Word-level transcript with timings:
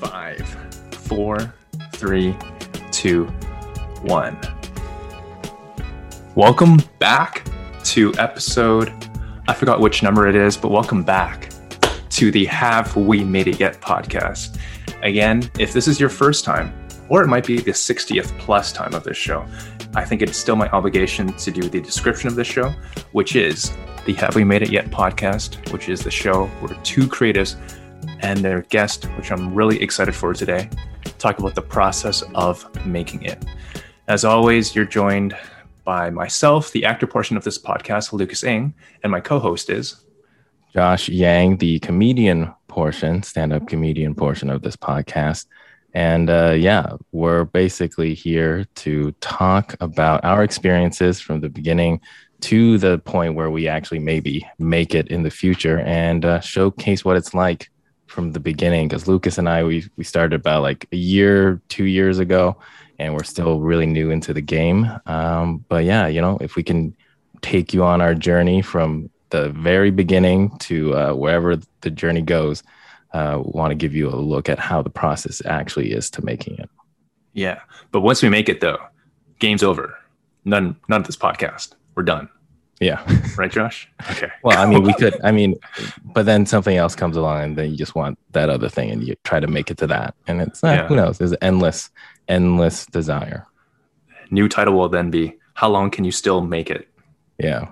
Five, 0.00 0.48
four, 0.92 1.54
three, 1.92 2.36
two, 2.90 3.24
one. 4.02 4.38
Welcome 6.34 6.78
back 6.98 7.46
to 7.84 8.12
episode, 8.14 8.92
I 9.46 9.54
forgot 9.54 9.80
which 9.80 10.02
number 10.02 10.26
it 10.26 10.34
is, 10.34 10.56
but 10.56 10.70
welcome 10.70 11.04
back 11.04 11.53
to 12.14 12.30
the 12.30 12.44
Have 12.44 12.94
We 12.94 13.24
Made 13.24 13.48
It 13.48 13.58
Yet 13.58 13.80
podcast. 13.80 14.60
Again, 15.02 15.50
if 15.58 15.72
this 15.72 15.88
is 15.88 15.98
your 15.98 16.08
first 16.08 16.44
time, 16.44 16.72
or 17.08 17.24
it 17.24 17.26
might 17.26 17.44
be 17.44 17.58
the 17.58 17.72
60th 17.72 18.38
plus 18.38 18.70
time 18.70 18.94
of 18.94 19.02
this 19.02 19.16
show, 19.16 19.44
I 19.96 20.04
think 20.04 20.22
it's 20.22 20.38
still 20.38 20.54
my 20.54 20.68
obligation 20.68 21.32
to 21.32 21.50
do 21.50 21.62
the 21.62 21.80
description 21.80 22.28
of 22.28 22.36
this 22.36 22.46
show, 22.46 22.72
which 23.10 23.34
is 23.34 23.72
the 24.06 24.12
Have 24.12 24.36
We 24.36 24.44
Made 24.44 24.62
It 24.62 24.70
Yet 24.70 24.92
podcast, 24.92 25.72
which 25.72 25.88
is 25.88 26.04
the 26.04 26.10
show 26.12 26.46
where 26.60 26.78
two 26.84 27.08
creatives 27.08 27.56
and 28.20 28.38
their 28.38 28.62
guest, 28.62 29.06
which 29.16 29.32
I'm 29.32 29.52
really 29.52 29.82
excited 29.82 30.14
for 30.14 30.32
today, 30.34 30.70
talk 31.18 31.40
about 31.40 31.56
the 31.56 31.62
process 31.62 32.22
of 32.36 32.86
making 32.86 33.24
it. 33.24 33.44
As 34.06 34.24
always, 34.24 34.72
you're 34.76 34.84
joined 34.84 35.36
by 35.82 36.10
myself, 36.10 36.70
the 36.70 36.84
actor 36.84 37.08
portion 37.08 37.36
of 37.36 37.42
this 37.42 37.58
podcast, 37.58 38.12
Lucas 38.12 38.44
Ng, 38.44 38.72
and 39.02 39.10
my 39.10 39.18
co 39.18 39.40
host 39.40 39.68
is 39.68 40.04
Josh 40.74 41.08
Yang, 41.08 41.58
the 41.58 41.78
comedian 41.78 42.52
portion, 42.66 43.22
stand 43.22 43.52
up 43.52 43.68
comedian 43.68 44.14
portion 44.14 44.50
of 44.50 44.62
this 44.62 44.76
podcast. 44.76 45.46
And 45.92 46.28
uh, 46.28 46.56
yeah, 46.58 46.94
we're 47.12 47.44
basically 47.44 48.14
here 48.14 48.64
to 48.76 49.12
talk 49.20 49.76
about 49.80 50.24
our 50.24 50.42
experiences 50.42 51.20
from 51.20 51.40
the 51.40 51.48
beginning 51.48 52.00
to 52.40 52.78
the 52.78 52.98
point 52.98 53.36
where 53.36 53.50
we 53.50 53.68
actually 53.68 54.00
maybe 54.00 54.46
make 54.58 54.94
it 54.94 55.08
in 55.08 55.22
the 55.22 55.30
future 55.30 55.78
and 55.80 56.24
uh, 56.24 56.40
showcase 56.40 57.04
what 57.04 57.16
it's 57.16 57.32
like 57.32 57.70
from 58.08 58.32
the 58.32 58.40
beginning. 58.40 58.88
Because 58.88 59.06
Lucas 59.06 59.38
and 59.38 59.48
I, 59.48 59.62
we, 59.62 59.88
we 59.96 60.02
started 60.02 60.40
about 60.40 60.62
like 60.62 60.88
a 60.90 60.96
year, 60.96 61.62
two 61.68 61.84
years 61.84 62.18
ago, 62.18 62.56
and 62.98 63.14
we're 63.14 63.22
still 63.22 63.60
really 63.60 63.86
new 63.86 64.10
into 64.10 64.34
the 64.34 64.42
game. 64.42 64.90
Um, 65.06 65.64
but 65.68 65.84
yeah, 65.84 66.08
you 66.08 66.20
know, 66.20 66.36
if 66.40 66.56
we 66.56 66.64
can 66.64 66.96
take 67.42 67.72
you 67.72 67.84
on 67.84 68.00
our 68.00 68.14
journey 68.14 68.60
from 68.60 69.10
the 69.34 69.48
very 69.50 69.90
beginning 69.90 70.56
to 70.60 70.94
uh, 70.94 71.12
wherever 71.12 71.56
the 71.80 71.90
journey 71.90 72.22
goes, 72.22 72.62
uh, 73.12 73.40
want 73.42 73.72
to 73.72 73.74
give 73.74 73.92
you 73.94 74.08
a 74.08 74.14
look 74.14 74.48
at 74.48 74.60
how 74.60 74.80
the 74.80 74.90
process 74.90 75.42
actually 75.44 75.90
is 75.92 76.08
to 76.10 76.24
making 76.24 76.56
it. 76.58 76.70
Yeah, 77.32 77.60
but 77.90 78.02
once 78.02 78.22
we 78.22 78.28
make 78.28 78.48
it 78.48 78.60
though, 78.60 78.78
game's 79.40 79.64
over. 79.64 79.98
None, 80.44 80.76
none 80.88 81.00
of 81.00 81.06
this 81.06 81.16
podcast. 81.16 81.72
We're 81.96 82.04
done. 82.04 82.28
Yeah. 82.80 83.02
Right, 83.36 83.50
Josh? 83.50 83.88
Okay. 84.12 84.30
well, 84.44 84.56
I 84.56 84.70
mean, 84.70 84.84
we 84.84 84.94
could, 84.94 85.16
I 85.24 85.32
mean, 85.38 85.56
but 86.04 86.24
then 86.26 86.46
something 86.46 86.76
else 86.76 86.94
comes 86.94 87.16
along 87.16 87.42
and 87.42 87.56
then 87.58 87.72
you 87.72 87.76
just 87.76 87.96
want 87.96 88.16
that 88.30 88.48
other 88.48 88.68
thing 88.68 88.90
and 88.92 89.02
you 89.02 89.16
try 89.24 89.40
to 89.40 89.48
make 89.48 89.68
it 89.72 89.78
to 89.78 89.88
that. 89.88 90.14
And 90.28 90.40
it's 90.40 90.62
not, 90.62 90.76
Yeah. 90.76 90.86
who 90.86 90.94
knows, 90.94 91.18
there's 91.18 91.34
endless, 91.42 91.90
endless 92.28 92.86
desire. 92.86 93.44
New 94.30 94.48
title 94.48 94.74
will 94.74 94.88
then 94.88 95.10
be 95.10 95.34
How 95.54 95.68
Long 95.68 95.90
Can 95.90 96.04
You 96.04 96.12
Still 96.12 96.42
Make 96.42 96.70
It? 96.70 96.86
Yeah. 97.38 97.66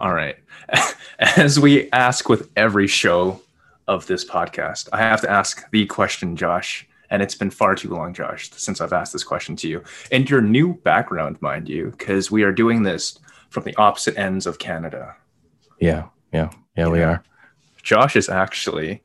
All 0.00 0.14
right. 0.14 0.36
As 1.18 1.58
we 1.58 1.90
ask 1.92 2.28
with 2.28 2.50
every 2.56 2.86
show 2.86 3.40
of 3.88 4.06
this 4.06 4.24
podcast, 4.24 4.88
I 4.92 4.98
have 4.98 5.20
to 5.22 5.30
ask 5.30 5.70
the 5.70 5.86
question, 5.86 6.36
Josh. 6.36 6.86
And 7.08 7.22
it's 7.22 7.36
been 7.36 7.50
far 7.50 7.76
too 7.76 7.90
long, 7.90 8.12
Josh, 8.12 8.50
since 8.50 8.80
I've 8.80 8.92
asked 8.92 9.12
this 9.12 9.22
question 9.22 9.54
to 9.56 9.68
you. 9.68 9.82
And 10.10 10.28
your 10.28 10.42
new 10.42 10.74
background, 10.74 11.40
mind 11.40 11.68
you, 11.68 11.92
because 11.92 12.30
we 12.30 12.42
are 12.42 12.52
doing 12.52 12.82
this 12.82 13.18
from 13.50 13.62
the 13.62 13.76
opposite 13.76 14.18
ends 14.18 14.46
of 14.46 14.58
Canada. 14.58 15.14
Yeah. 15.80 16.08
Yeah. 16.32 16.50
Yeah, 16.76 16.88
we 16.88 17.02
are. 17.02 17.22
Josh 17.82 18.16
is 18.16 18.28
actually 18.28 19.02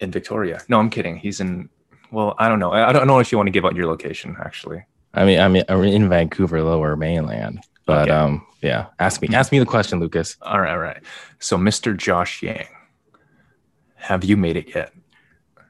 in 0.00 0.10
Victoria. 0.10 0.62
No, 0.68 0.78
I'm 0.78 0.88
kidding. 0.88 1.16
He's 1.16 1.40
in, 1.40 1.68
well, 2.10 2.34
I 2.38 2.48
don't 2.48 2.58
know. 2.58 2.72
I 2.72 2.88
I 2.88 2.92
don't 2.92 3.06
know 3.06 3.18
if 3.18 3.30
you 3.30 3.38
want 3.38 3.48
to 3.48 3.52
give 3.52 3.66
out 3.66 3.76
your 3.76 3.86
location, 3.86 4.36
actually. 4.40 4.84
I 5.12 5.24
mean, 5.24 5.38
I 5.38 5.48
mean, 5.48 5.64
I'm 5.68 5.84
in 5.84 6.08
Vancouver, 6.08 6.62
lower 6.62 6.96
mainland, 6.96 7.60
but 7.86 8.08
Okay. 8.08 8.10
um, 8.12 8.46
yeah, 8.62 8.86
ask 8.98 9.20
me, 9.22 9.28
ask 9.34 9.52
me 9.52 9.58
the 9.58 9.66
question, 9.66 10.00
Lucas. 10.00 10.36
All 10.42 10.60
right, 10.60 10.70
all 10.72 10.78
right. 10.78 11.02
So, 11.38 11.56
Mr. 11.58 11.96
Josh 11.96 12.42
Yang, 12.42 12.66
have 13.96 14.24
you 14.24 14.36
made 14.36 14.56
it 14.56 14.74
yet? 14.74 14.92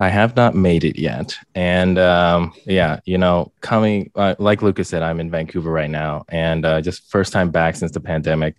I 0.00 0.08
have 0.08 0.34
not 0.36 0.54
made 0.54 0.84
it 0.84 0.98
yet. 0.98 1.36
And 1.54 1.98
um, 1.98 2.52
yeah, 2.66 3.00
you 3.04 3.16
know, 3.16 3.52
coming, 3.60 4.10
uh, 4.16 4.34
like 4.38 4.60
Lucas 4.62 4.88
said, 4.88 5.02
I'm 5.02 5.20
in 5.20 5.30
Vancouver 5.30 5.70
right 5.70 5.90
now 5.90 6.24
and 6.28 6.64
uh, 6.66 6.80
just 6.80 7.08
first 7.10 7.32
time 7.32 7.50
back 7.50 7.76
since 7.76 7.92
the 7.92 8.00
pandemic. 8.00 8.56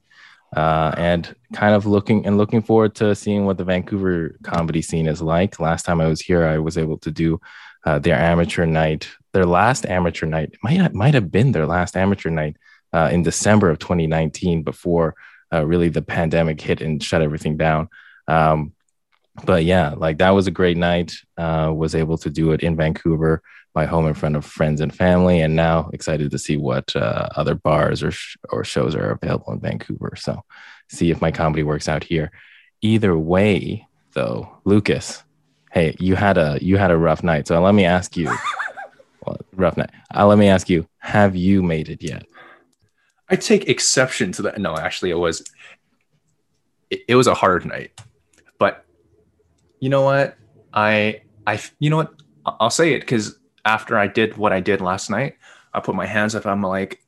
Uh, 0.56 0.94
and 0.98 1.36
kind 1.54 1.76
of 1.76 1.86
looking 1.86 2.26
and 2.26 2.38
looking 2.38 2.62
forward 2.62 2.96
to 2.96 3.14
seeing 3.14 3.46
what 3.46 3.58
the 3.58 3.66
Vancouver 3.66 4.38
comedy 4.44 4.82
scene 4.82 5.08
is 5.08 5.22
like. 5.22 5.60
Last 5.60 5.84
time 5.84 6.00
I 6.00 6.08
was 6.08 6.22
here, 6.22 6.46
I 6.46 6.60
was 6.60 6.78
able 6.78 6.98
to 7.00 7.12
do 7.12 7.42
uh, 7.86 8.00
their 8.00 8.16
amateur 8.16 8.66
night, 8.66 9.10
their 9.34 9.46
last 9.46 9.86
amateur 9.86 10.26
night. 10.28 10.56
Might 10.64 10.94
might 10.94 11.14
have 11.14 11.30
been 11.30 11.52
their 11.52 11.66
last 11.66 11.98
amateur 11.98 12.30
night 12.30 12.56
uh, 12.96 13.10
in 13.12 13.24
December 13.24 13.70
of 13.70 13.78
2019, 13.80 14.64
before 14.64 15.16
uh, 15.54 15.66
really 15.66 15.90
the 15.90 16.02
pandemic 16.02 16.62
hit 16.62 16.80
and 16.82 17.04
shut 17.04 17.22
everything 17.22 17.58
down. 17.58 17.90
Um, 18.28 18.74
but 19.44 19.66
yeah, 19.66 19.94
like 19.98 20.20
that 20.20 20.30
was 20.30 20.48
a 20.48 20.52
great 20.52 20.78
night. 20.78 21.14
Uh, 21.38 21.74
was 21.76 21.94
able 21.94 22.18
to 22.20 22.30
do 22.30 22.54
it 22.54 22.62
in 22.62 22.78
Vancouver, 22.78 23.42
my 23.74 23.86
home 23.86 24.08
in 24.08 24.14
front 24.14 24.38
of 24.38 24.46
friends 24.46 24.80
and 24.80 24.96
family, 24.96 25.42
and 25.42 25.58
now 25.58 25.90
excited 25.92 26.32
to 26.32 26.40
see 26.40 26.56
what 26.56 26.96
uh, 26.96 27.28
other 27.36 27.56
bars 27.56 28.02
or 28.02 28.12
sh- 28.12 28.38
or 28.50 28.64
shows 28.64 28.96
are 28.96 29.12
available 29.12 29.52
in 29.52 29.60
Vancouver. 29.60 30.14
So, 30.16 30.42
see 30.90 31.12
if 31.12 31.20
my 31.20 31.32
comedy 31.32 31.64
works 31.64 31.90
out 31.90 32.04
here. 32.04 32.32
Either 32.82 33.18
way, 33.18 33.86
though, 34.14 34.58
Lucas, 34.64 35.24
hey, 35.74 35.96
you 36.00 36.16
had 36.16 36.38
a 36.38 36.58
you 36.62 36.78
had 36.78 36.92
a 36.92 36.98
rough 36.98 37.24
night. 37.24 37.48
So 37.48 37.62
let 37.62 37.76
me 37.76 37.84
ask 37.84 38.16
you, 38.16 38.34
well, 39.26 39.38
rough 39.54 39.76
night. 39.76 39.92
Uh, 40.16 40.26
let 40.26 40.38
me 40.38 40.48
ask 40.48 40.70
you, 40.70 40.88
have 41.00 41.36
you 41.36 41.62
made 41.62 41.90
it 41.90 42.02
yet? 42.02 42.26
I 43.30 43.36
take 43.36 43.68
exception 43.68 44.31
to 44.34 44.44
that. 44.44 44.59
No, 44.59 44.78
actually, 44.78 45.09
it 45.12 45.18
was 45.18 45.44
it, 46.90 47.02
it 47.08 47.16
was 47.16 47.28
a 47.28 47.34
hard 47.34 47.66
night, 47.66 48.00
but 48.59 48.86
you 49.80 49.90
know 49.90 50.02
what? 50.02 50.38
I 50.74 51.22
I 51.47 51.59
you 51.80 51.90
know 51.90 51.97
what? 51.97 52.14
I'll 52.46 52.69
say 52.69 52.94
it 52.94 53.00
because 53.00 53.40
after 53.66 53.97
I 53.97 54.08
did 54.08 54.38
what 54.38 54.53
I 54.53 54.59
did 54.59 54.81
last 54.81 55.09
night, 55.09 55.35
I 55.74 55.80
put 55.80 55.96
my 55.96 56.06
hands 56.06 56.35
up. 56.35 56.46
I'm 56.46 56.62
like, 56.62 57.03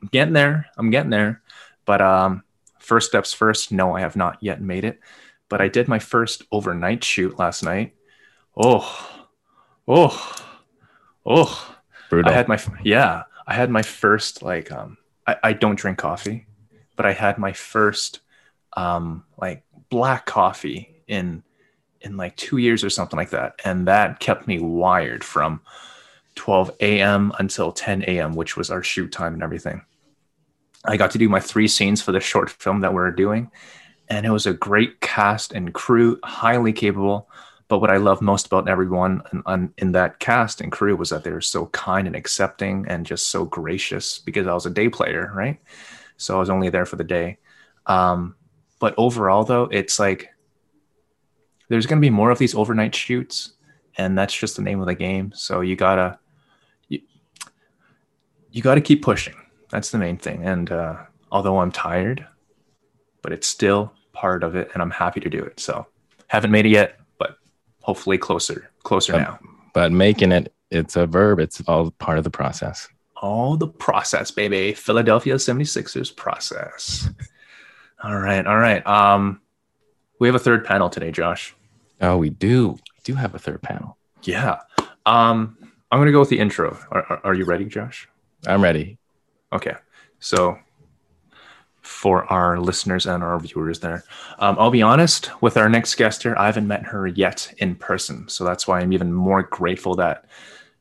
I'm 0.00 0.08
getting 0.12 0.34
there. 0.34 0.66
I'm 0.76 0.90
getting 0.90 1.10
there. 1.10 1.42
But 1.84 2.00
um, 2.00 2.44
first 2.78 3.08
steps 3.08 3.32
first. 3.32 3.72
No, 3.72 3.96
I 3.96 4.00
have 4.00 4.16
not 4.16 4.38
yet 4.40 4.60
made 4.60 4.84
it. 4.84 5.00
But 5.48 5.60
I 5.60 5.68
did 5.68 5.88
my 5.88 5.98
first 5.98 6.44
overnight 6.52 7.02
shoot 7.02 7.38
last 7.38 7.62
night. 7.62 7.94
Oh, 8.56 9.24
oh, 9.88 10.36
oh. 11.26 11.74
Brutal. 12.10 12.30
I 12.30 12.34
had 12.34 12.48
my 12.48 12.58
yeah, 12.84 13.24
I 13.46 13.54
had 13.54 13.70
my 13.70 13.82
first 13.82 14.42
like 14.42 14.72
um 14.72 14.96
I, 15.28 15.36
I 15.44 15.52
don't 15.52 15.78
drink 15.78 15.98
coffee, 15.98 16.46
but 16.96 17.06
I 17.06 17.12
had 17.12 17.38
my 17.38 17.52
first 17.52 18.20
um 18.76 19.24
like 19.36 19.62
black 19.90 20.26
coffee 20.26 21.02
in 21.06 21.42
in 22.00 22.16
like 22.16 22.36
two 22.36 22.58
years 22.58 22.82
or 22.82 22.90
something 22.90 23.16
like 23.16 23.30
that. 23.30 23.60
And 23.64 23.86
that 23.88 24.20
kept 24.20 24.46
me 24.46 24.58
wired 24.58 25.22
from 25.22 25.60
12 26.36 26.70
a.m. 26.80 27.32
until 27.38 27.72
10 27.72 28.04
a.m., 28.04 28.34
which 28.34 28.56
was 28.56 28.70
our 28.70 28.82
shoot 28.82 29.10
time 29.10 29.34
and 29.34 29.42
everything. 29.42 29.82
I 30.84 30.96
got 30.96 31.10
to 31.10 31.18
do 31.18 31.28
my 31.28 31.40
three 31.40 31.68
scenes 31.68 32.00
for 32.00 32.12
the 32.12 32.20
short 32.20 32.50
film 32.50 32.80
that 32.80 32.94
we're 32.94 33.10
doing. 33.10 33.50
And 34.08 34.24
it 34.24 34.30
was 34.30 34.46
a 34.46 34.52
great 34.52 35.00
cast 35.00 35.52
and 35.52 35.74
crew, 35.74 36.18
highly 36.22 36.72
capable. 36.72 37.28
But 37.68 37.80
what 37.80 37.90
I 37.90 37.98
love 37.98 38.22
most 38.22 38.46
about 38.46 38.68
everyone 38.68 39.22
in, 39.46 39.72
in 39.76 39.92
that 39.92 40.18
cast 40.18 40.62
and 40.62 40.72
crew 40.72 40.96
was 40.96 41.10
that 41.10 41.22
they 41.22 41.30
were 41.30 41.42
so 41.42 41.66
kind 41.66 42.06
and 42.06 42.16
accepting 42.16 42.86
and 42.88 43.04
just 43.04 43.28
so 43.28 43.44
gracious 43.44 44.18
because 44.18 44.46
I 44.46 44.54
was 44.54 44.64
a 44.64 44.70
day 44.70 44.88
player, 44.88 45.30
right? 45.34 45.60
So 46.16 46.36
I 46.36 46.40
was 46.40 46.50
only 46.50 46.70
there 46.70 46.86
for 46.86 46.96
the 46.96 47.04
day. 47.04 47.36
Um, 47.86 48.36
but 48.80 48.94
overall, 48.96 49.44
though, 49.44 49.64
it's 49.64 49.98
like 49.98 50.30
there's 51.68 51.86
going 51.86 52.00
to 52.00 52.06
be 52.06 52.10
more 52.10 52.30
of 52.30 52.38
these 52.38 52.54
overnight 52.54 52.94
shoots, 52.94 53.52
and 53.96 54.16
that's 54.16 54.34
just 54.36 54.56
the 54.56 54.62
name 54.62 54.80
of 54.80 54.86
the 54.86 54.94
game. 54.94 55.32
So 55.34 55.60
you 55.60 55.76
gotta 55.76 56.18
you, 56.88 57.00
you 58.50 58.62
gotta 58.62 58.80
keep 58.80 59.02
pushing. 59.02 59.34
That's 59.70 59.90
the 59.90 59.98
main 59.98 60.16
thing. 60.16 60.44
And 60.44 60.70
uh, 60.70 60.96
although 61.30 61.58
I'm 61.58 61.72
tired, 61.72 62.26
but 63.22 63.32
it's 63.32 63.46
still 63.46 63.92
part 64.12 64.42
of 64.42 64.56
it, 64.56 64.70
and 64.72 64.82
I'm 64.82 64.90
happy 64.90 65.20
to 65.20 65.28
do 65.28 65.42
it. 65.42 65.60
So 65.60 65.86
haven't 66.28 66.50
made 66.50 66.66
it 66.66 66.70
yet, 66.70 66.97
hopefully 67.88 68.18
closer, 68.18 68.68
closer 68.82 69.12
But- 69.14 69.18
now. 69.20 69.38
But 69.72 69.92
making 69.92 70.30
it, 70.32 70.52
it's 70.70 70.94
a 70.96 71.06
verb. 71.06 71.38
It's 71.40 71.62
all 71.66 71.90
part 71.92 72.18
of 72.18 72.24
the 72.24 72.30
process. 72.30 72.86
All 73.16 73.56
the 73.56 73.66
process, 73.68 74.30
baby. 74.30 74.74
Philadelphia 74.74 75.36
76ers 75.36 76.14
process. 76.14 77.08
All 78.04 78.18
right, 78.18 78.46
all 78.46 78.58
right. 78.58 78.86
Um, 78.86 79.40
we 80.20 80.28
have 80.28 80.34
a 80.34 80.38
third 80.38 80.64
panel 80.66 80.90
today, 80.90 81.10
Josh. 81.10 81.54
Oh, 82.02 82.16
we 82.18 82.28
do. 82.30 82.72
We 82.72 83.00
do 83.04 83.14
have 83.14 83.34
a 83.34 83.38
third 83.38 83.62
panel. 83.62 83.96
Yeah. 84.22 84.58
Um, 85.06 85.56
I'm 85.90 85.98
gonna 85.98 86.12
go 86.12 86.20
with 86.20 86.28
the 86.28 86.38
intro. 86.38 86.76
Are, 86.90 87.04
are, 87.08 87.20
are 87.24 87.34
you 87.34 87.44
ready, 87.44 87.64
Josh? 87.64 88.08
I'm 88.46 88.62
ready. 88.62 88.98
Okay. 89.52 89.74
So 90.20 90.58
for 91.88 92.30
our 92.30 92.60
listeners 92.60 93.06
and 93.06 93.24
our 93.24 93.40
viewers 93.40 93.80
there, 93.80 94.04
um, 94.38 94.56
I'll 94.58 94.70
be 94.70 94.82
honest 94.82 95.30
with 95.40 95.56
our 95.56 95.70
next 95.70 95.94
guest 95.94 96.22
here. 96.22 96.36
I 96.36 96.44
haven't 96.44 96.68
met 96.68 96.84
her 96.84 97.06
yet 97.06 97.52
in 97.58 97.74
person, 97.76 98.28
so 98.28 98.44
that's 98.44 98.68
why 98.68 98.80
I'm 98.80 98.92
even 98.92 99.12
more 99.12 99.42
grateful 99.42 99.94
that 99.96 100.26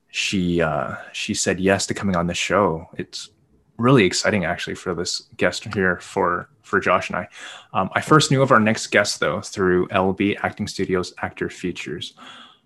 she 0.10 0.62
uh, 0.62 0.96
she 1.14 1.34
said 1.34 1.62
yes 1.62 1.88
to 1.88 1.94
coming 1.94 2.18
on 2.18 2.28
the 2.28 2.34
show. 2.34 2.90
It's 2.98 3.30
really 3.78 4.04
exciting 4.04 4.44
actually 4.44 4.76
for 4.76 4.94
this 4.94 5.22
guest 5.38 5.64
here 5.74 5.98
for 6.00 6.50
for 6.62 6.82
Josh 6.82 7.10
and 7.10 7.18
I. 7.20 7.30
Um, 7.72 7.90
I 7.94 8.02
first 8.02 8.30
knew 8.30 8.42
of 8.42 8.52
our 8.52 8.60
next 8.60 8.88
guest 8.88 9.22
though 9.22 9.40
through 9.40 9.88
LB 9.88 10.38
Acting 10.44 10.68
Studios 10.68 11.14
Actor 11.22 11.50
Features. 11.50 12.16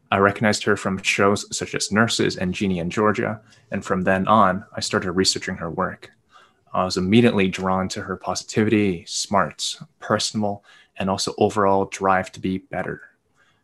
I 0.10 0.18
recognized 0.18 0.64
her 0.64 0.76
from 0.76 1.02
shows 1.04 1.46
such 1.56 1.76
as 1.76 1.92
Nurses 1.92 2.38
and 2.38 2.56
Ginny 2.56 2.84
& 2.84 2.90
Georgia, 2.90 3.40
and 3.70 3.86
from 3.86 4.02
then 4.02 4.28
on, 4.28 4.66
I 4.76 4.82
started 4.82 5.12
researching 5.12 5.56
her 5.56 5.70
work. 5.70 6.12
Uh, 6.74 6.78
I 6.78 6.84
was 6.86 6.98
immediately 6.98 7.48
drawn 7.48 7.88
to 7.90 8.02
her 8.02 8.16
positivity, 8.16 9.06
smarts, 9.08 9.82
personal, 10.00 10.64
and 10.98 11.10
also 11.10 11.34
overall 11.38 11.86
drive 11.86 12.32
to 12.34 12.40
be 12.40 12.60
better. 12.60 13.02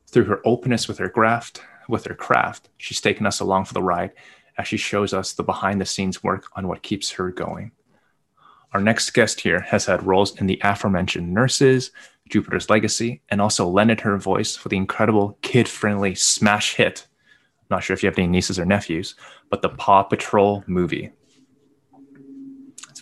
Through 0.07 0.25
her 0.25 0.41
openness 0.45 0.87
with 0.87 0.97
her 0.99 1.09
craft, 1.09 1.61
with 1.89 2.05
her 2.05 2.15
craft, 2.15 2.69
she's 2.77 3.01
taken 3.01 3.25
us 3.25 3.39
along 3.39 3.65
for 3.65 3.73
the 3.73 3.83
ride 3.83 4.11
as 4.57 4.67
she 4.67 4.77
shows 4.77 5.13
us 5.13 5.33
the 5.33 5.43
behind 5.43 5.79
the 5.79 5.85
scenes 5.85 6.23
work 6.23 6.45
on 6.55 6.67
what 6.67 6.81
keeps 6.81 7.11
her 7.11 7.31
going. 7.31 7.71
Our 8.73 8.81
next 8.81 9.11
guest 9.11 9.41
here 9.41 9.61
has 9.61 9.85
had 9.85 10.05
roles 10.05 10.39
in 10.39 10.47
the 10.47 10.59
aforementioned 10.63 11.33
Nurses, 11.33 11.91
Jupiter's 12.29 12.69
Legacy, 12.69 13.21
and 13.29 13.39
also 13.39 13.67
lended 13.67 14.01
her 14.01 14.17
voice 14.17 14.55
for 14.55 14.67
the 14.69 14.77
incredible 14.77 15.37
kid 15.41 15.69
friendly 15.69 16.15
smash 16.15 16.75
hit. 16.75 17.07
Not 17.69 17.83
sure 17.83 17.93
if 17.93 18.03
you 18.03 18.07
have 18.07 18.17
any 18.17 18.27
nieces 18.27 18.59
or 18.59 18.65
nephews, 18.65 19.15
but 19.49 19.61
the 19.61 19.69
Paw 19.69 20.03
Patrol 20.03 20.63
movie. 20.67 21.11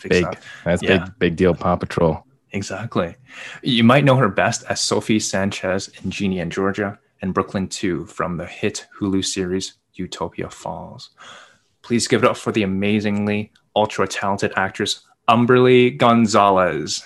That's 0.09 0.21
big 0.21 0.23
Big. 0.23 0.33
stuff. 0.39 0.61
That's 0.63 0.83
Yeah. 0.83 0.97
big, 1.05 1.19
big 1.19 1.35
deal. 1.35 1.53
Paw 1.55 1.75
Patrol. 1.75 2.25
Exactly. 2.51 3.15
You 3.63 3.83
might 3.83 4.05
know 4.05 4.15
her 4.15 4.29
best 4.29 4.63
as 4.69 4.79
Sophie 4.79 5.19
Sanchez 5.19 5.89
in 6.03 6.09
Ginny 6.11 6.43
& 6.45 6.49
Georgia 6.49 6.97
and 7.21 7.33
Brooklyn 7.33 7.67
2 7.67 8.05
from 8.05 8.37
the 8.37 8.45
hit 8.45 8.85
Hulu 8.99 9.25
series 9.25 9.73
Utopia 9.95 10.49
Falls. 10.49 11.09
Please 11.81 12.07
give 12.07 12.23
it 12.23 12.29
up 12.29 12.37
for 12.37 12.51
the 12.51 12.63
amazingly 12.63 13.51
ultra 13.75 14.07
talented 14.07 14.53
actress 14.55 15.01
Humberly 15.27 15.91
Gonzalez. 15.91 17.03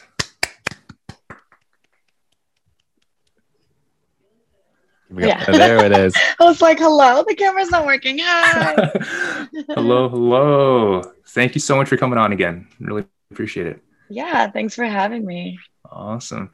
Yeah. 5.18 5.44
There 5.52 5.84
it 5.86 5.92
is. 5.92 6.14
I 6.40 6.44
was 6.44 6.62
like, 6.62 6.78
hello, 6.80 7.24
the 7.28 7.34
camera's 7.36 7.72
not 7.72 7.86
working. 7.86 8.20
Hi. 8.22 8.76
hello, 9.70 10.08
hello. 10.10 11.02
Thank 11.30 11.56
you 11.56 11.62
so 11.62 11.76
much 11.76 11.88
for 11.88 11.98
coming 11.98 12.18
on 12.18 12.32
again. 12.32 12.68
Really 12.80 13.06
appreciate 13.32 13.68
it. 13.68 13.84
yeah, 14.10 14.50
thanks 14.50 14.76
for 14.76 14.84
having 14.86 15.26
me. 15.26 15.60
Awesome. 15.92 16.50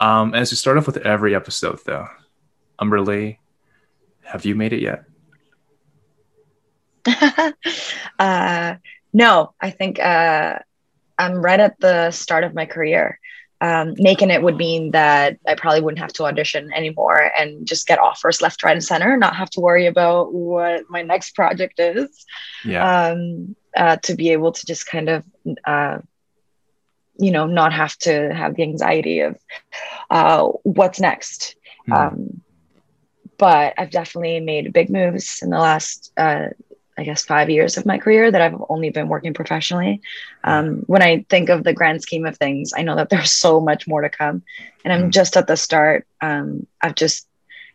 Um, 0.00 0.34
as 0.34 0.50
we 0.50 0.56
start 0.56 0.76
off 0.76 0.86
with 0.86 0.98
every 0.98 1.34
episode, 1.34 1.80
though, 1.86 2.06
Humberly, 2.78 3.38
have 4.22 4.44
you 4.44 4.54
made 4.54 4.72
it 4.72 4.82
yet? 4.82 5.04
uh, 8.18 8.74
no, 9.12 9.54
I 9.60 9.70
think 9.70 9.98
uh, 9.98 10.58
I'm 11.18 11.34
right 11.36 11.60
at 11.60 11.80
the 11.80 12.10
start 12.10 12.44
of 12.44 12.54
my 12.54 12.66
career. 12.66 13.18
Um, 13.60 13.94
making 13.96 14.30
it 14.30 14.40
would 14.40 14.56
mean 14.56 14.92
that 14.92 15.38
I 15.48 15.56
probably 15.56 15.80
wouldn't 15.80 15.98
have 15.98 16.12
to 16.12 16.24
audition 16.26 16.72
anymore 16.72 17.32
and 17.36 17.66
just 17.66 17.88
get 17.88 17.98
offers 17.98 18.40
left, 18.40 18.62
right, 18.62 18.72
and 18.72 18.84
center, 18.84 19.16
not 19.16 19.34
have 19.34 19.50
to 19.50 19.60
worry 19.60 19.86
about 19.86 20.32
what 20.32 20.84
my 20.88 21.02
next 21.02 21.34
project 21.34 21.80
is. 21.80 22.24
Yeah. 22.64 23.08
um, 23.08 23.56
uh, 23.76 23.96
to 24.02 24.14
be 24.14 24.30
able 24.32 24.52
to 24.52 24.66
just 24.66 24.86
kind 24.86 25.08
of, 25.08 25.24
uh, 25.64 25.98
you 27.18 27.30
know, 27.30 27.46
not 27.46 27.72
have 27.72 27.96
to 27.98 28.32
have 28.32 28.54
the 28.54 28.62
anxiety 28.62 29.20
of 29.20 29.36
uh, 30.10 30.44
what's 30.62 31.00
next. 31.00 31.56
Hmm. 31.86 31.92
Um, 31.92 32.40
but 33.38 33.74
I've 33.78 33.90
definitely 33.90 34.40
made 34.40 34.72
big 34.72 34.90
moves 34.90 35.40
in 35.42 35.50
the 35.50 35.58
last, 35.58 36.12
uh, 36.16 36.48
I 36.96 37.04
guess, 37.04 37.24
five 37.24 37.48
years 37.50 37.76
of 37.76 37.86
my 37.86 37.98
career 37.98 38.30
that 38.30 38.40
I've 38.40 38.60
only 38.68 38.90
been 38.90 39.08
working 39.08 39.32
professionally. 39.34 40.00
Um, 40.44 40.82
when 40.86 41.02
I 41.02 41.24
think 41.28 41.48
of 41.48 41.62
the 41.62 41.72
grand 41.72 42.02
scheme 42.02 42.26
of 42.26 42.36
things, 42.36 42.72
I 42.76 42.82
know 42.82 42.96
that 42.96 43.08
there's 43.10 43.30
so 43.32 43.60
much 43.60 43.86
more 43.86 44.02
to 44.02 44.08
come, 44.08 44.42
and 44.84 44.92
I'm 44.92 45.04
Hmm. 45.04 45.10
just 45.10 45.36
at 45.36 45.46
the 45.46 45.56
start. 45.56 46.06
Um, 46.20 46.66
I've 46.82 46.94
just 46.94 47.26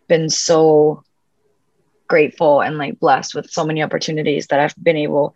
been 0.07 0.30
so 0.30 1.04
grateful 2.07 2.62
and 2.62 2.78
like 2.78 3.00
blessed 3.00 3.34
with 3.36 3.50
so 3.50 3.66
many 3.66 3.81
opportunities 3.81 4.48
that 4.48 4.60
I've 4.60 4.75
been 4.81 4.98
able 4.98 5.34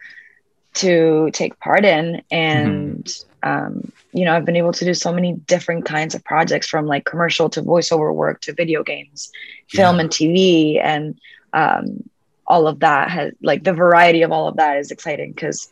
to 0.77 1.29
take 1.33 1.59
part 1.59 1.85
in. 1.85 2.21
And 2.31 3.07
um, 3.43 3.91
you 4.13 4.25
know 4.25 4.33
i've 4.35 4.45
been 4.45 4.55
able 4.55 4.73
to 4.73 4.85
do 4.85 4.93
so 4.93 5.11
many 5.13 5.33
different 5.47 5.85
kinds 5.85 6.15
of 6.15 6.23
projects 6.23 6.67
from 6.67 6.85
like 6.87 7.05
commercial 7.05 7.49
to 7.49 7.61
voiceover 7.61 8.13
work 8.13 8.41
to 8.41 8.53
video 8.53 8.83
games 8.83 9.29
film 9.69 9.97
Yeah. 9.97 10.01
and 10.01 10.09
tv 10.09 10.81
and 10.83 11.15
um, 11.53 12.03
all 12.47 12.67
of 12.67 12.79
that 12.79 13.09
has 13.09 13.33
like 13.43 13.63
the 13.63 13.73
variety 13.73 14.23
of 14.23 14.31
all 14.31 14.47
of 14.47 14.57
that 14.57 14.77
is 14.77 14.91
exciting 14.91 15.31
because 15.33 15.67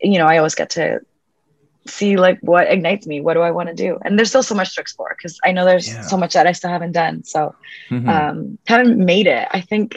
you 0.00 0.18
know 0.18 0.26
i 0.26 0.38
always 0.38 0.54
get 0.54 0.70
to 0.70 1.00
see 1.86 2.16
like 2.16 2.38
what 2.42 2.70
ignites 2.70 3.06
me. 3.06 3.20
What 3.20 3.34
do 3.34 3.40
i 3.40 3.50
want 3.50 3.68
to 3.68 3.74
do? 3.74 3.98
And 4.04 4.18
there's 4.18 4.28
still 4.28 4.42
so 4.42 4.54
much 4.54 4.74
to 4.74 4.80
explore 4.80 5.14
because 5.16 5.38
i 5.44 5.52
know 5.52 5.64
there's 5.64 5.88
Yeah. 5.88 6.02
so 6.02 6.16
much 6.16 6.34
that 6.34 6.46
i 6.46 6.52
still 6.52 6.70
haven't 6.70 6.92
done. 6.92 7.24
So 7.24 7.54
Mhm. 7.90 8.08
um 8.08 8.58
haven't 8.66 8.98
made 8.98 9.26
it. 9.26 9.48
I 9.50 9.60
think 9.60 9.96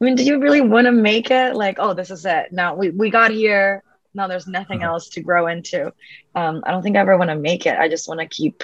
i 0.00 0.04
mean 0.04 0.14
do 0.16 0.24
you 0.24 0.40
really 0.40 0.60
want 0.60 0.86
to 0.86 0.92
make 0.92 1.30
it? 1.30 1.54
Like 1.54 1.76
oh 1.78 1.94
this 1.94 2.10
is 2.10 2.24
it. 2.24 2.46
Now 2.52 2.74
we, 2.74 2.90
we 2.90 3.10
got 3.10 3.30
here 3.30 3.82
now 4.18 4.26
there's 4.26 4.46
nothing 4.46 4.82
Uh-huh. 4.82 4.92
else 4.92 5.08
to 5.08 5.22
grow 5.22 5.46
into 5.46 5.86
um 6.34 6.62
i 6.66 6.70
don't 6.72 6.82
think 6.82 6.96
i 6.96 7.00
ever 7.00 7.16
want 7.16 7.30
to 7.30 7.36
make 7.36 7.64
it 7.66 7.78
i 7.78 7.88
just 7.88 8.08
want 8.08 8.20
to 8.20 8.26
keep 8.26 8.62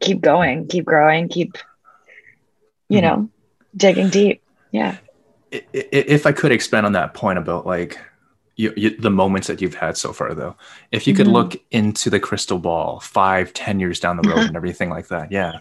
keep 0.00 0.20
going 0.20 0.66
keep 0.68 0.84
growing 0.84 1.28
keep 1.28 1.56
you 2.88 3.00
Mhm. 3.00 3.02
know 3.02 3.28
digging 3.76 4.10
deep 4.10 4.42
yeah 4.72 4.96
if 5.72 6.26
I 6.26 6.32
could 6.32 6.52
expand 6.52 6.86
on 6.86 6.92
that 6.92 7.12
point 7.14 7.38
about 7.38 7.66
like 7.66 7.98
you, 8.56 8.72
you, 8.76 8.96
the 8.96 9.10
moments 9.10 9.48
that 9.48 9.60
you've 9.60 9.74
had 9.74 9.96
so 9.96 10.12
far, 10.12 10.34
though, 10.34 10.56
if 10.92 11.06
you 11.06 11.14
could 11.14 11.26
Mhm. 11.26 11.32
look 11.32 11.56
into 11.70 12.10
the 12.10 12.20
crystal 12.20 12.58
ball 12.58 13.00
five, 13.00 13.52
ten 13.52 13.80
years 13.80 14.00
down 14.00 14.16
the 14.16 14.22
road 14.22 14.46
and 14.48 14.56
everything 14.56 14.90
like 14.90 15.08
that, 15.08 15.30
yeah, 15.30 15.60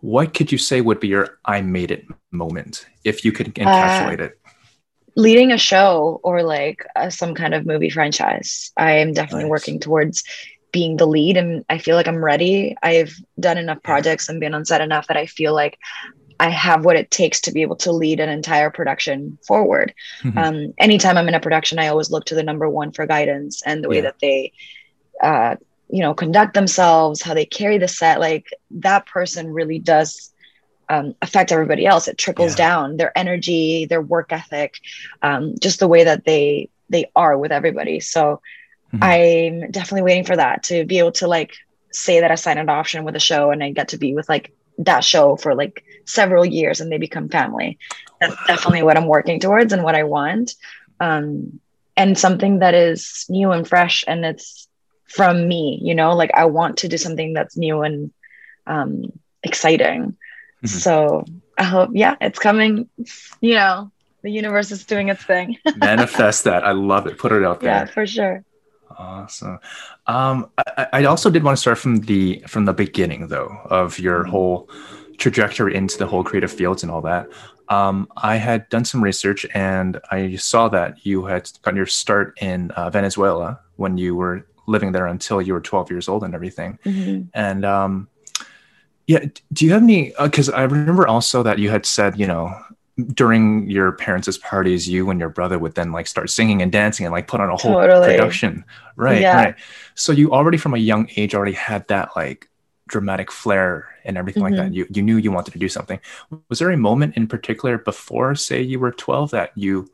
what 0.00 0.34
could 0.34 0.50
you 0.52 0.58
say 0.58 0.80
would 0.80 1.00
be 1.00 1.08
your 1.08 1.38
"I 1.44 1.60
made 1.62 1.90
it" 1.90 2.06
moment 2.32 2.86
if 3.04 3.24
you 3.24 3.32
could 3.32 3.54
encapsulate 3.54 4.20
it? 4.20 4.38
Leading 5.18 5.50
a 5.52 5.58
show 5.58 6.20
or 6.22 6.42
like 6.44 6.86
uh, 6.94 7.10
some 7.10 7.34
kind 7.34 7.52
of 7.54 7.66
movie 7.66 7.90
franchise 7.90 8.72
i 8.76 8.92
am 9.02 9.12
definitely 9.12 9.44
Nice. 9.44 9.50
working 9.50 9.80
towards 9.80 10.22
being 10.72 10.96
the 10.96 11.06
lead 11.06 11.36
and 11.36 11.64
i 11.68 11.78
feel 11.78 11.96
like 11.96 12.06
i'm 12.08 12.24
ready 12.24 12.76
i've 12.82 13.12
done 13.40 13.58
enough 13.58 13.82
projects 13.82 14.28
and 14.28 14.38
been 14.40 14.54
on 14.54 14.64
set 14.64 14.80
enough 14.80 15.06
that 15.08 15.16
i 15.16 15.26
feel 15.26 15.52
like 15.54 15.76
i 16.38 16.48
have 16.50 16.84
what 16.84 16.96
it 16.96 17.10
takes 17.10 17.40
to 17.42 17.52
be 17.52 17.62
able 17.62 17.76
to 17.76 17.90
lead 17.90 18.20
an 18.20 18.28
entire 18.28 18.70
production 18.70 19.38
forward 19.46 19.92
Mhm. 20.22 20.38
um, 20.38 20.74
anytime 20.78 21.16
i'm 21.16 21.28
in 21.28 21.34
a 21.34 21.40
production 21.40 21.78
i 21.80 21.88
always 21.88 22.10
look 22.12 22.26
to 22.26 22.36
the 22.36 22.42
number 22.50 22.68
one 22.68 22.92
for 22.92 23.04
guidance 23.06 23.62
and 23.66 23.82
the 23.82 23.88
way 23.88 23.96
Yeah. 23.96 24.02
that 24.08 24.20
they 24.20 24.52
uh, 25.30 25.56
you 25.90 26.02
know 26.02 26.14
conduct 26.14 26.54
themselves 26.54 27.22
how 27.22 27.34
they 27.34 27.46
carry 27.46 27.78
the 27.78 27.88
set 27.88 28.20
like 28.20 28.46
that 28.88 29.06
person 29.06 29.52
really 29.52 29.80
does 29.80 30.32
um, 30.90 31.14
affect 31.22 31.52
everybody 31.52 31.86
else 31.86 32.08
it 32.08 32.18
trickles 32.18 32.54
Yeah. 32.54 32.66
down 32.66 32.96
their 32.96 33.16
energy 33.16 33.86
their 33.88 34.00
work 34.02 34.32
ethic 34.32 34.74
um, 35.22 35.54
just 35.60 35.80
the 35.80 35.88
way 35.88 36.04
that 36.04 36.24
they 36.24 36.70
they 36.90 37.06
are 37.16 37.36
with 37.38 37.52
everybody 37.52 38.00
so 38.00 38.40
Mhm. 38.94 39.02
i'm 39.02 39.70
definitely 39.70 40.02
waiting 40.02 40.24
for 40.24 40.36
that 40.36 40.62
to 40.64 40.84
be 40.84 40.98
able 40.98 41.12
to 41.12 41.26
like 41.26 41.52
say 41.92 42.20
that 42.20 42.30
i 42.30 42.34
signed 42.34 42.58
an 42.58 42.68
option 42.68 43.04
with 43.04 43.16
a 43.16 43.20
show 43.20 43.50
and 43.50 43.62
i 43.62 43.70
get 43.70 43.88
to 43.88 43.98
be 43.98 44.14
with 44.14 44.28
like 44.28 44.52
that 44.78 45.04
show 45.04 45.36
for 45.36 45.54
like 45.54 45.82
several 46.06 46.44
years 46.44 46.80
and 46.80 46.90
they 46.90 46.98
become 46.98 47.28
family 47.28 47.78
that's 48.20 48.36
definitely 48.46 48.82
what 48.82 48.96
i'm 48.96 49.06
working 49.06 49.40
towards 49.40 49.72
and 49.72 49.82
what 49.82 49.94
i 49.94 50.02
want 50.04 50.54
um, 51.00 51.60
and 51.96 52.18
something 52.18 52.60
that 52.60 52.74
is 52.74 53.24
new 53.28 53.50
and 53.52 53.66
fresh 53.68 54.04
and 54.06 54.24
it's 54.24 54.68
from 55.08 55.46
me 55.48 55.78
you 55.82 55.94
know 55.94 56.14
like 56.14 56.30
i 56.34 56.44
want 56.46 56.78
to 56.78 56.88
do 56.88 56.96
something 56.96 57.32
that's 57.32 57.56
new 57.56 57.82
and 57.82 58.10
um, 58.66 59.02
exciting. 59.42 60.16
So 60.64 61.24
I 61.56 61.64
hope, 61.64 61.90
yeah, 61.92 62.16
it's 62.20 62.38
coming. 62.38 62.88
You 63.40 63.54
know, 63.54 63.90
the 64.22 64.30
universe 64.30 64.70
is 64.70 64.84
doing 64.84 65.08
its 65.08 65.22
thing. 65.24 65.56
Manifest 65.76 66.44
that. 66.44 66.64
I 66.64 66.72
love 66.72 67.06
it. 67.06 67.18
Put 67.18 67.32
it 67.32 67.44
out 67.44 67.60
there. 67.60 67.70
Yeah, 67.70 67.84
for 67.86 68.06
sure. 68.06 68.44
Awesome. 68.96 69.58
Um, 70.06 70.50
I, 70.76 70.86
I 70.92 71.04
also 71.04 71.30
did 71.30 71.44
want 71.44 71.56
to 71.56 71.60
start 71.60 71.78
from 71.78 72.00
the 72.00 72.42
from 72.48 72.64
the 72.64 72.72
beginning 72.72 73.28
though 73.28 73.56
of 73.66 73.98
your 73.98 74.22
Mm-hmm. 74.22 74.30
whole 74.30 74.70
trajectory 75.18 75.74
into 75.74 75.98
the 75.98 76.06
whole 76.06 76.22
creative 76.24 76.50
fields 76.50 76.82
and 76.82 76.90
all 76.92 77.00
that. 77.02 77.28
Um, 77.68 78.08
I 78.16 78.36
had 78.36 78.68
done 78.70 78.84
some 78.84 79.02
research 79.02 79.44
and 79.52 80.00
I 80.10 80.36
saw 80.36 80.68
that 80.68 81.04
you 81.04 81.26
had 81.26 81.50
gotten 81.62 81.76
your 81.76 81.86
start 81.86 82.38
in 82.40 82.70
uh, 82.72 82.88
Venezuela 82.90 83.60
when 83.76 83.98
you 83.98 84.14
were 84.16 84.46
living 84.66 84.92
there 84.92 85.06
until 85.06 85.42
you 85.42 85.52
were 85.52 85.60
12 85.60 85.90
years 85.90 86.08
old 86.08 86.24
and 86.24 86.34
everything. 86.34 86.78
Mhm. 86.84 87.28
And 87.34 87.64
um, 87.64 88.08
yeah, 89.08 89.24
do 89.52 89.64
you 89.64 89.72
have 89.72 89.82
any? 89.82 90.12
Because 90.22 90.48
I 90.50 90.62
remember 90.62 91.08
also 91.08 91.42
that 91.42 91.58
you 91.58 91.70
had 91.70 91.84
said, 91.86 92.18
you 92.20 92.26
know, 92.28 92.54
during 93.14 93.68
your 93.70 93.92
parents' 93.92 94.36
parties, 94.38 94.88
you 94.88 95.08
and 95.10 95.18
your 95.18 95.30
brother 95.30 95.58
would 95.58 95.74
then 95.74 95.90
like 95.92 96.06
start 96.06 96.30
singing 96.30 96.62
and 96.62 96.70
dancing 96.70 97.06
and 97.06 97.12
like 97.12 97.26
put 97.26 97.40
on 97.40 97.48
a 97.48 97.56
whole 97.56 97.74
Totally. 97.80 98.06
production. 98.14 98.64
Right, 98.96 99.22
Yeah. 99.22 99.34
right. 99.42 99.54
So 99.94 100.12
you 100.12 100.32
already 100.32 100.58
from 100.58 100.74
a 100.74 100.78
young 100.78 101.08
age 101.16 101.34
already 101.34 101.54
had 101.54 101.86
that 101.88 102.10
like 102.16 102.48
dramatic 102.88 103.30
flair 103.32 103.88
and 104.04 104.18
everything 104.18 104.42
like 104.42 104.54
Mm-hmm. 104.54 104.62
that. 104.70 104.74
You 104.74 104.86
you 104.90 105.02
knew 105.02 105.16
you 105.16 105.32
wanted 105.32 105.52
to 105.52 105.58
do 105.58 105.68
something. 105.68 106.00
Was 106.50 106.58
there 106.58 106.70
a 106.70 106.76
moment 106.76 107.16
in 107.16 107.26
particular 107.28 107.78
before, 107.78 108.34
say, 108.34 108.60
you 108.62 108.78
were 108.78 108.92
twelve 108.92 109.30
that 109.30 109.52
you 109.56 109.90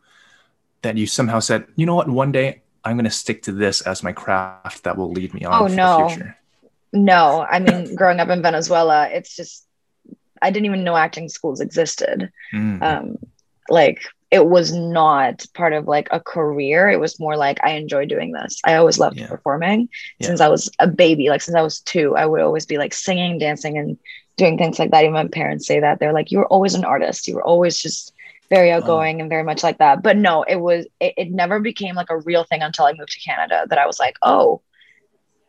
that 0.83 0.97
you 0.97 1.07
somehow 1.07 1.39
said, 1.41 1.67
you 1.77 1.87
know 1.87 1.95
what, 1.95 2.09
one 2.09 2.33
day 2.33 2.63
I'm 2.85 2.97
going 2.97 3.05
to 3.07 3.11
stick 3.11 3.43
to 3.45 3.53
this 3.53 3.81
as 3.83 4.03
my 4.03 4.13
craft 4.13 4.85
that 4.85 4.97
will 4.99 5.11
lead 5.13 5.33
me 5.33 5.45
on 5.45 5.63
Oh, 5.63 5.69
for 5.69 5.75
no. 5.75 5.99
the 5.99 6.09
future. 6.09 6.37
No, 6.95 7.45
I 7.47 7.59
mean, 7.59 7.95
growing 7.97 8.21
up 8.21 8.29
in 8.29 8.41
Venezuela, 8.41 9.09
it's 9.09 9.35
just, 9.35 9.67
I 10.41 10.51
didn't 10.51 10.67
even 10.67 10.85
know 10.85 10.97
acting 10.97 11.29
schools 11.29 11.61
existed. 11.61 12.31
Mm. 12.53 12.83
Um, 12.83 13.17
like, 13.69 14.01
it 14.31 14.47
was 14.47 14.73
not 14.73 15.45
part 15.55 15.73
of 15.73 15.87
like 15.87 16.09
a 16.11 16.21
career. 16.21 16.89
It 16.89 17.01
was 17.01 17.21
more 17.21 17.37
like 17.37 17.59
I 17.63 17.73
enjoy 17.73 18.07
doing 18.07 18.33
this. 18.33 18.61
I 18.65 18.77
always 18.77 18.99
loved 18.99 19.19
Yeah. 19.19 19.27
performing 19.27 19.89
Yeah. 20.19 20.29
since 20.29 20.41
I 20.41 20.49
was 20.49 20.71
a 20.79 20.87
baby. 20.87 21.29
Like, 21.29 21.43
since 21.43 21.57
I 21.57 21.63
was 21.63 21.81
two, 21.81 22.17
I 22.17 22.27
would 22.27 22.41
always 22.41 22.65
be 22.65 22.79
like 22.79 22.95
singing, 22.95 23.39
dancing, 23.39 23.77
and 23.77 23.99
doing 24.37 24.57
things 24.57 24.79
like 24.79 24.91
that. 24.93 25.03
Even 25.03 25.15
my 25.15 25.29
parents 25.29 25.67
say 25.67 25.81
that. 25.81 25.99
They're 25.99 26.13
like, 26.13 26.31
you 26.31 26.39
were 26.39 26.47
always 26.49 26.75
an 26.75 26.85
artist. 26.85 27.27
You 27.29 27.35
were 27.37 27.45
always 27.45 27.77
just 27.77 28.13
very 28.51 28.71
outgoing 28.71 29.21
and 29.21 29.31
very 29.31 29.43
much 29.43 29.63
like 29.63 29.79
that. 29.79 30.03
But 30.03 30.17
no, 30.17 30.43
it 30.43 30.57
was, 30.57 30.87
it, 31.01 31.15
it 31.17 31.31
never 31.31 31.59
became 31.61 31.95
like 31.95 32.11
a 32.11 32.19
real 32.19 32.45
thing 32.45 32.63
until 32.63 32.87
I 32.87 32.93
moved 32.93 33.13
to 33.13 33.21
Canada 33.21 33.67
that 33.69 33.79
I 33.79 33.87
was 33.87 33.99
like, 33.99 34.17
oh, 34.23 34.61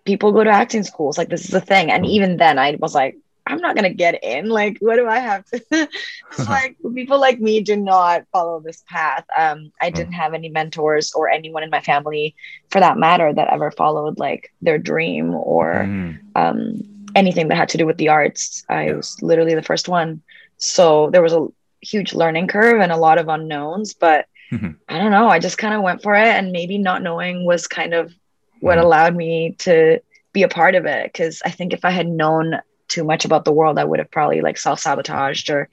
people 0.05 0.31
go 0.31 0.43
to 0.43 0.49
acting 0.49 0.83
schools. 0.83 1.17
Like, 1.17 1.29
this 1.29 1.45
is 1.45 1.53
a 1.53 1.61
thing. 1.61 1.91
And 1.91 2.05
even 2.05 2.37
then, 2.37 2.57
I 2.59 2.77
was 2.79 2.95
like, 2.95 3.17
I'm 3.47 3.59
not 3.59 3.75
gonna 3.75 3.93
get 3.93 4.23
in. 4.23 4.49
Like, 4.49 4.77
what 4.79 4.95
do 4.95 5.07
I 5.07 5.19
have 5.19 5.45
to? 5.45 5.61
like 6.49 6.77
people 6.95 7.19
like 7.19 7.39
me 7.39 7.61
do 7.61 7.75
not 7.75 8.23
follow 8.31 8.59
this 8.59 8.83
path. 8.89 9.23
Um, 9.37 9.71
I 9.79 9.91
didn't 9.91 10.13
have 10.13 10.33
any 10.33 10.49
mentors 10.49 11.13
or 11.13 11.29
anyone 11.29 11.61
in 11.61 11.69
my 11.69 11.79
family, 11.81 12.35
for 12.71 12.79
that 12.79 12.97
matter, 12.97 13.31
that 13.33 13.53
ever 13.53 13.69
followed 13.69 14.17
like 14.17 14.51
their 14.61 14.79
dream 14.79 15.35
or 15.35 15.85
Mm. 15.85 16.17
um, 16.35 16.81
anything 17.15 17.47
that 17.49 17.55
had 17.57 17.69
to 17.69 17.77
do 17.77 17.85
with 17.85 17.97
the 17.97 18.09
arts. 18.09 18.63
I 18.67 18.93
was 18.93 19.15
literally 19.21 19.53
the 19.53 19.61
first 19.61 19.87
one, 19.87 20.21
so 20.57 21.11
there 21.11 21.21
was 21.21 21.33
a 21.33 21.47
huge 21.81 22.15
learning 22.15 22.47
curve 22.47 22.81
and 22.81 22.91
a 22.91 22.97
lot 22.97 23.19
of 23.19 23.27
unknowns. 23.29 23.93
But 23.93 24.25
Mhm. 24.51 24.75
I 24.89 24.97
don't 24.97 25.11
know. 25.11 25.27
I 25.27 25.37
just 25.37 25.59
kind 25.59 25.73
of 25.75 25.83
went 25.83 26.01
for 26.01 26.15
it, 26.15 26.27
and 26.27 26.51
maybe 26.51 26.79
not 26.79 27.03
knowing 27.03 27.45
was 27.45 27.67
kind 27.67 27.93
of 27.93 28.11
what 28.65 28.77
Mhm. 28.77 28.85
allowed 28.85 29.15
me 29.15 29.55
to 29.59 29.99
be 30.33 30.43
a 30.43 30.49
part 30.49 30.75
of 30.75 30.85
it. 30.85 31.05
Because 31.11 31.41
I 31.45 31.51
think 31.51 31.73
if 31.73 31.85
I 31.85 31.91
had 31.91 32.07
known 32.07 32.55
too 32.89 33.03
much 33.05 33.25
about 33.25 33.45
the 33.45 33.53
world, 33.53 33.79
I 33.79 33.85
would 33.85 33.99
have 33.99 34.11
probably 34.11 34.41
like 34.41 34.57
self 34.57 34.79
sabotaged 34.79 35.49
or 35.49 35.69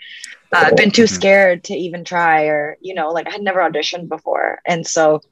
uh, 0.53 0.73
been 0.75 0.91
too 0.91 1.07
Mhm. 1.09 1.09
scared 1.09 1.65
to 1.65 1.75
even 1.75 2.05
try, 2.05 2.45
or 2.47 2.77
you 2.81 2.95
know, 2.95 3.11
like 3.11 3.29
I 3.29 3.33
had 3.33 3.43
never 3.43 3.61
auditioned 3.61 4.09
before, 4.09 4.61
and 4.67 4.87
so 4.87 5.23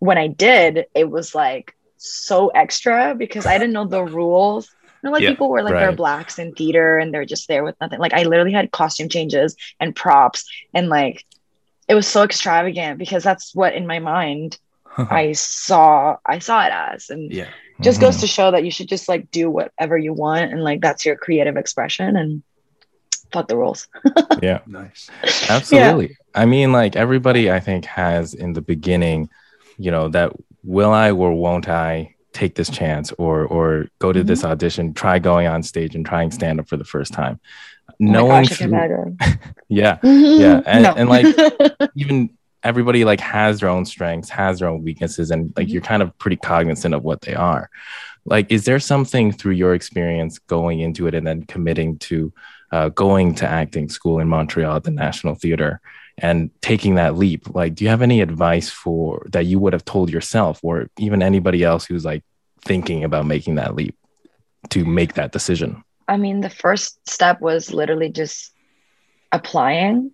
when 0.00 0.18
I 0.18 0.28
did, 0.28 0.86
it 0.94 1.10
was 1.10 1.34
like 1.34 1.74
so 1.98 2.48
extra 2.48 3.14
because 3.16 3.46
I 3.46 3.58
didn't 3.58 3.72
know 3.74 3.86
the 3.88 4.04
rules. 4.04 4.70
You 5.02 5.10
know, 5.10 5.14
like 5.14 5.24
Yeah, 5.24 5.26
people 5.26 5.50
were 5.50 5.62
like 5.62 5.78
they're 5.78 5.92
blacks 5.92 6.38
in 6.38 6.54
theater 6.54 6.98
and 6.98 7.12
they're 7.14 7.24
just 7.26 7.48
there 7.48 7.64
with 7.64 7.76
nothing. 7.80 8.00
Like 8.00 8.14
I 8.14 8.24
literally 8.24 8.52
had 8.52 8.72
costume 8.72 9.08
changes 9.08 9.56
and 9.80 9.94
props 9.94 10.44
and 10.74 10.88
like 10.88 11.24
it 11.88 11.94
was 11.94 12.06
so 12.06 12.22
extravagant 12.22 12.98
because 12.98 13.22
that's 13.24 13.54
what 13.54 13.74
in 13.74 13.86
my 13.86 13.98
mind 13.98 14.58
I 15.10 15.32
saw 15.32 16.16
I 16.26 16.38
saw 16.38 16.64
it 16.66 16.72
as 16.72 17.10
and 17.10 17.32
yeah. 17.32 17.48
just 17.80 18.00
goes 18.00 18.16
Mhm. 18.16 18.20
to 18.20 18.26
show 18.26 18.50
that 18.50 18.64
you 18.64 18.70
should 18.70 18.88
just 18.88 19.08
like 19.08 19.30
do 19.30 19.50
whatever 19.50 19.96
you 19.98 20.12
want 20.12 20.52
and 20.52 20.62
like 20.62 20.80
that's 20.80 21.04
your 21.04 21.16
creative 21.16 21.56
expression 21.56 22.16
and 22.16 22.42
fuck 23.32 23.48
the 23.48 23.56
rules. 23.56 23.88
yeah. 24.42 24.60
Nice. 24.66 25.10
Absolutely. 25.48 26.16
I 26.34 26.46
mean, 26.46 26.72
like 26.72 26.94
everybody, 26.96 27.50
I 27.50 27.60
think, 27.60 27.84
has 27.86 28.34
in 28.34 28.52
the 28.52 28.60
beginning, 28.62 29.28
you 29.78 29.90
know, 29.90 30.08
that 30.10 30.32
will 30.62 30.92
I 30.92 31.10
or 31.10 31.32
won't 31.34 31.68
I 31.68 32.14
take 32.32 32.54
this 32.56 32.68
chance 32.70 33.12
or 33.12 33.44
or 33.46 33.86
go 34.00 34.12
to 34.12 34.22
this 34.24 34.44
audition, 34.44 34.92
try 34.94 35.18
going 35.18 35.46
on 35.46 35.62
stage 35.62 35.94
and 35.94 36.04
trying 36.06 36.30
stand 36.30 36.60
up 36.60 36.68
for 36.68 36.76
the 36.76 36.84
first 36.84 37.12
time. 37.12 37.40
Oh 37.90 37.94
my 37.98 38.12
Knowing 38.12 38.44
gosh, 38.44 38.52
I 38.52 38.56
can 38.56 38.70
through- 38.70 38.78
imagine. 38.78 39.38
yeah, 39.68 39.98
Yeah, 40.02 40.62
and- 40.66 40.82
No. 40.84 40.94
and, 40.94 41.08
like, 41.08 41.26
even 41.96 42.30
everybody 42.64 43.04
like 43.04 43.20
has 43.20 43.60
their 43.60 43.68
own 43.68 43.84
strengths, 43.84 44.28
has 44.30 44.58
their 44.58 44.68
own 44.68 44.82
weaknesses, 44.82 45.30
and 45.30 45.52
like 45.56 45.68
Mhm. 45.68 45.72
you're 45.72 45.82
kind 45.82 46.02
of 46.02 46.16
pretty 46.18 46.36
cognizant 46.36 46.94
of 46.94 47.04
what 47.04 47.20
they 47.20 47.34
are. 47.34 47.70
Like, 48.24 48.50
is 48.50 48.64
there 48.64 48.80
something 48.80 49.32
through 49.32 49.52
your 49.52 49.74
experience 49.74 50.38
going 50.38 50.80
into 50.80 51.06
it 51.06 51.14
and 51.14 51.26
then 51.26 51.44
committing 51.44 51.98
to 51.98 52.32
uh, 52.72 52.88
going 52.88 53.34
to 53.36 53.46
acting 53.46 53.88
school 53.88 54.18
in 54.18 54.26
Montreal 54.28 54.74
at 54.76 54.82
the 54.82 54.90
National 54.90 55.36
Theatre 55.36 55.80
and 56.18 56.50
taking 56.60 56.96
that 56.96 57.14
leap? 57.16 57.54
Like, 57.54 57.76
do 57.76 57.84
you 57.84 57.90
have 57.90 58.02
any 58.02 58.20
advice 58.20 58.68
for 58.68 59.24
that 59.30 59.44
you 59.46 59.60
would 59.60 59.72
have 59.74 59.84
told 59.84 60.10
yourself 60.10 60.58
or 60.62 60.88
even 60.98 61.22
anybody 61.22 61.62
else 61.62 61.84
who's 61.84 62.04
like 62.04 62.24
thinking 62.64 63.04
about 63.04 63.26
making 63.26 63.56
that 63.56 63.76
leap 63.76 63.94
to 64.70 64.84
make 64.84 65.14
that 65.14 65.30
decision? 65.30 65.84
I 66.08 66.16
mean, 66.16 66.40
the 66.40 66.50
first 66.50 66.98
step 67.08 67.40
was 67.40 67.72
literally 67.72 68.08
just 68.10 68.50
applying 69.30 70.10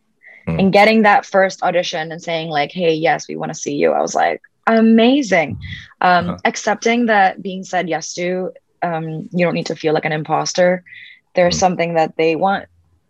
Mm. 0.49 0.59
and 0.59 0.73
getting 0.73 1.03
that 1.03 1.25
first 1.27 1.63
audition 1.63 2.11
and 2.13 2.23
saying, 2.23 2.49
like, 2.51 2.71
hey, 2.73 2.93
yes, 2.93 3.29
we 3.29 3.37
want 3.37 3.51
to 3.51 3.59
see 3.59 3.75
you. 3.75 3.93
I 3.93 4.01
was 4.01 4.15
like, 4.15 4.41
amazing. 4.67 5.59
Um, 6.01 6.37
Uh-huh. 6.37 6.39
Accepting 6.45 7.07
that 7.07 7.43
being 7.43 7.63
said 7.65 7.89
yes 7.89 8.15
to, 8.15 8.51
um, 8.83 9.29
you 9.33 9.45
don't 9.45 9.55
need 9.55 9.67
to 9.67 9.77
feel 9.77 9.95
like 9.95 10.05
an 10.05 10.13
imposter. 10.13 10.83
There's 11.35 11.57
Mm. 11.57 11.59
something 11.59 11.95
that 11.95 12.15
they 12.17 12.37
want 12.37 12.67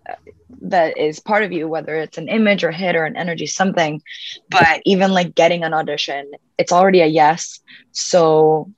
uh, 0.08 0.14
that 0.62 0.96
is 0.99 1.20
part 1.20 1.42
of 1.44 1.52
you, 1.52 1.68
whether 1.68 1.94
it's 1.96 2.18
an 2.18 2.28
image 2.28 2.64
or 2.64 2.70
hit 2.70 2.96
or 2.96 3.04
an 3.04 3.16
energy, 3.16 3.46
something. 3.46 4.00
But 4.50 4.80
even 4.84 5.12
like 5.12 5.34
getting 5.34 5.62
an 5.64 5.72
audition, 5.75 6.30
it's 6.58 6.72
already 6.72 7.00
a 7.00 7.06
yes. 7.06 7.60
So 7.92 8.70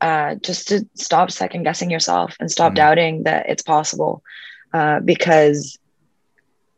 uh, 0.00 0.34
just 0.42 0.68
to 0.68 0.84
stop 0.94 1.30
second 1.30 1.62
guessing 1.64 1.90
yourself 1.90 2.36
and 2.40 2.50
stop 2.50 2.72
Mhm. 2.72 2.76
doubting 2.76 3.22
that 3.24 3.46
it's 3.48 3.62
possible 3.62 4.22
uh, 4.72 5.00
because 5.00 5.78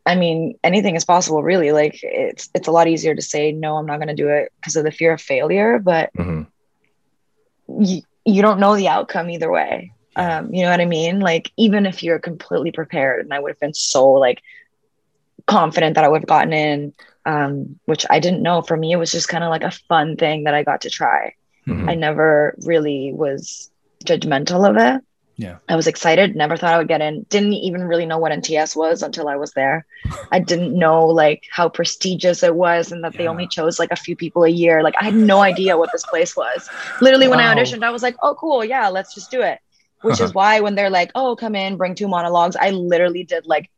i 0.05 0.15
mean 0.15 0.55
anything 0.63 0.95
is 0.95 1.05
possible 1.05 1.43
really 1.43 1.71
like 1.71 1.99
it's 2.03 2.49
it's 2.53 2.67
a 2.67 2.71
lot 2.71 2.87
easier 2.87 3.15
to 3.15 3.21
say 3.21 3.51
no 3.51 3.75
i'm 3.77 3.85
not 3.85 3.97
going 3.97 4.07
to 4.07 4.13
do 4.15 4.29
it 4.29 4.51
because 4.59 4.75
of 4.75 4.83
the 4.83 4.91
fear 4.91 5.13
of 5.13 5.21
failure 5.21 5.79
but 5.79 6.11
Mhm. 6.17 6.47
you, 7.79 8.01
you 8.25 8.41
don't 8.41 8.59
know 8.59 8.75
the 8.75 8.87
outcome 8.87 9.29
either 9.29 9.51
way 9.51 9.91
um, 10.15 10.53
you 10.53 10.63
know 10.63 10.69
what 10.69 10.81
i 10.81 10.85
mean 10.85 11.19
like 11.19 11.51
even 11.57 11.85
if 11.85 12.03
you're 12.03 12.19
completely 12.19 12.71
prepared 12.71 13.23
and 13.25 13.33
i 13.33 13.39
would 13.39 13.51
have 13.51 13.59
been 13.59 13.73
so 13.73 14.11
like 14.11 14.41
confident 15.47 15.95
that 15.95 16.03
i 16.03 16.07
would 16.07 16.21
have 16.21 16.27
gotten 16.27 16.53
in 16.53 16.93
um, 17.25 17.79
which 17.85 18.05
i 18.09 18.19
didn't 18.19 18.41
know 18.43 18.61
for 18.61 18.75
me 18.77 18.91
it 18.91 18.97
was 18.97 19.11
just 19.11 19.27
kind 19.29 19.43
of 19.43 19.49
like 19.49 19.63
a 19.63 19.71
fun 19.89 20.15
thing 20.15 20.43
that 20.43 20.53
i 20.53 20.63
got 20.63 20.81
to 20.81 20.89
try 20.89 21.33
Mhm. 21.67 21.89
I 21.89 21.93
never 21.93 22.55
really 22.65 23.13
was 23.13 23.69
judgmental 24.03 24.67
of 24.67 24.77
it. 24.77 25.03
Yeah. 25.41 25.57
I 25.67 25.75
was 25.75 25.87
excited, 25.87 26.35
never 26.35 26.55
thought 26.55 26.75
I 26.75 26.77
would 26.77 26.87
get 26.87 27.01
in. 27.01 27.25
Didn't 27.29 27.53
even 27.53 27.81
really 27.83 28.05
know 28.05 28.19
what 28.19 28.31
NTS 28.31 28.75
was 28.75 29.01
until 29.01 29.27
I 29.27 29.37
was 29.37 29.53
there. 29.53 29.87
I 30.31 30.37
didn't 30.37 30.77
know 30.77 31.07
like 31.07 31.45
how 31.49 31.67
prestigious 31.67 32.43
it 32.43 32.55
was 32.55 32.91
and 32.91 33.03
that 33.03 33.13
they 33.13 33.27
only 33.27 33.47
chose 33.47 33.79
like 33.79 33.91
a 33.91 33.95
few 33.95 34.15
people 34.15 34.43
a 34.43 34.49
year. 34.49 34.83
Like 34.83 34.93
I 35.01 35.05
had 35.05 35.15
no 35.15 35.39
idea 35.41 35.79
what 35.79 35.89
this 35.91 36.05
place 36.05 36.37
was. 36.37 36.69
Literally 37.01 37.27
when 37.27 37.39
I 37.39 37.55
auditioned, 37.55 37.83
I 37.83 37.89
was 37.89 38.03
like, 38.03 38.15
"Oh 38.21 38.35
cool, 38.35 38.63
yeah, 38.63 38.89
let's 38.89 39.15
just 39.15 39.31
do 39.31 39.41
it." 39.41 39.57
Which 40.03 40.21
is 40.21 40.31
why 40.39 40.59
when 40.59 40.75
they're 40.75 40.91
like, 40.91 41.09
"Oh, 41.15 41.35
come 41.35 41.55
in, 41.55 41.75
bring 41.75 41.95
two 41.95 42.07
monologues," 42.07 42.55
I 42.55 42.69
literally 42.69 43.23
did 43.23 43.47
like 43.47 43.71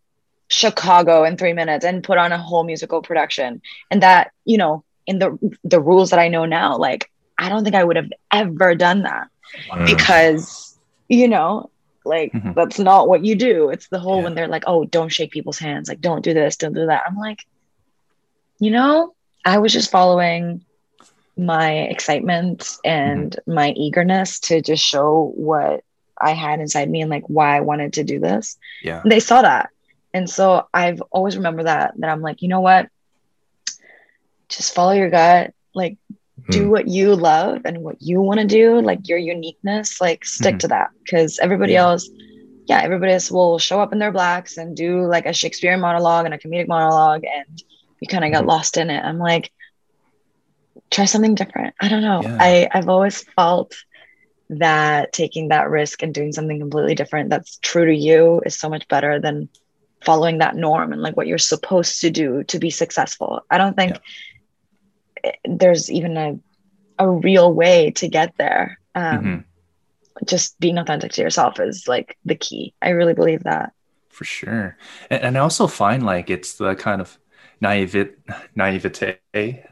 Chicago 0.49 1.23
in 1.23 1.37
3 1.37 1.53
minutes 1.53 1.85
and 1.85 2.03
put 2.03 2.17
on 2.17 2.33
a 2.33 2.37
whole 2.37 2.65
musical 2.65 3.01
production. 3.01 3.61
And 3.89 4.03
that, 4.03 4.31
you 4.43 4.57
know, 4.57 4.83
in 5.07 5.19
the 5.19 5.37
the 5.63 5.79
rules 5.79 6.09
that 6.09 6.19
I 6.19 6.27
know 6.27 6.43
now, 6.43 6.75
like 6.75 7.09
I 7.37 7.47
don't 7.47 7.63
think 7.63 7.75
I 7.77 7.85
would 7.85 7.95
have 7.95 8.11
ever 8.33 8.75
done 8.75 9.03
that 9.03 9.27
Mm. 9.71 9.85
because 9.85 10.72
you 11.13 11.27
know 11.27 11.69
like 12.05 12.31
Mhm. 12.33 12.53
that's 12.55 12.79
not 12.79 13.07
what 13.07 13.23
you 13.23 13.35
do 13.35 13.69
it's 13.69 13.87
the 13.89 13.99
whole 13.99 14.17
Yeah. 14.17 14.23
when 14.25 14.35
they're 14.35 14.47
like 14.47 14.63
oh 14.67 14.85
don't 14.85 15.09
shake 15.11 15.31
people's 15.31 15.59
hands 15.59 15.87
like 15.89 16.01
don't 16.01 16.23
do 16.23 16.33
this 16.33 16.57
don't 16.57 16.73
do 16.73 16.85
that 16.87 17.03
i'm 17.07 17.17
like 17.17 17.39
you 18.59 18.71
know 18.71 19.13
i 19.45 19.57
was 19.59 19.71
just 19.73 19.91
following 19.91 20.61
my 21.37 21.71
excitement 21.93 22.77
and 22.83 23.39
my 23.47 23.69
eagerness 23.71 24.39
to 24.41 24.61
just 24.61 24.83
show 24.83 25.31
what 25.35 25.81
i 26.21 26.31
had 26.31 26.59
inside 26.59 26.89
me 26.89 27.01
and 27.01 27.09
like 27.09 27.23
why 27.27 27.55
i 27.57 27.61
wanted 27.61 27.93
to 27.93 28.03
do 28.03 28.19
this 28.19 28.57
Yeah. 28.83 29.01
they 29.05 29.19
saw 29.19 29.41
that 29.41 29.69
And 30.15 30.29
so 30.29 30.67
I've 30.71 31.01
always 31.09 31.37
remember 31.37 31.63
that 31.63 31.93
that 31.97 32.09
I'm 32.11 32.21
like, 32.21 32.43
you 32.43 32.47
know 32.47 32.61
what? 32.61 32.87
Just 34.47 34.75
follow 34.75 34.91
your 34.93 35.09
gut. 35.09 35.53
Like 35.73 35.97
do 36.49 36.65
Mm. 36.65 36.69
what 36.69 36.87
you 36.87 37.15
love 37.15 37.61
and 37.65 37.79
what 37.83 38.01
you 38.01 38.21
want 38.21 38.39
to 38.39 38.47
do, 38.47 38.81
like 38.81 39.07
your 39.07 39.17
uniqueness, 39.19 40.01
like 40.01 40.25
stick 40.25 40.55
Mhm. 40.55 40.59
to 40.59 40.67
that. 40.69 40.89
Cause 41.09 41.39
everybody 41.41 41.73
Yeah. 41.73 41.83
else, 41.83 42.09
yeah, 42.65 42.81
everybody 42.81 43.11
else 43.13 43.29
will 43.31 43.59
show 43.59 43.79
up 43.79 43.93
in 43.93 43.99
their 43.99 44.11
blacks 44.11 44.57
and 44.57 44.75
do 44.75 45.05
like 45.05 45.25
a 45.25 45.33
Shakespearean 45.33 45.79
monologue 45.79 46.25
and 46.25 46.33
a 46.33 46.37
comedic 46.37 46.67
monologue 46.67 47.23
and 47.23 47.61
you 47.99 48.07
kind 48.07 48.25
of 48.25 48.31
get 48.31 48.43
Mhm. 48.43 48.47
lost 48.47 48.77
in 48.77 48.89
it. 48.89 49.01
I'm 49.03 49.19
like, 49.19 49.51
try 50.89 51.05
something 51.05 51.35
different. 51.35 51.75
I 51.79 51.87
don't 51.89 52.01
know. 52.01 52.21
Yeah. 52.23 52.37
I, 52.39 52.69
I've 52.71 52.89
always 52.89 53.23
felt 53.35 53.75
that 54.49 55.13
taking 55.13 55.49
that 55.49 55.69
risk 55.69 56.03
and 56.03 56.13
doing 56.13 56.31
something 56.31 56.59
completely 56.59 56.95
different 56.95 57.29
that's 57.29 57.57
true 57.57 57.85
to 57.85 57.95
you 57.95 58.41
is 58.45 58.59
so 58.59 58.69
much 58.69 58.87
better 58.87 59.19
than 59.19 59.49
following 60.03 60.39
that 60.39 60.55
norm 60.55 60.91
and 60.93 61.01
like 61.01 61.15
what 61.15 61.27
you're 61.27 61.37
supposed 61.37 62.01
to 62.01 62.09
do 62.09 62.43
to 62.43 62.59
be 62.59 62.69
successful. 62.69 63.41
I 63.49 63.57
don't 63.57 63.75
think 63.75 63.95
it- 63.95 64.01
there's 65.45 65.91
even 65.91 66.17
a 66.17 66.39
a 66.99 67.09
real 67.09 67.51
way 67.53 67.91
to 67.91 68.07
get 68.07 68.33
there. 68.37 68.79
Um, 68.95 69.17
Mhm. 69.23 69.43
Just 70.27 70.59
being 70.59 70.77
authentic 70.77 71.11
to 71.13 71.21
yourself 71.21 71.59
is 71.59 71.87
like 71.87 72.17
the 72.23 72.35
key. 72.35 72.73
I 72.81 72.89
really 72.89 73.15
believe 73.15 73.43
that. 73.43 73.71
For 74.09 74.25
sure. 74.25 74.77
And, 75.09 75.23
and 75.23 75.37
I 75.37 75.41
also 75.41 75.65
find 75.65 76.03
like 76.05 76.29
it's 76.29 76.53
the 76.57 76.75
kind 76.75 77.01
of 77.01 77.17
naivete, 77.61 78.13
naivete 78.55 79.17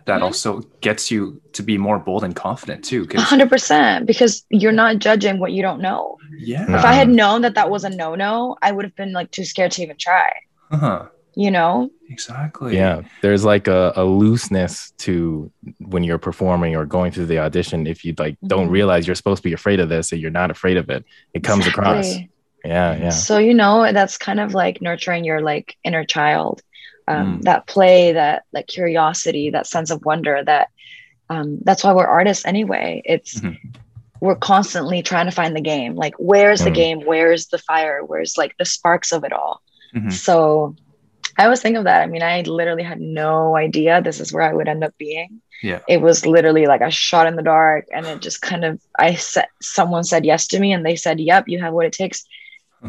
that 0.05 0.19
Mhm. 0.19 0.23
also 0.23 0.61
gets 0.81 1.11
you 1.11 1.39
to 1.53 1.61
be 1.63 1.77
more 1.77 1.99
bold 1.99 2.23
and 2.23 2.35
confident 2.35 2.83
too. 2.83 3.07
Hundred 3.15 3.49
percent, 3.49 4.07
because 4.07 4.43
you're 4.49 4.71
not 4.71 4.97
judging 4.97 5.37
what 5.39 5.51
you 5.51 5.61
don't 5.61 5.79
know. 5.81 6.17
yeah, 6.39 6.63
If 6.75 6.83
I 6.85 6.93
had 6.93 7.09
known 7.09 7.43
that 7.43 7.53
that 7.55 7.69
was 7.69 7.83
a 7.83 7.89
no 7.89 8.15
no, 8.15 8.57
I 8.63 8.71
would 8.71 8.83
have 8.85 8.95
been 8.95 9.13
like 9.13 9.29
too 9.31 9.45
scared 9.45 9.71
to 9.73 9.83
even 9.83 9.97
try. 9.97 10.31
uh-huh. 10.71 11.05
You 11.35 11.49
know? 11.51 11.89
exactly. 12.09 12.75
Yeah, 12.75 13.03
there's 13.21 13.45
like 13.45 13.67
a, 13.69 13.93
a 13.95 14.03
looseness 14.03 14.91
to 14.97 15.49
when 15.79 16.03
you're 16.03 16.17
performing 16.17 16.75
or 16.75 16.85
going 16.85 17.11
through 17.13 17.27
the 17.27 17.39
audition. 17.39 17.87
If 17.87 18.03
you 18.03 18.13
like 18.17 18.35
don't 18.45 18.67
Mhm. 18.67 18.71
realize 18.71 19.07
you're 19.07 19.15
supposed 19.15 19.41
to 19.43 19.47
be 19.49 19.53
afraid 19.53 19.79
of 19.79 19.87
this, 19.87 20.11
and 20.11 20.19
you're 20.19 20.29
not 20.29 20.51
afraid 20.51 20.75
of 20.77 20.89
it, 20.89 21.05
it 21.33 21.43
comes 21.43 21.67
across. 21.67 22.15
Yeah, 22.65 22.95
yeah. 22.95 23.09
So 23.09 23.37
you 23.37 23.53
know 23.53 23.91
that's 23.93 24.17
kind 24.17 24.39
of 24.41 24.53
like 24.53 24.81
nurturing 24.81 25.23
your 25.23 25.41
like 25.41 25.77
inner 25.85 26.03
child, 26.03 26.61
um, 27.07 27.39
Mm. 27.39 27.41
that 27.43 27.65
play, 27.65 28.11
that 28.11 28.43
like 28.51 28.67
curiosity, 28.67 29.49
that 29.51 29.65
sense 29.67 29.89
of 29.89 30.03
wonder. 30.05 30.43
That 30.43 30.67
um, 31.29 31.59
that's 31.63 31.81
why 31.83 31.93
we're 31.93 32.05
artists 32.05 32.45
anyway. 32.45 33.01
It's 33.05 33.39
Mhm. 33.39 33.57
we're 34.19 34.35
constantly 34.35 35.01
trying 35.01 35.27
to 35.27 35.31
find 35.31 35.55
the 35.55 35.61
game. 35.61 35.95
Like 35.95 36.13
where's 36.17 36.61
the 36.63 36.71
Mm. 36.71 36.75
game? 36.75 37.01
Where's 37.05 37.47
the 37.47 37.57
fire? 37.57 38.01
Where's 38.03 38.37
like 38.37 38.53
the 38.59 38.65
sparks 38.65 39.13
of 39.13 39.23
it 39.23 39.31
all? 39.31 39.61
Mhm. 39.95 40.11
So 40.11 40.75
I 41.37 41.45
always 41.45 41.61
think 41.61 41.77
of 41.77 41.85
that. 41.85 42.01
I 42.01 42.07
mean, 42.07 42.21
I 42.23 42.41
literally 42.41 42.83
had 42.83 42.99
no 43.01 43.55
idea 43.55 44.01
this 44.01 44.19
is 44.19 44.33
where 44.33 44.43
I 44.43 44.53
would 44.53 44.67
end 44.67 44.83
up 44.83 44.97
being. 44.97 45.41
Yeah. 45.63 45.79
It 45.87 46.01
was 46.01 46.25
literally 46.25 46.65
like 46.65 46.81
a 46.81 46.89
shot 46.91 47.27
in 47.27 47.35
the 47.35 47.43
dark, 47.43 47.85
and 47.93 48.05
it 48.05 48.21
just 48.21 48.41
kind 48.41 48.65
of 48.65 48.81
I 48.97 49.15
said 49.15 49.45
someone 49.61 50.03
said 50.03 50.25
yes 50.25 50.47
to 50.47 50.59
me, 50.59 50.73
and 50.73 50.85
they 50.85 50.95
said, 50.95 51.19
"Yep, 51.19 51.47
you 51.47 51.59
have 51.61 51.73
what 51.73 51.85
it 51.85 51.93
takes." 51.93 52.25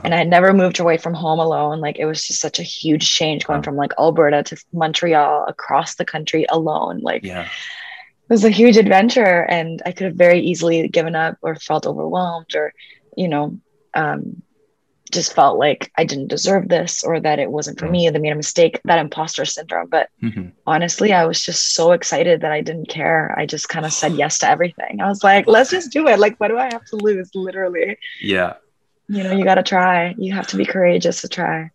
And 0.04 0.14
I 0.14 0.16
had 0.16 0.28
never 0.28 0.54
moved 0.54 0.80
away 0.80 0.96
from 0.96 1.12
home 1.12 1.38
alone. 1.38 1.80
Like 1.80 1.98
it 1.98 2.06
was 2.06 2.26
just 2.26 2.40
such 2.40 2.58
a 2.58 2.62
huge 2.62 3.10
change 3.10 3.44
going 3.44 3.58
Wow. 3.58 3.62
from 3.64 3.76
like 3.76 3.92
Alberta 3.98 4.42
to 4.44 4.56
Montreal 4.72 5.44
across 5.46 5.96
the 5.96 6.06
country 6.06 6.46
alone. 6.48 7.00
Like 7.00 7.24
Yeah. 7.24 7.42
it 7.42 7.48
was 8.30 8.42
a 8.44 8.48
huge 8.48 8.78
adventure 8.78 9.44
and 9.50 9.82
i 9.84 9.92
could 9.92 10.06
have 10.06 10.14
very 10.14 10.40
easily 10.40 10.88
given 10.88 11.14
up 11.14 11.36
or 11.42 11.54
felt 11.56 11.86
overwhelmed 11.86 12.54
or 12.56 12.72
you 13.18 13.28
know 13.28 13.58
um, 13.92 14.40
just 15.12 15.34
felt 15.34 15.58
like 15.58 15.90
i 15.98 16.04
didn't 16.04 16.28
deserve 16.28 16.68
this 16.68 17.04
or 17.04 17.20
that 17.20 17.38
it 17.38 17.50
wasn't 17.50 17.78
for 17.78 17.86
Mm. 17.86 17.90
me 17.90 18.10
that 18.10 18.20
made 18.22 18.32
a 18.32 18.36
mistake 18.36 18.80
that 18.84 18.98
imposter 18.98 19.44
syndrome 19.44 19.88
but 19.88 20.08
Mhm. 20.22 20.52
honestly 20.66 21.12
i 21.12 21.24
was 21.24 21.40
just 21.42 21.74
so 21.74 21.92
excited 21.92 22.40
that 22.40 22.52
i 22.52 22.60
didn't 22.60 22.88
care 22.88 23.34
i 23.38 23.46
just 23.46 23.68
kind 23.68 23.84
of 23.86 23.92
said 24.00 24.12
yes 24.14 24.38
to 24.38 24.48
everything 24.48 25.00
i 25.00 25.08
was 25.08 25.22
like 25.22 25.46
let's 25.46 25.70
just 25.70 25.92
do 25.92 26.08
it 26.08 26.18
like 26.18 26.36
what 26.40 26.48
do 26.48 26.58
i 26.58 26.64
have 26.72 26.84
to 26.86 26.96
lose 26.96 27.30
literally 27.34 27.98
Yeah. 28.20 28.54
you 29.08 29.22
know 29.22 29.32
you 29.32 29.44
got 29.44 29.56
to 29.56 29.62
try 29.62 30.14
you 30.18 30.32
have 30.32 30.46
to 30.48 30.56
be 30.56 30.64
courageous 30.64 31.20
to 31.22 31.28
try 31.28 31.70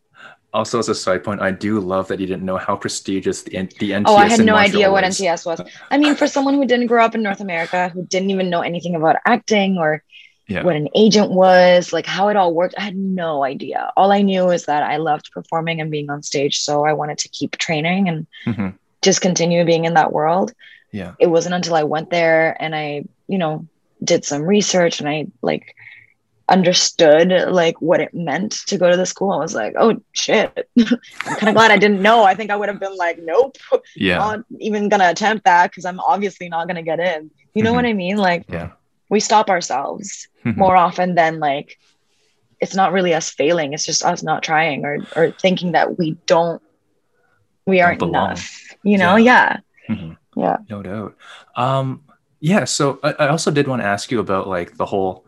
Also, 0.54 0.80
as 0.80 0.90
a 0.90 0.96
side 0.96 1.24
point, 1.28 1.42
I 1.42 1.52
do 1.52 1.80
love 1.80 2.08
that 2.08 2.20
you 2.22 2.26
didn't 2.26 2.46
know 2.50 2.58
how 2.58 2.76
prestigious 2.76 3.44
the, 3.44 3.54
N- 3.58 3.70
the 3.82 3.92
NTS 3.92 4.06
Oh, 4.08 4.16
I 4.16 4.28
had 4.30 4.40
no 4.46 4.56
idea 4.56 4.90
what 4.90 5.04
was. 5.04 5.20
NTS 5.20 5.46
was. 5.46 5.60
I 5.94 5.98
mean, 6.02 6.16
for 6.16 6.26
someone 6.26 6.56
who 6.56 6.66
didn't 6.66 6.88
grow 6.88 7.04
up 7.08 7.14
in 7.14 7.22
North 7.22 7.42
America, 7.42 7.90
who 7.94 8.02
didn't 8.14 8.32
even 8.32 8.50
know 8.50 8.62
anything 8.62 8.96
about 8.96 9.18
acting 9.26 9.78
or 9.78 10.02
Yeah. 10.48 10.64
what 10.64 10.76
an 10.78 10.88
agent 10.96 11.32
was, 11.32 11.92
like 11.92 12.06
how 12.06 12.30
it 12.30 12.38
all 12.38 12.54
worked, 12.54 12.76
I 12.78 12.82
had 12.82 12.96
no 12.96 13.44
idea. 13.44 13.92
All 13.98 14.12
I 14.14 14.22
knew 14.22 14.50
is 14.50 14.66
that 14.66 14.82
I 14.84 14.96
loved 14.98 15.30
performing 15.32 15.82
and 15.82 15.92
being 15.92 16.10
on 16.10 16.24
stage. 16.24 16.60
So 16.62 16.86
I 16.86 16.94
wanted 16.94 17.18
to 17.20 17.30
keep 17.30 17.58
training 17.58 18.08
and 18.08 18.28
Mhm. 18.46 18.74
just 19.02 19.20
continue 19.22 19.66
being 19.66 19.84
in 19.86 19.96
that 19.96 20.14
world. 20.14 20.54
Yeah. 20.94 21.14
It 21.20 21.28
wasn't 21.28 21.56
until 21.56 21.76
I 21.76 21.84
went 21.84 22.10
there 22.12 22.56
and 22.62 22.74
I, 22.74 23.04
you 23.28 23.38
know, 23.38 23.66
did 24.04 24.24
some 24.24 24.44
research 24.44 25.00
and 25.02 25.10
I 25.10 25.28
like 25.42 25.76
understood 26.50 27.30
like 27.50 27.82
what 27.82 28.00
it 28.00 28.14
meant 28.14 28.54
to 28.68 28.78
go 28.78 28.90
to 28.90 28.96
the 28.96 29.06
school. 29.06 29.32
I 29.34 29.38
was 29.38 29.54
like, 29.54 29.74
oh 29.78 30.02
shit. 30.14 30.70
I'm 30.80 30.86
kind 31.36 31.50
of 31.50 31.56
glad 31.56 31.72
I 31.72 31.78
didn't 31.78 32.02
know. 32.02 32.24
I 32.24 32.36
think 32.36 32.52
I 32.52 32.56
would 32.56 32.70
have 32.70 32.80
been 32.80 32.96
like, 32.96 33.20
nope 33.22 33.58
Yeah. 33.98 34.18
not 34.18 34.40
even 34.60 34.88
gonna 34.88 35.10
attempt 35.10 35.44
that 35.44 35.72
because 35.72 35.84
I'm 35.84 36.00
obviously 36.00 36.48
not 36.48 36.68
gonna 36.68 36.84
get 36.84 37.02
in. 37.02 37.32
You 37.54 37.64
know 37.64 37.74
Mhm. 37.74 37.76
what 37.76 37.86
I 37.86 37.94
mean? 37.94 38.16
Like 38.18 38.46
Yeah. 38.50 38.70
We 39.10 39.20
stop 39.20 39.50
ourselves 39.50 40.28
Mhm. 40.46 40.58
more 40.58 40.76
often 40.76 41.16
than 41.16 41.40
like 41.40 41.78
it's 42.60 42.76
not 42.76 42.92
really 42.92 43.14
us 43.14 43.30
failing, 43.30 43.74
it's 43.74 43.86
just 43.86 44.04
us 44.04 44.24
not 44.24 44.44
trying 44.44 44.86
or 44.86 44.98
or 45.16 45.32
thinking 45.32 45.74
that 45.74 45.98
we 45.98 46.12
don't 46.26 46.62
we 47.66 47.82
aren't 47.82 48.00
belong. 48.00 48.32
enough. 48.32 48.76
You 48.84 48.98
know, 48.98 49.16
yeah. 49.18 49.58
Mhm. 49.90 50.18
Yeah. 50.36 50.58
No 50.70 50.82
doubt. 50.84 51.16
Um, 51.56 52.04
yeah. 52.40 52.64
So 52.66 53.00
I, 53.04 53.14
I 53.20 53.28
also 53.28 53.52
did 53.52 53.68
want 53.68 53.82
to 53.82 53.88
ask 53.88 54.12
you 54.12 54.20
about 54.20 54.48
like 54.48 54.78
the 54.78 54.86
whole 54.86 55.26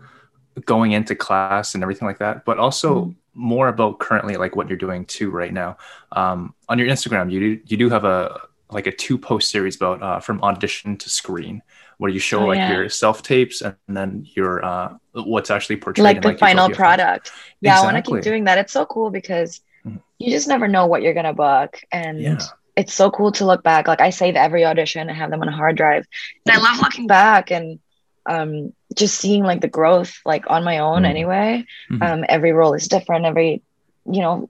going 0.65 0.91
into 0.91 1.15
class 1.15 1.73
and 1.73 1.83
everything 1.83 2.07
like 2.07 2.19
that, 2.19 2.45
but 2.45 2.57
also 2.59 3.05
Mhm. 3.05 3.15
more 3.33 3.67
about 3.67 3.99
currently 3.99 4.35
like 4.35 4.55
what 4.55 4.67
you're 4.67 4.77
doing 4.77 5.05
too 5.05 5.29
right 5.29 5.53
now. 5.53 5.77
Um, 6.11 6.53
on 6.67 6.77
your 6.79 6.87
Instagram, 6.87 7.31
you 7.31 7.39
do, 7.39 7.61
you 7.65 7.77
do 7.77 7.89
have 7.89 8.03
a 8.05 8.41
like 8.71 8.85
a 8.87 8.91
two 8.91 9.17
post 9.17 9.49
series 9.49 9.75
about 9.75 10.01
uh, 10.03 10.19
from 10.19 10.41
audition 10.43 10.95
to 10.97 11.09
screen, 11.09 11.61
where 11.99 12.09
you 12.09 12.19
show 12.19 12.43
Oh, 12.43 12.47
like 12.47 12.57
yeah. 12.57 12.71
your 12.71 12.89
self 12.89 13.21
tapes 13.21 13.61
and 13.61 13.75
then 13.87 14.25
your 14.33 14.63
uh, 14.65 14.95
what's 15.13 15.51
actually 15.51 15.75
portrayed. 15.75 16.03
Like 16.03 16.15
in, 16.17 16.21
the 16.23 16.37
final 16.37 16.67
Utopia 16.69 16.75
product. 16.75 17.31
Yeah, 17.61 17.79
I 17.79 17.83
want 17.83 17.97
to 17.97 18.01
keep 18.01 18.23
doing 18.23 18.45
that. 18.45 18.57
It's 18.57 18.73
so 18.73 18.85
cool 18.85 19.11
because 19.11 19.61
Mhm. 19.85 20.01
you 20.17 20.31
just 20.31 20.47
never 20.47 20.67
know 20.67 20.87
what 20.87 21.01
you're 21.01 21.13
gonna 21.13 21.33
book. 21.33 21.79
And 21.91 22.21
Yeah. 22.21 22.39
it's 22.77 22.93
so 22.93 23.11
cool 23.11 23.33
to 23.33 23.45
look 23.45 23.63
back. 23.63 23.87
Like 23.87 23.99
I 24.01 24.11
save 24.11 24.35
every 24.35 24.63
audition, 24.65 25.07
and 25.09 25.17
have 25.17 25.29
them 25.29 25.41
on 25.41 25.49
a 25.49 25.55
hard 25.55 25.75
drive. 25.75 26.05
And 26.45 26.55
I 26.55 26.59
love 26.59 26.79
looking 26.79 27.07
back 27.07 27.51
and 27.51 27.79
um 28.25 28.73
just 28.95 29.15
seeing 29.19 29.43
like 29.43 29.59
the 29.61 29.67
growth 29.67 30.13
like 30.25 30.45
on 30.49 30.63
my 30.63 30.79
own 30.79 31.03
Mhm. 31.03 31.09
anyway. 31.09 31.65
Mhm. 31.91 32.01
Um 32.01 32.25
every 32.29 32.53
role 32.53 32.73
is 32.73 32.87
different. 32.87 33.25
Every 33.25 33.61
you 34.09 34.21
know, 34.21 34.49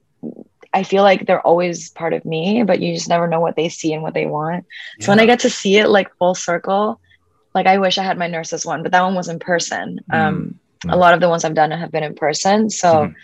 I 0.72 0.84
feel 0.84 1.02
like 1.02 1.26
they're 1.26 1.44
always 1.44 1.90
part 1.90 2.12
of 2.14 2.24
me, 2.24 2.62
but 2.62 2.78
you 2.80 2.94
just 2.94 3.08
never 3.08 3.26
know 3.26 3.40
what 3.40 3.56
they 3.56 3.68
see 3.68 3.92
and 3.92 4.04
what 4.04 4.14
they 4.14 4.26
want. 4.26 4.66
So 5.00 5.10
when 5.10 5.18
I 5.18 5.26
get 5.26 5.40
to 5.40 5.50
see 5.50 5.78
it 5.78 5.88
like 5.88 6.14
full 6.16 6.36
circle, 6.36 7.00
like 7.54 7.66
I 7.66 7.78
wish 7.78 7.98
I 7.98 8.02
had 8.04 8.18
my 8.18 8.26
nurses 8.28 8.64
one, 8.64 8.82
but 8.82 8.92
that 8.92 9.02
one 9.02 9.14
was 9.14 9.28
in 9.28 9.38
person. 9.38 10.00
Um, 10.10 10.58
Mm. 10.84 10.94
a 10.94 10.96
lot 10.96 11.12
of 11.12 11.20
the 11.20 11.28
ones 11.28 11.44
I've 11.44 11.52
done 11.54 11.70
have 11.72 11.92
been 11.92 12.04
in 12.04 12.14
person, 12.14 12.70
so 12.70 12.88
Mhm. 13.08 13.14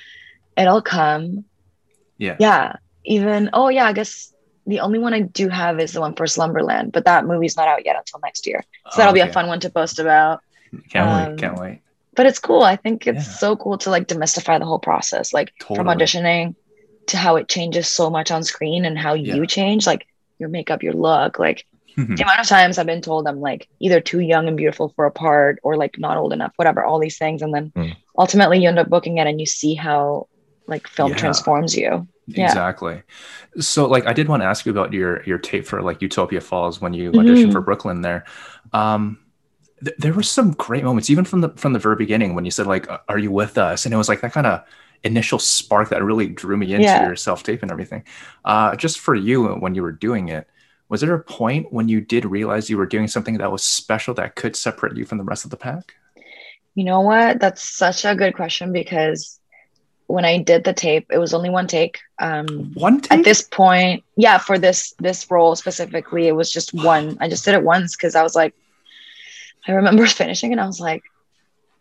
it'll 0.58 0.82
come. 0.82 1.44
Yeah. 2.18 2.36
Yeah. 2.38 2.76
Even 3.04 3.48
oh 3.54 3.68
yeah, 3.68 3.86
I 3.86 3.92
guess 3.94 4.32
the 4.66 4.80
only 4.80 4.98
one 4.98 5.14
I 5.14 5.20
do 5.20 5.48
have 5.48 5.80
is 5.80 5.92
the 5.92 6.00
one 6.00 6.14
for 6.14 6.26
Slumberland, 6.26 6.92
but 6.92 7.04
that 7.06 7.24
movie's 7.24 7.56
not 7.56 7.68
out 7.68 7.86
yet 7.86 7.96
until 7.96 8.20
next 8.22 8.46
year. 8.46 8.62
So 8.90 8.98
that'll 8.98 9.14
be 9.14 9.20
a 9.20 9.32
fun 9.32 9.46
one 9.46 9.60
to 9.60 9.70
post 9.70 9.98
about. 9.98 10.40
Can't 10.90 11.08
um, 11.08 11.30
wait. 11.32 11.38
Can't 11.40 11.58
wait. 11.58 11.80
But 12.14 12.26
it's 12.26 12.38
cool. 12.40 12.62
I 12.62 12.76
think 12.76 13.06
it's 13.06 13.26
Yeah. 13.26 13.32
so 13.34 13.56
cool 13.56 13.78
to 13.78 13.90
like 13.90 14.06
demystify 14.08 14.58
the 14.58 14.66
whole 14.66 14.78
process, 14.80 15.32
like 15.32 15.52
from 15.76 15.86
auditioning 15.86 16.56
to 17.06 17.16
how 17.16 17.36
it 17.36 17.48
changes 17.48 17.86
so 17.88 18.10
much 18.10 18.30
on 18.30 18.42
screen 18.42 18.84
and 18.84 18.98
how 18.98 19.14
Yeah. 19.14 19.34
you 19.36 19.46
change, 19.46 19.86
like 19.86 20.06
your 20.38 20.48
makeup, 20.50 20.82
your 20.82 20.92
look, 20.94 21.38
like 21.38 21.64
Mhm. 21.96 22.16
the 22.16 22.22
amount 22.24 22.40
of 22.40 22.46
times 22.46 22.78
I've 22.78 22.86
been 22.86 23.00
told 23.00 23.26
I'm 23.26 23.40
like 23.40 23.68
either 23.80 24.00
too 24.00 24.20
young 24.20 24.48
and 24.48 24.56
beautiful 24.56 24.90
for 24.96 25.06
a 25.06 25.10
part 25.10 25.58
or 25.62 25.76
like 25.76 25.98
not 25.98 26.16
old 26.18 26.32
enough, 26.32 26.52
whatever, 26.56 26.84
all 26.84 26.98
these 26.98 27.16
things. 27.18 27.40
And 27.42 27.54
then 27.54 27.72
Mm. 27.74 27.96
ultimately 28.18 28.58
you 28.60 28.68
end 28.68 28.78
up 28.78 28.88
booking 28.90 29.18
it 29.18 29.26
and 29.26 29.40
you 29.40 29.46
see 29.46 29.74
how 29.74 30.28
like 30.66 30.86
film 30.88 31.12
Yeah. 31.12 31.16
transforms 31.16 31.76
you. 31.76 32.06
Yeah. 32.26 32.46
Exactly. 32.46 33.02
So 33.60 33.86
like 33.86 34.06
I 34.06 34.12
did 34.12 34.28
want 34.28 34.42
to 34.42 34.46
ask 34.46 34.66
you 34.66 34.72
about 34.72 34.92
your 34.92 35.22
your 35.24 35.38
tape 35.38 35.64
for 35.66 35.80
like 35.80 36.02
Utopia 36.02 36.40
Falls 36.40 36.80
when 36.80 36.92
you 36.92 37.12
auditioned 37.12 37.46
Mhm. 37.48 37.52
for 37.52 37.60
Brooklyn 37.62 38.02
there. 38.02 38.24
Um 38.72 39.18
th- 39.84 39.96
there 39.98 40.12
were 40.12 40.22
some 40.22 40.52
great 40.52 40.84
moments 40.84 41.08
even 41.10 41.24
from 41.24 41.40
the 41.40 41.50
from 41.56 41.72
the 41.72 41.78
very 41.78 41.96
beginning 41.96 42.34
when 42.34 42.44
you 42.44 42.50
said 42.50 42.66
like 42.66 42.86
are 43.08 43.18
you 43.18 43.30
with 43.30 43.56
us 43.58 43.84
and 43.86 43.94
it 43.94 43.96
was 43.96 44.08
like 44.08 44.20
that 44.22 44.32
kind 44.32 44.46
of 44.46 44.60
initial 45.04 45.38
spark 45.38 45.88
that 45.90 46.02
really 46.02 46.26
drew 46.26 46.56
me 46.56 46.72
into 46.72 46.82
Yeah. 46.84 47.06
your 47.06 47.16
self 47.16 47.42
tape 47.42 47.62
and 47.62 47.70
everything. 47.70 48.02
Uh 48.44 48.74
just 48.76 48.98
for 48.98 49.14
you 49.14 49.44
when 49.62 49.74
you 49.74 49.82
were 49.82 49.92
doing 49.92 50.28
it 50.28 50.46
was 50.88 51.00
there 51.00 51.14
a 51.14 51.22
point 51.22 51.72
when 51.72 51.88
you 51.88 52.00
did 52.00 52.24
realize 52.24 52.70
you 52.70 52.76
were 52.78 52.86
doing 52.86 53.08
something 53.08 53.38
that 53.38 53.50
was 53.50 53.64
special 53.64 54.14
that 54.14 54.36
could 54.36 54.54
separate 54.56 54.96
you 54.96 55.04
from 55.04 55.18
the 55.18 55.24
rest 55.24 55.44
of 55.44 55.50
the 55.50 55.56
pack? 55.56 55.94
You 56.74 56.84
know 56.84 57.00
what? 57.00 57.40
That's 57.40 57.62
such 57.62 58.04
a 58.04 58.14
good 58.14 58.34
question 58.34 58.72
because 58.72 59.40
when 60.06 60.24
I 60.24 60.38
did 60.38 60.62
the 60.62 60.72
tape, 60.72 61.06
it 61.10 61.18
was 61.18 61.34
only 61.34 61.50
one 61.50 61.66
take. 61.66 61.98
Um, 62.20 62.72
One 62.74 63.00
take. 63.00 63.18
at 63.18 63.24
this 63.24 63.42
point, 63.42 64.04
yeah, 64.16 64.38
for 64.38 64.58
this 64.58 64.94
this 65.00 65.28
role 65.30 65.56
specifically, 65.56 66.28
it 66.28 66.32
was 66.32 66.52
just 66.52 66.72
one. 66.72 67.16
I 67.20 67.28
just 67.28 67.44
did 67.44 67.54
it 67.54 67.64
once 67.64 67.96
because 67.96 68.14
I 68.14 68.22
was 68.22 68.36
like, 68.36 68.54
I 69.66 69.72
remember 69.72 70.06
finishing 70.22 70.52
and 70.52 70.60
I 70.60 70.66
was 70.66 70.78
like, 70.78 71.02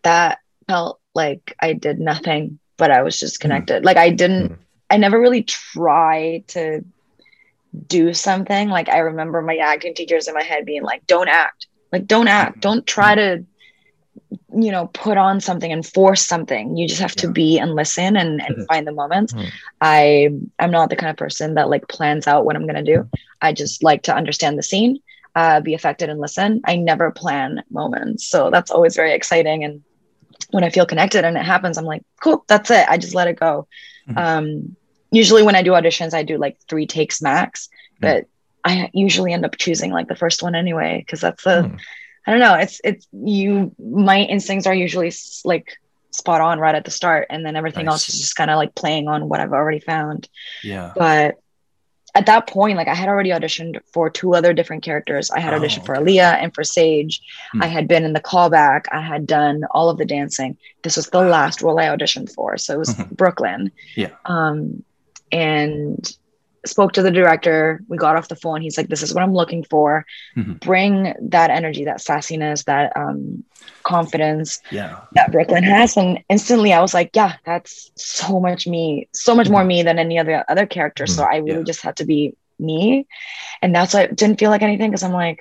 that 0.02 0.38
felt 0.68 0.98
like 1.14 1.54
I 1.60 1.72
did 1.74 2.00
nothing, 2.00 2.58
but 2.76 2.90
I 2.90 3.02
was 3.02 3.20
just 3.20 3.38
connected. 3.38 3.84
Like 3.84 3.96
I 3.96 4.10
didn't, 4.10 4.52
Mhm. 4.52 4.58
I 4.90 4.96
never 4.96 5.20
really 5.20 5.42
tried 5.44 6.48
to 6.48 6.84
do 7.86 8.12
something. 8.14 8.68
Like 8.68 8.88
I 8.88 8.98
remember 8.98 9.42
my 9.42 9.56
acting 9.56 9.94
teachers 9.94 10.28
in 10.28 10.34
my 10.34 10.42
head 10.42 10.64
being 10.64 10.82
like, 10.82 11.06
don't 11.06 11.28
act, 11.28 11.66
like 11.92 12.06
don't 12.06 12.28
act, 12.28 12.60
don't 12.60 12.86
try 12.86 13.14
to, 13.14 13.44
you 14.54 14.70
know, 14.70 14.86
put 14.88 15.16
on 15.16 15.40
something 15.40 15.70
and 15.72 15.84
force 15.86 16.24
something. 16.26 16.76
You 16.76 16.88
just 16.88 17.00
have 17.00 17.14
to 17.16 17.28
be 17.28 17.58
and 17.58 17.74
listen 17.74 18.16
and, 18.16 18.40
and 18.42 18.56
Mhm. 18.58 18.66
find 18.66 18.86
the 18.86 18.92
moments. 18.92 19.32
Mhm. 19.34 19.52
I 19.80 20.28
I'm 20.58 20.70
not 20.70 20.90
the 20.90 20.96
kind 20.96 21.10
of 21.10 21.16
person 21.16 21.54
that 21.54 21.68
like 21.68 21.88
plans 21.88 22.26
out 22.26 22.44
what 22.44 22.56
I'm 22.56 22.66
gonna 22.66 22.82
do. 22.82 23.08
I 23.40 23.52
just 23.52 23.82
like 23.82 24.02
to 24.04 24.14
understand 24.14 24.58
the 24.58 24.62
scene, 24.62 24.98
uh, 25.34 25.60
be 25.60 25.74
affected 25.74 26.08
and 26.08 26.20
listen. 26.20 26.60
I 26.64 26.76
never 26.76 27.10
plan 27.10 27.62
moments, 27.70 28.26
so 28.26 28.50
that's 28.50 28.70
always 28.70 28.96
very 28.96 29.12
exciting. 29.12 29.64
And 29.64 29.82
when 30.50 30.64
I 30.64 30.70
feel 30.70 30.86
connected 30.86 31.24
and 31.24 31.36
it 31.36 31.44
happens, 31.44 31.76
I'm 31.78 31.84
like, 31.84 32.02
cool, 32.22 32.44
that's 32.48 32.70
it. 32.70 32.86
I 32.88 32.98
just 32.98 33.14
let 33.14 33.28
it 33.28 33.38
go. 33.38 33.66
Um, 34.16 34.76
usually 35.20 35.42
when 35.42 35.56
I 35.60 35.62
do 35.62 35.72
auditions, 35.72 36.12
I 36.14 36.22
do 36.30 36.36
like 36.38 36.56
three 36.68 36.86
takes 36.86 37.20
max, 37.22 37.68
but 38.00 38.24
I 38.64 38.90
usually 38.92 39.32
end 39.32 39.44
up 39.44 39.56
choosing 39.64 39.90
like 39.92 40.08
the 40.08 40.16
first 40.24 40.42
one 40.42 40.54
anyway 40.54 40.92
because 41.00 41.20
that's 41.20 41.42
the 41.44 41.62
Hmm. 41.62 41.76
I 42.26 42.32
don't 42.32 42.40
know. 42.46 42.54
It's 42.64 42.80
it's 42.82 43.06
you. 43.12 43.72
My 43.78 44.18
instincts 44.34 44.66
are 44.66 44.74
usually 44.74 45.12
like 45.44 45.66
spot 46.10 46.40
on 46.40 46.58
right 46.58 46.74
at 46.74 46.84
the 46.84 46.90
start, 46.90 47.22
and 47.30 47.46
then 47.46 47.54
everything 47.54 47.86
else 47.86 48.08
is 48.08 48.18
just 48.18 48.34
kind 48.34 48.50
of 48.50 48.56
like 48.56 48.74
playing 48.74 49.06
on 49.06 49.28
what 49.28 49.38
I've 49.40 49.52
already 49.52 49.78
found. 49.92 50.28
yeah. 50.64 50.90
But 50.96 51.36
at 52.16 52.26
that 52.26 52.48
point, 52.48 52.78
like 52.78 52.88
I 52.88 52.94
had 52.94 53.08
already 53.08 53.30
auditioned 53.30 53.78
for 53.92 54.10
two 54.10 54.34
other 54.34 54.52
different 54.52 54.82
characters. 54.82 55.30
I 55.30 55.38
had 55.38 55.54
Oh, 55.54 55.60
auditioned 55.60 55.84
for. 55.86 55.94
Aaliyah 55.94 56.42
and 56.42 56.52
for 56.52 56.64
Sage. 56.64 57.20
Hmm. 57.52 57.62
I 57.62 57.68
had 57.76 57.86
been 57.86 58.04
in 58.04 58.12
the 58.12 58.20
callback. 58.32 58.86
I 58.90 59.02
had 59.12 59.24
done 59.26 59.62
all 59.70 59.88
of 59.88 59.98
the 59.98 60.04
dancing. 60.16 60.56
This 60.82 60.96
was 60.96 61.06
the 61.10 61.20
last 61.20 61.62
role 61.62 61.78
I 61.78 61.84
auditioned 61.94 62.32
for, 62.34 62.56
so 62.58 62.74
it 62.74 62.78
was. 62.84 62.92
Brooklyn. 63.22 63.70
Yeah. 63.94 64.10
Um, 64.24 64.82
and 65.32 65.98
spoke 66.66 66.92
to 66.92 67.02
the 67.02 67.10
director. 67.12 67.80
We 67.88 67.96
got 67.96 68.16
off 68.16 68.28
the 68.28 68.36
phone. 68.36 68.60
He's 68.60 68.76
like, 68.76 68.88
"This 68.88 69.02
is 69.02 69.14
what 69.14 69.22
I'm 69.22 69.32
looking 69.34 69.64
for. 69.64 70.04
Mhm. 70.36 70.60
Bring 70.60 71.14
that 71.30 71.50
energy, 71.50 71.84
that 71.84 71.98
sassiness, 71.98 72.64
that 72.64 72.92
um, 72.96 73.44
confidence 73.84 74.60
Yeah. 74.70 74.96
that 75.12 75.30
Brooklyn 75.32 75.62
has." 75.64 75.96
And 75.96 76.20
instantly, 76.28 76.72
I 76.72 76.80
was 76.80 76.92
like, 76.94 77.10
"Yeah, 77.14 77.34
that's 77.44 77.90
so 77.96 78.40
much 78.40 78.66
me, 78.66 79.08
so 79.12 79.34
much 79.34 79.48
more 79.48 79.64
me 79.64 79.82
than 79.82 79.98
any 79.98 80.18
other 80.18 80.44
other 80.48 80.66
character." 80.66 81.06
So 81.06 81.22
I 81.22 81.36
really 81.36 81.50
Mm-hmm. 81.50 81.58
Yeah. 81.58 81.64
just 81.64 81.82
had 81.82 81.96
to 81.96 82.04
be 82.04 82.34
me, 82.58 83.06
and 83.62 83.74
that's 83.74 83.94
why 83.94 84.02
it 84.02 84.16
didn't 84.16 84.38
feel 84.40 84.50
like 84.50 84.62
anything 84.62 84.90
because 84.90 85.02
I'm 85.04 85.12
like, 85.12 85.40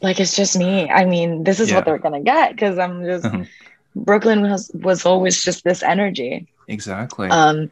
like 0.00 0.20
it's 0.20 0.34
just 0.36 0.58
me. 0.58 0.90
I 0.90 1.04
mean, 1.04 1.44
this 1.44 1.60
is 1.60 1.68
Yeah. 1.70 1.76
what 1.76 1.84
they're 1.84 1.98
gonna 1.98 2.20
get 2.22 2.52
because 2.52 2.78
I'm 2.78 3.04
just 3.04 3.24
Mhm. 3.24 3.46
Brooklyn 3.94 4.42
was 4.42 4.70
was 4.74 5.04
always 5.06 5.42
just 5.42 5.64
this 5.64 5.82
energy 5.82 6.46
Exactly. 6.68 7.28
um 7.28 7.68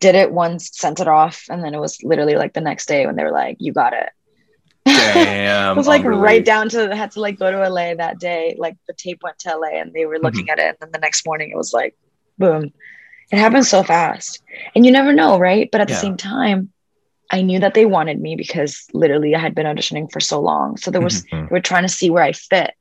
did 0.00 0.14
it 0.14 0.32
once 0.32 0.70
sent 0.74 1.00
it 1.00 1.08
off 1.08 1.44
and 1.50 1.62
then 1.64 1.74
it 1.74 1.80
was 1.80 2.02
literally 2.02 2.34
like 2.36 2.52
the 2.52 2.60
next 2.60 2.86
day 2.86 3.06
when 3.06 3.16
they 3.16 3.24
were 3.24 3.30
like 3.32 3.56
you 3.60 3.72
got 3.72 3.92
it 3.92 4.10
Damn. 4.86 5.72
it 5.74 5.76
was 5.76 5.86
like 5.86 6.04
right 6.04 6.44
down 6.44 6.68
to 6.70 6.94
had 6.94 7.12
to 7.12 7.20
like 7.20 7.38
go 7.38 7.50
to 7.50 7.68
la 7.68 7.94
that 7.94 8.18
day 8.18 8.54
like 8.58 8.76
the 8.86 8.92
tape 8.94 9.20
went 9.22 9.38
to 9.40 9.56
la 9.56 9.68
and 9.68 9.92
they 9.92 10.04
were 10.06 10.14
Mm-hmm. 10.14 10.24
looking 10.24 10.50
at 10.50 10.58
it 10.58 10.66
and 10.68 10.76
then 10.80 10.90
the 10.92 10.98
next 10.98 11.24
morning 11.26 11.50
it 11.50 11.56
was 11.56 11.72
like 11.72 11.94
boom 12.38 12.72
it 13.32 13.38
happened 13.38 13.66
so 13.66 13.82
fast 13.82 14.42
and 14.74 14.84
you 14.84 14.92
never 14.92 15.12
know 15.12 15.38
right 15.38 15.70
but 15.70 15.80
at 15.80 15.88
the 15.88 15.94
Yeah. 15.94 16.00
same 16.00 16.16
time 16.16 16.70
i 17.30 17.40
knew 17.42 17.60
that 17.60 17.74
they 17.74 17.86
wanted 17.86 18.20
me 18.20 18.36
because 18.36 18.84
literally 18.92 19.34
i 19.34 19.38
had 19.38 19.54
been 19.54 19.66
auditioning 19.66 20.10
for 20.12 20.20
so 20.20 20.40
long 20.40 20.76
so 20.76 20.90
there 20.90 21.00
was 21.00 21.24
Mhm. 21.24 21.48
they 21.48 21.54
were 21.54 21.60
trying 21.60 21.82
to 21.84 21.88
see 21.88 22.10
where 22.10 22.22
i 22.22 22.32
fit 22.32 22.72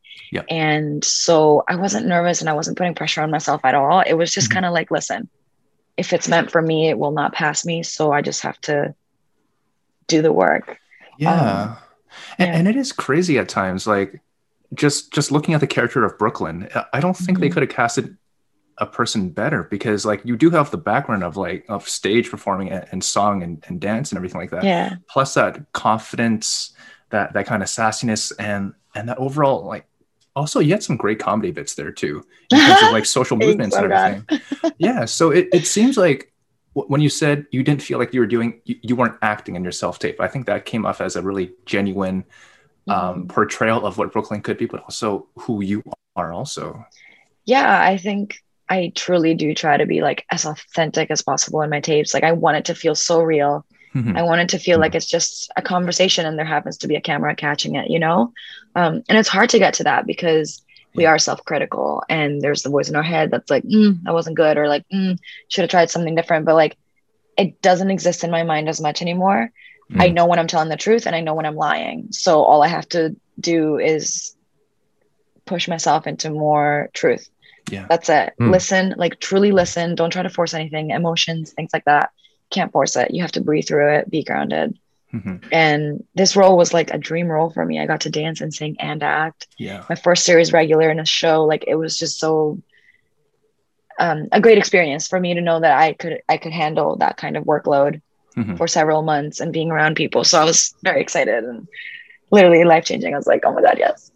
and 0.49 1.03
so 1.03 1.63
i 1.69 1.75
wasn't 1.75 2.05
nervous 2.05 2.41
and 2.41 2.49
i 2.49 2.53
wasn't 2.53 2.77
putting 2.77 2.93
pressure 2.95 3.21
on 3.21 3.31
myself 3.31 3.61
at 3.63 3.75
all 3.75 4.01
it 4.01 4.13
was 4.13 4.33
just 4.33 4.49
Mhm. 4.49 4.53
kind 4.55 4.65
of 4.65 4.73
like 4.73 4.91
listen 4.91 5.29
if 5.97 6.13
it's 6.13 6.27
meant 6.27 6.51
for 6.51 6.61
me 6.61 6.89
it 6.89 6.97
will 6.97 7.11
not 7.11 7.33
pass 7.33 7.65
me 7.65 7.83
so 7.83 8.11
i 8.11 8.21
just 8.21 8.41
have 8.41 8.59
to 8.61 8.93
do 10.07 10.21
the 10.21 10.33
work 10.33 10.79
Yeah. 11.17 11.75
and, 12.37 12.49
yeah. 12.49 12.55
and 12.57 12.67
it 12.67 12.75
is 12.75 12.91
crazy 12.91 13.37
at 13.39 13.47
times. 13.49 13.87
Like 13.87 14.21
just 14.73 15.13
just 15.13 15.31
looking 15.31 15.53
at 15.53 15.61
the 15.61 15.67
character 15.67 16.03
of 16.03 16.17
Brooklyn, 16.17 16.67
I- 16.75 16.85
I 16.93 16.99
don't 16.99 17.15
think 17.15 17.39
they 17.39 17.49
Mhm. 17.49 17.53
could 17.53 17.63
have 17.63 17.71
casted 17.71 18.17
a 18.79 18.85
person 18.87 19.29
better 19.29 19.63
because 19.63 20.03
like 20.05 20.21
you 20.25 20.35
do 20.35 20.49
have 20.49 20.71
the 20.71 20.77
background 20.77 21.23
of 21.23 21.37
like 21.37 21.63
of 21.69 21.87
stage 21.87 22.29
performing 22.31 22.69
and, 22.71 22.85
and 22.91 23.03
song 23.03 23.43
and, 23.43 23.63
and 23.67 23.79
dance 23.79 24.11
and 24.11 24.17
everything 24.17 24.41
like 24.41 24.49
that. 24.51 24.63
yeah 24.63 24.95
Plus 25.09 25.35
that 25.35 25.71
confidence, 25.73 26.73
that 27.11 27.33
that 27.33 27.45
kind 27.45 27.61
of 27.63 27.69
sassiness 27.69 28.31
and 28.39 28.73
and 28.95 29.07
that 29.09 29.17
overall 29.19 29.63
like 29.65 29.85
also 30.35 30.59
you 30.59 30.71
had 30.71 30.83
some 30.83 30.97
great 30.97 31.19
comedy 31.19 31.51
bits 31.51 31.75
there 31.75 31.91
too 31.91 32.25
in 32.51 32.57
terms 32.59 32.81
of 32.81 32.91
like 32.91 33.05
social 33.17 33.37
movements 33.37 33.75
and 33.75 33.91
everything. 33.91 34.27
yeah. 34.77 35.05
So 35.05 35.31
it, 35.31 35.49
it 35.53 35.67
seems 35.67 35.97
like 35.97 36.31
w- 36.75 36.87
when 36.89 37.01
you 37.01 37.09
said 37.09 37.45
you 37.51 37.63
didn't 37.63 37.81
feel 37.81 37.99
like 37.99 38.13
you 38.13 38.19
were 38.19 38.27
doing 38.27 38.61
you, 38.65 38.75
you 38.81 38.95
weren't 38.95 39.17
acting 39.21 39.55
in 39.55 39.63
your 39.63 39.71
self 39.71 39.99
tape 39.99 40.19
i 40.19 40.27
think 40.27 40.45
that 40.47 40.65
came 40.65 40.85
off 40.85 41.01
as 41.01 41.15
a 41.15 41.21
really 41.21 41.51
genuine 41.65 42.23
Mm-hmm. 42.85 42.99
um, 42.99 43.27
portrayal 43.29 43.85
of 43.85 43.97
what 43.97 44.11
brooklyn 44.11 44.41
could 44.41 44.57
be 44.57 44.65
but 44.65 44.81
also 44.83 45.27
who 45.37 45.63
you 45.63 45.81
are 46.17 46.33
also 46.33 46.83
yeah 47.45 47.81
i 47.81 47.95
think 47.95 48.43
i 48.67 48.91
truly 48.93 49.35
do 49.35 49.53
try 49.53 49.77
to 49.77 49.85
be 49.85 50.01
like 50.01 50.25
as 50.31 50.45
authentic 50.45 51.09
as 51.09 51.21
possible 51.21 51.61
in 51.61 51.69
my 51.69 51.79
tapes 51.79 52.13
like 52.13 52.23
i 52.25 52.33
want 52.33 52.57
it 52.57 52.65
to 52.65 52.75
feel 52.75 52.93
so 52.95 53.21
real 53.21 53.65
Mhm. 53.95 54.17
i 54.17 54.23
want 54.23 54.41
it 54.41 54.49
to 54.49 54.59
feel 54.59 54.79
like 54.79 54.95
it's 54.95 55.05
just 55.05 55.49
a 55.55 55.61
conversation 55.61 56.25
and 56.25 56.37
there 56.37 56.45
happens 56.45 56.79
to 56.79 56.87
be 56.89 56.95
a 56.95 57.01
camera 57.01 57.35
catching 57.35 57.75
it 57.75 57.89
you 57.89 57.99
know 57.99 58.33
um, 58.75 59.03
and 59.07 59.17
it's 59.17 59.29
hard 59.29 59.49
to 59.51 59.59
get 59.59 59.75
to 59.75 59.83
that 59.83 60.05
because 60.05 60.61
we 60.95 61.05
are 61.05 61.17
self-critical 61.17 62.03
and 62.07 62.41
there's 62.41 62.61
the 62.61 62.69
voice 62.69 62.87
in 62.89 62.95
our 62.95 63.03
head 63.03 63.31
that's 63.31 63.49
like 63.49 63.63
mm, 63.63 64.01
that 64.03 64.13
wasn't 64.13 64.35
good 64.35 64.57
or 64.57 64.67
like 64.67 64.85
mm, 64.93 65.17
should 65.47 65.63
have 65.63 65.69
tried 65.71 65.89
something 65.89 66.15
different 66.15 66.45
but 66.45 66.55
like 66.55 66.77
it 67.37 67.61
doesn't 67.61 67.89
exist 67.89 68.23
in 68.23 68.29
my 68.31 68.43
mind 68.43 68.69
as 68.69 68.79
much 68.81 69.01
anymore. 69.01 69.49
I 69.99 70.09
Mm. 70.09 70.13
know 70.13 70.25
when 70.27 70.39
i'm 70.39 70.47
telling 70.47 70.69
the 70.69 70.77
truth 70.77 71.05
and 71.07 71.15
i 71.15 71.21
know 71.21 71.33
when 71.33 71.45
i'm 71.45 71.55
lying. 71.55 72.07
So 72.11 72.43
all 72.43 72.61
i 72.63 72.67
have 72.67 72.87
to 72.89 73.15
do 73.39 73.77
is 73.79 74.35
push 75.45 75.67
myself 75.67 76.07
into 76.07 76.29
more 76.29 76.89
truth. 76.93 77.29
Yeah. 77.71 77.85
That's 77.89 78.09
it. 78.09 78.33
Mm. 78.39 78.51
listen 78.51 78.93
like 78.97 79.19
truly 79.19 79.51
listen. 79.51 79.95
Don't 79.95 80.11
try 80.11 80.23
to 80.23 80.29
force 80.29 80.53
anything 80.53 80.91
emotions 80.91 81.51
things 81.53 81.71
like 81.73 81.85
that. 81.85 82.11
Can't 82.49 82.71
force 82.71 82.95
it. 82.95 83.11
You 83.13 83.21
have 83.23 83.31
to 83.33 83.41
breathe 83.41 83.67
through 83.67 83.95
it. 83.95 84.09
Be 84.09 84.23
grounded 84.23 84.77
Mhm. 85.13 85.43
and 85.51 86.03
this 86.15 86.35
role 86.35 86.57
was 86.57 86.73
like 86.73 86.89
a 86.91 86.97
dream 86.97 87.27
role 87.27 87.51
for 87.51 87.63
me 87.65 87.79
i 87.79 87.85
got 87.85 88.01
to 88.01 88.09
dance 88.09 88.41
and 88.41 88.53
sing 88.53 88.75
and 88.79 89.03
act 89.03 89.45
yeah 89.59 89.83
my 89.87 89.95
first 89.95 90.25
series 90.25 90.51
regular 90.51 90.89
in 90.89 90.99
a 90.99 91.05
show 91.05 91.43
like 91.45 91.63
it 91.67 91.75
was 91.75 91.97
just 91.99 92.19
so 92.19 92.57
um, 93.99 94.27
a 94.31 94.41
great 94.41 94.57
experience 94.57 95.07
for 95.07 95.19
me 95.19 95.33
to 95.35 95.41
know 95.41 95.59
that 95.59 95.77
i 95.77 95.93
could 95.93 96.19
i 96.27 96.37
could 96.37 96.51
handle 96.51 96.95
that 96.97 97.17
kind 97.17 97.37
of 97.37 97.43
workload 97.43 98.01
Mhm. 98.35 98.57
for 98.57 98.67
several 98.67 99.03
months 99.03 99.39
and 99.39 99.53
being 99.53 99.69
around 99.69 99.95
people 99.95 100.23
so 100.23 100.41
i 100.41 100.43
was 100.43 100.73
very 100.81 100.99
excited 101.01 101.43
and 101.43 101.67
literally 102.31 102.63
life 102.63 102.85
changing 102.85 103.13
i 103.13 103.17
was 103.17 103.27
like 103.27 103.43
oh 103.45 103.53
my 103.53 103.61
god 103.61 103.77
yes 103.77 104.09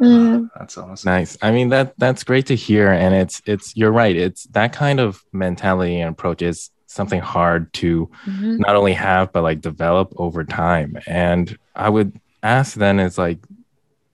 Mm. 0.00 0.50
that's 0.58 0.76
awesome 0.76 1.08
Nice. 1.10 1.38
I 1.40 1.52
mean 1.52 1.68
that 1.70 1.94
that's 1.96 2.24
great 2.24 2.46
to 2.46 2.56
hear, 2.56 2.88
and 2.90 3.14
it's 3.14 3.40
it's 3.46 3.76
you're 3.76 3.92
right. 3.92 4.16
It's 4.16 4.42
that 4.48 4.72
kind 4.72 4.98
of 4.98 5.22
mentality 5.32 6.00
and 6.00 6.10
approach 6.10 6.42
is 6.42 6.70
something 6.94 7.20
hard 7.20 7.72
to 7.74 8.08
Mhm. 8.26 8.58
not 8.60 8.76
only 8.76 8.92
have 8.94 9.32
but 9.32 9.42
like 9.42 9.60
develop 9.60 10.12
over 10.16 10.44
time. 10.44 10.96
And 11.06 11.56
I 11.74 11.88
would 11.88 12.12
ask 12.42 12.74
then 12.76 13.00
is 13.00 13.18
like, 13.18 13.38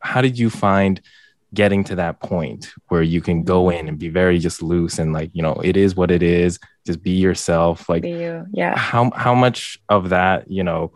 how 0.01 0.21
did 0.23 0.39
you 0.39 0.49
find 0.51 1.01
getting 1.53 1.83
to 1.85 1.97
that 1.97 2.21
point 2.21 2.71
where 2.89 3.03
you 3.03 3.21
can 3.21 3.43
go 3.43 3.71
in 3.71 3.89
and 3.89 3.99
be 3.99 4.09
very 4.09 4.39
just 4.39 4.63
loose 4.63 4.99
and 5.01 5.13
like 5.13 5.31
you 5.35 5.43
know 5.43 5.55
it 5.65 5.77
is 5.77 5.97
what 5.97 6.11
it 6.11 6.23
is, 6.23 6.59
just 6.87 7.03
be 7.03 7.11
yourself. 7.27 7.89
Like 7.89 8.03
Be 8.03 8.11
you 8.11 8.47
yeah 8.53 8.77
how 8.77 9.11
how 9.15 9.35
much 9.35 9.79
of 9.89 10.11
that 10.11 10.49
you 10.51 10.63
know 10.63 10.93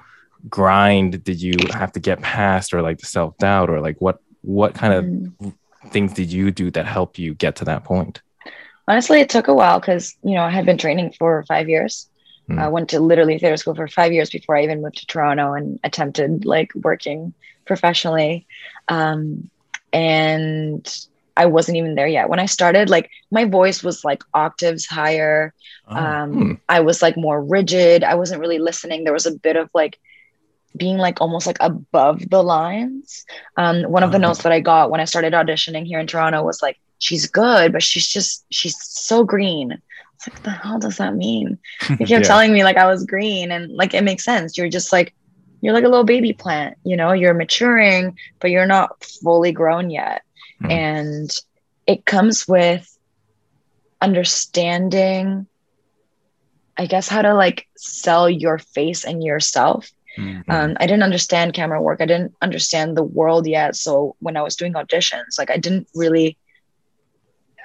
grind 0.48 1.24
did 1.24 1.40
you 1.40 1.54
have 1.72 1.90
to 1.92 2.00
get 2.00 2.20
past 2.20 2.72
or 2.74 2.82
like 2.82 2.98
the 2.98 3.06
self 3.06 3.36
doubt 3.38 3.68
or 3.70 3.80
like 3.80 3.96
what 4.00 4.18
what 4.42 4.74
kind 4.74 4.92
of 4.94 5.04
Mm. 5.04 5.52
things 5.90 6.12
did 6.14 6.30
you 6.32 6.50
do 6.50 6.70
that 6.70 6.86
helped 6.86 7.18
you 7.18 7.34
get 7.34 7.56
to 7.56 7.64
that 7.64 7.82
point? 7.84 8.22
Honestly 8.88 9.20
it 9.20 9.28
took 9.28 9.48
a 9.48 9.54
while 9.54 9.80
because 9.80 10.14
you 10.22 10.34
know 10.34 10.42
i 10.42 10.50
had 10.50 10.66
been 10.66 10.78
training 10.78 11.12
for 11.18 11.44
five 11.48 11.68
years. 11.68 12.08
Hmm. 12.48 12.58
i 12.58 12.68
went 12.68 12.90
to 12.90 13.00
literally 13.00 13.38
theater 13.38 13.56
school 13.56 13.74
for 13.74 13.88
five 13.88 14.12
years 14.12 14.30
before 14.30 14.56
i 14.56 14.62
even 14.64 14.82
moved 14.82 14.98
to 14.98 15.06
toronto 15.06 15.54
and 15.54 15.78
attempted 15.84 16.44
like 16.44 16.70
working 16.74 17.32
professionally. 17.66 18.46
Um, 18.88 19.50
and 19.92 20.84
i 21.36 21.46
wasn't 21.46 21.76
even 21.76 21.94
there 21.94 22.06
yet. 22.06 22.28
When 22.28 22.38
i 22.40 22.46
started 22.46 22.90
like 22.90 23.10
my 23.30 23.44
voice 23.44 23.82
was 23.82 24.04
like 24.04 24.22
octaves 24.34 24.86
higher. 24.86 25.54
Oh, 25.88 25.96
um, 25.96 26.32
hmm. 26.32 26.52
i 26.68 26.80
was 26.80 27.02
like 27.02 27.16
more 27.16 27.42
rigid. 27.42 28.04
I 28.04 28.14
wasn't 28.14 28.40
really 28.40 28.58
listening. 28.58 29.04
There 29.04 29.12
was 29.12 29.26
a 29.26 29.34
bit 29.46 29.56
of 29.56 29.70
like 29.74 29.98
being 30.76 30.98
like 30.98 31.20
almost 31.20 31.46
like 31.46 31.58
above 31.60 32.28
the 32.28 32.42
lines. 32.42 33.24
Um, 33.56 33.82
one 33.84 34.02
of 34.02 34.10
the 34.12 34.18
Oh. 34.18 34.26
notes 34.26 34.42
that 34.42 34.52
i 34.52 34.60
got 34.60 34.90
when 34.90 35.00
i 35.00 35.04
started 35.04 35.32
auditioning 35.32 35.86
here 35.86 36.00
in 36.00 36.06
toronto 36.06 36.42
was 36.42 36.60
like 36.62 36.78
she's 36.98 37.26
good 37.28 37.72
but 37.72 37.82
she's 37.82 38.06
just 38.08 38.44
she's 38.50 38.76
so 38.80 39.24
green 39.24 39.72
It's 40.16 40.26
like, 40.28 40.34
what 40.34 40.44
the 40.44 40.50
hell 40.50 40.78
does 40.78 40.96
that 40.98 41.14
mean? 41.14 41.58
You 41.98 42.06
kept 42.06 42.10
Yeah. 42.10 42.20
telling 42.26 42.52
me 42.52 42.62
like 42.64 42.76
I 42.76 42.86
was 42.86 43.04
green 43.04 43.50
and 43.52 43.72
like 43.72 43.94
it 43.94 44.04
makes 44.04 44.24
sense. 44.24 44.56
You're 44.56 44.68
just 44.70 44.92
like, 44.92 45.14
you're 45.60 45.74
like 45.74 45.84
a 45.84 45.88
little 45.88 46.04
baby 46.04 46.32
plant, 46.32 46.76
you 46.84 46.96
know, 46.96 47.12
you're 47.12 47.34
maturing, 47.34 48.16
but 48.40 48.50
you're 48.50 48.66
not 48.66 48.90
fully 49.22 49.52
grown 49.52 49.90
yet. 49.90 50.22
Mhm. 50.62 50.70
And 50.70 51.30
it 51.86 52.04
comes 52.06 52.46
with 52.48 52.86
understanding, 54.00 55.46
I 56.76 56.86
guess, 56.86 57.08
how 57.08 57.22
to 57.22 57.34
like 57.34 57.66
sell 57.76 58.28
your 58.28 58.58
face 58.58 59.04
and 59.04 59.22
yourself. 59.22 59.90
Mhm. 60.18 60.44
Um, 60.48 60.76
I 60.80 60.86
didn't 60.86 61.02
understand 61.02 61.54
camera 61.54 61.80
work. 61.80 62.00
I 62.00 62.06
didn't 62.06 62.34
understand 62.42 62.96
the 62.96 63.02
world 63.04 63.46
yet. 63.46 63.76
So 63.76 64.16
when 64.20 64.36
I 64.36 64.42
was 64.42 64.56
doing 64.56 64.74
auditions, 64.74 65.38
like 65.38 65.50
I 65.50 65.56
didn't 65.58 65.88
really, 65.94 66.36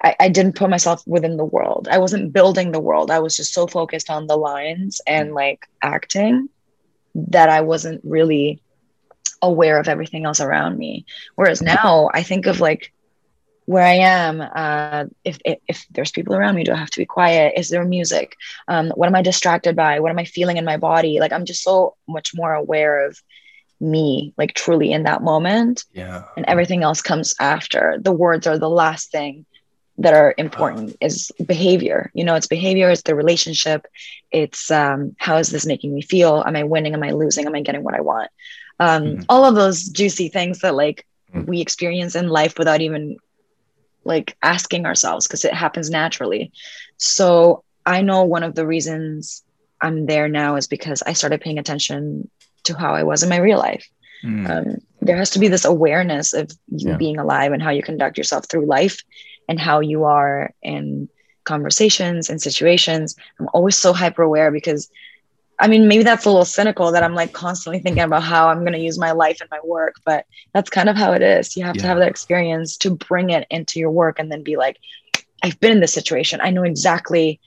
I, 0.03 0.15
I 0.19 0.29
didn't 0.29 0.55
put 0.55 0.69
myself 0.69 1.03
within 1.05 1.37
the 1.37 1.45
world. 1.45 1.87
I 1.91 1.97
wasn't 1.97 2.33
building 2.33 2.71
the 2.71 2.79
world. 2.79 3.11
I 3.11 3.19
was 3.19 3.35
just 3.35 3.53
so 3.53 3.67
focused 3.67 4.09
on 4.09 4.27
the 4.27 4.37
lines 4.37 5.01
and 5.05 5.33
like 5.33 5.67
acting 5.81 6.49
that 7.15 7.49
I 7.49 7.61
wasn't 7.61 8.01
really 8.03 8.61
aware 9.41 9.79
of 9.79 9.87
everything 9.87 10.25
else 10.25 10.39
around 10.39 10.77
me. 10.77 11.05
Whereas 11.35 11.61
now 11.61 12.09
I 12.13 12.23
think 12.23 12.45
of 12.45 12.59
like 12.59 12.93
where 13.65 13.83
I 13.83 13.97
am, 13.97 14.41
uh, 14.41 15.05
if, 15.23 15.37
if 15.45 15.59
if 15.67 15.85
there's 15.91 16.11
people 16.11 16.33
around 16.33 16.55
me, 16.55 16.63
do 16.63 16.73
I 16.73 16.77
have 16.77 16.89
to 16.89 16.99
be 16.99 17.05
quiet? 17.05 17.53
Is 17.55 17.69
there 17.69 17.85
music? 17.85 18.35
Um, 18.67 18.89
what 18.95 19.07
am 19.07 19.15
I 19.15 19.21
distracted 19.21 19.75
by? 19.75 19.99
What 19.99 20.11
am 20.11 20.17
I 20.17 20.25
feeling 20.25 20.57
in 20.57 20.65
my 20.65 20.77
body? 20.77 21.19
Like 21.19 21.31
I'm 21.31 21.45
just 21.45 21.63
so 21.63 21.95
much 22.07 22.33
more 22.33 22.53
aware 22.53 23.05
of 23.05 23.21
me, 23.79 24.33
like 24.37 24.55
truly 24.55 24.91
in 24.91 25.03
that 25.03 25.21
moment, 25.21 25.85
yeah. 25.93 26.23
and 26.35 26.45
everything 26.47 26.83
else 26.83 27.01
comes 27.01 27.35
after. 27.39 27.97
The 28.01 28.11
words 28.11 28.47
are 28.47 28.57
the 28.57 28.69
last 28.69 29.11
thing 29.11 29.45
that 29.99 30.13
are 30.13 30.33
important. 30.37 30.97
Is 31.01 31.31
behavior. 31.45 32.11
You 32.13 32.23
know, 32.25 32.35
it's 32.35 32.47
behavior. 32.47 32.89
It's 32.89 33.03
the 33.03 33.15
relationship. 33.15 33.85
It's 34.31 34.71
um, 34.71 35.15
how 35.19 35.37
is 35.37 35.49
this 35.51 35.65
making 35.65 35.93
me 35.93 36.01
feel? 36.01 36.43
Am 36.45 36.55
I 36.55 36.63
winning? 36.63 36.93
Am 36.93 37.03
I 37.03 37.11
losing? 37.11 37.45
Am 37.45 37.55
I 37.55 37.61
getting 37.61 37.83
what 37.83 37.95
I 37.95 38.01
want? 38.01 38.29
Um, 38.79 39.03
Mhm. 39.03 39.25
All 39.29 39.45
of 39.45 39.55
those 39.55 39.83
juicy 39.83 40.29
things 40.29 40.59
that 40.59 40.75
like 40.75 41.05
Mm. 41.33 41.47
we 41.47 41.61
experience 41.61 42.15
in 42.15 42.27
life 42.29 42.57
without 42.57 42.81
even 42.81 43.17
like 44.05 44.35
asking 44.41 44.85
ourselves 44.85 45.27
because 45.27 45.45
it 45.45 45.53
happens 45.53 45.89
naturally. 45.89 46.51
So 46.97 47.63
I 47.85 48.01
know 48.01 48.23
one 48.23 48.43
of 48.43 48.55
the 48.55 48.65
reasons 48.65 49.43
I'm 49.81 50.05
there 50.07 50.27
now 50.27 50.55
is 50.55 50.67
because 50.67 51.03
I 51.05 51.13
started 51.13 51.41
paying 51.41 51.59
attention 51.59 52.29
to 52.65 52.73
how 52.75 52.93
I 52.95 53.03
was 53.03 53.23
in 53.23 53.29
my 53.29 53.37
real 53.37 53.59
life. 53.59 53.87
Mm. 54.23 54.49
Um, 54.49 54.77
there 55.01 55.17
has 55.17 55.29
to 55.31 55.39
be 55.39 55.47
this 55.47 55.65
awareness 55.65 56.33
of 56.33 56.51
you 56.67 56.89
Yeah. 56.89 56.97
being 56.97 57.17
alive 57.19 57.51
and 57.53 57.61
how 57.61 57.69
you 57.71 57.83
conduct 57.83 58.17
yourself 58.17 58.45
through 58.49 58.65
life 58.65 59.01
and 59.49 59.59
how 59.59 59.81
you 59.81 60.05
are 60.05 60.53
in 60.61 61.09
conversations 61.43 62.29
and 62.29 62.41
situations. 62.41 63.15
I'm 63.39 63.49
always 63.53 63.75
so 63.75 63.91
hyper 63.91 64.21
aware 64.21 64.51
because 64.51 64.89
I 65.61 65.67
mean, 65.67 65.89
maybe 65.89 66.03
that's 66.03 66.23
a 66.23 66.29
little 66.29 66.45
cynical 66.45 66.93
that 66.93 67.03
I'm 67.03 67.15
like 67.15 67.33
constantly 67.33 67.79
thinking 67.79 68.03
about 68.03 68.23
how 68.23 68.47
I'm 68.47 68.61
going 68.61 68.71
to 68.71 68.79
use 68.79 68.97
my 68.97 69.11
life 69.11 69.41
and 69.41 69.49
my 69.51 69.59
work, 69.61 69.95
but 70.05 70.25
that's 70.53 70.69
kind 70.69 70.87
of 70.87 70.95
how 70.95 71.11
it 71.11 71.21
is. 71.21 71.57
You 71.57 71.65
have 71.65 71.75
to 71.77 71.85
have 71.85 71.97
that 71.97 72.07
experience 72.07 72.77
to 72.77 72.95
bring 72.95 73.31
it 73.31 73.45
into 73.49 73.77
your 73.77 73.91
work 73.91 74.19
and 74.19 74.31
then 74.31 74.41
be 74.41 74.55
like, 74.55 74.77
I've 75.43 75.59
been 75.59 75.73
in 75.73 75.81
this 75.81 75.93
situation. 75.93 76.39
I 76.41 76.51
know 76.51 76.63
exactly 76.63 77.41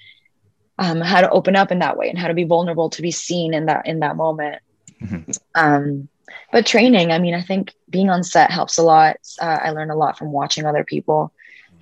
um, 0.79 1.01
how 1.01 1.23
to 1.23 1.31
open 1.31 1.57
up 1.57 1.73
in 1.73 1.79
that 1.79 1.97
way 1.97 2.11
and 2.11 2.19
how 2.19 2.29
to 2.29 2.35
be 2.35 2.45
vulnerable 2.45 2.91
to 2.91 3.01
be 3.01 3.13
seen 3.13 3.55
in 3.55 3.67
that 3.67 3.87
in 3.87 4.01
that 4.01 4.17
moment. 4.17 4.61
Mhm. 5.03 5.39
Um, 5.55 6.09
but 6.51 6.67
training, 6.67 7.13
I 7.13 7.19
mean, 7.19 7.35
I 7.35 7.41
think 7.41 7.73
being 7.89 8.11
on 8.11 8.25
set 8.25 8.51
helps 8.51 8.77
a 8.77 8.83
lot. 8.83 9.17
Uh, 9.41 9.59
I 9.63 9.71
learn 9.71 9.91
a 9.91 9.97
lot 9.97 10.19
from 10.19 10.33
watching 10.33 10.67
other 10.67 10.85
people. 10.85 11.33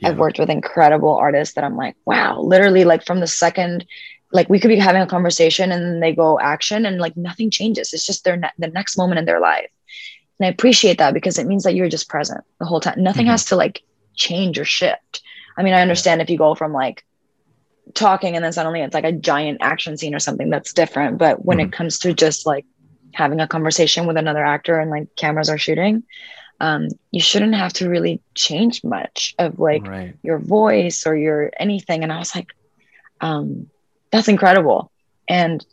I've 0.04 0.18
worked 0.18 0.38
with 0.38 0.50
incredible 0.50 1.14
artists 1.16 1.54
that 1.54 1.64
I'm 1.64 1.76
like, 1.76 1.96
wow, 2.06 2.40
literally, 2.40 2.84
like 2.84 3.04
from 3.04 3.20
the 3.20 3.26
second, 3.26 3.84
like 4.32 4.48
we 4.48 4.58
could 4.60 4.68
be 4.68 4.76
having 4.76 5.02
a 5.02 5.06
conversation 5.06 5.72
and 5.72 5.82
then 5.82 6.00
they 6.00 6.14
go 6.14 6.38
action 6.40 6.86
and 6.86 6.98
like 6.98 7.16
nothing 7.16 7.50
changes. 7.50 7.92
It's 7.92 8.06
just 8.06 8.24
their 8.24 8.36
ne- 8.36 8.50
the 8.58 8.68
next 8.68 8.96
moment 8.96 9.18
in 9.18 9.24
their 9.24 9.40
life. 9.40 9.68
And 10.38 10.46
I 10.46 10.50
appreciate 10.50 10.98
that 10.98 11.14
because 11.14 11.38
it 11.38 11.46
means 11.46 11.64
that 11.64 11.74
you're 11.74 11.88
just 11.88 12.08
present 12.08 12.42
the 12.58 12.66
whole 12.66 12.80
time. 12.80 13.02
Nothing 13.02 13.26
Mhm. 13.26 13.30
has 13.30 13.44
to 13.46 13.56
like 13.56 13.82
change 14.14 14.58
or 14.58 14.64
shift. 14.64 15.22
I 15.58 15.62
mean, 15.62 15.74
I 15.74 15.82
understand 15.82 16.22
if 16.22 16.30
you 16.30 16.38
go 16.38 16.54
from 16.54 16.72
like 16.72 17.04
talking 17.94 18.36
and 18.36 18.44
then 18.44 18.52
suddenly 18.52 18.80
it's 18.80 18.94
like 18.94 19.04
a 19.04 19.12
giant 19.12 19.58
action 19.60 19.96
scene 19.96 20.14
or 20.14 20.18
something 20.20 20.48
that's 20.50 20.72
different. 20.72 21.18
But 21.18 21.44
when 21.44 21.60
it 21.60 21.72
comes 21.72 21.98
to 22.00 22.14
just 22.14 22.46
like 22.46 22.64
having 23.14 23.40
a 23.40 23.48
conversation 23.48 24.06
with 24.06 24.16
another 24.16 24.44
actor 24.44 24.78
and 24.78 24.90
like 24.90 25.08
cameras 25.16 25.50
are 25.50 25.58
shooting, 25.58 26.04
um, 26.60 26.88
you 27.10 27.20
shouldn't 27.20 27.54
have 27.54 27.72
to 27.74 27.88
really 27.88 28.22
change 28.34 28.82
much 28.84 29.34
of 29.38 29.58
like 29.58 29.86
right. 29.86 30.14
your 30.22 30.38
voice 30.38 31.06
or 31.06 31.16
your 31.16 31.50
anything. 31.58 32.02
And 32.02 32.12
I 32.12 32.18
was 32.18 32.34
like, 32.34 32.48
um, 33.20 33.66
that's 34.12 34.28
incredible. 34.28 34.90
And 35.28 35.64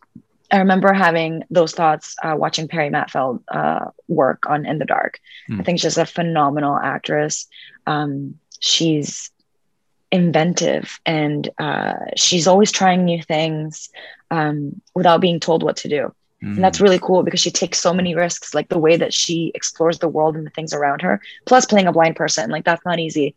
I 0.52 0.58
remember 0.60 0.93
having 0.93 1.43
those 1.50 1.73
thoughts 1.73 2.15
uh, 2.23 2.36
watching 2.38 2.67
Perry 2.67 2.89
Mattfeld 2.89 3.41
uh, 3.52 3.86
work 4.08 4.43
on 4.47 4.65
In 4.65 4.80
the 4.80 4.86
Dark. 4.86 5.19
I 5.58 5.62
Mm. 5.62 5.65
think 5.65 5.80
she's 5.80 5.97
a 5.97 6.06
phenomenal 6.06 6.78
actress. 6.78 7.47
Um, 7.86 8.36
she's 8.60 9.32
inventive 10.12 11.00
and 11.06 11.50
uh, 11.60 11.93
she's 12.15 12.47
always 12.47 12.71
trying 12.71 13.06
new 13.06 13.21
things 13.21 13.89
um, 14.32 14.82
without 14.95 15.21
being 15.21 15.39
told 15.39 15.63
what 15.63 15.78
to 15.78 15.89
do. 15.89 16.13
And 16.39 16.63
that's 16.63 16.80
really 16.80 17.00
cool 17.00 17.23
because 17.23 17.39
she 17.39 17.50
takes 17.50 17.80
so 17.80 17.93
many 17.93 18.13
risks, 18.13 18.54
like 18.54 18.69
the 18.69 18.78
way 18.78 18.95
that 18.95 19.12
she 19.13 19.52
explores 19.56 19.97
the 19.97 20.08
world 20.08 20.36
and 20.36 20.45
the 20.45 20.52
things 20.52 20.71
around 20.71 21.02
her, 21.02 21.19
plus 21.45 21.65
playing 21.65 21.88
a 21.88 21.91
blind 21.91 22.15
person. 22.15 22.52
Like 22.52 22.63
that's 22.63 22.86
not 22.86 23.00
easy. 23.00 23.36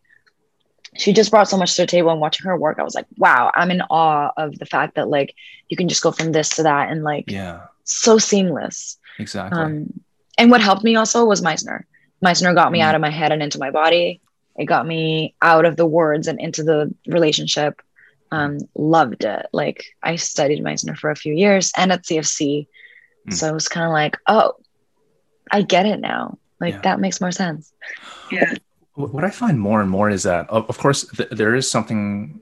She 0.97 1.11
just 1.11 1.31
brought 1.31 1.49
so 1.49 1.57
much 1.57 1.75
to 1.75 1.81
the 1.81 1.87
table 1.87 2.11
and 2.11 2.21
watching 2.21 2.45
her 2.45 2.55
work, 2.57 2.77
I 2.77 2.83
was 2.83 2.93
like, 2.93 3.07
wow, 3.17 3.51
I'm 3.55 3.71
in 3.71 3.81
awe 3.89 4.31
of 4.37 4.59
the 4.59 4.65
fact 4.67 4.95
that 4.95 5.07
like 5.09 5.33
you 5.69 5.77
can 5.77 5.87
just 5.87 6.03
go 6.03 6.11
from 6.11 6.31
this 6.31 6.49
to 6.57 6.63
that 6.63 6.91
and 6.91 7.03
like 7.03 7.31
yeah. 7.31 7.61
so 7.85 8.17
seamless. 8.19 8.99
Exactly. 9.17 9.59
Um, 9.59 10.01
and 10.37 10.51
what 10.51 10.61
helped 10.61 10.83
me 10.83 10.95
also 10.95 11.25
was 11.25 11.41
Meisner. 11.41 11.83
Meisner 12.23 12.53
got 12.53 12.71
me 12.71 12.79
Mm. 12.79 12.83
out 12.83 12.95
of 12.95 13.01
my 13.01 13.09
head 13.09 13.31
and 13.31 13.41
into 13.41 13.57
my 13.57 13.71
body. 13.71 14.21
It 14.57 14.65
got 14.65 14.85
me 14.85 15.33
out 15.41 15.65
of 15.65 15.75
the 15.75 15.87
words 15.87 16.27
and 16.27 16.39
into 16.39 16.61
the 16.63 16.93
relationship. 17.07 17.81
Um, 18.31 18.59
loved 18.75 19.23
it. 19.23 19.47
Like 19.53 19.85
I 20.03 20.17
studied 20.17 20.63
Meisner 20.63 20.95
for 20.97 21.09
a 21.09 21.15
few 21.15 21.33
years 21.33 21.71
and 21.75 21.91
at 21.91 22.03
CFC. 22.03 22.67
Mm. 23.27 23.33
So 23.33 23.47
it 23.49 23.53
was 23.53 23.67
kind 23.67 23.85
of 23.85 23.91
like, 23.91 24.17
oh, 24.27 24.53
I 25.51 25.61
get 25.61 25.85
it 25.85 25.99
now. 25.99 26.37
Like 26.59 26.75
Yeah. 26.75 26.81
that 26.81 26.99
makes 26.99 27.19
more 27.21 27.31
sense. 27.31 27.73
Yeah. 28.31 28.53
What 28.95 29.23
I 29.23 29.29
find 29.29 29.59
more 29.59 29.81
and 29.81 29.89
more 29.89 30.09
is 30.09 30.23
that, 30.23 30.49
of, 30.49 30.67
of 30.69 30.77
course, 30.77 31.05
th- 31.07 31.29
there 31.31 31.55
is 31.55 31.69
something 31.69 32.39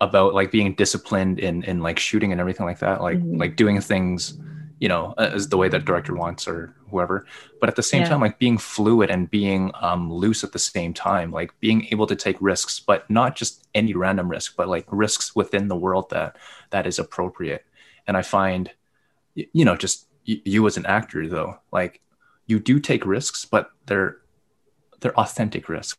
about 0.00 0.34
like 0.34 0.50
being 0.50 0.74
disciplined 0.74 1.38
in 1.38 1.62
in 1.64 1.80
like 1.80 1.98
shooting 1.98 2.32
and 2.32 2.40
everything 2.40 2.66
like 2.66 2.80
that, 2.80 3.00
like 3.00 3.18
Mhm. 3.18 3.38
like 3.38 3.56
doing 3.56 3.80
things, 3.80 4.34
you 4.80 4.88
know, 4.88 5.14
as 5.16 5.48
the 5.48 5.56
way 5.56 5.68
that 5.68 5.84
director 5.84 6.14
wants 6.14 6.46
or 6.48 6.74
whoever. 6.90 7.24
But 7.60 7.68
at 7.68 7.76
the 7.76 7.82
same 7.82 8.02
Yeah. 8.02 8.08
time, 8.10 8.20
like 8.20 8.38
being 8.38 8.58
fluid 8.58 9.10
and 9.10 9.30
being 9.30 9.70
um, 9.80 10.12
loose 10.12 10.42
at 10.44 10.52
the 10.52 10.58
same 10.58 10.92
time, 10.92 11.30
like 11.30 11.52
being 11.60 11.86
able 11.92 12.06
to 12.08 12.16
take 12.16 12.36
risks, 12.40 12.80
but 12.80 13.08
not 13.08 13.36
just 13.36 13.66
any 13.74 13.94
random 13.94 14.28
risk, 14.28 14.56
but 14.56 14.68
like 14.68 14.86
risks 14.90 15.34
within 15.36 15.68
the 15.68 15.76
world 15.76 16.10
that 16.10 16.36
that 16.70 16.86
is 16.86 16.98
appropriate. 16.98 17.64
And 18.06 18.16
I 18.16 18.22
find, 18.22 18.66
y- 18.68 18.72
you 19.34 19.64
know, 19.64 19.76
just 19.76 20.06
you 20.24 20.66
as 20.66 20.76
an 20.76 20.86
actor 20.86 21.26
though, 21.28 21.58
like 21.72 22.00
you 22.46 22.58
do 22.60 22.78
take 22.78 23.04
risks, 23.06 23.44
but 23.44 23.70
they're 23.86 24.18
they're 25.00 25.18
authentic 25.18 25.68
risks. 25.68 25.98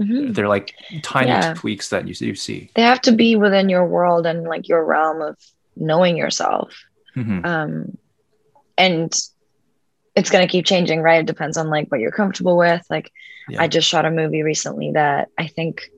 Mhm. 0.00 0.34
They're 0.34 0.48
like 0.48 0.72
tiny 1.02 1.28
Yeah. 1.30 1.54
tweaks 1.54 1.88
that 1.90 2.06
you, 2.06 2.14
you 2.26 2.34
see. 2.34 2.70
They 2.76 2.82
have 2.82 3.00
to 3.02 3.12
be 3.12 3.34
within 3.36 3.68
your 3.68 3.84
world 3.86 4.24
and 4.26 4.44
like 4.44 4.68
your 4.68 4.84
realm 4.84 5.20
of 5.20 5.36
knowing 5.76 6.16
yourself. 6.16 6.72
Mhm. 7.16 7.44
um 7.46 7.96
and 8.78 9.10
it's 10.14 10.30
going 10.30 10.46
to 10.46 10.50
keep 10.52 10.66
changing 10.66 11.00
right 11.00 11.20
it 11.20 11.26
depends 11.26 11.56
on 11.56 11.68
like 11.70 11.88
what 11.90 11.98
you're 12.00 12.10
comfortable 12.10 12.58
with 12.58 12.84
like 12.90 13.10
Yeah. 13.48 13.62
i 13.62 13.68
just 13.68 13.88
shot 13.88 14.04
a 14.04 14.10
movie 14.10 14.42
recently 14.42 14.90
that 14.92 15.28
i 15.38 15.46
think 15.46 15.90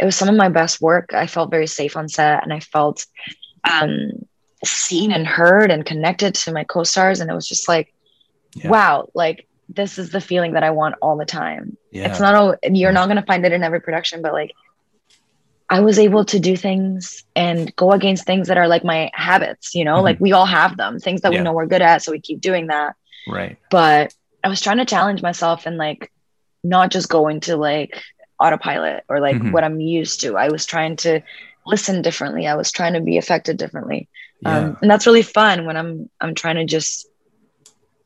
it 0.00 0.04
was 0.04 0.16
some 0.16 0.28
of 0.28 0.34
my 0.34 0.48
best 0.48 0.80
work 0.80 1.14
i 1.14 1.28
felt 1.28 1.52
very 1.52 1.68
safe 1.68 1.96
on 1.96 2.08
set 2.08 2.42
and 2.42 2.52
i 2.52 2.58
felt 2.58 3.06
um 3.70 4.26
seen 4.64 5.12
and 5.12 5.26
heard 5.26 5.70
and 5.70 5.84
connected 5.86 6.34
to 6.34 6.52
my 6.52 6.64
co-stars 6.64 7.20
and 7.20 7.30
it 7.30 7.34
was 7.34 7.46
just 7.48 7.68
like 7.68 7.92
Yeah. 8.54 8.70
wow 8.70 9.08
like 9.14 9.46
this 9.68 9.98
is 9.98 10.10
the 10.10 10.20
feeling 10.20 10.52
that 10.54 10.62
i 10.64 10.70
want 10.70 10.96
all 11.02 11.16
the 11.16 11.24
time 11.26 11.76
yeah. 11.92 12.08
it's 12.10 12.20
not 12.20 12.34
all 12.34 12.56
you're 12.62 12.92
not 12.92 13.06
going 13.06 13.16
to 13.20 13.26
find 13.26 13.44
it 13.46 13.52
in 13.52 13.62
every 13.62 13.80
production 13.80 14.22
but 14.22 14.32
like 14.32 14.52
i 15.70 15.80
was 15.80 15.98
able 15.98 16.24
to 16.24 16.38
do 16.40 16.56
things 16.56 17.24
and 17.36 17.74
go 17.76 17.92
against 17.92 18.24
things 18.24 18.48
that 18.48 18.56
are 18.58 18.68
like 18.68 18.84
my 18.84 19.10
habits 19.14 19.74
you 19.74 19.84
know 19.84 19.98
Mhm. 19.98 20.02
like 20.02 20.20
we 20.20 20.32
all 20.32 20.46
have 20.46 20.76
them 20.76 20.98
things 20.98 21.20
that 21.20 21.32
Yeah. 21.32 21.38
we 21.40 21.44
know 21.44 21.52
we're 21.52 21.66
good 21.66 21.82
at 21.82 22.02
so 22.02 22.12
we 22.12 22.20
keep 22.20 22.40
doing 22.40 22.66
that 22.68 22.96
right. 23.28 23.56
but 23.70 24.12
i 24.42 24.48
was 24.48 24.60
trying 24.60 24.78
to 24.78 24.84
challenge 24.84 25.22
myself 25.22 25.66
and 25.66 25.76
like 25.76 26.10
not 26.64 26.90
just 26.90 27.08
go 27.08 27.28
into 27.28 27.56
like 27.56 28.02
autopilot 28.40 29.04
or 29.08 29.20
like 29.20 29.36
Mhm. 29.36 29.52
what 29.52 29.64
i'm 29.64 29.80
used 29.80 30.20
to 30.22 30.36
i 30.36 30.48
was 30.48 30.64
trying 30.66 30.96
to 30.96 31.20
listen 31.66 32.00
differently 32.02 32.46
i 32.46 32.54
was 32.54 32.72
trying 32.72 32.94
to 32.94 33.00
be 33.00 33.18
affected 33.18 33.56
differently 33.58 34.08
Yeah. 34.40 34.56
um, 34.58 34.78
and 34.82 34.90
that's 34.90 35.06
really 35.06 35.22
fun 35.22 35.66
when 35.66 35.76
i'm 35.76 36.08
i'm 36.20 36.34
trying 36.34 36.56
to 36.56 36.64
just 36.64 37.06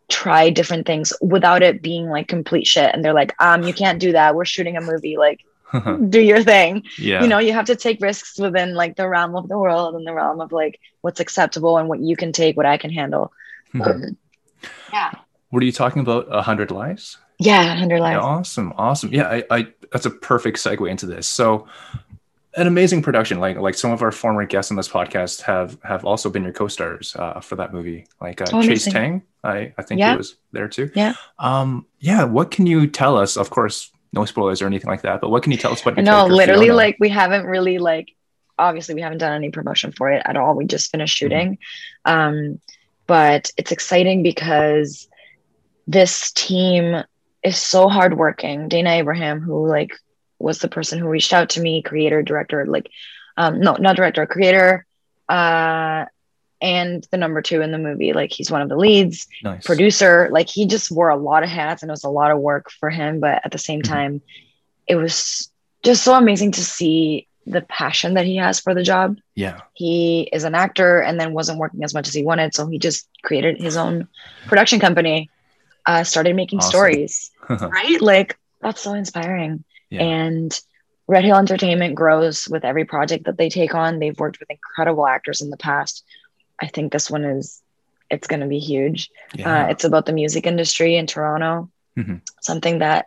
try 0.09 0.51
different 0.51 0.87
things 0.87 1.13
without 1.21 1.63
it 1.63 1.83
being 1.83 2.07
like 2.09 2.29
complete 2.29 2.67
shit 2.67 2.91
and 2.95 3.05
they're 3.05 3.15
like 3.15 3.35
um 3.41 3.63
you 3.63 3.73
can't 3.73 3.99
do 3.99 4.13
that 4.13 4.35
we're 4.35 4.45
shooting 4.45 4.77
a 4.77 4.81
movie 4.81 5.17
like 5.17 5.41
do 6.11 6.21
your 6.21 6.43
thing. 6.43 6.83
yeah. 6.99 7.23
You 7.23 7.29
know, 7.29 7.39
you 7.39 7.55
have 7.55 7.65
to 7.65 7.77
take 7.77 8.03
risks 8.03 8.39
within 8.39 8.75
like 8.75 8.95
the 8.95 9.09
realm 9.09 9.35
of 9.35 9.49
the 9.49 9.57
world 9.57 9.95
and 9.95 10.07
the 10.07 10.13
realm 10.13 10.43
of 10.43 10.53
like 10.53 10.79
what's 11.01 11.19
acceptable 11.19 11.79
and 11.79 11.89
what 11.89 11.99
you 12.01 12.15
can 12.15 12.31
take, 12.31 12.59
what 12.59 12.67
I 12.67 12.77
can 12.77 12.91
handle. 12.91 13.33
Mhm. 13.73 13.87
Um, 13.87 14.17
yeah. 14.93 15.13
What 15.49 15.63
are 15.63 15.65
you 15.65 15.73
talking 15.73 16.03
about? 16.03 16.27
A 16.31 16.43
hundred 16.43 16.71
lives? 16.71 17.17
Yeah, 17.39 17.69
100 17.69 17.97
Yeah, 17.97 18.03
lives. 18.03 18.23
awesome, 18.23 18.75
awesome. 18.77 19.15
Yeah, 19.15 19.29
I, 19.31 19.45
I 19.51 19.67
that's 19.91 20.05
a 20.05 20.11
perfect 20.11 20.59
segue 20.59 20.91
into 20.91 21.07
this. 21.07 21.27
So, 21.27 21.67
an 22.57 22.67
amazing 22.67 23.03
production. 23.03 23.41
Like 23.41 23.57
like 23.59 23.75
some 23.75 23.91
of 23.93 24.03
our 24.03 24.13
former 24.13 24.45
guests 24.47 24.71
on 24.71 24.77
this 24.77 24.89
podcast 24.89 25.43
have 25.43 25.79
have 25.85 26.05
also 26.05 26.29
been 26.31 26.43
your 26.45 26.53
co-stars 26.53 27.17
uh, 27.17 27.41
for 27.41 27.57
that 27.57 27.73
movie. 27.73 28.07
Like 28.21 28.41
uh, 28.41 28.47
Oh, 28.53 28.63
Chase. 28.63 28.85
Tang, 28.85 29.23
I 29.43 29.73
I 29.79 29.83
think 29.83 29.99
Yeah. 30.01 30.13
he 30.13 30.17
was 30.19 30.37
there 30.53 30.69
too. 30.69 30.91
Yeah. 30.95 31.15
Um. 31.39 31.87
Yeah. 31.99 32.25
What 32.25 32.51
can 32.51 32.67
you 32.67 32.87
tell 32.87 33.17
us? 33.17 33.37
Of 33.37 33.51
course, 33.51 33.91
no 34.13 34.25
spoilers 34.25 34.61
or 34.63 34.67
anything 34.67 34.91
like 34.91 35.03
that. 35.03 35.21
But 35.21 35.31
what 35.31 35.43
can 35.43 35.53
you 35.53 35.59
tell 35.59 35.73
us 35.73 35.83
about? 35.83 35.99
No, 36.05 36.27
literally, 36.27 36.67
Fiona? 36.67 36.77
like 36.77 36.97
we 37.01 37.09
haven't 37.09 37.47
really 37.47 37.79
like 37.79 38.15
obviously 38.59 38.95
we 38.95 39.01
haven't 39.01 39.19
done 39.19 39.33
any 39.33 39.51
promotion 39.51 39.91
for 39.93 40.11
it 40.13 40.23
at 40.27 40.37
all. 40.37 40.55
We 40.55 40.67
just 40.67 40.91
finished 40.91 41.21
Mm-hmm. 41.21 41.29
shooting. 41.33 41.59
Um, 42.05 42.61
but 43.07 43.51
it's 43.57 43.73
exciting 43.73 44.23
because 44.23 45.09
this 45.87 46.31
team 46.33 47.03
is 47.43 47.57
so 47.57 47.89
hardworking. 47.89 48.69
Dana 48.69 48.91
Abraham, 48.91 49.41
who 49.41 49.67
like 49.69 49.91
was 50.43 50.59
the 50.59 50.69
person 50.69 50.99
who 50.99 51.09
reached 51.09 51.33
out 51.33 51.51
to 51.51 51.61
me, 51.61 51.83
creator, 51.83 52.23
director, 52.23 52.67
like 52.67 52.91
um, 53.37 53.61
no, 53.61 53.75
not 53.75 53.97
director, 53.97 54.27
creator, 54.27 54.85
uh, 55.29 56.05
and 56.61 57.07
the 57.11 57.17
number 57.17 57.43
two 57.43 57.61
in 57.63 57.73
the 57.73 57.79
movie. 57.79 58.13
Like 58.13 58.31
he's 58.31 58.51
one 58.51 58.63
of 58.63 58.69
the 58.69 58.77
leads 58.77 59.27
nice. 59.43 59.65
producer 59.65 60.29
like 60.31 60.49
he 60.49 60.67
just 60.67 60.91
wore 60.91 61.09
a 61.09 61.17
lot 61.17 61.43
of 61.43 61.49
hats 61.49 61.83
and 61.83 61.91
it 61.91 61.93
was 61.93 62.05
a 62.05 62.09
lot 62.11 62.31
of 62.31 62.39
work 62.39 62.71
for 62.71 62.91
him 62.91 63.19
but 63.21 63.41
at 63.45 63.51
the 63.53 63.59
same 63.59 63.81
Mhm. 63.81 63.89
time 63.89 64.23
it 64.87 64.97
was 64.97 65.51
just 65.83 66.03
so 66.05 66.15
amazing 66.15 66.53
to 66.53 66.61
see 66.63 67.27
the 67.47 67.63
passion 67.63 68.15
that 68.15 68.25
he 68.27 68.37
has 68.37 68.61
for 68.61 68.75
the 68.75 68.83
job 68.85 69.17
Yeah. 69.35 69.61
he 69.75 70.29
is 70.33 70.45
an 70.45 70.55
actor 70.55 71.01
and 71.01 71.19
then 71.19 71.33
wasn't 71.33 71.59
working 71.59 71.83
as 71.83 71.93
much 71.95 72.07
as 72.07 72.15
he 72.15 72.23
wanted 72.23 72.55
so 72.55 72.69
he 72.69 72.79
just 72.79 73.09
created 73.25 73.61
his 73.61 73.77
own 73.77 74.07
production 74.47 74.79
company 74.79 75.31
uh, 75.87 76.05
started 76.05 76.37
making 76.37 76.61
Awesome. 76.61 76.69
stories 76.71 77.31
right 77.51 78.01
like 78.01 78.39
that's 78.61 78.81
so 78.81 78.95
inspiring 78.95 79.65
yeah. 79.93 80.03
and 80.03 80.61
red 81.07 81.25
hill 81.25 81.37
entertainment 81.37 81.95
grows 81.95 82.49
with 82.49 82.65
every 82.65 82.85
project 82.85 83.25
that 83.27 83.37
they 83.39 83.49
take 83.49 83.75
on 83.75 83.99
they've 83.99 84.19
worked 84.19 84.41
with 84.41 84.51
incredible 84.51 85.07
actors 85.07 85.41
in 85.43 85.51
the 85.51 85.57
past 85.57 86.05
i 86.61 86.67
think 86.67 86.93
this 86.93 87.11
one 87.11 87.25
is 87.25 87.61
it's 88.11 88.27
going 88.29 88.41
to 88.41 88.47
be 88.47 88.59
huge 88.59 89.11
yeah. 89.35 89.65
uh, 89.65 89.67
it's 89.69 89.85
about 89.85 90.07
the 90.07 90.13
music 90.13 90.47
industry 90.47 90.97
in 90.97 91.07
Toronto, 91.07 91.71
Mhm. 91.99 92.21
something 92.41 92.79
that 92.81 93.07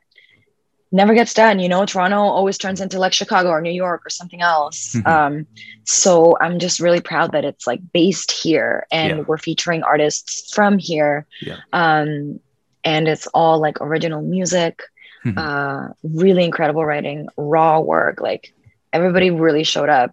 never 0.92 1.14
gets 1.14 1.34
done. 1.34 1.60
You 1.60 1.70
know, 1.70 1.86
Toronto 1.86 2.18
always 2.18 2.58
turns 2.58 2.80
into 2.82 3.00
like 3.00 3.14
Chicago 3.14 3.50
or 3.50 3.60
New 3.62 3.72
York 3.86 4.06
or 4.06 4.10
something 4.10 4.42
else. 4.42 4.96
Mhm. 4.96 5.08
Um, 5.08 5.48
so 5.84 6.38
I'm 6.40 6.58
just 6.60 6.80
really 6.80 7.02
proud 7.02 7.34
that 7.34 7.44
it's 7.46 7.68
like 7.68 7.82
based 7.94 8.32
here 8.32 8.86
and 8.92 9.18
Yeah. 9.18 9.24
we're 9.28 9.38
featuring 9.38 9.84
artists 9.84 10.54
from 10.54 10.78
here. 10.78 11.26
Yeah. 11.42 11.58
Um, 11.74 12.40
and 12.84 13.08
it's 13.08 13.28
all 13.34 13.60
like 13.60 13.82
original 13.82 14.22
music, 14.22 14.82
Mhm. 15.26 15.38
uh, 15.38 15.94
really 16.04 16.44
incredible 16.46 16.86
writing, 16.86 17.28
raw 17.36 17.80
work. 17.80 18.22
Like 18.22 18.54
everybody 18.94 19.32
really 19.32 19.64
showed 19.64 19.90
up 19.90 20.12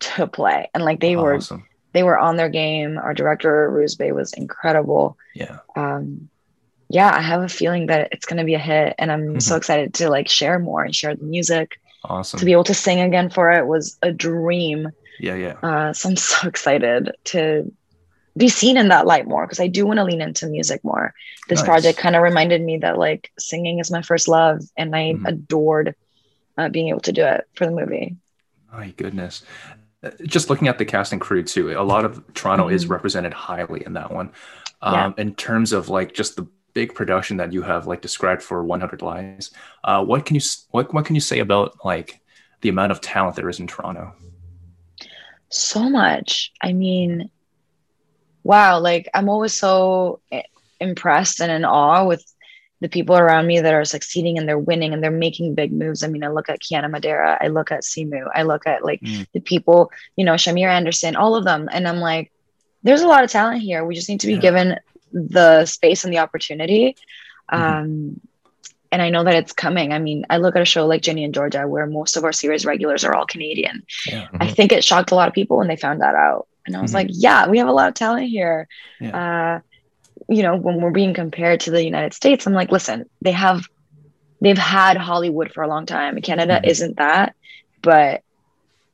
to 0.00 0.26
play 0.26 0.68
and 0.74 0.84
like 0.84 1.00
they 1.00 1.14
were 1.16 1.38
they 1.92 2.02
were 2.02 2.18
on 2.18 2.36
their 2.36 2.48
game. 2.48 2.98
Our 2.98 3.14
director 3.14 3.70
Ruse 3.70 3.94
Bay 3.94 4.10
was 4.12 4.32
incredible 4.32 5.16
Yeah. 5.34 5.58
um 5.76 6.28
yeah 6.88 7.10
i 7.14 7.22
have 7.22 7.40
a 7.42 7.48
feeling 7.48 7.86
that 7.86 8.08
it's 8.12 8.26
going 8.26 8.36
to 8.36 8.44
be 8.44 8.52
a 8.52 8.58
hit 8.58 8.94
and 8.98 9.10
i'm 9.10 9.40
so 9.40 9.54
Mhm. 9.54 9.58
excited 9.58 9.94
to 9.94 10.10
like 10.10 10.28
share 10.28 10.58
more 10.58 10.82
and 10.84 10.94
share 10.94 11.14
the 11.16 11.24
music 11.24 11.80
Awesome. 12.04 12.38
to 12.40 12.44
be 12.44 12.52
able 12.52 12.64
to 12.64 12.74
sing 12.74 13.00
again 13.00 13.30
for 13.30 13.50
it 13.50 13.66
was 13.66 13.96
a 14.02 14.12
dream 14.12 14.90
yeah. 15.18 15.34
Yeah. 15.36 15.56
uh 15.62 15.92
so 15.94 16.10
i'm 16.10 16.16
so 16.16 16.46
excited 16.52 17.12
to 17.32 17.72
be 18.36 18.48
seen 18.48 18.76
in 18.76 18.88
that 18.88 19.06
light 19.06 19.26
more 19.28 19.44
because 19.46 19.60
i 19.60 19.66
do 19.66 19.84
want 19.86 19.98
to 19.98 20.04
lean 20.04 20.20
into 20.22 20.46
music 20.46 20.82
more 20.84 21.12
this 21.48 21.60
Nice. 21.60 21.66
project 21.66 21.98
kind 21.98 22.16
of 22.16 22.22
reminded 22.22 22.62
me 22.62 22.78
that 22.78 22.98
like 22.98 23.30
singing 23.38 23.78
is 23.78 23.90
my 23.90 24.02
first 24.02 24.28
love 24.28 24.60
and 24.76 24.94
i 24.96 25.12
Mhm. 25.14 25.28
adored 25.28 25.94
uh, 26.58 26.68
being 26.68 26.88
able 26.88 27.00
to 27.00 27.12
do 27.12 27.24
it 27.24 27.44
for 27.54 27.66
the 27.66 27.72
movie 27.72 28.16
My 28.72 28.90
goodness. 28.96 29.42
Uh, 30.02 30.10
Just 30.24 30.48
looking 30.50 30.66
at 30.68 30.78
the 30.78 30.84
cast 30.86 31.12
and 31.12 31.20
crew 31.20 31.42
too, 31.42 31.70
a 31.78 31.84
lot 31.84 32.04
of 32.06 32.22
Toronto 32.34 32.68
is 32.68 32.86
Mhm. 32.86 32.90
represented 32.90 33.34
highly 33.34 33.84
in 33.84 33.92
that 33.92 34.10
one. 34.10 34.32
Yeah. 34.82 35.06
Um, 35.06 35.14
In 35.18 35.34
terms 35.34 35.72
of 35.72 35.88
like 35.90 36.14
just 36.14 36.36
the 36.36 36.46
big 36.74 36.94
production 36.94 37.36
that 37.36 37.52
you 37.52 37.62
have 37.62 37.86
like 37.86 38.00
described 38.00 38.42
for 38.42 38.64
100 38.64 39.02
Lies, 39.02 39.50
uh, 39.84 40.02
what 40.02 40.24
can 40.24 40.34
you 40.36 40.42
what 40.70 40.92
what 40.94 41.04
can 41.04 41.14
you 41.14 41.20
say 41.20 41.38
about 41.40 41.84
like 41.84 42.20
the 42.62 42.70
amount 42.70 42.92
of 42.92 43.00
talent 43.02 43.36
there 43.36 43.50
is 43.50 43.60
in 43.60 43.66
Toronto? 43.66 44.14
so 45.50 45.88
much 45.88 46.50
i 46.62 46.72
mean 46.72 47.30
wow 48.44 48.78
like 48.80 49.08
i'm 49.14 49.28
always 49.28 49.54
so 49.54 50.20
impressed 50.80 51.40
and 51.40 51.50
in 51.52 51.64
awe 51.64 52.04
with 52.04 52.24
the 52.80 52.88
people 52.88 53.16
around 53.16 53.46
me 53.46 53.60
that 53.60 53.72
are 53.74 53.84
succeeding 53.84 54.36
and 54.38 54.48
they're 54.48 54.58
winning 54.58 54.92
and 54.92 55.02
they're 55.02 55.10
making 55.12 55.54
big 55.54 55.72
moves 55.72 56.02
i 56.02 56.08
mean 56.08 56.24
i 56.24 56.28
look 56.28 56.48
at 56.48 56.60
Kiana 56.60 56.90
Madeira 56.90 57.38
i 57.40 57.48
look 57.48 57.70
at 57.70 57.82
simu 57.82 58.28
i 58.34 58.42
look 58.42 58.66
at 58.66 58.84
like 58.84 59.00
Mm. 59.00 59.26
the 59.32 59.40
people 59.40 59.90
you 60.16 60.24
know 60.24 60.34
Shamier 60.34 60.68
Anderson 60.68 61.14
all 61.16 61.36
of 61.36 61.44
them 61.44 61.68
and 61.72 61.86
i'm 61.86 61.98
like 61.98 62.32
there's 62.82 63.02
a 63.02 63.06
lot 63.06 63.22
of 63.22 63.30
talent 63.30 63.62
here 63.62 63.84
we 63.84 63.94
just 63.94 64.08
need 64.08 64.20
to 64.20 64.26
be 64.26 64.34
Yeah. 64.34 64.40
given 64.40 64.78
the 65.12 65.64
space 65.66 66.04
and 66.04 66.12
the 66.12 66.18
opportunity 66.18 66.96
Mhm. 67.52 67.58
um 67.58 68.20
and 68.90 69.00
I 69.00 69.08
know 69.08 69.24
that 69.24 69.34
it's 69.36 69.54
coming. 69.54 69.90
I 69.94 69.98
mean, 69.98 70.26
I 70.28 70.36
look 70.36 70.54
at 70.54 70.60
a 70.60 70.66
show 70.66 70.84
like 70.86 71.00
Ginny 71.00 71.24
and 71.24 71.32
Georgia, 71.32 71.66
where 71.66 71.86
most 71.86 72.18
of 72.18 72.24
our 72.24 72.32
series 72.32 72.66
regulars 72.66 73.04
are 73.04 73.14
all 73.14 73.24
Canadian. 73.24 73.84
Yeah. 74.06 74.28
I 74.38 74.46
think 74.48 74.70
it 74.70 74.84
shocked 74.84 75.12
a 75.12 75.14
lot 75.14 75.28
of 75.28 75.32
people 75.34 75.56
when 75.56 75.66
they 75.66 75.76
found 75.76 76.02
that 76.02 76.14
out. 76.14 76.46
And 76.66 76.76
I 76.76 76.80
was 76.82 76.92
Mhm. 76.92 76.94
like, 76.94 77.06
yeah, 77.10 77.48
we 77.48 77.58
have 77.58 77.68
a 77.68 77.72
lot 77.72 77.88
of 77.88 77.94
talent 77.94 78.28
here. 78.28 78.68
Yeah. 79.00 79.56
Uh, 79.56 79.60
you 80.28 80.42
know, 80.42 80.56
when 80.56 80.80
we're 80.80 80.90
being 80.90 81.14
compared 81.14 81.60
to 81.60 81.70
the 81.70 81.84
United 81.84 82.14
States, 82.14 82.46
I'm 82.46 82.52
like, 82.52 82.70
listen, 82.70 83.08
they 83.20 83.32
have, 83.32 83.66
they've 84.40 84.56
had 84.58 84.96
Hollywood 84.96 85.52
for 85.52 85.62
a 85.62 85.68
long 85.68 85.86
time. 85.86 86.20
Canada 86.20 86.60
Mhm. 86.62 86.68
isn't 86.68 86.96
that, 86.98 87.34
but 87.82 88.22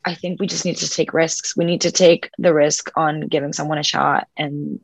I 0.05 0.15
think 0.15 0.41
we 0.41 0.47
just 0.47 0.65
need 0.65 0.77
to 0.79 0.89
take 0.89 1.13
risks. 1.13 1.57
We 1.57 1.67
need 1.67 1.83
to 1.83 1.91
take 1.91 2.31
the 2.39 2.55
risk 2.55 2.91
on 2.97 3.21
giving 3.29 3.53
someone 3.53 3.77
a 3.79 3.83
shot, 3.83 4.27
and 4.37 4.81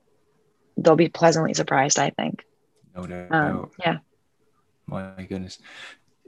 they'll 0.76 0.96
be 0.96 1.08
pleasantly 1.08 1.54
surprised. 1.54 1.98
I 1.98 2.10
think. 2.10 2.44
No 2.94 3.06
doubt. 3.06 3.32
Um, 3.32 3.70
yeah. 3.80 3.98
My 4.86 5.24
goodness. 5.26 5.58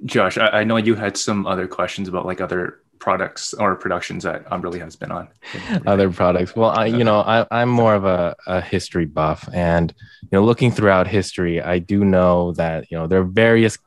Josh, 0.05 0.39
I, 0.39 0.61
I 0.61 0.65
know 0.65 0.77
you 0.79 0.95
had 0.95 1.17
some 1.17 1.47
other 1.47 1.67
questions 1.67 2.09
about 2.09 2.25
like 2.25 2.41
other 2.41 2.81
products 2.99 3.55
or 3.55 3.75
productions 3.77 4.25
that 4.25 4.47
Humberly 4.47 4.79
has 4.81 4.97
been 4.97 5.13
on. 5.13 5.29
other 5.87 6.11
products. 6.11 6.55
Well, 6.57 6.71
I, 6.71 6.87
you 6.87 7.05
know, 7.05 7.21
I, 7.21 7.47
I'm 7.51 7.69
more 7.69 7.95
of 7.95 8.05
a, 8.05 8.35
a 8.47 8.61
history 8.61 9.05
buff, 9.05 9.49
and 9.53 9.95
you 10.23 10.29
know, 10.33 10.45
looking 10.45 10.71
throughout 10.71 11.07
history, 11.07 11.61
I 11.61 11.79
do 11.79 12.05
know 12.05 12.53
that 12.53 12.91
you 12.91 12.99
know 12.99 13.07
there 13.07 13.21
are 13.21 13.25
various 13.25 13.79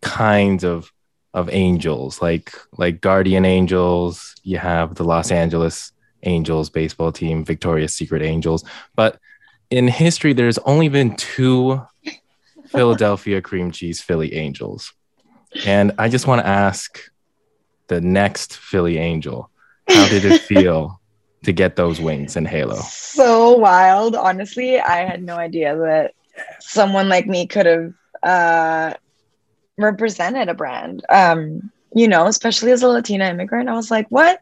kinds 0.00 0.64
of 0.64 0.92
of 1.34 1.48
angels, 1.50 2.20
like 2.22 2.52
like 2.76 3.00
guardian 3.00 3.44
angels. 3.44 4.34
You 4.42 4.58
have 4.58 4.94
the 4.94 5.04
Los 5.04 5.30
Angeles 5.30 5.92
Angels 6.22 6.70
baseball 6.70 7.12
team, 7.12 7.44
Victoria's 7.44 7.94
Secret 7.94 8.22
Angels, 8.22 8.64
but 8.96 9.18
in 9.70 9.86
history, 9.86 10.32
there's 10.32 10.58
only 10.58 10.88
been 10.88 11.14
two 11.16 11.80
Philadelphia 12.68 13.40
cream 13.40 13.70
cheese 13.70 14.00
Philly 14.00 14.34
Angels, 14.34 14.92
and 15.66 15.92
I 15.98 16.08
just 16.08 16.26
want 16.26 16.40
to 16.40 16.46
ask 16.46 16.98
the 17.88 18.00
next 18.00 18.56
Philly 18.56 18.98
Angel, 18.98 19.50
how 19.88 20.08
did 20.08 20.24
it 20.24 20.40
feel? 20.42 21.00
to 21.44 21.52
get 21.52 21.76
those 21.76 22.00
wings 22.00 22.36
in 22.36 22.44
Halo. 22.44 22.74
so 22.74 23.52
wild. 23.56 24.16
Honestly, 24.16 24.80
I 24.80 25.04
had 25.06 25.22
no 25.22 25.36
idea 25.36 25.76
that 25.76 26.12
someone 26.58 27.08
like 27.08 27.28
me 27.28 27.46
could 27.46 27.64
have 27.64 27.92
uh, 28.24 28.94
represented 29.78 30.48
a 30.48 30.54
brand. 30.54 31.04
Um, 31.08 31.70
you 31.94 32.08
know, 32.08 32.26
especially 32.26 32.72
as 32.72 32.82
a 32.82 32.88
Latina 32.88 33.26
immigrant, 33.26 33.68
I 33.68 33.74
was 33.74 33.88
like, 33.88 34.06
what? 34.10 34.40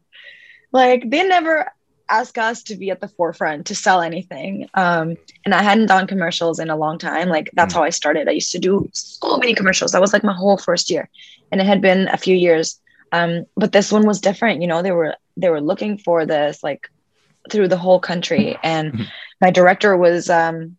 Like 0.73 1.11
they 1.11 1.23
never 1.29 1.71
ask 2.09 2.39
us 2.39 2.63
to 2.63 2.77
be 2.77 2.91
at 2.91 3.01
the 3.01 3.09
forefront 3.09 3.67
to 3.67 3.75
sell 3.75 4.01
anything. 4.01 4.67
Um, 4.73 5.17
and 5.45 5.55
I 5.55 5.63
hadn't 5.63 5.87
done 5.87 6.07
commercials 6.07 6.59
in 6.59 6.71
a 6.71 6.77
long 6.77 6.99
time. 6.99 7.29
Like 7.29 7.51
that's 7.55 7.75
Mm. 7.75 7.77
how 7.77 7.83
I 7.85 7.91
started. 7.91 8.27
I 8.27 8.33
used 8.33 8.53
to 8.53 8.59
do 8.59 8.89
so 8.93 9.37
many 9.37 9.55
commercials. 9.55 9.93
That 9.93 10.01
was 10.01 10.15
like 10.15 10.25
my 10.25 10.33
whole 10.35 10.57
first 10.57 10.89
year, 10.91 11.11
and 11.53 11.61
it 11.61 11.67
had 11.67 11.83
been 11.83 12.09
a 12.09 12.17
few 12.17 12.35
years. 12.35 12.81
Um, 13.13 13.45
but 13.57 13.73
this 13.73 13.93
one 13.93 14.07
was 14.07 14.21
different. 14.21 14.61
You 14.63 14.69
know, 14.69 14.83
they 14.83 14.93
were 14.93 15.15
they 15.37 15.51
were 15.51 15.61
looking 15.61 15.99
for 15.99 16.27
this 16.27 16.63
like 16.63 16.89
through 17.51 17.69
the 17.69 17.77
whole 17.77 18.01
country, 18.01 18.57
and 18.63 18.93
Mhm. 18.93 19.07
my 19.41 19.51
director 19.51 19.97
was 19.97 20.29
um, 20.31 20.77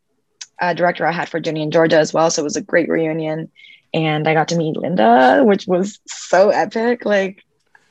a 0.59 0.75
director 0.75 1.05
I 1.05 1.11
had 1.11 1.29
for 1.29 1.39
Ginny 1.39 1.63
and 1.63 1.71
Georgia 1.71 1.97
as 1.97 2.13
well. 2.13 2.29
So 2.29 2.41
it 2.41 2.43
was 2.43 2.57
a 2.57 2.61
great 2.61 2.89
reunion, 2.89 3.49
and 3.93 4.27
I 4.27 4.33
got 4.33 4.49
to 4.49 4.57
meet 4.57 4.75
Linda, 4.77 5.43
which 5.45 5.65
was 5.67 5.99
so 6.07 6.49
epic. 6.49 7.05
Like 7.05 7.43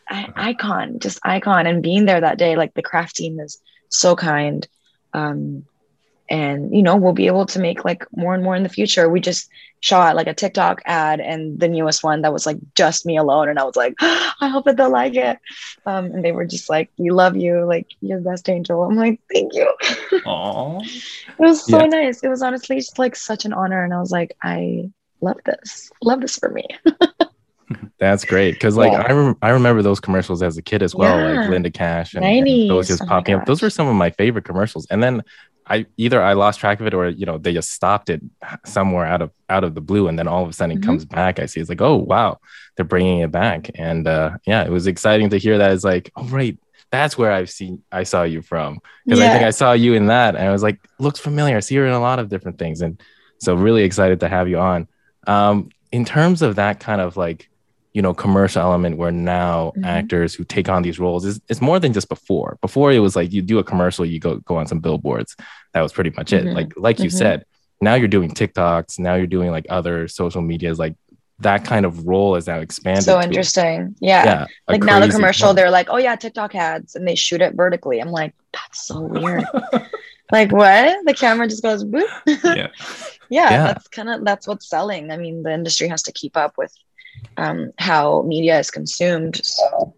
I- 0.09 0.33
icon, 0.37 0.99
just 0.99 1.19
icon, 1.25 1.67
and 1.67 1.83
being 1.83 2.05
there 2.05 2.21
that 2.21 2.39
day, 2.39 2.57
like 2.57 2.75
the 2.75 2.83
craft 2.83 3.17
team 3.17 3.41
is 3.41 3.61
so 3.89 4.15
kind. 4.17 4.67
Um, 5.13 5.65
and 6.29 6.75
you 6.75 6.83
know 6.83 6.97
we'll 6.97 7.13
be 7.13 7.27
able 7.27 7.47
to 7.47 7.59
make 7.59 7.85
like 7.85 8.05
more 8.17 8.35
and 8.35 8.43
more 8.43 8.57
in 8.57 8.63
the 8.63 8.69
future 8.69 9.09
we 9.09 9.21
just 9.21 9.49
shot 9.81 10.17
like 10.17 10.27
a 10.27 10.35
tiktok 10.35 10.81
ad 10.87 11.21
and 11.21 11.61
the 11.61 11.69
newest 11.69 12.03
one 12.03 12.23
that 12.23 12.33
was 12.33 12.47
like 12.47 12.57
just 12.75 13.07
me 13.07 13.17
alone 13.17 13.49
and 13.49 13.59
i 13.59 13.65
was 13.65 13.77
like 13.77 13.95
i 14.01 14.49
hope 14.49 14.65
that 14.65 14.77
they'll 14.77 14.91
like 14.91 15.15
it 15.15 15.39
um, 15.87 16.07
and 16.07 16.25
they 16.25 16.33
were 16.33 16.45
just 16.47 16.69
like 16.69 16.91
we 16.99 17.11
love 17.11 17.37
you 17.37 17.65
like 17.65 17.87
you're 18.01 18.19
the 18.19 18.29
best 18.29 18.49
angel 18.49 18.83
i'm 18.83 18.97
like 18.97 19.21
thank 19.33 19.55
you 19.55 19.73
Aww. 20.27 20.83
it 20.85 21.39
was 21.39 21.65
so 21.65 21.81
Yeah. 21.81 21.87
nice 21.87 22.23
it 22.25 22.29
was 22.29 22.43
honestly 22.43 22.77
just 22.77 22.99
like 22.99 23.15
such 23.15 23.45
an 23.45 23.53
honor 23.53 23.85
and 23.85 23.95
i 23.95 24.01
was 24.01 24.11
like 24.11 24.37
i 24.43 24.91
love 25.21 25.39
this 25.45 25.91
love 26.03 26.21
this 26.21 26.37
for 26.37 26.49
me 26.51 26.67
That's 27.99 28.25
great 28.25 28.53
because 28.53 28.77
like 28.77 28.93
Yeah. 28.93 29.03
I 29.09 29.13
rem- 29.13 29.37
I 29.43 29.49
remember 29.51 29.83
those 29.83 29.99
commercials 30.01 30.43
as 30.43 30.57
a 30.57 30.63
kid 30.63 30.83
as 30.83 30.95
well, 30.95 31.19
Yeah. 31.19 31.41
like 31.41 31.51
Linda 31.51 31.71
Cash 31.71 32.15
and, 32.15 32.25
and 32.25 32.47
those 32.71 32.87
just 32.89 33.03
Oh 33.03 33.07
popping 33.07 33.35
up. 33.35 33.47
Those 33.47 33.63
were 33.63 33.71
some 33.71 33.89
of 33.89 33.97
my 33.97 34.11
favorite 34.11 34.45
commercials. 34.45 34.87
And 34.91 35.03
then 35.03 35.23
I 35.69 35.87
either 35.97 36.23
I 36.23 36.35
lost 36.35 36.61
track 36.61 36.81
of 36.81 36.87
it 36.87 36.95
or 36.95 37.09
you 37.09 37.27
know 37.27 37.39
they 37.39 37.53
just 37.53 37.73
stopped 37.73 38.09
it 38.11 38.23
somewhere 38.65 39.05
out 39.07 39.23
of 39.23 39.31
out 39.49 39.65
of 39.65 39.75
the 39.75 39.81
blue, 39.81 40.09
and 40.09 40.19
then 40.19 40.29
all 40.29 40.43
of 40.43 40.49
a 40.49 40.53
sudden 40.53 40.77
it 40.77 40.81
Mhm. 40.81 40.87
comes 40.87 41.05
back. 41.05 41.39
I 41.39 41.47
see 41.47 41.61
it's 41.61 41.69
like 41.69 41.83
oh 41.83 41.97
wow 41.97 42.39
they're 42.77 42.85
bringing 42.85 43.21
it 43.21 43.33
back, 43.33 43.71
and 43.75 44.07
uh, 44.07 44.37
yeah, 44.47 44.63
it 44.65 44.71
was 44.71 44.87
exciting 44.87 45.31
to 45.31 45.39
hear 45.39 45.59
that. 45.59 45.73
It's 45.73 45.85
like 45.85 46.11
oh 46.17 46.25
right. 46.29 46.57
That's 46.93 47.19
where 47.19 47.33
I've 47.33 47.51
seen 47.51 47.83
I 47.91 48.05
saw 48.05 48.23
you 48.23 48.43
from 48.43 48.79
because 49.05 49.19
I 49.19 49.29
think 49.33 49.43
I 49.45 49.51
saw 49.51 49.73
you 49.73 49.95
in 49.95 50.07
that 50.07 50.37
and 50.37 50.47
I 50.49 50.53
was 50.53 50.63
like 50.63 50.79
looks 51.01 51.19
familiar. 51.19 51.57
I 51.57 51.61
see 51.61 51.75
her 51.77 51.87
in 51.87 51.93
a 51.93 52.01
lot 52.01 52.21
of 52.21 52.29
different 52.29 52.59
things 52.59 52.81
and 52.81 53.01
so 53.39 53.55
really 53.57 53.83
excited 53.83 54.21
to 54.21 54.29
have 54.29 54.49
you 54.49 54.59
on. 54.59 54.87
Um, 55.27 55.71
in 55.91 56.05
terms 56.05 56.43
of 56.43 56.57
that 56.57 56.79
kind 56.79 57.01
of 57.01 57.17
like 57.17 57.51
you 57.97 58.03
know 58.03 58.13
commercial 58.27 58.61
element 58.69 58.95
where 59.01 59.11
now 59.39 59.73
Mhm. 59.77 59.87
actors 59.99 60.31
who 60.37 60.45
take 60.57 60.69
on 60.75 60.81
these 60.87 60.99
roles 61.05 61.23
is 61.31 61.41
it's 61.51 61.63
more 61.69 61.79
than 61.83 61.93
just 61.99 62.09
before 62.17 62.51
before 62.67 62.89
it 62.97 62.99
was 63.07 63.15
like 63.19 63.33
you 63.35 63.41
do 63.53 63.59
a 63.59 63.65
commercial 63.73 64.05
you 64.13 64.19
go 64.27 64.33
go 64.51 64.55
on 64.61 64.67
some 64.73 64.81
billboards 64.87 65.31
that 65.73 65.81
was 65.87 65.93
pretty 65.97 66.13
much 66.19 66.29
it 66.39 66.45
Mhm. 66.45 66.55
like 66.59 66.71
like 66.87 66.99
you 67.05 67.11
Mhm. 67.11 67.19
said 67.23 67.39
now 67.89 67.95
you're 67.99 68.15
doing 68.17 68.31
tiktoks 68.41 68.93
now 69.07 69.15
you're 69.19 69.35
doing 69.39 69.51
like 69.57 69.67
other 69.79 69.97
social 70.09 70.43
medias 70.51 70.79
like 70.85 70.95
that 71.49 71.61
kind 71.71 71.85
of 71.89 72.07
role 72.13 72.33
is 72.39 72.47
now 72.53 72.59
expanded 72.67 73.05
so 73.05 73.19
to, 73.19 73.25
interesting 73.27 73.95
yeah, 74.01 74.25
yeah 74.31 74.47
like 74.69 74.83
now 74.83 74.99
the 75.01 75.09
commercial 75.17 75.49
point. 75.49 75.57
they're 75.57 75.71
like 75.79 75.89
oh 75.95 76.01
yeah 76.07 76.17
tiktok 76.17 76.55
ads 76.55 76.97
and 76.97 77.05
they 77.09 77.15
shoot 77.27 77.41
it 77.47 77.53
vertically 77.63 77.99
i'm 78.03 78.13
like 78.21 78.33
that's 78.57 78.87
so 78.89 79.01
weird 79.01 79.45
like 80.33 80.51
what 80.61 80.97
the 81.09 81.15
camera 81.15 81.47
just 81.53 81.63
goes 81.63 81.83
boop 81.85 82.09
yeah. 82.27 82.69
yeah, 83.39 83.51
Yeah. 83.55 83.63
that's 83.69 83.87
kind 83.89 84.09
of 84.11 84.25
that's 84.29 84.47
what's 84.49 84.69
selling 84.69 85.05
i 85.15 85.17
mean 85.17 85.43
the 85.47 85.53
industry 85.61 85.89
has 85.89 86.03
to 86.09 86.13
keep 86.21 86.37
up 86.45 86.55
with 86.59 86.73
um, 87.37 87.73
how 87.79 88.23
media 88.23 88.59
is 88.59 88.71
consumed 88.71 89.41
so 89.45 89.95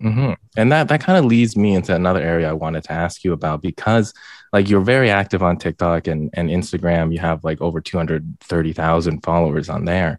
hmm 0.00 0.32
And 0.56 0.70
that 0.70 0.88
that 0.88 1.00
kind 1.00 1.18
of 1.18 1.24
leads 1.24 1.56
me 1.56 1.74
into 1.74 1.94
another 1.94 2.20
area 2.20 2.48
I 2.48 2.52
wanted 2.52 2.84
to 2.84 2.92
ask 2.92 3.24
you 3.24 3.32
about 3.32 3.62
because 3.62 4.14
like 4.52 4.68
you're 4.68 4.80
very 4.80 5.10
active 5.10 5.42
on 5.42 5.56
TikTok 5.56 6.06
and, 6.06 6.30
and 6.34 6.48
Instagram. 6.48 7.12
You 7.12 7.18
have 7.18 7.42
like 7.44 7.60
over 7.60 7.80
230,000 7.80 9.20
followers 9.24 9.68
on 9.68 9.84
there. 9.84 10.18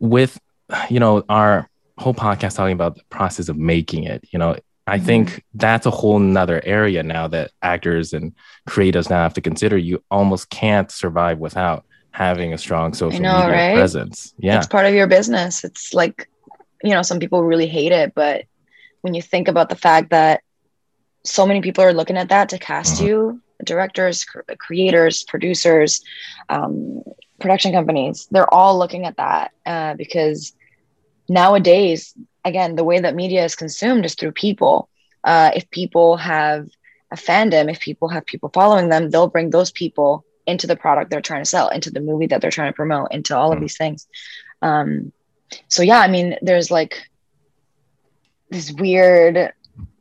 With 0.00 0.38
you 0.90 0.98
know, 0.98 1.22
our 1.28 1.68
whole 1.98 2.14
podcast 2.14 2.56
talking 2.56 2.72
about 2.72 2.96
the 2.96 3.02
process 3.10 3.48
of 3.48 3.56
making 3.56 4.04
it, 4.04 4.24
you 4.32 4.38
know, 4.38 4.56
I 4.86 4.98
Mhm. 4.98 5.04
think 5.04 5.44
that's 5.54 5.86
a 5.86 5.90
whole 5.90 6.18
nother 6.18 6.60
area 6.64 7.02
now 7.02 7.28
that 7.28 7.52
actors 7.62 8.12
and 8.12 8.32
creators 8.66 9.08
now 9.08 9.22
have 9.22 9.34
to 9.34 9.40
consider. 9.40 9.78
You 9.78 10.02
almost 10.10 10.50
can't 10.50 10.90
survive 10.90 11.38
without 11.38 11.84
having 12.14 12.52
a 12.52 12.58
strong 12.58 12.94
social 12.94 13.20
know, 13.20 13.38
media 13.38 13.52
right? 13.52 13.74
presence. 13.74 14.34
Yeah. 14.38 14.56
it's 14.58 14.66
part 14.66 14.86
of 14.86 14.94
your 14.94 15.08
business 15.08 15.64
it's 15.64 15.92
like 15.94 16.28
you 16.82 16.92
know 16.94 17.02
some 17.02 17.18
people 17.18 17.42
really 17.42 17.66
hate 17.66 17.92
it 17.92 18.14
but 18.14 18.44
when 19.02 19.14
you 19.14 19.22
think 19.22 19.48
about 19.48 19.68
the 19.68 19.76
fact 19.88 20.10
that 20.10 20.42
so 21.24 21.46
many 21.46 21.60
people 21.60 21.84
are 21.84 21.92
looking 21.92 22.16
at 22.16 22.28
that 22.28 22.48
to 22.50 22.58
cast 22.58 22.94
Mhm. 22.96 23.06
you 23.06 23.40
directors 23.64 24.24
cr- 24.24 24.40
creators 24.58 25.24
producers 25.32 26.02
um, 26.48 27.02
production 27.40 27.72
companies 27.72 28.26
they're 28.30 28.52
all 28.52 28.78
looking 28.78 29.04
at 29.06 29.16
that 29.16 29.50
uh, 29.66 29.94
because 29.94 30.52
nowadays 31.28 32.14
again 32.44 32.76
the 32.76 32.84
way 32.84 32.98
that 33.00 33.14
media 33.14 33.44
is 33.44 33.56
consumed 33.56 34.04
is 34.04 34.14
through 34.14 34.32
people 34.32 34.88
uh, 35.24 35.50
if 35.54 35.68
people 35.70 36.16
have 36.16 36.66
a 37.10 37.16
fandom 37.16 37.70
if 37.70 37.80
people 37.80 38.08
have 38.08 38.24
people 38.26 38.50
following 38.52 38.88
them 38.88 39.10
they'll 39.10 39.28
bring 39.36 39.50
those 39.50 39.72
people 39.72 40.24
into 40.46 40.66
the 40.66 40.76
product 40.76 41.10
they're 41.10 41.20
trying 41.20 41.42
to 41.42 41.48
sell 41.48 41.68
into 41.68 41.90
the 41.90 42.00
movie 42.00 42.26
that 42.26 42.40
they're 42.40 42.50
trying 42.50 42.70
to 42.72 42.76
promote 42.76 43.08
into 43.12 43.36
all 43.36 43.52
of 43.52 43.58
Mm. 43.58 43.62
these 43.62 43.76
things 43.76 44.06
um, 44.62 45.12
so 45.68 45.82
yeah 45.82 46.00
i 46.00 46.08
mean 46.08 46.36
there's 46.42 46.70
like 46.70 46.94
this 48.50 48.72
weird 48.72 49.52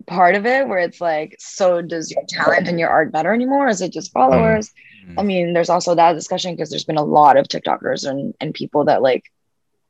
part 0.05 0.35
of 0.35 0.45
it 0.45 0.67
where 0.67 0.79
it's 0.79 0.99
like 1.01 1.35
so 1.39 1.81
does 1.81 2.11
your 2.11 2.23
talent 2.27 2.67
and 2.67 2.79
your 2.79 2.89
art 2.89 3.13
matter 3.13 3.33
anymore 3.33 3.67
is 3.67 3.81
it 3.81 3.91
just 3.93 4.11
followers 4.11 4.71
Mm. 5.05 5.19
I 5.19 5.23
mean, 5.23 5.51
there's 5.51 5.69
also 5.69 5.95
that 5.95 6.13
discussion 6.13 6.53
because 6.55 6.69
there's 6.69 6.85
been 6.85 6.95
a 6.95 7.03
lot 7.03 7.35
of 7.35 7.49
TikTokers 7.49 8.09
and, 8.09 8.33
and 8.39 8.53
people 8.53 8.85
that 8.85 9.01
like 9.01 9.25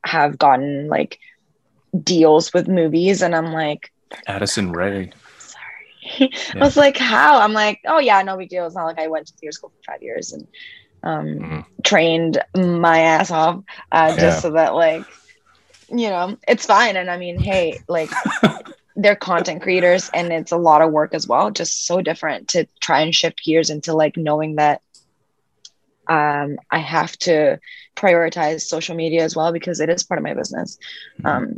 have 0.04 0.36
gotten 0.38 0.88
like 0.88 1.20
deals 2.02 2.52
with 2.52 2.66
movies, 2.66 3.22
and 3.22 3.32
I'm 3.32 3.52
like, 3.52 3.92
Addison 4.26 4.72
Rae. 4.72 5.12
Sorry. 6.06 6.28
I 6.60 6.64
was 6.64 6.76
like, 6.76 6.96
how? 6.96 7.40
I'm 7.40 7.52
like, 7.52 7.80
oh 7.86 7.98
yeah, 7.98 8.22
no 8.22 8.36
big 8.36 8.48
deal. 8.48 8.66
It's 8.66 8.74
not 8.76 8.84
like 8.86 8.98
I 8.98 9.08
went 9.08 9.26
to 9.26 9.32
theater 9.40 9.52
school 9.52 9.70
for 9.70 9.92
five 9.92 10.02
years 10.02 10.32
and 10.32 10.46
um, 11.02 11.46
Mhm. 11.46 11.64
trained 11.84 12.42
my 12.54 13.00
ass 13.00 13.30
off 13.30 13.62
uh, 13.92 14.12
just 14.12 14.38
Yeah. 14.38 14.40
so 14.40 14.50
that 14.52 14.74
like, 14.74 15.08
you 15.88 16.08
know, 16.08 16.36
it's 16.48 16.66
fine. 16.66 16.96
And 16.96 17.10
I 17.10 17.16
mean, 17.18 17.38
hey, 17.38 17.80
like 17.88 18.16
they're 18.96 19.16
content 19.16 19.62
creators 19.62 20.08
and 20.14 20.32
it's 20.32 20.52
a 20.52 20.56
lot 20.56 20.82
of 20.82 20.92
work 20.92 21.14
as 21.14 21.26
well. 21.26 21.50
Just 21.50 21.86
so 21.86 22.00
different 22.00 22.48
to 22.48 22.66
try 22.80 23.00
and 23.00 23.14
shift 23.14 23.42
gears 23.44 23.70
into 23.70 23.94
like 23.94 24.16
knowing 24.16 24.56
that 24.56 24.80
um, 26.08 26.56
I 26.70 26.78
have 26.78 27.16
to 27.20 27.58
prioritize 27.96 28.62
social 28.62 28.94
media 28.94 29.22
as 29.24 29.36
well 29.36 29.52
because 29.52 29.80
it 29.80 29.88
is 29.88 30.02
part 30.04 30.18
of 30.18 30.24
my 30.24 30.34
business. 30.34 30.78
Um, 31.24 31.56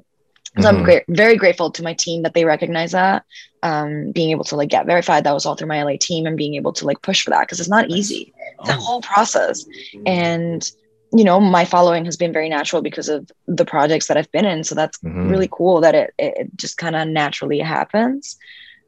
so 0.60 0.68
I'm 0.68 0.78
Mhm. 0.78 0.82
great, 0.82 1.02
very 1.08 1.36
grateful 1.36 1.70
to 1.72 1.82
my 1.82 1.94
team 1.94 2.22
that 2.22 2.34
they 2.34 2.44
recognize 2.44 2.92
that. 2.92 3.24
Um, 3.62 4.12
being 4.12 4.30
able 4.30 4.44
to 4.44 4.56
like 4.56 4.68
get 4.68 4.86
verified, 4.86 5.24
that 5.24 5.34
was 5.34 5.44
all 5.46 5.56
through 5.56 5.68
my 5.68 5.78
LA 5.78 5.98
team, 5.98 6.26
and 6.26 6.36
being 6.36 6.54
able 6.54 6.72
to 6.74 6.86
like 6.86 7.02
push 7.02 7.22
for 7.22 7.30
that 7.30 7.42
because 7.42 7.60
it's 7.60 7.68
not 7.68 7.90
easy. 7.90 8.32
It's 8.60 8.70
a 8.70 8.74
Oh, 8.74 8.80
whole 8.80 9.02
process, 9.02 9.66
and 10.06 10.68
you 11.12 11.24
know, 11.24 11.40
my 11.40 11.64
following 11.64 12.04
has 12.04 12.16
been 12.16 12.32
very 12.32 12.48
natural 12.48 12.82
because 12.82 13.08
of 13.08 13.30
the 13.46 13.64
projects 13.64 14.06
that 14.08 14.16
I've 14.16 14.30
been 14.32 14.44
in. 14.44 14.64
So 14.64 14.74
that's 14.74 14.98
Mhm. 15.04 15.28
really 15.28 15.48
cool 15.50 15.80
that 15.80 15.94
it 15.94 16.14
it, 16.18 16.34
it 16.36 16.56
just 16.56 16.76
kind 16.78 16.96
of 16.96 17.08
naturally 17.08 17.58
happens. 17.60 18.36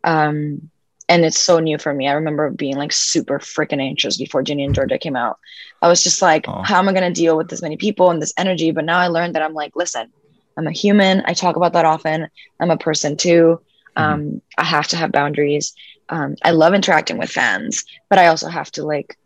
Um, 0.05 0.71
and 1.09 1.25
it's 1.25 1.41
so 1.41 1.59
new 1.59 1.79
for 1.79 1.93
me. 1.93 2.09
I 2.09 2.13
remember 2.13 2.51
being 2.51 2.77
like 2.77 2.93
super 2.93 3.39
freaking 3.39 3.81
anxious 3.81 4.17
before 4.19 4.43
Ginny 4.43 4.65
and 4.65 4.75
Georgia 4.75 4.99
came 4.99 5.17
out. 5.17 5.39
I 5.83 5.89
was 5.89 6.03
just 6.03 6.23
like, 6.23 6.49
Oh. 6.49 6.63
how 6.63 6.79
am 6.79 6.89
I 6.89 6.93
going 6.93 7.13
to 7.13 7.21
deal 7.21 7.37
with 7.37 7.49
this 7.49 7.63
many 7.63 7.77
people 7.77 8.11
and 8.11 8.21
this 8.21 8.35
energy? 8.37 8.71
But 8.73 8.85
now 8.85 8.99
I 8.99 9.09
learned 9.09 9.35
that 9.35 9.43
I'm 9.43 9.55
like, 9.55 9.73
listen, 9.75 10.13
I'm 10.59 10.67
a 10.67 10.73
human. 10.73 11.23
I 11.25 11.33
talk 11.35 11.57
about 11.57 11.73
that 11.75 11.85
often. 11.87 12.29
I'm 12.61 12.71
a 12.71 12.77
person 12.77 13.17
too. 13.17 13.61
Um, 13.97 14.43
I 14.59 14.65
have 14.65 14.89
to 14.89 14.97
have 14.97 15.13
boundaries. 15.13 15.75
Um, 16.09 16.37
I 16.43 16.51
love 16.51 16.75
interacting 16.75 17.17
with 17.19 17.31
fans, 17.31 17.85
but 18.11 18.19
I 18.19 18.27
also 18.27 18.49
have 18.49 18.71
to 18.73 18.85
like 18.85 19.17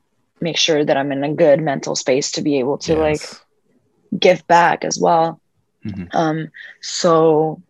make 0.40 0.56
sure 0.58 0.84
that 0.84 0.96
I'm 0.96 1.10
in 1.12 1.24
a 1.24 1.32
good 1.32 1.60
mental 1.60 1.96
space 1.96 2.32
to 2.32 2.42
be 2.42 2.58
able 2.58 2.78
to 2.78 2.94
like 2.96 3.20
give 4.18 4.46
back 4.46 4.84
as 4.84 4.98
well. 4.98 5.40
Mhm. 5.84 6.08
Um, 6.14 6.48
so, 6.80 7.60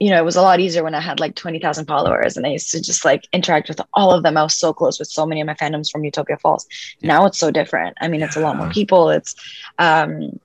you 0.00 0.10
know, 0.10 0.18
it 0.18 0.24
was 0.24 0.36
a 0.36 0.42
lot 0.42 0.60
easier 0.60 0.82
when 0.82 0.94
I 0.94 1.00
had 1.00 1.20
like 1.20 1.34
20,000 1.34 1.86
followers 1.86 2.36
and 2.36 2.46
I 2.46 2.50
used 2.50 2.70
to 2.72 2.80
just 2.80 3.04
like 3.04 3.28
interact 3.32 3.68
with 3.68 3.80
all 3.94 4.12
of 4.12 4.22
them. 4.22 4.36
I 4.36 4.42
was 4.42 4.54
so 4.54 4.72
close 4.72 4.98
with 4.98 5.08
so 5.08 5.26
many 5.26 5.40
of 5.40 5.46
my 5.46 5.54
fandoms 5.54 5.90
from 5.90 6.04
Utopia 6.04 6.38
Falls. 6.38 6.66
Now 7.02 7.26
it's 7.26 7.38
so 7.38 7.50
different. 7.50 7.96
I 8.00 8.08
mean, 8.08 8.22
it's 8.22 8.36
a 8.36 8.40
lot 8.40 8.56
more 8.56 8.70
people. 8.70 9.10
It's, 9.10 9.34
um, 9.78 10.38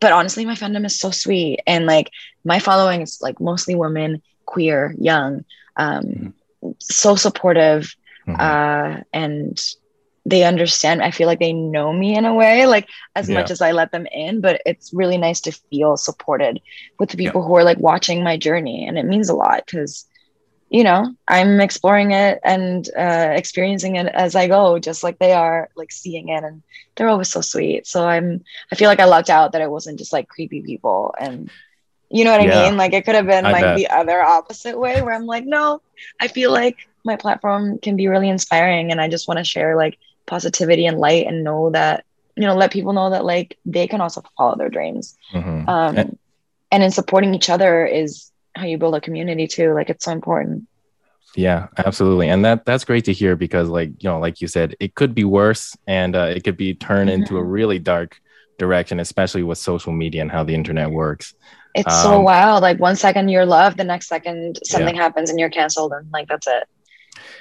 but 0.00 0.12
honestly, 0.12 0.44
my 0.44 0.54
fandom 0.54 0.84
is 0.84 0.98
so 0.98 1.10
sweet. 1.10 1.60
And 1.66 1.86
like 1.86 2.10
my 2.44 2.58
following 2.58 3.02
is 3.02 3.18
like 3.20 3.40
mostly 3.40 3.74
women, 3.74 4.22
queer, 4.46 4.94
young, 4.98 5.44
um, 5.76 6.32
so 6.78 7.16
supportive 7.16 7.94
Mhm. 8.26 8.38
uh, 8.38 8.96
and 9.12 9.58
they 10.24 10.44
understand. 10.44 11.02
I 11.02 11.10
feel 11.10 11.26
like 11.26 11.38
they 11.40 11.52
know 11.52 11.92
me 11.92 12.16
in 12.16 12.24
a 12.24 12.34
way, 12.34 12.66
like 12.66 12.88
as 13.14 13.28
Yeah. 13.28 13.34
much 13.34 13.50
as 13.50 13.60
I 13.60 13.72
let 13.72 13.92
them 13.92 14.06
in. 14.12 14.40
But 14.40 14.60
it's 14.66 14.92
really 14.92 15.18
nice 15.18 15.40
to 15.42 15.52
feel 15.70 15.96
supported 15.96 16.60
with 16.98 17.10
the 17.10 17.16
people 17.16 17.42
who 17.42 17.54
are 17.56 17.64
like 17.64 17.78
watching 17.78 18.22
my 18.22 18.36
journey, 18.36 18.86
and 18.86 18.98
it 18.98 19.06
means 19.06 19.28
a 19.28 19.34
lot 19.34 19.62
because 19.66 20.06
you 20.68 20.84
know 20.84 21.14
I'm 21.28 21.60
exploring 21.60 22.10
it 22.12 22.40
and 22.44 22.88
uh, 22.98 23.32
experiencing 23.36 23.96
it 23.96 24.06
as 24.06 24.34
I 24.34 24.48
go, 24.48 24.78
just 24.78 25.02
like 25.04 25.18
they 25.18 25.32
are, 25.32 25.68
like 25.76 25.92
seeing 25.92 26.28
it, 26.28 26.42
and 26.44 26.62
they're 26.94 27.08
always 27.08 27.28
so 27.28 27.40
sweet. 27.40 27.86
So 27.86 28.06
I'm, 28.06 28.42
I 28.72 28.74
feel 28.76 28.88
like 28.88 29.00
I 29.00 29.04
lucked 29.04 29.30
out 29.30 29.52
that 29.52 29.62
it 29.62 29.70
wasn't 29.70 29.98
just 29.98 30.12
like 30.12 30.28
creepy 30.28 30.62
people 30.62 31.14
and. 31.18 31.50
You 32.08 32.22
know 32.24 32.30
what 32.30 32.40
I 32.40 32.46
mean? 32.46 32.76
Like 32.76 32.92
it 32.92 33.04
could 33.04 33.16
have 33.16 33.26
been 33.26 33.44
I 33.44 33.50
like 33.50 33.62
bet. 33.62 33.76
the 33.78 33.88
other 33.90 34.22
opposite 34.22 34.78
way 34.78 35.02
where 35.02 35.12
I'm 35.12 35.26
like, 35.26 35.44
no, 35.44 35.82
I 36.20 36.28
feel 36.28 36.52
like 36.52 36.76
my 37.04 37.16
platform 37.16 37.78
can 37.78 37.96
be 37.96 38.06
really 38.06 38.28
inspiring 38.28 38.92
and 38.92 39.00
I 39.00 39.08
just 39.08 39.26
want 39.26 39.38
to 39.38 39.44
share 39.44 39.74
like 39.76 39.98
positivity 40.24 40.86
and 40.86 40.98
light 41.00 41.26
and 41.26 41.42
know 41.42 41.70
that, 41.70 42.04
you 42.36 42.44
know, 42.46 42.54
let 42.54 42.70
people 42.70 42.92
know 42.92 43.10
that 43.10 43.24
like 43.24 43.58
they 43.66 43.88
can 43.88 44.00
also 44.00 44.22
follow 44.38 44.54
their 44.56 44.68
dreams. 44.68 45.16
Mhm. 45.34 45.66
Um, 45.68 45.98
And- 45.98 46.18
and 46.70 46.82
in 46.84 46.92
supporting 46.92 47.34
each 47.34 47.50
other 47.50 47.84
is 47.84 48.30
how 48.56 48.66
you 48.66 48.78
build 48.78 48.94
a 48.94 49.00
community 49.00 49.46
too. 49.46 49.74
Like 49.74 49.90
it's 49.90 50.04
so 50.04 50.12
important. 50.12 50.64
Yeah, 51.34 51.68
absolutely. 51.76 52.28
And 52.30 52.44
that 52.44 52.64
that's 52.64 52.84
great 52.84 53.04
to 53.06 53.12
hear 53.12 53.36
because 53.36 53.68
like, 53.68 53.90
you 54.02 54.08
know, 54.08 54.18
like 54.18 54.40
you 54.40 54.48
said, 54.48 54.74
it 54.80 54.94
could 54.94 55.14
be 55.14 55.24
worse 55.24 55.76
and 55.86 56.16
uh, 56.16 56.32
it 56.34 56.44
could 56.44 56.56
be 56.56 56.74
turned 56.74 57.10
into 57.10 57.36
a 57.36 57.42
Mhm. 57.42 57.50
really 57.50 57.78
dark 57.78 58.16
direction, 58.58 59.00
especially 59.00 59.42
with 59.42 59.58
social 59.58 59.92
media 59.92 60.22
and 60.22 60.30
how 60.30 60.44
the 60.44 60.54
internet 60.54 60.90
works. 60.90 61.34
It's 61.74 61.94
so 61.94 62.20
Um, 62.20 62.24
wild. 62.24 62.62
Like 62.62 62.78
one 62.80 62.96
second 62.96 63.28
you're 63.28 63.44
loved, 63.46 63.76
the 63.76 63.84
next 63.84 64.08
second 64.08 64.58
something 64.64 64.94
happens 64.94 65.28
and 65.30 65.38
you're 65.38 65.50
canceled, 65.50 65.92
and 65.92 66.10
like 66.12 66.28
that's 66.28 66.46
it. 66.46 66.64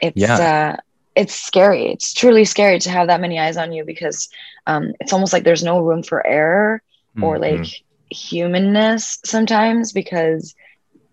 It's 0.01 0.21
Yeah. 0.21 0.37
uh, 0.39 0.77
it's 1.15 1.33
scary. 1.33 1.91
It's 1.91 2.13
truly 2.13 2.45
scary 2.45 2.79
to 2.79 2.89
have 2.89 3.07
that 3.07 3.21
many 3.21 3.39
eyes 3.39 3.57
on 3.57 3.71
you 3.71 3.85
because 3.85 4.27
um, 4.67 4.93
it's 4.99 5.13
almost 5.13 5.31
like 5.33 5.43
there's 5.45 5.63
no 5.63 5.79
room 5.79 6.03
for 6.03 6.25
error 6.27 6.81
or 7.21 7.37
Mhm. 7.37 7.41
like 7.41 7.65
humanness 8.09 9.19
sometimes. 9.25 9.93
Because 9.93 10.53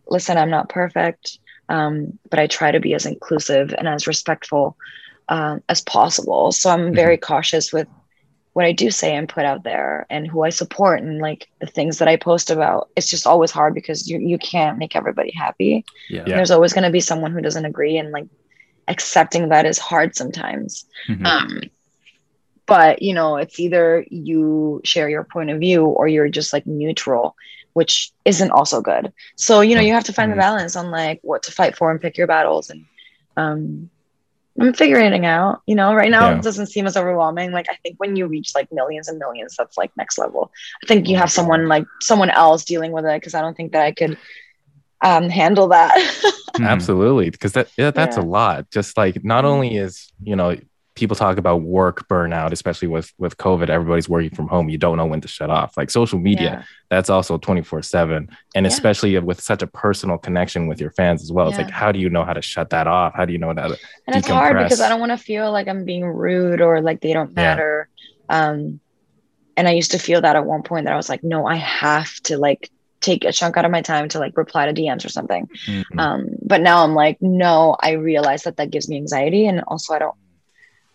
listen, 0.06 0.36
I'm 0.36 0.50
not 0.50 0.68
perfect, 0.68 1.38
um, 1.68 2.18
but 2.30 2.38
I 2.38 2.46
try 2.46 2.70
to 2.70 2.80
be 2.80 2.94
as 2.94 3.06
inclusive 3.06 3.74
and 3.76 3.88
as 3.88 4.06
respectful 4.06 4.76
um, 5.28 5.62
as 5.68 5.80
possible. 5.80 6.52
So 6.52 6.70
I'm 6.70 6.94
very 6.94 7.16
cautious 7.16 7.72
with 7.72 7.88
what 8.52 8.66
I 8.66 8.72
do 8.72 8.90
say 8.90 9.14
and 9.14 9.28
put 9.28 9.44
out 9.46 9.62
there 9.64 10.06
and 10.10 10.26
who 10.26 10.42
I 10.44 10.50
support 10.50 11.00
and 11.00 11.20
like 11.20 11.48
the 11.60 11.66
things 11.66 11.98
that 11.98 12.08
I 12.08 12.16
post 12.16 12.50
about. 12.50 12.90
It's 12.96 13.08
just 13.08 13.26
always 13.26 13.50
hard 13.50 13.74
because 13.74 14.08
you 14.10 14.18
you 14.18 14.38
can't 14.38 14.78
make 14.78 14.94
everybody 14.94 15.32
happy. 15.32 15.84
Yeah. 16.10 16.24
Yeah. 16.26 16.36
There's 16.36 16.50
always 16.50 16.72
going 16.72 16.84
to 16.84 16.90
be 16.90 17.00
someone 17.00 17.32
who 17.32 17.40
doesn't 17.40 17.64
agree 17.64 17.96
and 17.96 18.10
like 18.10 18.26
accepting 18.88 19.48
that 19.48 19.64
is 19.64 19.78
hard 19.78 20.14
sometimes. 20.14 20.84
Mhm. 21.08 21.26
Um 21.26 21.60
but 22.66 23.02
you 23.02 23.14
know, 23.14 23.36
it's 23.36 23.58
either 23.58 24.04
you 24.10 24.80
share 24.84 25.08
your 25.08 25.24
point 25.24 25.50
of 25.50 25.58
view 25.58 25.84
or 25.84 26.06
you're 26.06 26.28
just 26.28 26.52
like 26.52 26.66
neutral, 26.66 27.36
which 27.74 28.10
isn't 28.24 28.50
also 28.50 28.80
good. 28.80 29.12
So, 29.36 29.60
you 29.60 29.74
know, 29.74 29.80
you 29.82 29.92
have 29.92 30.04
to 30.04 30.12
find 30.12 30.30
the 30.32 30.36
Mhm. 30.36 30.38
balance 30.38 30.76
on 30.76 30.90
like 30.90 31.20
what 31.22 31.42
to 31.44 31.52
fight 31.52 31.76
for 31.76 31.90
and 31.90 32.00
pick 32.00 32.16
your 32.16 32.26
battles 32.26 32.70
and 32.70 32.84
um 33.36 33.90
I'm 34.60 34.72
figuring 34.74 35.12
it 35.12 35.24
out. 35.24 35.60
You 35.66 35.74
know, 35.74 35.94
right 35.94 36.10
now 36.10 36.30
Yeah. 36.30 36.36
it 36.36 36.42
doesn't 36.42 36.66
seem 36.66 36.86
as 36.86 36.96
overwhelming. 36.96 37.52
Like 37.52 37.66
I 37.70 37.76
think 37.82 37.96
when 37.98 38.16
you 38.16 38.26
reach 38.26 38.52
like 38.54 38.68
millions 38.72 39.08
and 39.08 39.18
millions, 39.18 39.54
that's 39.56 39.76
like 39.76 39.90
next 39.96 40.18
level. 40.18 40.50
I 40.84 40.86
think 40.86 41.08
you 41.08 41.16
have 41.16 41.30
someone 41.30 41.68
like 41.68 41.84
someone 42.00 42.30
else 42.30 42.64
dealing 42.64 42.92
with 42.92 43.04
it 43.04 43.20
because 43.20 43.34
I 43.34 43.40
don't 43.40 43.56
think 43.56 43.72
that 43.72 43.82
I 43.82 43.92
could 43.92 44.16
um 45.04 45.28
handle 45.30 45.68
that. 45.68 45.92
Absolutely, 46.60 47.30
because 47.30 47.52
that 47.52 47.68
yeah, 47.76 47.90
that's 47.90 48.16
Yeah. 48.16 48.22
a 48.22 48.22
lot. 48.22 48.70
Just 48.70 48.96
like 48.96 49.24
not 49.24 49.44
only 49.44 49.76
is 49.76 50.12
you 50.22 50.36
know 50.36 50.56
people 51.02 51.16
talk 51.16 51.36
about 51.36 51.62
work 51.62 52.06
burnout, 52.08 52.52
especially 52.52 52.86
with 52.86 53.12
with 53.18 53.36
COVID, 53.36 53.68
everybody's 53.68 54.08
working 54.08 54.30
from 54.30 54.46
home. 54.46 54.68
You 54.68 54.78
don't 54.78 54.96
know 54.96 55.06
when 55.06 55.20
to 55.20 55.26
shut 55.28 55.50
off. 55.50 55.76
Like 55.76 55.90
social 55.90 56.20
media, 56.20 56.50
Yeah. 56.50 56.62
that's 56.90 57.10
also 57.10 57.38
twenty 57.38 57.62
four 57.62 57.82
seven, 57.82 58.28
and 58.54 58.64
Yeah. 58.64 58.68
especially 58.72 59.18
with 59.18 59.40
such 59.40 59.62
a 59.62 59.66
personal 59.66 60.16
connection 60.16 60.68
with 60.68 60.80
your 60.80 60.92
fans 60.92 61.20
as 61.24 61.32
well. 61.32 61.48
It's 61.48 61.58
like 61.58 61.70
how 61.70 61.90
do 61.90 61.98
you 61.98 62.08
know 62.08 62.24
how 62.24 62.34
to 62.34 62.42
shut 62.42 62.70
that 62.70 62.86
off? 62.86 63.14
How 63.16 63.24
do 63.24 63.32
you 63.32 63.38
know 63.38 63.48
how 63.48 63.54
to? 63.68 63.76
and 64.06 64.14
it's 64.16 64.28
hard 64.28 64.56
because. 64.58 64.80
I 64.80 64.88
don't 64.88 65.00
want 65.00 65.10
to 65.12 65.18
feel 65.18 65.50
like 65.50 65.66
I'm 65.66 65.84
being 65.84 66.04
rude 66.06 66.60
or 66.60 66.80
like 66.80 67.00
they 67.00 67.12
don't 67.12 67.30
Yeah. 67.30 67.34
matter. 67.42 67.88
Um, 68.28 68.78
and 69.56 69.66
I 69.66 69.72
used 69.72 69.90
to 69.90 69.98
feel 69.98 70.20
that 70.20 70.36
at 70.36 70.46
one 70.46 70.62
point 70.62 70.84
that 70.86 70.94
I 70.94 70.96
was 70.96 71.08
like, 71.08 71.24
no, 71.24 71.46
I 71.46 71.56
have 71.56 72.10
to 72.28 72.38
like 72.38 72.70
take 73.00 73.24
a 73.24 73.32
chunk 73.32 73.56
out 73.56 73.64
of 73.64 73.72
my 73.72 73.82
time 73.82 74.08
to 74.10 74.18
like 74.20 74.36
reply 74.36 74.66
to 74.66 74.72
DMs 74.72 75.04
or 75.04 75.08
something. 75.08 75.48
Mhm. 75.66 75.98
Um, 75.98 76.20
but 76.40 76.60
now 76.60 76.84
I'm 76.84 76.94
like, 76.94 77.18
no, 77.20 77.76
I 77.80 77.90
realize 77.92 78.44
that 78.44 78.56
that 78.58 78.70
gives 78.70 78.88
me 78.88 78.96
anxiety, 78.96 79.46
and 79.48 79.62
also 79.66 79.94
I 79.94 79.98
don't. 79.98 80.14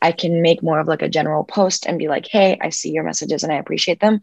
I 0.02 0.12
can 0.12 0.42
make 0.42 0.64
more 0.64 0.80
of 0.80 0.88
like 0.88 1.02
a 1.02 1.10
general 1.10 1.44
post 1.44 1.86
and 1.86 1.98
be 2.00 2.08
like, 2.08 2.28
hey, 2.30 2.58
I 2.62 2.70
see 2.70 2.92
your 2.92 3.04
messages 3.04 3.44
and 3.44 3.52
I 3.52 3.58
appreciate 3.58 4.00
them. 4.00 4.20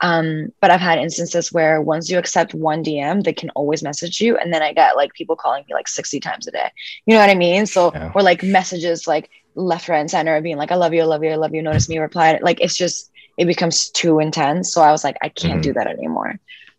Um, 0.00 0.48
but 0.60 0.70
I've 0.70 0.80
had 0.80 0.98
instances 0.98 1.52
where 1.52 1.80
once 1.80 2.10
you 2.10 2.18
accept 2.18 2.54
one 2.54 2.82
DM, 2.82 3.22
they 3.22 3.32
can 3.32 3.50
always 3.50 3.82
message 3.82 4.20
you, 4.20 4.36
and 4.36 4.52
then 4.52 4.62
I 4.62 4.72
get 4.72 4.96
like 4.96 5.12
people 5.14 5.36
calling 5.36 5.64
me 5.68 5.74
like 5.74 5.88
60 5.88 6.20
times 6.20 6.46
a 6.46 6.50
day. 6.50 6.70
You 7.06 7.14
know 7.14 7.20
what 7.20 7.30
I 7.30 7.34
mean? 7.34 7.66
So 7.66 7.94
Yeah. 7.94 8.14
or 8.14 8.22
like 8.22 8.42
messages 8.42 9.06
like 9.06 9.30
left, 9.54 9.88
right, 9.88 9.98
and 10.00 10.10
center 10.10 10.40
being 10.42 10.58
like, 10.58 10.70
I 10.70 10.74
love 10.76 10.92
you, 10.92 11.02
I 11.02 11.06
love 11.06 11.24
you, 11.24 11.30
I 11.30 11.36
love 11.36 11.54
you, 11.54 11.62
notice 11.62 11.88
me, 11.88 11.98
reply. 11.98 12.38
Like 12.42 12.60
it's 12.60 12.76
just 12.76 13.10
it 13.38 13.46
becomes 13.46 13.90
too 13.90 14.18
intense. 14.18 14.72
So 14.72 14.82
I 14.82 14.92
was 14.92 15.02
like, 15.04 15.16
I 15.22 15.30
can't 15.30 15.62
Mm-hmm. 15.62 15.62
do 15.62 15.72
that 15.74 15.86
anymore. 15.86 16.34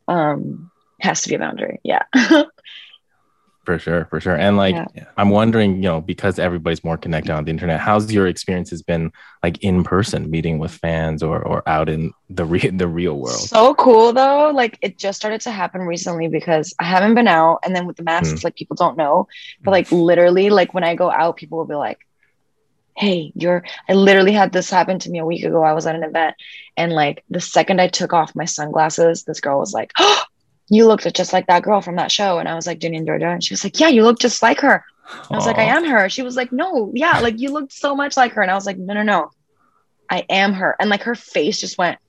Um, 0.07 0.69
has 1.01 1.21
to 1.23 1.29
be 1.29 1.35
a 1.35 1.39
boundary. 1.39 1.79
Yeah. 1.83 2.03
For 3.67 3.77
sure, 3.77 4.05
for 4.09 4.21
sure. 4.21 4.37
And 4.37 4.55
like, 4.55 4.75
Yeah. 4.75 5.03
I'm 5.17 5.27
wondering, 5.29 5.75
you 5.75 5.89
know, 5.89 5.99
because 5.99 6.39
everybody's 6.39 6.85
more 6.85 6.95
connected 6.97 7.33
on 7.33 7.43
the 7.43 7.51
internet, 7.51 7.81
how's 7.81 8.09
your 8.13 8.25
experiences 8.25 8.81
been 8.81 9.11
like 9.43 9.61
in 9.61 9.83
person, 9.83 10.31
meeting 10.31 10.57
with 10.57 10.71
fans 10.71 11.21
or 11.21 11.41
or 11.41 11.67
out 11.67 11.89
in 11.89 12.13
the 12.29 12.45
re- 12.45 12.69
the 12.83 12.87
real 12.87 13.19
world? 13.19 13.41
So 13.41 13.73
cool 13.75 14.13
though. 14.13 14.51
Like 14.51 14.79
it 14.81 14.97
just 14.97 15.17
started 15.19 15.41
to 15.41 15.51
happen 15.51 15.81
recently 15.81 16.29
because 16.29 16.73
I 16.79 16.85
haven't 16.85 17.15
been 17.15 17.27
out. 17.27 17.59
And 17.65 17.75
then 17.75 17.85
with 17.85 17.97
the 17.97 18.03
masks, 18.03 18.39
Mm. 18.39 18.43
like 18.45 18.55
people 18.55 18.77
don't 18.77 18.95
know. 18.95 19.27
But 19.61 19.71
like 19.71 19.91
literally, 19.91 20.49
like 20.49 20.73
when 20.73 20.85
I 20.85 20.95
go 20.95 21.11
out, 21.11 21.35
people 21.35 21.57
will 21.57 21.65
be 21.67 21.75
like, 21.75 21.99
Hey, 22.95 23.33
you're 23.35 23.63
I 23.89 23.93
literally 23.95 24.31
had 24.31 24.53
this 24.53 24.69
happen 24.69 24.97
to 24.99 25.09
me 25.09 25.19
a 25.19 25.25
week 25.25 25.43
ago. 25.43 25.61
I 25.61 25.73
was 25.73 25.85
at 25.85 25.95
an 25.95 26.03
event 26.05 26.35
and 26.77 26.93
like 26.93 27.25
the 27.29 27.41
second 27.41 27.81
I 27.81 27.89
took 27.89 28.13
off 28.13 28.33
my 28.33 28.45
sunglasses, 28.45 29.25
this 29.25 29.41
girl 29.41 29.59
was 29.59 29.73
like, 29.73 29.91
Oh, 29.99 30.23
you 30.69 30.87
looked 30.87 31.13
just 31.15 31.33
like 31.33 31.47
that 31.47 31.63
girl 31.63 31.81
from 31.81 31.95
that 31.95 32.11
show. 32.11 32.39
And 32.39 32.47
I 32.47 32.55
was 32.55 32.67
like, 32.67 32.79
Ginny 32.79 32.97
and 32.97 33.07
Georgia. 33.07 33.27
And 33.27 33.43
she 33.43 33.53
was 33.53 33.63
like, 33.63 33.79
Yeah, 33.79 33.87
you 33.87 34.03
look 34.03 34.19
just 34.19 34.41
like 34.41 34.59
her. 34.61 34.83
I 35.31 35.35
was 35.35 35.45
like, 35.45 35.57
I 35.57 35.63
am 35.63 35.85
her. 35.85 36.09
She 36.09 36.21
was 36.21 36.35
like, 36.35 36.51
No, 36.51 36.91
yeah, 36.93 37.19
like 37.21 37.39
you 37.39 37.51
looked 37.51 37.73
so 37.73 37.95
much 37.95 38.17
like 38.17 38.33
her. 38.33 38.41
And 38.41 38.51
I 38.51 38.55
was 38.55 38.65
like, 38.65 38.77
No, 38.77 38.93
no, 38.93 39.03
no. 39.03 39.31
I 40.09 40.25
am 40.29 40.53
her. 40.53 40.75
And 40.79 40.89
like 40.89 41.03
her 41.03 41.15
face 41.15 41.59
just 41.59 41.77
went 41.77 41.99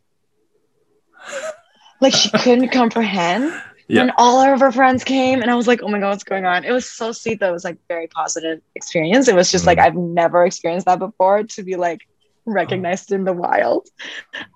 like 2.01 2.15
she 2.15 2.31
couldn't 2.31 2.69
comprehend. 2.73 3.53
Yeah. 3.89 4.03
And 4.03 4.13
all 4.19 4.39
of 4.41 4.61
her 4.61 4.71
friends 4.71 5.03
came, 5.03 5.41
and 5.41 5.51
I 5.51 5.55
was 5.55 5.67
like, 5.67 5.83
oh 5.83 5.89
my 5.89 5.99
God, 5.99 6.11
what's 6.11 6.23
going 6.23 6.45
on? 6.45 6.63
It 6.63 6.73
was 6.73 6.85
so 6.85 7.11
sweet, 7.11 7.41
though. 7.41 7.49
It 7.49 7.53
was 7.53 7.65
like 7.65 7.79
very 7.89 8.07
positive 8.07 8.61
experience. 8.75 9.29
It 9.29 9.35
was 9.35 9.51
just 9.51 9.65
like 9.65 9.79
Mhm. 9.79 9.83
I've 9.83 9.95
never 9.95 10.45
experienced 10.45 10.85
that 10.85 10.99
before 10.99 11.45
to 11.45 11.63
be 11.63 11.77
like 11.77 12.07
recognized 12.45 13.13
in 13.13 13.25
the 13.25 13.33
wild. 13.33 13.89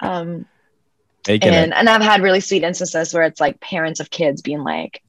Um, 0.02 0.44
Making 1.28 1.52
it. 1.52 1.56
and 1.56 1.74
and 1.74 1.88
I've 1.88 2.02
had 2.02 2.22
really 2.22 2.40
sweet 2.40 2.62
instances 2.64 3.14
where 3.14 3.22
it's 3.24 3.40
like 3.40 3.60
parents 3.60 4.00
of 4.00 4.10
kids 4.10 4.42
being 4.42 4.62
like, 4.64 5.02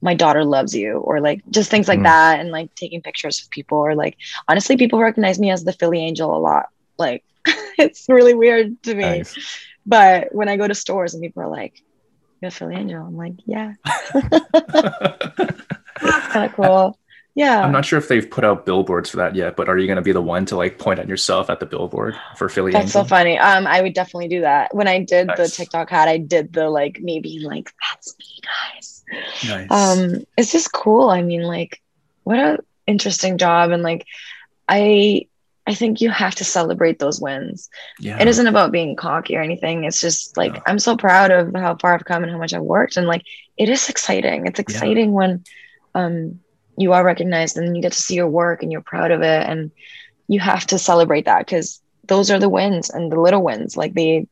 "My 0.00 0.14
daughter 0.14 0.44
loves 0.44 0.74
you," 0.74 0.98
or 0.98 1.20
like 1.20 1.42
just 1.50 1.70
things 1.70 1.88
like 1.88 1.98
Mm. 2.00 2.04
that, 2.04 2.40
and 2.40 2.50
like 2.50 2.74
taking 2.74 3.02
pictures 3.02 3.42
of 3.42 3.50
people, 3.50 3.78
or 3.78 3.94
like 3.94 4.16
honestly, 4.48 4.76
people 4.76 4.98
recognize 5.00 5.38
me 5.38 5.50
as 5.50 5.64
the 5.64 5.72
Philly 5.72 5.98
Angel 6.00 6.36
a 6.36 6.38
lot. 6.38 6.66
Like 6.98 7.24
it's 7.78 8.06
really 8.08 8.34
weird 8.34 8.80
to 8.84 8.94
me, 8.94 9.02
Nice. 9.02 9.34
but 9.86 10.28
when 10.34 10.48
I 10.48 10.56
go 10.56 10.68
to 10.68 10.74
stores 10.74 11.14
and 11.14 11.22
people 11.22 11.42
are 11.42 11.48
like, 11.50 11.74
"You're 12.40 12.48
a 12.48 12.52
Philly 12.52 12.76
Angel," 12.76 13.04
I'm 13.04 13.16
like, 13.16 13.34
"Yeah, 13.44 13.72
That's 16.00 16.28
kind 16.32 16.46
of 16.46 16.52
cool." 16.54 16.98
Yeah, 17.38 17.62
I'm 17.62 17.70
not 17.72 17.84
sure 17.84 17.98
if 17.98 18.08
they've 18.08 18.28
put 18.28 18.44
out 18.44 18.66
billboards 18.66 19.10
for 19.10 19.18
that 19.18 19.36
yet, 19.36 19.54
but 19.56 19.68
are 19.68 19.78
you 19.78 19.86
going 19.86 19.96
to 19.96 20.02
be 20.02 20.10
the 20.12 20.20
one 20.20 20.44
to 20.46 20.56
like 20.56 20.78
point 20.78 20.98
at 20.98 21.08
yourself 21.08 21.48
at 21.50 21.60
the 21.60 21.66
billboard 21.66 22.14
for 22.36 22.48
Philly 22.48 22.72
That's 22.72 22.92
so 22.92 23.04
funny. 23.04 23.38
Um, 23.38 23.64
I 23.66 23.80
would 23.80 23.94
definitely 23.94 24.26
do 24.28 24.40
that. 24.40 24.74
When 24.74 24.88
I 24.88 24.98
did 25.04 25.28
the 25.28 25.42
Nice. 25.44 25.56
TikTok 25.56 25.88
hat, 25.88 26.08
I 26.08 26.18
did 26.18 26.52
the 26.52 26.68
like 26.68 26.98
me 27.00 27.20
being 27.20 27.42
like, 27.42 27.70
"That's 27.88 28.14
me, 28.18 28.26
guys." 28.42 29.04
Nice. 29.48 29.70
um 29.70 30.00
it's 30.36 30.52
just 30.52 30.70
cool 30.72 31.08
i 31.08 31.22
mean 31.22 31.40
like 31.40 31.80
what 32.24 32.38
a 32.38 32.58
interesting 32.86 33.38
job 33.38 33.70
and 33.70 33.82
like 33.82 34.04
i 34.68 35.22
i 35.66 35.72
think 35.72 36.02
you 36.02 36.10
have 36.10 36.34
to 36.34 36.44
celebrate 36.44 36.98
those 36.98 37.18
wins 37.18 37.70
yeah. 38.00 38.20
it 38.20 38.28
isn't 38.28 38.48
about 38.48 38.70
being 38.70 38.96
cocky 38.96 39.34
or 39.34 39.40
anything 39.40 39.84
it's 39.84 39.98
just 40.02 40.36
like 40.36 40.52
Yeah. 40.54 40.60
i'm 40.66 40.78
so 40.78 40.94
proud 40.94 41.30
of 41.30 41.54
how 41.54 41.74
far 41.76 41.94
i've 41.94 42.04
come 42.04 42.22
and 42.22 42.30
how 42.30 42.36
much 42.36 42.52
i've 42.52 42.60
worked 42.60 42.98
and 42.98 43.06
like 43.06 43.22
it 43.56 43.70
is 43.70 43.88
exciting 43.88 44.46
it's 44.46 44.60
exciting 44.60 45.12
when 45.12 45.42
um 45.94 46.38
you 46.78 46.92
are 46.92 47.04
recognized 47.04 47.56
and 47.56 47.76
you 47.76 47.82
get 47.82 47.92
to 47.92 47.98
see 47.98 48.14
your 48.14 48.28
work 48.28 48.62
and 48.62 48.72
you're 48.72 48.82
proud 48.82 49.10
of 49.12 49.22
it. 49.22 49.46
And 49.48 49.70
you 50.28 50.40
have 50.40 50.66
to 50.68 50.78
celebrate 50.78 51.26
that 51.26 51.46
because 51.46 51.80
those 52.08 52.30
are 52.30 52.38
the 52.38 52.48
wins 52.48 52.90
and 52.90 53.10
the 53.12 53.20
little 53.20 53.42
wins. 53.42 53.76
Like 53.76 53.94
they 53.94 54.26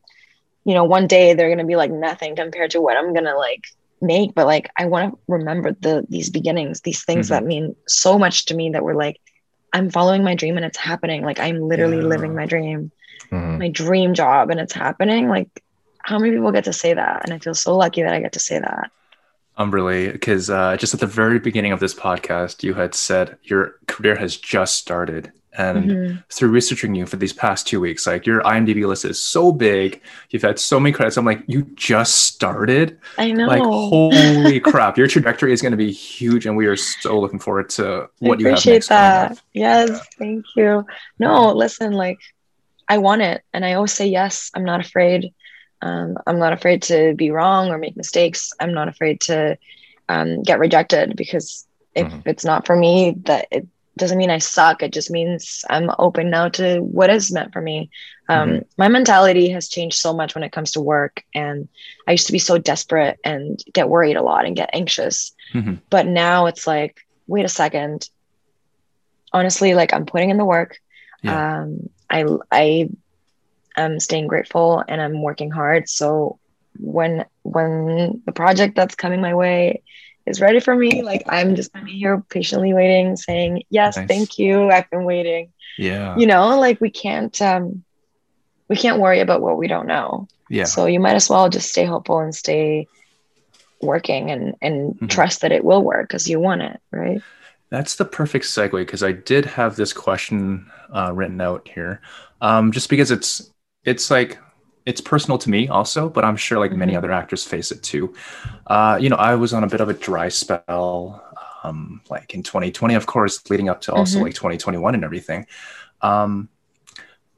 you 0.65 0.75
know 0.75 0.85
one 0.85 1.07
day 1.07 1.35
they're 1.35 1.49
going 1.49 1.59
to 1.59 1.65
be 1.65 1.77
like 1.77 1.91
nothing 1.91 2.37
compared 2.37 2.71
to 2.73 2.81
what 2.81 2.97
i'm 2.97 3.13
going 3.13 3.25
to 3.25 3.37
like 3.37 3.63
make. 4.01 4.35
But 4.35 4.47
like 4.47 4.69
i 4.79 4.87
want 4.87 5.13
to 5.13 5.19
remember 5.29 5.73
the 5.81 6.05
these 6.09 6.31
beginnings 6.31 6.81
these 6.83 7.05
things 7.05 7.29
Mhm. 7.29 7.31
that 7.31 7.45
mean 7.45 7.75
so 7.89 8.19
much 8.19 8.47
to 8.47 8.55
me 8.55 8.71
that 8.71 8.83
were 8.83 8.95
like 8.95 9.17
i'm 9.73 9.91
following 9.91 10.25
my 10.25 10.35
dream 10.35 10.57
and 10.57 10.67
it's 10.67 10.79
happening. 10.79 11.25
Like 11.25 11.41
i'm 11.41 11.61
literally 11.61 12.03
Yeah. 12.03 12.09
living 12.09 12.35
my 12.35 12.47
dream 12.47 12.93
Mhm. 13.33 13.59
my 13.59 13.69
dream 13.69 14.15
job 14.15 14.51
and 14.51 14.61
it's 14.61 14.73
happening. 14.75 15.29
Like 15.29 15.49
how 16.03 16.19
many 16.19 16.33
people 16.35 16.53
get 16.53 16.65
to 16.65 16.73
say 16.73 16.95
that? 16.95 17.23
And 17.25 17.33
i 17.35 17.39
feel 17.39 17.55
so 17.55 17.77
lucky 17.77 18.03
that 18.03 18.15
i 18.15 18.21
get 18.21 18.33
to 18.33 18.41
say 18.41 18.59
that 18.59 18.91
I'm 19.57 19.71
really 19.71 20.11
because 20.13 20.51
uh, 20.51 20.77
just 20.77 20.95
at 20.95 21.01
the 21.01 21.07
very 21.07 21.39
beginning 21.39 21.73
of 21.73 21.81
this 21.81 21.95
podcast, 21.95 22.63
you 22.63 22.75
had 22.75 22.95
said 22.95 23.39
your 23.43 23.77
career 23.87 24.15
has 24.17 24.37
just 24.37 24.75
started, 24.75 25.33
and 25.57 25.91
Mhm. 25.91 26.25
through 26.31 26.51
researching 26.51 26.95
you 26.95 27.07
for 27.07 27.17
these 27.17 27.33
past 27.33 27.67
two 27.67 27.81
weeks, 27.81 28.07
like 28.07 28.27
your 28.27 28.43
IMDb 28.43 28.87
list 28.87 29.07
is 29.07 29.19
so 29.19 29.53
big, 29.53 30.03
you've 30.29 30.43
had 30.43 30.59
so 30.59 30.79
many 30.79 30.93
credits. 30.93 31.17
I'm 31.17 31.25
like, 31.25 31.43
you 31.47 31.63
just 31.75 32.25
started. 32.25 32.99
i 33.17 33.33
know 33.33 33.47
Like, 33.47 33.63
holy 33.63 34.61
crap, 34.71 34.99
your 34.99 35.07
trajectory 35.07 35.55
is 35.55 35.63
going 35.63 35.71
to 35.73 35.79
be 35.79 35.91
huge, 35.91 36.45
and 36.45 36.55
we 36.55 36.67
are 36.67 36.77
so 36.77 37.19
looking 37.19 37.39
forward 37.39 37.71
to 37.71 38.11
what 38.19 38.39
I 38.39 38.41
you 38.41 38.47
have 38.49 38.59
appreciate 38.59 38.87
that. 38.89 39.41
Yes, 39.55 40.07
thank 40.19 40.45
you. 40.55 40.85
No, 41.19 41.53
listen, 41.53 41.93
like 41.93 42.19
I 42.89 42.99
want 42.99 43.23
it, 43.23 43.43
and 43.55 43.65
I 43.65 43.73
always 43.73 43.93
say 43.93 44.07
yes. 44.07 44.51
I'm 44.55 44.65
not 44.65 44.81
afraid. 44.85 45.33
Um, 45.83 46.17
I'm 46.27 46.39
not 46.39 46.53
afraid 46.53 46.83
to 46.85 47.15
be 47.15 47.31
wrong 47.31 47.69
or 47.71 47.79
make 47.79 47.97
mistakes. 47.97 48.53
I'm 48.61 48.73
not 48.75 48.89
afraid 48.89 49.21
to 49.23 49.57
um, 50.09 50.43
get 50.43 50.59
rejected 50.59 51.17
because 51.17 51.67
if 51.95 52.09
Mhm. 52.09 52.23
it's 52.27 52.45
not 52.45 52.67
for 52.67 52.77
me 52.77 53.15
that 53.25 53.47
it 53.51 53.67
doesn't 53.99 54.19
mean 54.19 54.31
i 54.31 54.39
suck 54.39 54.83
it 54.83 54.93
just 54.93 55.11
means 55.11 55.65
i'm 55.71 55.91
open 55.99 56.31
now 56.31 56.49
to 56.49 56.79
what 56.81 57.11
is 57.11 57.33
meant 57.33 57.53
for 57.53 57.61
me 57.61 57.91
um, 58.29 58.61
my 58.79 58.89
mentality 58.89 59.49
has 59.51 59.69
changed 59.69 59.97
so 59.99 60.13
much 60.13 60.35
when 60.35 60.45
it 60.45 60.53
comes 60.53 60.73
to 60.73 60.81
work 60.81 61.23
and 61.35 61.69
i 62.07 62.13
used 62.13 62.27
to 62.27 62.33
be 62.33 62.39
so 62.39 62.59
desperate 62.59 63.19
and 63.25 63.59
get 63.73 63.89
worried 63.89 64.17
a 64.17 64.23
lot 64.23 64.45
and 64.47 64.57
get 64.57 64.71
anxious 64.73 65.33
Mhm. 65.55 65.81
but 65.91 66.07
now 66.07 66.47
it's 66.47 66.67
like 66.67 66.97
wait 67.27 67.45
a 67.45 67.49
second 67.49 68.09
honestly 69.33 69.75
like 69.75 69.93
i'm 69.93 70.07
putting 70.07 70.31
in 70.31 70.37
the 70.39 70.45
work 70.45 70.79
Yeah. 71.23 71.63
um, 71.63 71.89
i 72.11 72.25
i 72.51 72.89
am 73.77 74.01
staying 74.01 74.27
grateful 74.27 74.83
and 74.89 75.01
i'm 75.01 75.23
working 75.23 75.51
hard 75.51 75.89
so 75.89 76.39
when 76.79 77.25
when 77.43 78.23
the 78.27 78.33
project 78.33 78.75
that's 78.77 78.95
coming 78.95 79.21
my 79.21 79.35
way 79.35 79.83
is 80.27 80.41
ready 80.41 80.61
for 80.61 80.75
me 80.75 81.03
like 81.03 81.23
i'm 81.29 81.55
just 81.55 81.73
gonna 81.73 81.85
be 81.85 81.99
here 81.99 82.23
patiently 82.29 82.75
waiting 82.75 83.17
saying 83.17 83.63
yes 83.71 83.97
Nice. 83.97 84.09
thank 84.09 84.39
you 84.39 84.71
i've 84.71 84.91
been 84.91 85.05
waiting 85.05 85.53
Yeah. 85.79 86.17
you 86.19 86.27
know 86.27 86.59
like 86.59 86.81
we 86.81 86.91
can't 86.91 87.41
um 87.41 87.85
we 88.69 88.77
can't 88.77 89.01
worry 89.01 89.21
about 89.21 89.41
what 89.43 89.57
we 89.57 89.69
don't 89.69 89.87
know 89.87 90.29
Yeah. 90.51 90.65
so 90.65 90.87
you 90.87 91.01
might 91.01 91.15
as 91.15 91.31
well 91.31 91.49
just 91.49 91.71
stay 91.71 91.85
hopeful 91.85 92.19
and 92.19 92.35
stay 92.35 92.89
working 93.81 94.31
and 94.31 94.55
and 94.63 94.95
Mhm. 94.95 95.09
trust 95.11 95.43
that 95.43 95.53
it 95.53 95.65
will 95.65 95.83
work 95.83 96.09
because 96.09 96.29
you 96.29 96.41
want 96.41 96.63
it 96.63 96.81
right 96.91 97.23
That's 97.69 97.97
the 97.97 98.05
perfect 98.05 98.45
segue 98.45 98.71
because 98.79 99.03
I 99.03 99.13
did 99.13 99.45
have 99.45 99.75
this 99.77 99.93
question 99.93 100.71
uh, 100.93 101.11
written 101.13 101.41
out 101.41 101.67
here, 101.67 102.01
um, 102.41 102.71
just 102.71 102.89
because 102.89 103.11
it's 103.11 103.51
it's 103.87 104.11
like 104.11 104.39
it's 104.87 105.01
personal 105.01 105.39
to 105.39 105.51
me 105.51 105.69
also, 105.69 106.09
but 106.09 106.25
I'm 106.25 106.37
sure 106.37 106.59
like 106.59 106.77
many 106.77 106.95
Mhm. 106.95 106.97
other 106.97 107.13
actors 107.13 107.45
face 107.45 107.73
it 107.73 107.83
too. 107.83 108.15
Uh, 108.67 108.99
you 109.01 109.09
know, 109.09 109.17
I 109.17 109.35
was 109.35 109.53
on 109.55 109.65
a 109.65 109.69
bit 109.69 109.81
of 109.81 109.89
a 109.89 109.95
dry 109.95 110.29
spell, 110.29 111.25
um, 111.65 112.03
like 112.11 112.35
in 112.35 112.43
2020, 112.43 112.95
of 112.95 113.07
course, 113.07 113.49
leading 113.51 113.69
up 113.69 113.81
to 113.83 113.95
also 113.95 114.21
Mhm. 114.21 114.23
like 114.23 114.35
2021 114.35 114.95
and 114.95 115.05
everything. 115.05 115.47
Um, 116.03 116.51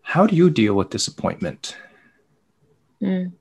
how 0.02 0.26
do 0.26 0.36
you 0.36 0.50
deal 0.50 0.74
with 0.74 0.90
disappointment? 0.90 1.76
Mm. 3.02 3.38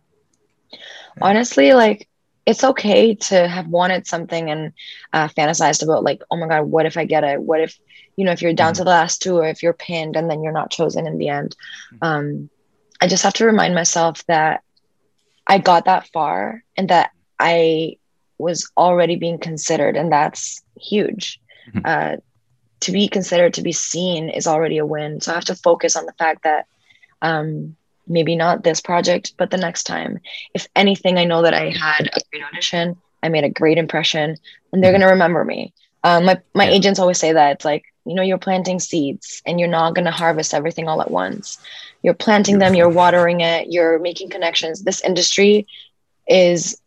Honestly, 1.21 1.73
like 1.73 2.07
it's 2.45 2.63
okay 2.63 3.15
to 3.15 3.47
have 3.47 3.67
wanted 3.67 4.07
something 4.07 4.49
and 4.49 4.73
uh, 5.13 5.27
fantasized 5.29 5.83
about 5.83 6.03
like, 6.03 6.21
oh 6.31 6.37
my 6.37 6.47
god, 6.47 6.63
what 6.63 6.85
if 6.85 6.97
I 6.97 7.05
get 7.05 7.23
it? 7.23 7.41
What 7.41 7.61
if 7.61 7.77
you 8.15 8.25
know 8.25 8.31
if 8.31 8.41
you're 8.41 8.53
down 8.53 8.73
Mhm. 8.73 8.75
to 8.75 8.83
the 8.83 8.89
last 8.89 9.21
two, 9.21 9.37
or 9.37 9.47
if 9.47 9.63
you're 9.63 9.73
pinned 9.73 10.15
and 10.15 10.29
then 10.29 10.43
you're 10.43 10.53
not 10.53 10.71
chosen 10.71 11.07
in 11.07 11.17
the 11.17 11.29
end? 11.29 11.55
Um, 12.01 12.49
I 13.01 13.07
just 13.07 13.23
have 13.23 13.33
to 13.35 13.45
remind 13.45 13.75
myself 13.75 14.23
that 14.27 14.61
I 15.47 15.57
got 15.59 15.85
that 15.85 16.07
far 16.13 16.63
and 16.77 16.89
that 16.89 17.11
I 17.39 17.95
was 18.37 18.69
already 18.77 19.15
being 19.15 19.39
considered, 19.39 19.95
and 19.97 20.11
that's 20.11 20.61
huge. 20.79 21.39
Mhm. 21.73 21.81
Uh, 21.85 22.17
to 22.81 22.91
be 22.91 23.07
considered, 23.07 23.53
to 23.55 23.61
be 23.61 23.71
seen, 23.71 24.29
is 24.29 24.47
already 24.47 24.77
a 24.77 24.85
win. 24.85 25.19
So 25.21 25.31
I 25.31 25.35
have 25.35 25.45
to 25.45 25.55
focus 25.55 25.95
on 25.95 26.05
the 26.05 26.13
fact 26.17 26.43
that 26.43 26.65
um, 27.21 27.75
maybe 28.07 28.35
not 28.35 28.63
this 28.63 28.81
project, 28.81 29.33
but 29.37 29.49
the 29.51 29.57
next 29.57 29.83
time. 29.83 30.19
If 30.53 30.67
anything, 30.75 31.17
I 31.17 31.25
know 31.25 31.41
that 31.43 31.53
I 31.53 31.69
had 31.69 32.07
a 32.07 32.19
great 32.31 32.43
audition. 32.43 32.95
I 33.23 33.29
made 33.29 33.43
a 33.43 33.49
great 33.49 33.77
impression, 33.77 34.35
and 34.71 34.83
they're 34.83 34.91
Mhm. 34.91 34.99
gonna 34.99 35.07
remember 35.11 35.43
me. 35.43 35.73
Um, 36.03 36.25
my 36.25 36.37
my 36.55 36.65
Yeah. 36.65 36.69
agents 36.69 36.99
always 36.99 37.17
say 37.19 37.33
that 37.33 37.53
it's 37.53 37.65
like 37.65 37.83
you 38.05 38.15
know 38.15 38.21
you're 38.23 38.37
planting 38.37 38.79
seeds, 38.79 39.41
and 39.45 39.59
you're 39.59 39.69
not 39.69 39.95
gonna 39.95 40.11
harvest 40.11 40.53
everything 40.53 40.87
all 40.87 41.01
at 41.01 41.11
once. 41.11 41.57
You're 42.03 42.13
planting 42.13 42.59
them, 42.59 42.75
you're 42.75 42.89
watering 42.89 43.41
it, 43.41 43.67
you're 43.69 43.99
making 43.99 44.29
connections. 44.29 44.83
This 44.83 45.01
industry 45.03 45.67
is 46.27 46.79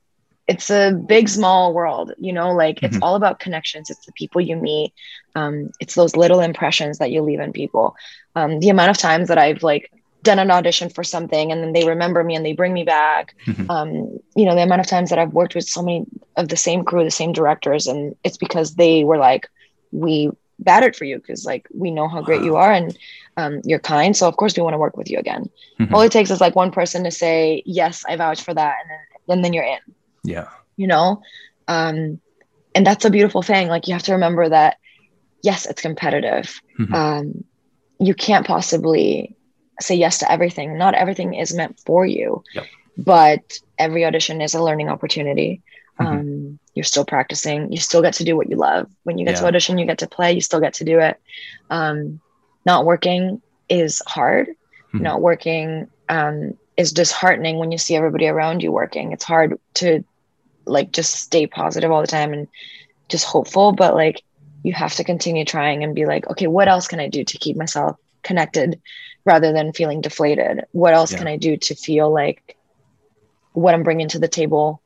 it's 0.47 0.71
a 0.71 0.93
big 0.93 1.29
small 1.29 1.73
world 1.73 2.13
you 2.19 2.33
know 2.33 2.53
like 2.53 2.81
it's 2.83 2.97
Mhm. 2.97 3.03
all 3.03 3.15
about 3.15 3.39
connections 3.39 3.91
it's 3.91 4.05
the 4.07 4.13
people 4.13 4.41
you 4.41 4.57
meet 4.57 4.93
um, 5.35 5.71
it's 5.81 5.95
those 5.95 6.17
little 6.17 6.41
impressions 6.41 6.99
that 6.99 7.11
you 7.11 7.23
leave 7.23 7.41
in 7.41 7.53
people 7.53 7.95
um, 8.35 8.59
the 8.61 8.69
amount 8.71 8.91
of 8.91 8.97
times 8.99 9.29
that 9.29 9.39
i've 9.39 9.63
like 9.63 9.91
done 10.23 10.39
an 10.39 10.51
audition 10.51 10.89
for 10.91 11.03
something 11.03 11.51
and 11.51 11.63
then 11.63 11.73
they 11.73 11.87
remember 11.87 12.23
me 12.23 12.35
and 12.35 12.45
they 12.45 12.53
bring 12.53 12.73
me 12.73 12.85
back 12.85 13.35
Mhm. 13.47 13.67
um, 13.71 14.19
you 14.37 14.45
know 14.45 14.55
the 14.55 14.63
amount 14.63 14.81
of 14.81 14.87
times 14.87 15.11
that 15.11 15.19
i've 15.19 15.33
worked 15.33 15.55
with 15.55 15.65
so 15.67 15.83
many 15.83 16.05
of 16.37 16.49
the 16.49 16.57
same 16.57 16.85
crew 16.85 17.05
the 17.05 17.11
same 17.11 17.33
directors 17.33 17.87
and 17.87 18.15
it's 18.25 18.37
because 18.37 18.75
they 18.75 19.05
were 19.05 19.19
like 19.19 19.49
we 19.93 20.31
battered 20.59 20.95
for 20.95 21.05
you 21.05 21.17
because 21.17 21.45
like 21.45 21.67
we 21.75 21.91
know 21.91 22.07
how 22.09 22.21
great 22.21 22.43
you 22.43 22.57
are 22.57 22.73
and 22.73 22.97
um, 23.37 23.61
you're 23.65 23.79
kind 23.79 24.17
so 24.17 24.29
of 24.29 24.37
course 24.37 24.57
we 24.57 24.63
want 24.63 24.75
to 24.75 24.79
work 24.79 24.97
with 24.97 25.09
you 25.11 25.19
again 25.19 25.49
Mhm. 25.79 25.93
all 25.95 26.03
it 26.03 26.13
takes 26.13 26.31
is 26.31 26.41
like 26.41 26.55
one 26.55 26.71
person 26.71 27.05
to 27.05 27.11
say 27.11 27.63
yes 27.65 28.05
i 28.09 28.17
vouch 28.17 28.43
for 28.43 28.53
that 28.55 28.75
and 28.83 28.91
then, 28.91 29.37
and 29.37 29.45
then 29.45 29.53
you're 29.53 29.65
in 29.65 29.79
Yeah. 30.25 30.49
you 30.77 30.87
know 30.87 31.23
um 31.69 32.21
and 32.75 32.87
that's 32.87 33.05
a 33.05 33.11
beautiful 33.11 33.43
thing 33.43 33.69
like 33.69 33.87
you 33.89 33.95
have 33.95 34.03
to 34.05 34.13
remember 34.13 34.49
that 34.49 34.77
yes 35.43 35.67
it's 35.67 35.81
competitive 35.83 36.61
Mhm. 36.79 36.95
um 36.95 37.45
you 37.99 38.15
can't 38.15 38.47
possibly 38.47 39.37
say 39.81 39.95
yes 39.95 40.19
to 40.19 40.31
everything. 40.31 40.79
Not 40.79 40.95
everything 40.95 41.35
is 41.35 41.55
meant 41.55 41.81
for 41.87 42.05
you 42.07 42.43
Yep. 42.55 42.67
but 42.97 43.41
every 43.79 44.05
audition 44.05 44.41
is 44.41 44.55
a 44.55 44.63
learning 44.63 44.89
opportunity. 44.89 45.63
Mhm. 45.99 46.07
um 46.07 46.59
you're 46.75 46.85
still 46.85 47.05
practicing. 47.05 47.73
You 47.73 47.79
still 47.79 48.01
get 48.03 48.15
to 48.15 48.25
do 48.25 48.37
what 48.37 48.49
you 48.49 48.57
love. 48.57 48.87
When 49.05 49.19
you 49.19 49.27
get 49.27 49.37
to 49.37 49.47
audition 49.47 49.79
you 49.79 49.87
get 49.87 49.99
to 49.99 50.07
play. 50.09 50.33
You 50.33 50.41
still 50.41 50.61
get 50.61 50.75
to 50.75 50.85
do 50.85 50.99
it. 51.01 51.17
Um 51.71 52.21
not 52.65 52.85
working 52.85 53.43
is 53.69 54.03
hard. 54.07 54.49
Mhm. 54.95 55.01
not 55.03 55.21
working 55.21 55.89
um 56.09 56.55
is 56.77 56.93
disheartening 56.93 57.59
when 57.59 57.71
you 57.73 57.79
see 57.79 57.95
everybody 57.97 58.27
around 58.29 58.63
you 58.63 58.73
working. 58.73 59.13
It's 59.13 59.25
hard 59.25 59.59
to 59.75 60.03
like 60.67 60.93
just 60.93 61.13
stay 61.15 61.47
positive 61.47 61.91
all 61.91 62.01
the 62.01 62.07
time 62.19 62.33
and 62.33 62.47
just 63.09 63.25
hopeful 63.27 63.73
but 63.73 63.95
like 63.95 64.23
you 64.63 64.73
have 64.73 64.95
to 64.95 65.05
continue 65.05 65.45
trying 65.45 65.83
and 65.85 65.95
be 65.95 66.07
like 66.07 66.29
okay 66.31 66.47
what 66.47 66.69
else 66.69 66.87
can 66.87 67.01
i 67.01 67.09
do 67.09 67.25
to 67.25 67.39
keep 67.39 67.57
myself 67.57 67.97
connected 68.23 68.81
rather 69.25 69.53
than 69.53 69.73
feeling 69.73 70.01
deflated 70.01 70.65
what 70.73 70.95
else 70.95 71.13
Yeah. 71.13 71.19
can 71.19 71.27
i 71.29 71.37
do 71.37 71.57
to 71.57 71.75
feel 71.75 72.11
like 72.13 72.57
what 73.53 73.75
i'm 73.75 73.83
bringing 73.83 74.09
to 74.09 74.19
the 74.19 74.29
table 74.29 74.83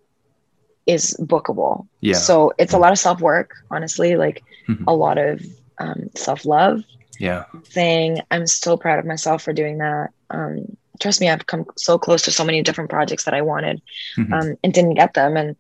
is 0.87 1.17
bookable 1.21 1.87
Yeah. 2.01 2.15
so 2.15 2.53
it's 2.59 2.73
a 2.75 2.79
lot 2.79 2.93
of 2.93 2.99
self-work 2.99 3.51
honestly 3.71 4.17
like 4.17 4.43
Mhm. 4.69 4.85
a 4.87 4.95
lot 4.95 5.19
of 5.19 5.43
um, 5.79 6.11
self-love 6.17 6.83
Yeah. 7.19 7.45
saying 7.65 8.21
i'm 8.31 8.47
so 8.47 8.77
proud 8.77 8.99
of 8.99 9.05
myself 9.07 9.43
for 9.43 9.53
doing 9.53 9.79
that 9.79 10.11
um, 10.31 10.77
trust 11.01 11.21
me 11.21 11.29
i've 11.29 11.47
come 11.47 11.65
so 11.77 11.99
close 11.99 12.23
to 12.23 12.31
so 12.31 12.45
many 12.45 12.63
different 12.63 12.91
projects 12.91 13.25
that 13.25 13.35
i 13.35 13.43
wanted 13.43 13.81
Mhm. 14.17 14.33
um, 14.33 14.57
and 14.63 14.73
didn't 14.75 14.95
get 14.95 15.15
them 15.15 15.37
and 15.37 15.57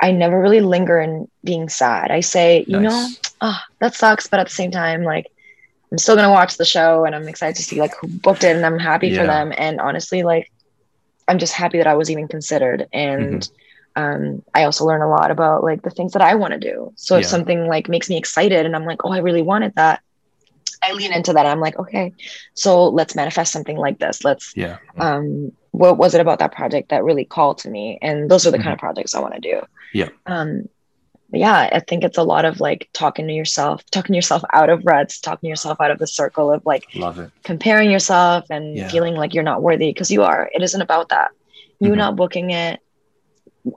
i 0.00 0.10
never 0.12 0.40
really 0.40 0.60
linger 0.60 0.98
in 1.00 1.28
being 1.44 1.68
sad 1.68 2.10
i 2.10 2.20
say 2.20 2.64
you 2.68 2.78
know 2.80 2.90
Nice. 2.90 3.20
oh, 3.40 3.58
that 3.80 3.94
sucks 3.94 4.26
but 4.28 4.40
at 4.40 4.46
the 4.48 4.52
same 4.54 4.70
time 4.70 5.02
like 5.02 5.26
i'm 5.92 5.98
still 5.98 6.16
going 6.16 6.26
to 6.28 6.32
watch 6.32 6.56
the 6.58 6.64
show 6.64 7.04
and 7.04 7.14
i'm 7.14 7.28
excited 7.28 7.56
to 7.56 7.62
see 7.62 7.80
like 7.80 7.94
who 8.00 8.08
booked 8.08 8.44
it 8.44 8.56
and 8.56 8.66
i'm 8.66 8.78
happy 8.80 9.12
for 9.12 9.26
them. 9.26 9.52
And 9.56 9.80
honestly 9.80 10.24
like 10.24 10.50
i'm 11.28 11.38
just 11.38 11.54
happy 11.54 11.78
that 11.78 11.88
i 11.88 11.94
was 11.94 12.10
even 12.10 12.28
considered. 12.28 12.88
And 12.92 13.48
um, 13.96 14.42
i 14.54 14.64
also 14.64 14.84
learn 14.86 15.02
a 15.02 15.10
lot 15.10 15.30
about 15.30 15.62
like 15.64 15.82
the 15.82 15.90
things 15.90 16.12
that 16.14 16.22
i 16.22 16.34
want 16.34 16.54
to 16.54 16.60
do. 16.60 16.92
So 16.96 17.16
if 17.16 17.22
Yeah. 17.22 17.28
something 17.28 17.68
like 17.68 17.88
makes 17.88 18.08
me 18.10 18.16
excited 18.18 18.66
and 18.66 18.74
i'm 18.76 18.86
like 18.86 19.04
oh 19.04 19.12
i 19.12 19.18
really 19.18 19.42
wanted 19.42 19.74
that 19.76 20.00
i 20.84 20.92
lean 20.92 21.12
into 21.12 21.32
that. 21.34 21.46
I'm 21.46 21.60
like 21.60 21.78
okay 21.78 22.14
so 22.54 22.88
let's 22.88 23.14
manifest 23.14 23.52
something 23.52 23.76
like 23.76 23.98
this. 23.98 24.24
Let's 24.24 24.52
Yeah. 24.56 24.78
um 25.00 25.52
what 25.72 25.98
was 25.98 26.14
it 26.14 26.20
about 26.20 26.38
that 26.40 26.52
project 26.52 26.90
that 26.90 27.04
really 27.04 27.24
called 27.24 27.58
to 27.58 27.70
me? 27.70 27.98
And 28.02 28.30
those 28.30 28.46
are 28.46 28.50
the 28.50 28.58
kind 28.58 28.72
of 28.74 28.78
projects 28.78 29.14
i 29.14 29.20
want 29.20 29.34
to 29.34 29.40
do. 29.40 29.60
Yeah. 29.92 30.08
um 30.26 30.68
but 31.32 31.40
yeah 31.40 31.68
i 31.72 31.80
think 31.80 32.04
it's 32.04 32.18
a 32.18 32.22
lot 32.22 32.44
of 32.44 32.60
like 32.60 32.88
talking 32.92 33.26
to 33.26 33.32
yourself 33.32 33.82
talking 33.90 34.14
yourself 34.14 34.42
out 34.52 34.70
of 34.70 34.84
ruts 34.86 35.18
talking 35.18 35.50
yourself 35.50 35.80
out 35.80 35.90
of 35.90 35.98
the 35.98 36.06
circle 36.06 36.52
of 36.52 36.64
like 36.64 36.86
Love 36.94 37.18
it. 37.18 37.30
comparing 37.42 37.90
yourself 37.90 38.44
and 38.50 38.76
Yeah. 38.76 38.88
feeling 38.88 39.14
like 39.16 39.34
you're 39.34 39.42
not 39.42 39.62
worthy 39.62 39.90
because 39.90 40.10
you 40.12 40.22
are 40.22 40.48
it 40.54 40.62
isn't 40.62 40.80
about 40.82 41.08
that 41.08 41.30
you 41.80 41.90
Mhm. 41.90 41.96
not 41.96 42.16
booking 42.16 42.50
it 42.50 42.78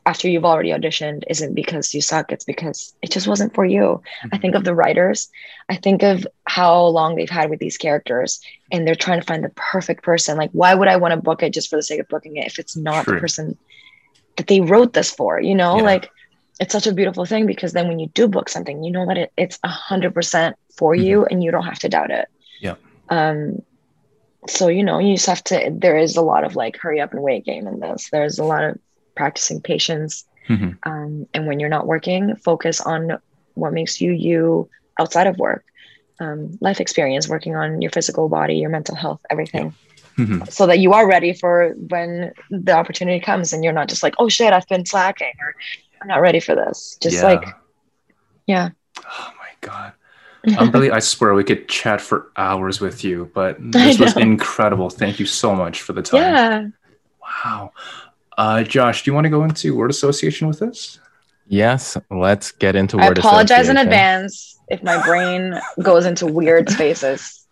after 0.07 0.27
you've 0.27 0.45
already 0.45 0.69
auditioned 0.71 1.23
isn't 1.29 1.53
because 1.53 1.93
you 1.93 2.01
suck 2.01 2.31
it's 2.31 2.43
because 2.43 2.95
it 3.03 3.11
just 3.11 3.27
wasn't 3.27 3.53
for 3.53 3.65
you 3.65 4.01
i 4.33 4.37
Mhm. 4.37 4.41
think 4.41 4.55
of 4.55 4.63
the 4.63 4.73
writers 4.75 5.29
i 5.69 5.75
think 5.75 6.01
of 6.03 6.27
how 6.45 6.85
long 6.85 7.15
they've 7.15 7.29
had 7.29 7.49
with 7.51 7.59
these 7.59 7.77
characters 7.77 8.39
and 8.71 8.85
they're 8.87 8.95
trying 8.95 9.19
to 9.19 9.25
find 9.25 9.43
the 9.43 9.49
perfect 9.73 10.03
person 10.03 10.37
like 10.37 10.49
why 10.53 10.73
would 10.73 10.87
i 10.87 10.95
want 10.97 11.13
to 11.13 11.21
book 11.21 11.41
it 11.43 11.53
just 11.53 11.69
for 11.69 11.75
the 11.77 11.83
sake 11.83 11.99
of 12.01 12.07
booking 12.07 12.35
it 12.37 12.47
if 12.47 12.57
it's 12.59 12.75
not 12.75 13.05
True. 13.05 13.15
the 13.15 13.21
person 13.21 13.57
that 14.37 14.47
they 14.47 14.59
wrote 14.59 14.93
this 14.93 15.11
for 15.11 15.39
you 15.39 15.55
know 15.55 15.77
Yeah. 15.77 15.83
like 15.83 16.09
it's 16.59 16.71
such 16.71 16.87
a 16.87 16.93
beautiful 16.93 17.25
thing 17.25 17.45
because 17.45 17.73
then 17.73 17.87
when 17.87 17.99
you 17.99 18.07
do 18.13 18.27
book 18.27 18.47
something 18.49 18.83
you 18.83 18.91
know 18.91 19.05
that 19.05 19.17
it, 19.17 19.31
it's 19.37 19.59
a 19.63 19.67
hundred 19.67 20.13
percent 20.13 20.55
for 20.77 20.93
Mhm. 20.95 21.03
you 21.05 21.25
and 21.25 21.43
you 21.43 21.51
don't 21.51 21.65
have 21.65 21.79
to 21.79 21.89
doubt 21.89 22.11
it 22.11 22.27
Yeah. 22.61 22.75
um 23.09 23.59
so 24.47 24.67
you 24.67 24.83
know 24.83 24.99
you 24.99 25.15
just 25.15 25.25
have 25.27 25.43
to 25.45 25.69
there 25.71 25.97
is 25.97 26.15
a 26.15 26.21
lot 26.21 26.43
of 26.43 26.55
like 26.55 26.77
hurry 26.77 27.01
up 27.01 27.11
and 27.13 27.21
wait 27.23 27.45
game 27.45 27.67
in 27.67 27.79
this 27.79 28.09
there's 28.11 28.39
a 28.39 28.43
lot 28.45 28.63
of 28.63 28.77
practicing 29.15 29.61
patience 29.61 30.25
Mhm. 30.49 30.77
um, 30.83 31.25
and 31.33 31.47
when 31.47 31.59
you're 31.59 31.69
not 31.77 31.87
working 31.87 32.35
focus 32.37 32.79
on 32.79 33.17
what 33.55 33.73
makes 33.73 33.99
you 33.99 34.11
you 34.11 34.69
outside 34.99 35.27
of 35.27 35.37
work 35.37 35.63
um, 36.19 36.57
life 36.61 36.79
experience 36.79 37.27
working 37.27 37.55
on 37.55 37.81
your 37.81 37.91
physical 37.91 38.29
body 38.29 38.55
your 38.57 38.69
mental 38.69 38.95
health 38.95 39.19
everything 39.29 39.73
Mhm. 40.17 40.49
so 40.51 40.65
that 40.67 40.79
you 40.79 40.93
are 40.93 41.05
ready 41.07 41.33
for 41.33 41.73
when 41.89 42.31
the 42.51 42.71
opportunity 42.71 43.19
comes 43.19 43.51
and 43.51 43.63
you're 43.63 43.73
not 43.73 43.89
just 43.89 44.03
like 44.03 44.13
oh 44.19 44.29
shit 44.29 44.53
i've 44.53 44.67
been 44.67 44.85
slacking 44.85 45.33
or 45.41 45.55
i'm 46.05 46.09
not 46.09 46.21
ready 46.21 46.39
for 46.39 46.53
this 46.55 46.97
just 47.01 47.15
Yeah. 47.15 47.23
like 47.23 47.47
yeah 48.45 48.69
Oh 48.97 49.31
my 49.39 49.49
god. 49.61 49.93
I'm 50.57 50.71
really 50.71 50.91
I 50.91 50.99
swear 50.99 51.33
we 51.33 51.43
could 51.43 51.67
chat 51.67 51.99
for 51.99 52.31
hours 52.37 52.79
with 52.79 53.03
you, 53.03 53.31
but 53.33 53.57
I 53.75 53.87
this 53.87 53.99
was 53.99 54.15
incredible. 54.15 54.89
Thank 54.91 55.19
you 55.19 55.25
so 55.25 55.55
much 55.55 55.81
for 55.81 55.93
the 55.93 56.01
time. 56.03 56.21
Yeah. 56.21 56.67
Wow. 57.43 57.71
Uh, 58.37 58.63
Josh, 58.63 59.03
do 59.03 59.09
you 59.09 59.15
want 59.15 59.25
to 59.25 59.29
go 59.31 59.43
into 59.43 59.75
word 59.75 59.89
association 59.89 60.47
with 60.47 60.61
us? 60.61 60.99
Yes, 61.47 61.97
let's 62.11 62.51
get 62.51 62.75
into 62.75 62.97
word 62.97 63.17
I 63.17 63.21
apologize 63.21 63.69
in 63.69 63.77
advance 63.77 64.59
if 64.69 64.83
my 64.83 65.03
brain 65.03 65.59
goes 65.81 66.05
into 66.05 66.27
weird 66.27 66.69
spaces, 66.69 67.44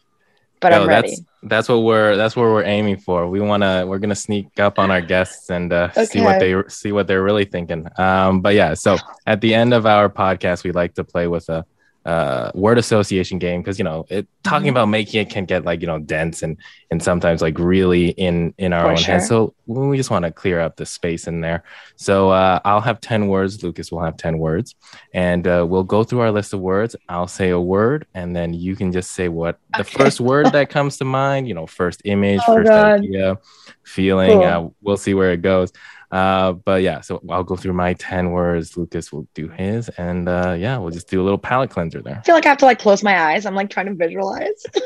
but 0.63 0.69
No, 0.69 0.81
I'm 0.81 0.87
ready. 0.87 1.09
That's, 1.09 1.21
that's 1.43 1.69
what 1.69 1.79
we're 1.83 2.15
that's 2.15 2.35
what 2.35 2.43
we're 2.43 2.63
aiming 2.63 2.97
for. 2.97 3.27
We 3.29 3.39
wanna 3.41 3.85
we're 3.85 3.99
gonna 3.99 4.15
sneak 4.15 4.59
up 4.59 4.79
on 4.79 4.89
our 4.89 5.01
guests 5.01 5.49
and 5.51 5.71
uh, 5.71 5.91
see 5.91 6.21
what 6.21 6.39
they 6.39 6.55
see 6.69 6.91
what 6.91 7.05
they're 7.05 7.21
really 7.21 7.45
thinking. 7.45 7.87
Um, 7.97 8.41
but 8.41 8.55
yeah, 8.55 8.73
so 8.73 8.97
at 9.27 9.41
the 9.41 9.53
end 9.53 9.73
of 9.73 9.85
our 9.85 10.09
podcast, 10.09 10.63
we 10.63 10.71
like 10.71 10.95
to 10.95 11.03
play 11.03 11.27
with 11.27 11.49
a 11.49 11.65
uh, 12.05 12.51
word 12.53 12.77
association 12.77 13.39
game 13.39 13.61
because 13.61 13.77
you 13.79 13.85
know 13.85 14.05
it 14.09 14.27
talking 14.43 14.67
Mhm. 14.67 14.71
about 14.71 14.89
making 14.89 15.21
it 15.21 15.29
can 15.29 15.45
get 15.45 15.63
like 15.63 15.79
you 15.81 15.87
know 15.87 15.99
dense 15.99 16.43
and 16.43 16.57
and 16.91 17.01
sometimes 17.01 17.41
like 17.41 17.57
really 17.57 18.09
in 18.09 18.53
in 18.57 18.73
our 18.73 18.83
For 18.85 18.91
own 18.91 18.97
sure. 18.97 19.13
head. 19.15 19.23
So 19.23 19.53
we 19.67 19.95
just 19.95 20.09
want 20.11 20.25
to 20.25 20.31
clear 20.31 20.59
up 20.59 20.75
the 20.75 20.85
space 20.85 21.27
in 21.27 21.39
there. 21.41 21.63
So 21.95 22.29
uh, 22.29 22.59
I'll 22.65 22.81
have 22.81 22.99
ten 22.99 23.27
words. 23.29 23.63
Lucas 23.63 23.91
will 23.91 24.01
have 24.01 24.17
ten 24.17 24.37
words, 24.37 24.75
and 25.13 25.47
uh, 25.47 25.65
we'll 25.67 25.83
go 25.83 26.03
through 26.03 26.19
our 26.19 26.31
list 26.31 26.53
of 26.53 26.59
words. 26.59 26.95
I'll 27.07 27.27
say 27.29 27.49
a 27.51 27.59
word, 27.59 28.05
and 28.13 28.35
then 28.35 28.53
you 28.53 28.75
can 28.75 28.91
just 28.91 29.11
say 29.11 29.29
what 29.29 29.59
the 29.77 29.83
first 29.85 30.19
word 30.19 30.47
that 30.51 30.69
comes 30.75 30.97
to 30.97 31.05
mind. 31.05 31.47
You 31.47 31.53
know, 31.53 31.67
first 31.67 32.01
image, 32.05 32.41
Oh, 32.47 32.55
first 32.55 32.71
God. 32.71 32.99
idea, 32.99 33.37
feeling. 33.83 34.41
Cool. 34.41 34.43
Uh, 34.43 34.67
we'll 34.81 34.97
see 34.97 35.13
where 35.13 35.31
it 35.31 35.41
goes. 35.41 35.71
Uh, 36.13 36.53
but 36.53 36.83
yeah, 36.83 37.01
so 37.01 37.19
I'll 37.27 37.43
go 37.43 37.55
through 37.55 37.73
my 37.73 37.95
10 37.95 38.29
words. 38.29 38.77
Lucas 38.77 39.11
will 39.11 39.27
do 39.33 39.49
his. 39.49 39.89
And 39.89 40.29
uh, 40.29 40.55
yeah, 40.57 40.77
we'll 40.77 40.91
just 40.91 41.09
do 41.09 41.19
a 41.19 41.23
little 41.23 41.39
palate 41.39 41.71
cleanser 41.71 42.03
there. 42.03 42.19
I 42.19 42.21
feel 42.21 42.35
like 42.35 42.45
I 42.45 42.49
have 42.49 42.59
to 42.59 42.65
like 42.65 42.77
close 42.77 43.01
my 43.01 43.19
eyes. 43.19 43.47
I'm 43.47 43.55
like 43.55 43.71
trying 43.71 43.87
to 43.87 43.95
visualize. 43.95 44.63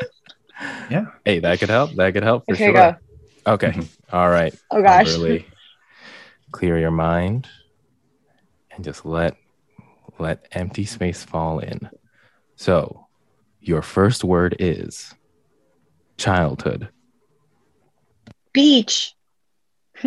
Yeah. 0.90 1.06
Hey, 1.24 1.38
that 1.38 1.60
could 1.60 1.70
help. 1.70 1.94
That 1.98 2.14
could 2.16 2.24
help 2.24 2.46
for 2.46 2.54
okay, 2.54 2.66
sure. 2.66 2.74
go. 2.74 2.96
Okay. 3.46 3.74
Mhm. 3.74 3.88
All 4.12 4.28
right. 4.28 4.56
Oh 4.72 4.82
gosh. 4.82 5.06
Humberly, 5.08 5.46
clear 6.52 6.80
your 6.80 6.90
mind 6.90 7.48
and 8.72 8.84
just 8.84 9.06
let 9.06 9.38
let 10.18 10.48
empty 10.54 10.86
space 10.86 11.24
fall 11.24 11.60
in. 11.60 11.88
So, 12.56 13.06
your 13.60 13.84
first 13.84 14.24
word 14.24 14.56
is 14.58 15.14
childhood. 16.18 16.90
Beach. 18.52 19.14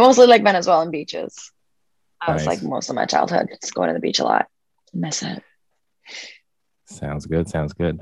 Mostly 0.00 0.26
like 0.26 0.42
Venezuelan 0.42 0.90
beaches. 0.90 1.52
I 2.22 2.32
was 2.32 2.46
like 2.46 2.62
most 2.62 2.88
of 2.88 2.94
my 2.96 3.04
childhood 3.04 3.48
just 3.60 3.74
going 3.74 3.88
to 3.88 3.94
the 3.94 4.00
beach 4.00 4.18
a 4.18 4.24
lot. 4.24 4.46
Miss 4.94 5.22
it. 5.22 5.42
Sounds 6.86 7.26
good. 7.26 7.48
Sounds 7.50 7.74
good. 7.74 8.00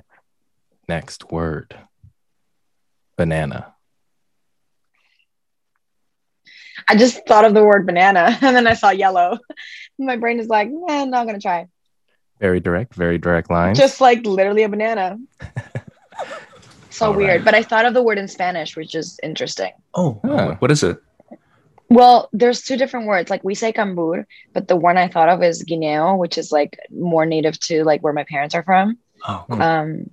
Next 0.89 1.31
word. 1.33 1.77
Banana. 3.17 3.75
I 6.89 6.97
just 6.97 7.27
thought 7.27 7.45
of 7.45 7.53
the 7.53 7.65
word 7.65 7.85
banana 7.85 8.39
and 8.43 8.55
then 8.55 8.67
I 8.69 8.75
saw 8.75 8.91
yellow. 8.91 9.39
My 9.99 10.17
brain 10.17 10.39
is 10.39 10.47
like, 10.47 10.69
man, 10.71 11.03
I'm 11.03 11.11
not 11.11 11.27
gonna 11.27 11.41
try. 11.41 11.67
Very 12.41 12.61
direct, 12.61 12.95
very 12.95 13.19
direct 13.19 13.51
line. 13.51 13.75
Just 13.75 14.01
like 14.01 14.25
literally 14.25 14.63
a 14.63 14.69
banana. 14.69 15.19
so 16.91 17.07
All 17.07 17.15
weird. 17.15 17.29
right. 17.29 17.45
But 17.45 17.55
I 17.55 17.65
thought 17.65 17.85
of 17.87 17.95
the 17.95 18.03
word 18.03 18.19
in 18.19 18.29
Spanish, 18.29 18.77
which 18.77 18.95
is 18.95 19.19
interesting. 19.23 19.73
Oh, 19.95 20.21
Huh. 20.25 20.55
what 20.61 20.71
is 20.71 20.85
it? 20.85 20.99
Well, 21.91 22.29
there's 22.33 22.63
two 22.63 22.77
different 22.77 23.07
words. 23.07 23.31
Like 23.31 23.43
we 23.45 23.55
say 23.55 23.73
cambur, 23.73 24.27
but 24.53 24.69
the 24.69 24.77
one 24.77 24.99
I 24.99 25.09
thought 25.09 25.29
of 25.31 25.43
is 25.43 25.65
guineo, 25.65 26.19
which 26.19 26.37
is 26.37 26.53
like 26.53 26.79
more 26.91 27.25
native 27.25 27.59
to 27.61 27.83
like 27.85 28.03
where 28.03 28.13
my 28.13 28.25
parents 28.25 28.55
are 28.55 28.63
from. 28.63 28.99
Oh, 29.27 29.45
cool. 29.49 29.63
Um, 29.63 30.11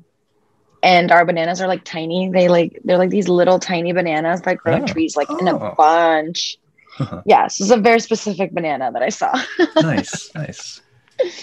and 0.82 1.12
our 1.12 1.26
bananas 1.26 1.62
are 1.62 1.68
like 1.68 1.84
tiny. 1.84 2.30
They 2.30 2.48
like 2.48 2.80
they're 2.86 2.98
like 2.98 3.10
these 3.10 3.28
little 3.28 3.60
tiny 3.60 3.92
bananas 3.92 4.42
that 4.44 4.58
grow 4.60 4.74
Oh. 4.74 4.78
in 4.78 4.86
trees, 4.86 5.18
like 5.18 5.30
in 5.30 5.48
Oh. 5.50 5.58
a 5.58 5.76
bunch. 5.76 6.58
Yes, 7.26 7.60
it's 7.60 7.72
a 7.72 7.78
very 7.78 8.00
specific 8.00 8.54
banana 8.54 8.90
that 8.94 9.02
I 9.04 9.10
saw. 9.10 9.34
nice, 9.76 10.34
nice. 10.34 10.82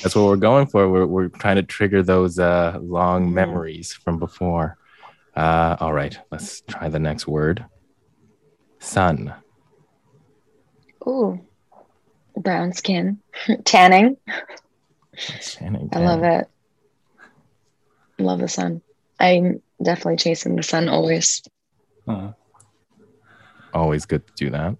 That's 0.02 0.16
what 0.16 0.24
we're 0.24 0.36
going 0.36 0.66
for. 0.66 0.88
We're, 0.88 1.04
we're 1.04 1.28
trying 1.28 1.56
to 1.56 1.62
trigger 1.62 2.02
those 2.02 2.38
uh, 2.38 2.78
long 2.80 3.34
memories 3.34 3.92
from 3.92 4.18
before. 4.18 4.78
Uh, 5.36 5.76
all 5.78 5.92
right, 5.92 6.18
let's 6.30 6.62
try 6.62 6.88
the 6.88 6.98
next 6.98 7.26
word. 7.28 7.66
Sun. 8.78 9.34
Ooh, 11.06 11.40
brown 12.36 12.72
skin, 12.72 13.18
tanning. 13.64 14.16
Tanning, 15.40 15.88
I 15.92 15.98
love 15.98 16.20
tanning. 16.20 16.40
it. 16.40 16.48
Love 18.18 18.38
the 18.40 18.48
sun. 18.48 18.82
I'm 19.18 19.62
definitely 19.82 20.16
chasing 20.16 20.56
the 20.56 20.62
sun 20.62 20.88
always. 20.88 21.42
Oh, 22.06 22.34
Always 23.74 24.04
good 24.06 24.26
to 24.26 24.32
do 24.36 24.50
that. 24.50 24.76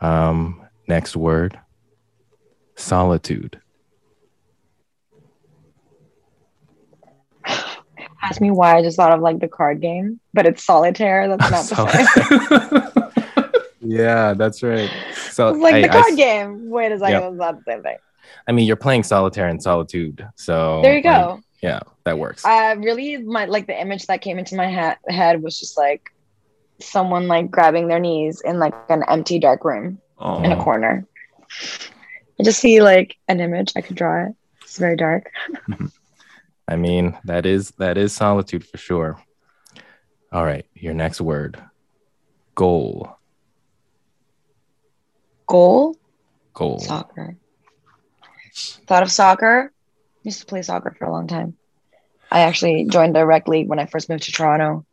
Um, 0.00 0.62
next 0.88 1.14
word. 1.16 1.58
Solitude. 2.76 3.60
Ask 8.22 8.40
me 8.40 8.50
why 8.50 8.76
I 8.76 8.82
just 8.82 8.96
thought 8.96 9.12
of 9.12 9.20
like 9.20 9.38
the 9.40 9.48
card 9.48 9.80
game, 9.80 10.18
but 10.32 10.46
it's 10.46 10.64
solitaire. 10.64 11.28
That's 11.28 11.50
not 11.50 11.66
the 11.68 12.92
same. 13.80 13.90
Yeah, 13.90 14.32
that's 14.34 14.62
right. 14.62 14.90
So 15.32 15.50
like 15.52 15.82
the 15.82 15.88
card 15.88 16.12
s- 16.12 16.16
game. 16.16 16.70
Wait 16.70 16.92
a 16.92 16.98
second, 16.98 17.22
Yep. 17.22 17.32
it's 17.32 17.38
not 17.38 17.64
the 17.64 17.72
same 17.72 17.82
thing. 17.82 17.96
I 18.46 18.52
mean, 18.52 18.66
you're 18.66 18.76
playing 18.76 19.02
solitaire 19.02 19.48
in 19.48 19.60
solitude, 19.60 20.26
so 20.36 20.80
There 20.82 20.96
you 20.96 21.02
like, 21.02 21.04
go. 21.04 21.40
yeah, 21.62 21.80
that 22.04 22.18
works. 22.18 22.44
Uh, 22.44 22.76
really, 22.78 23.16
my 23.18 23.46
like 23.46 23.66
the 23.66 23.78
image 23.80 24.06
that 24.06 24.20
came 24.20 24.38
into 24.38 24.54
my 24.56 24.70
ha- 24.70 24.96
head 25.08 25.42
was 25.42 25.58
just 25.58 25.76
like 25.76 26.12
someone 26.80 27.28
like 27.28 27.50
grabbing 27.50 27.88
their 27.88 28.00
knees 28.00 28.40
in 28.40 28.58
like 28.58 28.74
an 28.88 29.04
empty 29.08 29.38
dark 29.38 29.64
room 29.64 30.00
oh. 30.18 30.42
in 30.42 30.52
a 30.52 30.62
corner. 30.62 31.06
I 32.40 32.42
just 32.42 32.60
see 32.60 32.82
like 32.82 33.16
an 33.28 33.40
image. 33.40 33.72
I 33.76 33.80
could 33.80 33.96
draw 33.96 34.26
it. 34.26 34.34
It's 34.62 34.78
very 34.78 34.96
dark. 34.96 35.30
I 36.68 36.76
mean, 36.76 37.18
that 37.24 37.44
is 37.44 37.70
that 37.72 37.98
is 37.98 38.12
solitude 38.12 38.64
for 38.64 38.78
sure. 38.78 39.20
All 40.32 40.44
right, 40.44 40.64
your 40.74 40.94
next 40.94 41.20
word. 41.20 41.62
Goal. 42.54 43.18
Goal 45.52 45.96
Goal. 46.54 46.78
soccer. 46.78 47.36
Thought 48.86 49.02
of 49.02 49.10
soccer. 49.12 49.70
Used 50.22 50.40
to 50.40 50.46
play 50.46 50.62
soccer 50.62 50.94
for 50.98 51.04
a 51.04 51.12
long 51.12 51.26
time. 51.26 51.56
I 52.30 52.40
actually 52.40 52.86
joined 52.86 53.14
the 53.14 53.26
rec 53.26 53.48
league 53.48 53.68
when 53.68 53.78
I 53.78 53.84
first 53.84 54.08
moved 54.08 54.22
to 54.22 54.32
Toronto. 54.32 54.86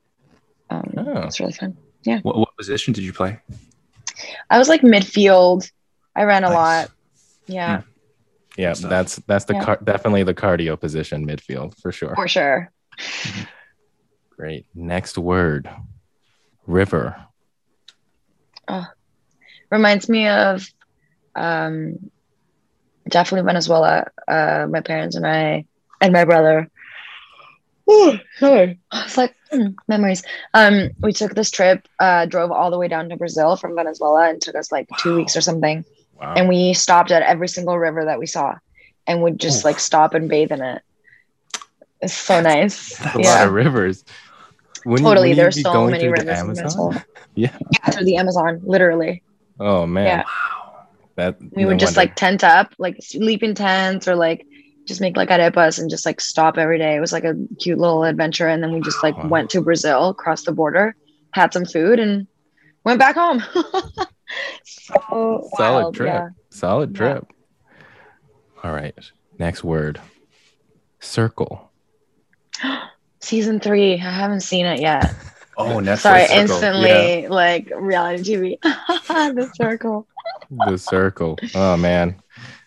Um, 0.69 0.93
Oh. 0.97 1.21
It's 1.21 1.39
really 1.39 1.53
fun. 1.53 1.77
What, 2.23 2.35
what 2.37 2.57
position 2.57 2.93
did 2.93 3.05
you 3.05 3.13
play? 3.13 3.39
I 4.49 4.57
was 4.57 4.67
like 4.67 4.81
midfield. 4.81 5.71
I 6.13 6.23
ran 6.23 6.43
a 6.43 6.47
Nice. 6.49 6.55
lot. 6.55 6.91
Yeah, 7.47 7.81
Yeah, 8.57 8.73
Stuff. 8.73 8.89
that's 8.89 9.15
that's 9.27 9.45
the 9.45 9.53
Yeah. 9.53 9.63
car- 9.63 9.79
definitely 9.81 10.23
the 10.23 10.33
cardio 10.33 10.77
position 10.77 11.25
midfield 11.25 11.79
for 11.81 11.93
sure. 11.93 12.15
for 12.15 12.27
sure. 12.27 12.69
Great. 14.35 14.65
Next 14.75 15.17
word. 15.17 15.69
River. 16.67 17.15
Reminds 19.69 20.09
me 20.09 20.27
of 20.27 20.67
um 21.35 22.11
definitely 23.07 23.45
Venezuela. 23.45 24.07
Uh 24.27 24.67
my 24.69 24.81
parents 24.81 25.15
and 25.15 25.25
I 25.25 25.65
and 26.01 26.13
my 26.13 26.25
brother. 26.25 26.69
Oh, 27.91 28.19
sorry. 28.37 28.79
It's 28.93 29.17
like 29.17 29.35
hmm, 29.51 29.69
memories. 29.87 30.23
Um 30.53 30.89
we 31.01 31.13
took 31.13 31.33
this 31.35 31.51
trip, 31.51 31.87
uh 31.99 32.25
drove 32.25 32.51
all 32.51 32.71
the 32.71 32.77
way 32.77 32.87
down 32.87 33.09
to 33.09 33.17
Brazil 33.17 33.55
from 33.55 33.75
Venezuela 33.75 34.29
and 34.29 34.41
took 34.41 34.55
us 34.55 34.71
like 34.71 34.87
two 34.99 35.15
weeks 35.15 35.35
or 35.35 35.41
something. 35.41 35.85
Wow. 36.19 36.33
And 36.35 36.49
we 36.49 36.73
stopped 36.73 37.11
at 37.11 37.23
every 37.23 37.47
single 37.47 37.77
river 37.77 38.05
that 38.05 38.19
we 38.19 38.25
saw 38.25 38.55
and 39.07 39.21
would 39.23 39.39
just 39.39 39.59
Oof. 39.59 39.65
like 39.65 39.79
stop 39.79 40.13
and 40.13 40.29
bathe 40.29 40.51
in 40.51 40.61
it. 40.61 40.81
It's 42.01 42.13
so 42.13 42.41
nice. 42.41 42.97
That's 42.97 43.15
a 43.15 43.19
lot 43.19 43.47
of 43.47 43.53
rivers. 43.53 44.03
Totally. 44.83 45.33
There's 45.33 45.61
so 45.61 45.85
many 45.87 45.99
through 46.03 46.15
the 46.15 46.25
rivers 46.25 46.41
in 46.41 46.55
Venezuela. 46.55 47.05
Yeah. 47.35 47.55
Yeah, 47.71 47.91
through 47.91 48.05
the 48.05 48.17
Amazon, 48.17 48.59
literally. 48.63 49.23
Oh 49.59 49.85
man. 49.85 50.05
Yeah. 50.05 50.23
Wow. 50.23 50.87
That 51.15 51.41
we 51.41 51.63
no 51.63 51.67
would 51.67 51.79
just 51.79 51.97
wonder. 51.97 52.07
like 52.09 52.15
tent 52.15 52.43
up, 52.43 52.73
like 52.77 52.97
sleep 53.01 53.43
in 53.43 53.53
tents 53.55 54.07
or 54.07 54.15
like 54.15 54.45
just 54.87 55.01
make 55.01 55.17
like 55.17 55.29
arepas 55.29 55.79
and 55.79 55.89
just 55.89 56.05
like 56.05 56.21
stop 56.21 56.57
every 56.57 56.77
day. 56.77 56.95
It 56.95 56.99
was 57.01 57.11
like 57.11 57.25
a 57.25 57.35
cute 57.59 57.77
little 57.77 58.03
adventure. 58.05 58.47
And 58.47 58.63
then 58.63 58.71
we 58.71 58.79
just 58.81 59.03
like 59.03 59.17
Wow. 59.17 59.27
went 59.27 59.49
to 59.51 59.61
Brazil, 59.61 60.13
crossed 60.13 60.45
the 60.45 60.51
border, 60.51 60.95
had 61.33 61.53
some 61.53 61.65
food 61.65 61.99
and 61.99 62.25
went 62.85 62.99
back 62.99 63.15
home. 63.15 63.43
so 64.63 65.49
solid 65.55 65.81
wild, 65.83 65.95
trip. 65.95 66.07
yeah. 66.07 66.29
Solid 66.51 66.91
Yeah. 66.91 66.97
trip. 66.97 67.27
All 68.63 68.71
right. 68.71 68.95
Next 69.37 69.63
word. 69.63 69.99
Circle. 70.99 71.71
Season 73.21 73.59
three. 73.59 73.93
I 73.93 73.97
haven't 73.97 74.41
seen 74.41 74.65
it 74.65 74.79
yet. 74.79 75.13
Oh, 75.59 75.77
Netflix. 75.79 75.97
Sorry, 75.99 76.25
Circle. 76.25 76.39
instantly 76.39 77.27
like 77.27 77.71
reality 77.75 78.23
TV. 78.35 78.57
the 78.63 79.51
circle. 79.55 80.07
the 80.49 80.77
circle. 80.77 81.37
Oh 81.53 81.75
man. 81.77 82.21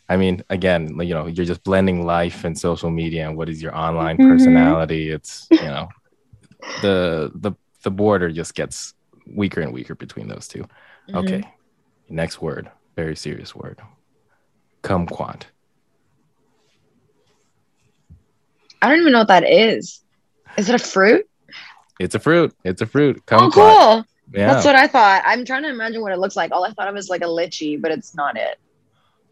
I 0.09 0.16
mean, 0.18 0.45
again, 0.51 1.01
you 1.01 1.14
know, 1.14 1.26
you're 1.26 1.47
just 1.47 1.64
blending 1.64 2.05
life 2.05 2.45
and 2.45 2.57
social 2.59 2.90
media 2.90 3.26
and 3.26 3.36
what 3.36 3.49
is 3.49 3.62
your 3.62 3.74
online 3.74 4.18
Mhm. 4.18 4.28
personality. 4.28 5.11
It's 5.11 5.49
you 5.51 5.59
know, 5.62 5.88
the 6.82 7.32
the 7.34 7.53
the 7.82 7.90
border 7.90 8.30
just 8.30 8.55
gets 8.55 8.93
weaker 9.26 9.62
and 9.62 9.72
weaker 9.72 9.95
between 9.95 10.28
those 10.28 10.47
2 10.49 10.66
Mhm. 11.09 11.16
Okay, 11.16 11.43
next 12.11 12.43
word, 12.43 12.70
very 12.95 13.16
serious 13.16 13.55
word, 13.55 13.80
kumquat. 14.82 15.45
I 18.82 18.88
don't 18.90 19.01
even 19.01 19.12
know 19.12 19.20
what 19.20 19.28
that 19.28 19.49
is. 19.49 20.03
Is 20.59 20.68
it 20.68 20.74
a 20.74 20.78
fruit? 20.78 21.26
It's 22.01 22.14
a 22.14 22.18
fruit. 22.18 22.55
It's 22.64 22.80
a 22.82 22.86
fruit. 22.86 23.22
Oh, 23.30 23.51
cool. 23.53 24.05
Yeah. 24.32 24.53
That's 24.55 24.64
what 24.64 24.74
I 24.74 24.86
thought. 24.86 25.22
I'm 25.26 25.45
trying 25.45 25.62
to 25.64 25.68
imagine 25.68 26.01
what 26.01 26.12
it 26.12 26.18
looks 26.18 26.36
like. 26.36 26.53
All 26.53 26.64
I 26.64 26.70
thought 26.72 26.88
of 26.88 26.97
is 26.97 27.09
like 27.11 27.20
a 27.22 27.26
lychee, 27.26 27.80
but 27.80 27.90
it's 27.90 28.14
not 28.14 28.36
it. 28.36 28.59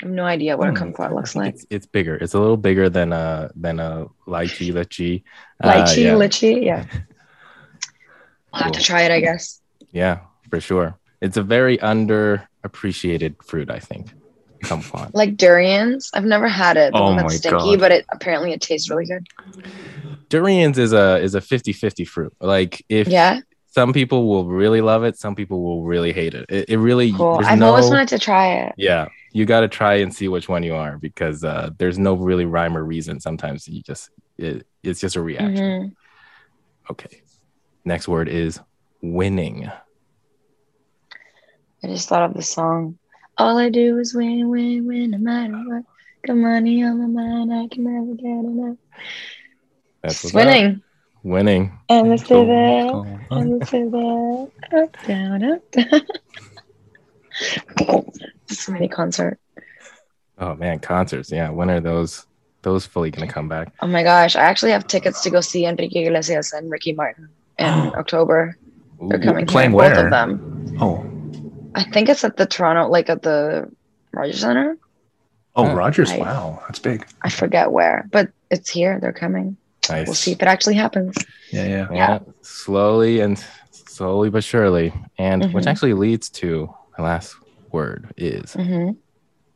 I 0.02 0.06
have 0.06 0.12
no 0.12 0.24
idea 0.24 0.56
what 0.56 0.68
a 0.68 0.72
Hmm. 0.72 0.90
kumquat 0.92 1.14
looks 1.14 1.34
like. 1.36 1.54
it's, 1.54 1.66
it's 1.70 1.86
bigger. 1.86 2.16
It's 2.16 2.34
a 2.34 2.38
little 2.40 2.56
bigger 2.56 2.88
than 2.88 3.12
a 3.12 3.50
than 3.56 3.80
a 3.80 4.06
lychee 4.26 4.72
lychee. 4.72 5.22
Uh, 5.62 5.72
Lychee, 5.84 6.04
yeah. 6.04 6.12
lychee, 6.14 6.64
yeah. 6.64 6.84
I'll 8.52 8.64
have 8.64 8.72
to 8.72 8.82
try 8.82 9.02
it, 9.02 9.10
I 9.12 9.20
guess. 9.20 9.60
Yeah, 9.92 10.20
for 10.50 10.60
sure. 10.60 10.96
It's 11.20 11.36
a 11.36 11.42
very 11.42 11.78
underappreciated 11.78 13.42
fruit, 13.44 13.70
I 13.70 13.78
think. 13.78 14.12
Kumquat. 14.62 15.10
Like 15.14 15.36
durians. 15.36 16.10
I've 16.14 16.24
never 16.24 16.48
had 16.48 16.76
it. 16.76 16.92
The 16.92 16.98
Oh 16.98 17.06
one 17.06 17.16
that's 17.16 17.36
stinky, 17.36 17.76
God. 17.76 17.80
but 17.80 17.92
it 17.92 18.06
apparently 18.12 18.52
it 18.52 18.60
tastes 18.60 18.90
really 18.90 19.06
good. 19.06 19.26
Durians 20.28 20.78
is 20.78 20.92
a 20.92 21.18
is 21.18 21.34
a 21.34 21.40
50-50 21.40 22.06
fruit. 22.06 22.32
Like 22.40 22.84
if 22.88 23.08
Yeah, 23.08 23.40
some 23.66 23.92
people 23.92 24.28
will 24.28 24.44
really 24.46 24.80
love 24.80 25.02
it, 25.04 25.16
some 25.18 25.34
people 25.34 25.62
will 25.62 25.82
really 25.84 26.12
hate 26.12 26.34
it. 26.34 26.46
It, 26.48 26.68
it 26.70 26.78
really 26.78 27.12
cool. 27.12 27.40
I've 27.42 27.58
no- 27.58 27.68
always 27.68 27.88
wanted 27.88 28.08
to 28.10 28.18
try 28.18 28.52
it. 28.64 28.74
Yeah, 28.76 29.08
you 29.32 29.44
got 29.44 29.60
to 29.60 29.68
try 29.68 29.94
and 29.96 30.14
see 30.14 30.28
which 30.28 30.48
one 30.48 30.62
you 30.62 30.74
are 30.74 30.98
because 30.98 31.42
uh, 31.42 31.70
there's 31.78 31.98
no 31.98 32.14
really 32.14 32.44
rhyme 32.44 32.76
or 32.76 32.84
reason. 32.84 33.18
Sometimes 33.20 33.66
you 33.66 33.82
just 33.82 34.10
it, 34.38 34.66
it's 34.82 35.00
just 35.00 35.16
a 35.16 35.20
reaction. 35.22 35.56
Mhm. 35.56 35.92
Okay. 36.92 37.22
Next 37.84 38.06
word 38.08 38.28
is 38.28 38.60
winning. 39.02 39.68
I 41.82 41.86
just 41.86 42.08
thought 42.08 42.22
of 42.22 42.34
the 42.34 42.42
song. 42.42 42.98
All 43.40 43.56
I 43.56 43.70
do 43.70 43.98
is 43.98 44.14
win, 44.14 44.50
win, 44.50 44.86
win, 44.86 45.12
no 45.12 45.18
matter 45.18 45.54
what. 45.54 45.84
Got 46.26 46.36
money 46.36 46.84
on 46.84 47.00
my 47.00 47.06
mind, 47.06 47.54
I 47.54 47.74
can 47.74 47.84
never 47.84 48.14
get 48.14 48.26
enough. 48.26 48.76
That's 50.02 50.20
Just 50.20 50.34
what's 50.34 50.46
up. 50.46 50.52
winning. 50.52 50.82
Winning. 51.22 51.78
And 51.88 52.10
let's 52.10 52.22
do 52.24 52.44
that. 52.44 53.24
And 53.30 53.58
let's 53.58 53.70
do 53.70 53.90
that. 53.90 54.78
Up, 54.78 55.06
down, 55.06 55.42
up, 55.42 55.70
down. 55.70 56.00
Just 58.46 58.68
a 58.68 58.72
mini 58.72 58.88
concert. 58.88 59.38
Oh 60.38 60.54
man, 60.56 60.78
concerts. 60.78 61.32
Yeah, 61.32 61.48
when 61.48 61.70
are 61.70 61.80
those 61.80 62.26
those 62.60 62.84
fully 62.84 63.10
gonna 63.10 63.26
come 63.26 63.48
back? 63.48 63.72
Oh 63.80 63.86
my 63.86 64.02
gosh, 64.02 64.36
I 64.36 64.42
actually 64.42 64.72
have 64.72 64.86
tickets 64.86 65.22
to 65.22 65.30
go 65.30 65.40
see 65.40 65.64
Enrique 65.64 66.04
Iglesias 66.04 66.52
and 66.52 66.70
Ricky 66.70 66.92
Martin 66.92 67.30
in 67.58 67.66
October. 67.96 68.58
They're 69.08 69.18
Ooh, 69.18 69.22
coming 69.22 69.46
playing 69.46 69.70
here, 69.70 69.78
both 69.80 69.98
of 69.98 70.10
them. 70.10 70.76
Oh, 70.78 71.09
I 71.74 71.84
think 71.84 72.08
it's 72.08 72.24
at 72.24 72.36
the 72.36 72.46
Toronto, 72.46 72.88
like 72.90 73.08
at 73.10 73.22
the 73.22 73.70
Rogers 74.12 74.40
Center. 74.40 74.76
oh, 75.56 75.66
Huh. 75.66 75.74
Rogers. 75.74 76.10
I- 76.10 76.18
Wow, 76.18 76.62
that's 76.66 76.78
big. 76.78 77.06
I 77.22 77.28
forget 77.30 77.70
where, 77.72 78.06
but 78.10 78.30
it's 78.50 78.70
here. 78.70 78.98
They're 79.00 79.12
coming. 79.12 79.56
Nice. 79.88 80.06
We'll 80.06 80.14
see 80.14 80.32
if 80.32 80.40
it 80.42 80.48
actually 80.48 80.74
happens. 80.74 81.16
Yeah, 81.52 81.66
yeah. 81.66 81.88
Yeah, 81.92 82.18
slowly 82.42 83.20
and 83.20 83.42
slowly 83.70 84.30
but 84.30 84.44
surely, 84.44 84.92
and 85.18 85.52
which 85.52 85.64
Mhm. 85.64 85.70
actually 85.70 85.94
leads 85.94 86.30
to 86.30 86.72
my 86.96 87.04
last 87.04 87.34
word 87.72 88.12
is 88.16 88.54
hmm 88.54 88.90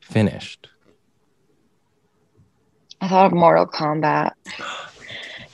finished. 0.00 0.68
I 3.00 3.08
thought 3.08 3.26
of 3.26 3.32
Mortal 3.32 3.66
Kombat. 3.66 4.32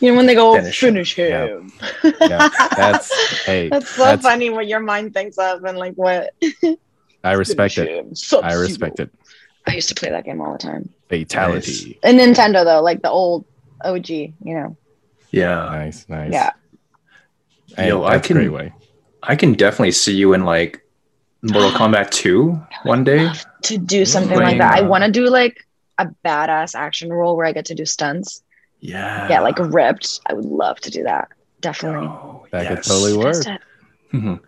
You 0.00 0.10
know 0.10 0.16
when 0.16 0.26
they 0.26 0.34
go 0.34 0.54
Finish 0.54 0.80
finish, 0.80 1.14
him." 1.14 1.70
him. 1.70 2.12
Yeah, 2.20 2.48
that's 2.76 3.44
hey, 3.46 3.68
That's 3.68 3.88
so 3.90 4.04
that's- 4.04 4.22
funny 4.22 4.50
what 4.50 4.66
your 4.66 4.80
mind 4.80 5.12
thinks 5.14 5.36
of 5.38 5.62
and 5.64 5.78
like 5.78 5.94
what. 5.94 6.34
I 7.24 7.32
respect 7.32 7.76
it. 7.76 8.18
I 8.42 8.54
respect 8.54 8.98
it. 8.98 9.10
I 9.66 9.74
used 9.74 9.90
to 9.90 9.94
play 9.94 10.08
that 10.08 10.24
game 10.24 10.40
all 10.40 10.52
the 10.52 10.58
time. 10.58 10.88
Fatality. 11.10 11.98
And 12.02 12.18
Nintendo 12.18 12.64
though, 12.64 12.80
like 12.82 13.02
the 13.02 13.10
old 13.10 13.44
OG, 13.84 14.08
you 14.08 14.34
know. 14.42 14.76
Yeah. 15.30 15.54
Nice, 15.66 16.08
nice. 16.08 16.32
Yeah. 16.32 16.52
Hey, 17.76 17.88
Yo, 17.88 18.02
I 18.02 18.14
that's 18.14 18.24
a 18.24 18.28
can- 18.28 18.36
great 18.38 18.48
way. 18.52 18.72
I 19.22 19.36
can 19.36 19.52
definitely 19.52 19.92
see 19.92 20.14
you 20.16 20.32
in 20.32 20.44
like 20.44 20.82
Mortal 21.42 21.70
Kombat 21.78 22.10
2 22.10 22.58
one 22.84 23.04
day. 23.04 23.30
To 23.64 23.76
do 23.76 24.06
something 24.06 24.32
Playing, 24.38 24.58
like 24.58 24.58
that. 24.58 24.78
I 24.82 24.86
uh, 24.86 24.88
want 24.88 25.04
to 25.04 25.10
do 25.10 25.26
like 25.28 25.58
a 25.98 26.06
badass 26.24 26.74
action 26.74 27.12
role 27.12 27.36
where 27.36 27.44
I 27.44 27.52
get 27.52 27.66
to 27.66 27.74
do 27.74 27.84
stunts. 27.84 28.42
Yeah. 28.80 29.28
Get 29.28 29.42
like 29.42 29.58
ripped. 29.58 30.20
I 30.26 30.32
would 30.34 30.44
love 30.44 30.80
to 30.80 30.90
do 30.90 31.02
that. 31.04 31.28
Definitely. 31.60 32.06
Oh, 32.08 32.46
That 32.52 32.68
could 32.68 32.82
totally 32.84 33.16
work. 33.16 33.34
Just 33.34 33.48
it. 33.48 33.60
Mhm. 34.12 34.40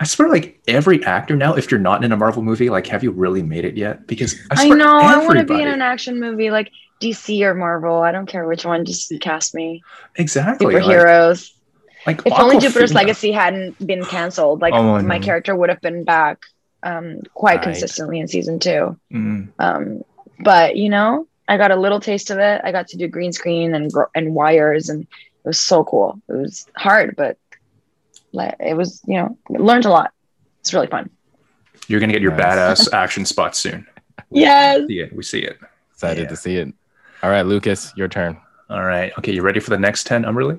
I 0.00 0.04
swear, 0.04 0.28
like 0.28 0.60
every 0.66 1.04
actor 1.04 1.36
now, 1.36 1.54
if 1.54 1.70
you're 1.70 1.78
not 1.80 2.02
in 2.04 2.10
a 2.12 2.16
Marvel 2.16 2.42
movie, 2.42 2.70
like, 2.70 2.86
have 2.88 3.02
you 3.04 3.10
really 3.12 3.42
made 3.42 3.64
it 3.64 3.76
yet? 3.76 4.06
Because 4.06 4.34
I, 4.50 4.62
I 4.62 4.66
swear, 4.66 4.78
know. 4.78 4.96
I 4.98 5.16
want 5.24 5.38
to 5.38 5.44
be 5.44 5.60
in 5.62 5.68
an 5.68 5.80
action 5.82 6.18
movie 6.18 6.50
like 6.50 6.70
DC 7.00 7.40
or 7.42 7.54
Marvel. 7.54 8.02
I 8.02 8.10
don't 8.12 8.26
care 8.26 8.46
which 8.46 8.64
one. 8.64 8.84
Just 8.84 9.12
cast 9.20 9.54
me. 9.54 9.82
exactly 10.16 10.74
like- 10.74 10.82
Superheroes. 10.84 11.50
Like, 12.04 12.20
if 12.26 12.32
only 12.32 12.58
Jupiter's 12.58 12.92
Legacy 12.94 13.30
hadn't 13.30 13.78
been 13.86 14.04
canceled, 14.04 14.60
like 14.60 14.74
Oh, 14.74 15.00
my 15.02 15.18
no. 15.18 15.24
character 15.24 15.54
would 15.54 15.68
have 15.68 15.80
been 15.80 16.02
back 16.02 16.40
um, 16.82 17.20
quite 17.34 17.56
Right. 17.58 17.62
consistently 17.62 18.18
in 18.18 18.26
season 18.26 18.58
two. 18.58 18.98
Mm, 19.12 19.48
Um, 19.60 20.02
but 20.40 20.74
you 20.76 20.88
know, 20.88 21.28
I 21.52 21.58
got 21.58 21.70
a 21.70 21.76
little 21.76 22.00
taste 22.00 22.30
of 22.30 22.38
it. 22.38 22.62
I 22.64 22.72
got 22.72 22.88
to 22.88 22.96
do 22.96 23.06
green 23.08 23.30
screen 23.32 23.74
and 23.74 23.90
and 24.14 24.34
wires, 24.34 24.88
and 24.88 25.02
it 25.02 25.08
was 25.48 25.60
so 25.60 25.84
cool. 25.84 26.18
It 26.28 26.32
was 26.32 26.66
hard, 26.76 27.14
but 27.14 27.36
like 28.32 28.56
it 28.58 28.74
was, 28.74 29.02
you 29.06 29.16
know, 29.18 29.36
learned 29.50 29.84
a 29.84 29.90
lot. 29.90 30.12
It's 30.60 30.72
really 30.72 30.86
fun. 30.86 31.10
you're 31.88 32.00
gonna 32.00 32.12
get 32.14 32.22
your 32.22 32.32
Nice. 32.34 32.88
badass 32.88 32.92
action 33.02 33.26
spot 33.26 33.54
soon. 33.54 33.86
Yes. 34.30 34.86
See 34.88 35.00
it. 35.00 35.14
We 35.14 35.22
see 35.22 35.40
it. 35.40 35.58
Excited 35.92 36.22
Yeah. 36.22 36.28
to 36.28 36.36
see 36.36 36.56
it. 36.56 36.68
All 37.22 37.28
right, 37.30 37.42
Lucas, 37.44 37.92
your 37.96 38.08
turn. 38.08 38.40
All 38.70 38.84
right. 38.84 39.12
Okay. 39.18 39.32
You 39.32 39.42
ready 39.42 39.60
for 39.60 39.70
the 39.70 39.78
next 39.78 40.06
ten, 40.06 40.24
Humberly? 40.24 40.56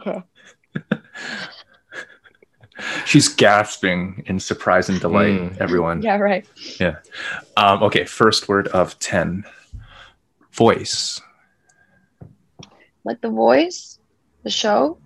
Okay. 0.00 0.20
She's 3.04 3.28
gasping 3.28 4.22
in 4.26 4.38
surprise 4.40 4.88
and 4.88 5.00
delight. 5.00 5.38
Mm. 5.40 5.58
Everyone. 5.58 6.00
Yeah. 6.02 6.16
Right. 6.18 6.46
Yeah. 6.80 6.96
Um, 7.56 7.82
okay. 7.84 8.04
First 8.04 8.48
word 8.48 8.68
of 8.68 8.98
ten. 8.98 9.44
Voice. 10.58 11.20
Like 13.04 13.20
the 13.20 13.30
voice, 13.30 13.98
the 14.42 14.50
show. 14.50 14.98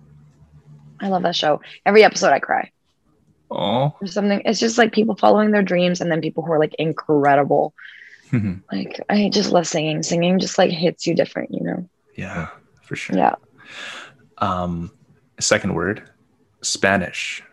I 0.99 1.09
love 1.09 1.21
that 1.23 1.35
show. 1.35 1.61
Every 1.85 2.03
episode, 2.03 2.33
I 2.33 2.39
cry. 2.39 2.71
Oh. 3.51 3.95
Something. 4.03 4.41
It's 4.45 4.59
just 4.59 4.79
like 4.79 4.91
people 4.91 5.15
following 5.15 5.51
their 5.51 5.61
dreams, 5.61 6.01
and 6.01 6.11
then 6.11 6.21
people 6.21 6.43
who 6.43 6.51
are 6.53 6.59
like 6.59 6.73
incredible. 6.79 7.73
Like 8.71 8.99
I 9.09 9.29
just 9.29 9.51
love 9.51 9.67
singing. 9.67 10.01
Singing 10.01 10.39
just 10.39 10.57
like 10.57 10.71
hits 10.71 11.05
you 11.05 11.13
different, 11.13 11.53
you 11.53 11.61
know. 11.61 11.87
yeah. 12.15 12.47
For 12.81 12.95
sure. 12.95 13.15
Yeah. 13.15 13.35
Um, 14.39 14.91
second 15.39 15.75
word. 15.75 16.09
Spanish. 16.63 17.43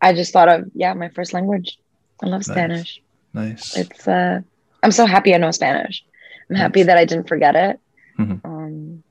I 0.00 0.12
just 0.12 0.32
thought 0.32 0.48
of 0.48 0.70
yeah, 0.74 0.94
my 0.94 1.08
first 1.08 1.32
language. 1.32 1.78
I 2.22 2.26
love 2.26 2.46
Nice. 2.46 2.54
Spanish. 2.54 3.02
Nice. 3.34 3.76
It's 3.76 4.06
uh 4.06 4.42
I'm 4.82 4.92
so 4.92 5.06
happy 5.06 5.34
I 5.34 5.38
know 5.38 5.50
Spanish. 5.50 6.04
I'm 6.50 6.56
happy 6.56 6.82
that 6.84 6.96
I 6.98 7.04
didn't 7.04 7.28
forget 7.28 7.56
it. 7.56 7.80
Mhm. 8.18 8.44
Um 8.44 9.02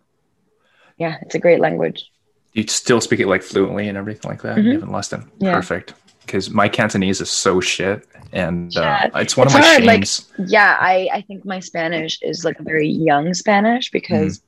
yeah, 0.97 1.18
it's 1.22 1.36
a 1.36 1.39
great 1.39 1.59
language. 1.59 2.09
you 2.53 2.66
still 2.68 3.01
speak 3.01 3.20
it 3.20 3.28
like 3.28 3.43
fluently 3.43 3.89
and 3.89 3.97
everything 3.97 4.32
like 4.32 4.41
that. 4.41 4.57
Mhm. 4.57 4.63
You 4.63 4.72
haven't 4.74 4.91
lost 4.93 5.11
it. 5.11 5.20
Yeah. 5.39 5.53
Perfect. 5.53 5.93
Because 6.26 6.49
my 6.49 6.70
Cantonese 6.70 7.20
is 7.20 7.30
so 7.30 7.59
shit, 7.59 8.07
and 8.32 8.76
uh, 8.78 8.82
Yeah. 8.82 9.09
it's 9.22 9.36
one 9.36 9.47
It's 9.47 9.55
of 9.55 9.61
my 9.61 9.68
hard, 9.68 9.84
like- 9.84 9.95
shames. 10.05 10.32
Yeah, 10.47 10.78
I 10.80 11.09
I 11.11 11.22
think 11.28 11.43
my 11.45 11.59
Spanish 11.59 12.18
is 12.22 12.45
like 12.45 12.57
a 12.59 12.63
very 12.63 12.88
young 12.88 13.34
Spanish 13.34 13.91
because 13.91 14.39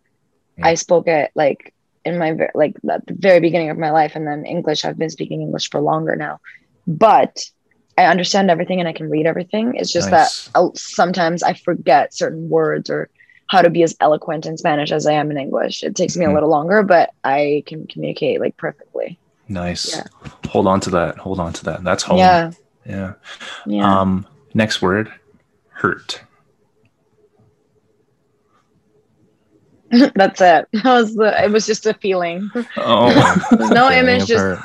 Mhm. 0.58 0.66
I 0.70 0.74
spoke 0.76 1.08
it 1.10 1.32
like 1.36 1.74
in 2.06 2.18
my 2.18 2.32
like 2.56 2.76
at 2.90 3.06
the 3.06 3.14
very 3.14 3.42
beginning 3.42 3.70
of 3.70 3.78
my 3.78 3.92
life 3.92 4.16
and 4.16 4.26
then 4.26 4.46
English 4.46 4.86
I've 4.86 4.98
been 4.98 5.10
speaking 5.10 5.42
English 5.42 5.70
for 5.70 5.82
longer 5.82 6.16
now. 6.16 6.40
But 6.88 7.44
I 7.98 8.06
understand 8.06 8.52
everything 8.52 8.80
and 8.80 8.88
I 8.88 8.94
can 8.94 9.10
read 9.10 9.26
everything. 9.26 9.74
It's 9.76 9.92
just 9.92 10.12
Nice. 10.12 10.46
that 10.46 10.52
I'll, 10.56 10.76
sometimes 10.76 11.42
I 11.44 11.54
forget 11.54 12.14
certain 12.14 12.48
words 12.50 12.90
or 12.90 13.10
how 13.50 13.62
to 13.62 13.70
be 13.70 13.82
as 13.82 13.96
eloquent 14.02 14.46
in 14.46 14.58
Spanish 14.58 14.92
as 14.92 15.08
I 15.08 15.14
am 15.14 15.32
in 15.32 15.38
English. 15.38 15.82
It 15.84 15.96
takes 15.96 16.16
me 16.16 16.26
a 16.26 16.28
Mhm. 16.28 16.34
little 16.36 16.50
longer, 16.50 16.84
but 16.84 17.12
I 17.24 17.64
can 17.66 17.88
communicate 17.88 18.40
like 18.40 18.56
perfectly. 18.58 19.18
nice. 19.50 19.96
yeah. 19.96 20.04
Hold 20.50 20.68
on 20.68 20.80
to 20.82 20.90
that. 20.92 21.18
Hold 21.18 21.40
on 21.40 21.54
to 21.54 21.64
that. 21.66 21.84
That's 21.84 22.04
home. 22.04 22.18
Yeah. 22.18 22.52
Yeah. 22.86 23.14
Yeah. 23.66 24.00
Um. 24.02 24.28
Next 24.54 24.82
word. 24.82 25.12
Hurt. 25.70 26.22
That's 30.16 30.42
it. 30.42 30.68
That 30.74 30.84
was 30.84 31.16
the 31.16 31.44
it 31.44 31.50
was 31.52 31.66
just 31.66 31.86
a 31.86 31.94
feeling. 31.94 32.50
Oh. 32.76 33.58
No 33.72 33.90
image, 34.02 34.26
just 34.28 34.62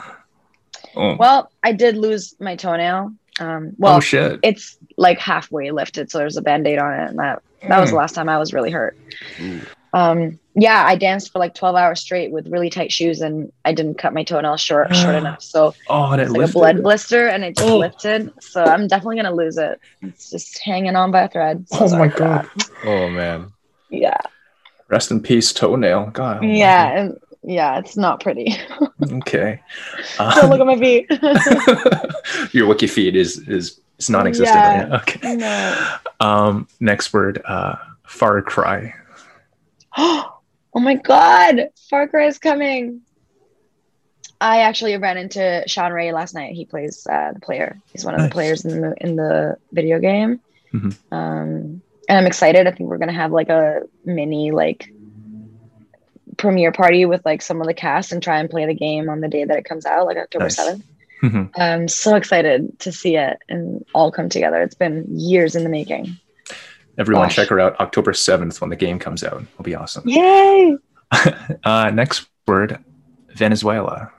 oh. 0.97 1.17
well, 1.17 1.51
I 1.63 1.73
did 1.73 1.97
lose 1.97 2.35
my 2.41 2.57
toenail 2.57 3.13
Um, 3.41 3.73
well, 3.79 3.97
oh 3.97 4.01
shit. 4.01 4.41
it's 4.43 4.77
like 4.97 5.19
halfway 5.19 5.71
lifted, 5.71 6.11
so 6.11 6.19
there's 6.19 6.37
a 6.37 6.43
band-aid 6.43 6.79
on 6.79 6.93
it, 6.93 7.11
and 7.11 7.19
that 7.19 7.43
that 7.69 7.81
was 7.81 7.91
the 7.91 7.97
last 7.97 8.15
time 8.15 8.29
I 8.29 8.39
was 8.39 8.53
really 8.53 8.71
hurt. 8.71 8.97
Um, 9.95 10.39
yeah, 10.55 10.85
I 10.87 10.97
danced 10.97 11.33
for 11.33 11.39
like 11.39 11.55
12 11.55 11.77
hours 11.77 12.01
straight 12.01 12.31
with 12.31 12.49
really 12.49 12.71
tight 12.71 12.91
shoes, 12.93 13.21
and 13.21 13.53
I 13.65 13.73
didn't 13.75 13.99
cut 13.99 14.15
my 14.15 14.25
toenail 14.25 14.57
short 14.57 14.95
short 14.95 15.15
enough, 15.23 15.43
so 15.43 15.75
oh, 15.89 16.13
and 16.13 16.21
it 16.21 16.25
it's 16.25 16.33
like 16.33 16.49
a 16.51 16.53
blood 16.53 16.83
blister, 16.83 17.27
and 17.29 17.45
it 17.45 17.57
just 17.57 17.69
Oh. 17.69 17.79
lifted. 17.79 18.33
So 18.41 18.65
I'm 18.65 18.87
definitely 18.87 19.17
gonna 19.17 19.35
lose 19.35 19.59
it. 19.59 19.79
It's 20.03 20.31
just 20.31 20.59
hanging 20.59 20.97
on 20.97 21.11
by 21.11 21.23
a 21.23 21.29
thread. 21.29 21.69
So 21.69 21.85
Oh 21.87 21.99
my 21.99 22.09
for 22.09 22.19
that. 22.21 22.49
god. 22.55 22.67
Oh 22.85 23.09
man. 23.11 23.53
Yeah, 23.91 24.17
Rest 24.89 25.11
in 25.11 25.21
peace, 25.21 25.53
toenail. 25.53 26.07
God. 26.13 26.43
yeah, 26.43 26.99
and 26.99 27.19
yeah. 27.43 27.79
It's 27.79 27.97
not 27.97 28.21
pretty. 28.21 28.55
Okay. 29.03 29.61
Don't 30.17 30.49
look 30.51 30.61
at 30.61 30.67
my 30.67 30.79
feet. 30.79 31.11
Your 32.55 32.69
wiki 32.69 32.87
feed 32.87 33.17
is 33.17 33.37
is 33.49 33.81
is 33.99 34.09
non-existent. 34.09 34.55
Yeah. 34.55 34.89
right? 34.89 35.03
Okay. 35.03 35.37
no. 35.37 35.97
Um. 36.21 36.69
Next 36.79 37.13
word. 37.13 37.43
Uh. 37.45 37.75
Far 38.07 38.41
Cry. 38.43 38.95
oh 39.97 40.31
my 40.75 40.95
god, 40.95 41.71
Far 41.91 42.07
Cry 42.07 42.27
is 42.27 42.39
coming. 42.39 43.01
I 44.41 44.61
actually 44.61 44.97
ran 44.97 45.17
into 45.19 45.65
Sean 45.67 45.93
Ray 45.93 46.13
last 46.13 46.35
night. 46.35 46.55
He 46.55 46.65
plays 46.65 47.07
uh, 47.11 47.33
the 47.35 47.41
player. 47.41 47.79
He's 47.93 48.05
one 48.05 48.15
of 48.15 48.21
Nice. 48.21 48.29
the 48.29 48.33
players 48.33 48.65
in 48.65 48.81
the 48.83 48.95
in 49.01 49.17
the 49.17 49.57
video 49.73 49.99
game. 49.99 50.41
Mhm. 50.73 50.97
Um, 51.11 51.83
and 52.09 52.19
I'm 52.19 52.27
excited. 52.27 52.67
I 52.69 52.71
think 52.71 52.89
we're 52.89 52.99
gonna 52.99 53.13
have 53.13 53.33
like 53.33 53.49
a 53.49 53.81
mini 54.05 54.53
like 54.53 54.93
premiere 56.37 56.73
party 56.73 57.05
with 57.05 57.25
like 57.25 57.43
some 57.43 57.61
of 57.61 57.67
the 57.67 57.75
cast 57.75 58.13
and 58.13 58.23
try 58.23 58.39
and 58.39 58.49
play 58.51 58.67
the 58.67 58.75
game 58.75 59.09
on 59.09 59.21
the 59.21 59.29
day 59.29 59.45
that 59.45 59.57
it 59.59 59.65
comes 59.65 59.85
out, 59.87 60.07
like 60.07 60.17
October 60.17 60.45
Nice. 60.47 60.57
seventh. 60.57 60.85
Mhm. 61.23 61.51
I'm 61.57 61.87
so 61.89 62.17
excited 62.17 62.79
to 62.81 62.91
see 62.91 63.17
it 63.17 63.39
and 63.49 63.85
all 63.95 64.11
come 64.11 64.29
together. 64.29 64.61
It's 64.63 64.75
been 64.75 65.05
years 65.09 65.55
in 65.55 65.63
the 65.63 65.69
making. 65.69 66.17
Everyone, 66.99 67.27
Gosh. 67.27 67.37
check 67.37 67.49
her 67.49 67.61
out. 67.61 67.79
October 67.81 68.13
seventh 68.13 68.61
when 68.61 68.71
the 68.71 68.77
game 68.77 68.99
comes 68.99 69.23
out. 69.23 69.43
It'll 69.53 69.63
be 69.65 69.75
awesome. 69.75 70.03
Yay! 70.07 70.77
uh. 71.65 71.91
Next 71.95 72.27
word. 72.47 72.79
Venezuela. 73.35 74.11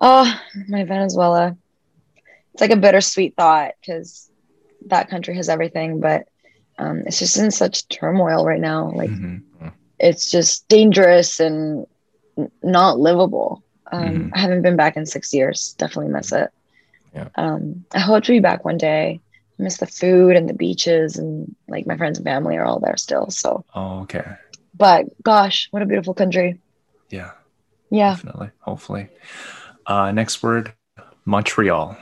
Oh, 0.00 0.40
my 0.68 0.84
Venezuela. 0.84 1.56
It's 2.52 2.60
like 2.60 2.70
a 2.70 2.76
bittersweet 2.76 3.34
thought 3.36 3.72
because 3.80 4.30
that 4.86 5.08
country 5.08 5.36
has 5.36 5.48
everything, 5.48 6.00
but 6.00 6.26
um, 6.78 7.02
it's 7.06 7.18
just 7.18 7.36
in 7.38 7.50
such 7.50 7.88
turmoil 7.88 8.44
right 8.44 8.60
now. 8.60 8.90
Like 8.94 9.10
Mhm. 9.10 9.42
It's 10.02 10.30
just 10.30 10.68
dangerous 10.68 11.40
and 11.40 11.86
not 12.62 12.98
livable. 12.98 13.62
Um, 13.90 14.02
Mhm. 14.02 14.30
I 14.34 14.38
haven't 14.40 14.62
been 14.62 14.76
back 14.76 14.96
in 14.96 15.06
six 15.06 15.32
years. 15.32 15.74
Definitely 15.78 16.12
miss 16.12 16.32
it. 16.32 16.50
Yeah. 17.14 17.28
Um, 17.36 17.84
I 17.94 18.00
hope 18.00 18.24
to 18.24 18.32
be 18.32 18.40
back 18.40 18.64
one 18.64 18.78
day. 18.78 19.20
I 19.58 19.62
miss 19.62 19.76
the 19.78 19.86
food 19.86 20.34
and 20.34 20.48
the 20.48 20.54
beaches 20.54 21.16
and 21.18 21.54
like 21.68 21.86
my 21.86 21.96
friends 21.96 22.18
and 22.18 22.24
family 22.26 22.56
are 22.56 22.64
all 22.64 22.80
there 22.80 22.96
still. 22.96 23.30
So, 23.30 23.64
Oh, 23.74 24.00
okay. 24.00 24.24
but 24.76 25.06
gosh, 25.22 25.68
what 25.70 25.82
a 25.82 25.86
beautiful 25.86 26.14
country. 26.14 26.58
Yeah. 27.10 27.32
Yeah. 27.90 28.14
Definitely. 28.14 28.50
Hopefully. 28.60 29.08
Uh. 29.86 30.10
Next 30.12 30.42
word. 30.42 30.72
Montreal. 31.24 31.96